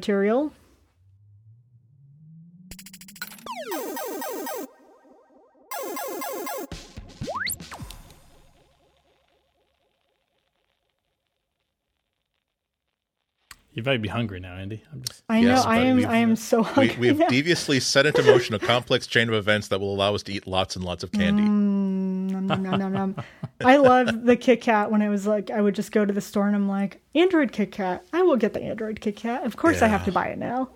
You 13.80 13.84
might 13.84 14.02
be 14.02 14.08
hungry 14.08 14.40
now, 14.40 14.56
Andy. 14.56 14.82
I'm 14.92 15.00
just... 15.00 15.22
I 15.30 15.40
know. 15.40 15.54
Yes, 15.54 15.64
I 15.64 15.78
am. 15.78 16.04
I 16.04 16.18
am 16.18 16.36
so 16.36 16.62
hungry. 16.62 16.96
We, 16.98 17.08
have 17.08 17.30
deviously 17.30 17.80
set 17.80 18.04
into 18.04 18.22
motion 18.22 18.54
a 18.54 18.58
complex 18.58 19.06
chain 19.06 19.26
of 19.30 19.34
events 19.34 19.68
that 19.68 19.80
will 19.80 19.94
allow 19.94 20.14
us 20.14 20.22
to 20.24 20.32
eat 20.34 20.46
lots 20.46 20.76
and 20.76 20.84
lots 20.84 21.02
of 21.02 21.10
candy. 21.12 21.44
Mm, 21.44 22.42
nom, 22.42 22.62
nom, 22.62 22.78
nom, 22.78 22.92
nom. 22.92 23.16
I 23.64 23.78
love 23.78 24.26
the 24.26 24.36
Kit 24.36 24.60
Kat 24.60 24.90
when 24.90 25.00
it 25.00 25.08
was 25.08 25.26
like 25.26 25.50
I 25.50 25.62
would 25.62 25.74
just 25.74 25.92
go 25.92 26.04
to 26.04 26.12
the 26.12 26.20
store 26.20 26.46
and 26.46 26.54
I'm 26.54 26.68
like, 26.68 27.00
Android 27.14 27.52
Kit 27.52 27.72
Kat. 27.72 28.04
I 28.12 28.20
will 28.20 28.36
get 28.36 28.52
the 28.52 28.62
Android 28.62 29.00
Kit 29.00 29.16
Kat. 29.16 29.44
Of 29.44 29.56
course, 29.56 29.78
yeah. 29.78 29.86
I 29.86 29.88
have 29.88 30.04
to 30.04 30.12
buy 30.12 30.26
it 30.26 30.36
now. 30.36 30.68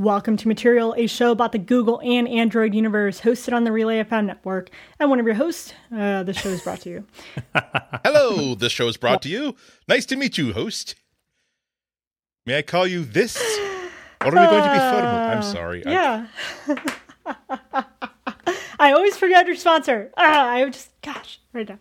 Welcome 0.00 0.38
to 0.38 0.48
Material, 0.48 0.94
a 0.96 1.06
show 1.06 1.30
about 1.30 1.52
the 1.52 1.58
Google 1.58 2.00
and 2.02 2.26
Android 2.26 2.74
universe, 2.74 3.20
hosted 3.20 3.52
on 3.52 3.64
the 3.64 3.70
Relay 3.70 4.02
FM 4.02 4.24
network. 4.24 4.70
I'm 4.98 5.10
one 5.10 5.20
of 5.20 5.26
your 5.26 5.34
hosts. 5.34 5.74
Uh, 5.94 6.22
this 6.22 6.38
show 6.38 6.48
is 6.48 6.62
brought 6.62 6.80
to 6.80 6.88
you. 6.88 7.06
Hello, 8.02 8.54
this 8.54 8.72
show 8.72 8.88
is 8.88 8.96
brought 8.96 9.20
to 9.20 9.28
you. 9.28 9.56
Nice 9.88 10.06
to 10.06 10.16
meet 10.16 10.38
you, 10.38 10.54
host. 10.54 10.94
May 12.46 12.56
I 12.56 12.62
call 12.62 12.86
you 12.86 13.04
this? 13.04 13.36
Or 14.22 14.28
are 14.28 14.30
we 14.30 14.36
going 14.36 14.64
to 14.64 14.72
be 14.72 14.78
formal? 14.78 15.14
I'm 15.14 15.42
sorry. 15.42 15.82
Yeah. 15.84 16.28
I 18.80 18.92
always 18.92 19.18
forget 19.18 19.46
your 19.46 19.56
sponsor. 19.56 20.12
Ah, 20.16 20.48
I 20.48 20.70
just, 20.70 20.98
gosh, 21.02 21.40
right 21.52 21.68
now. 21.68 21.78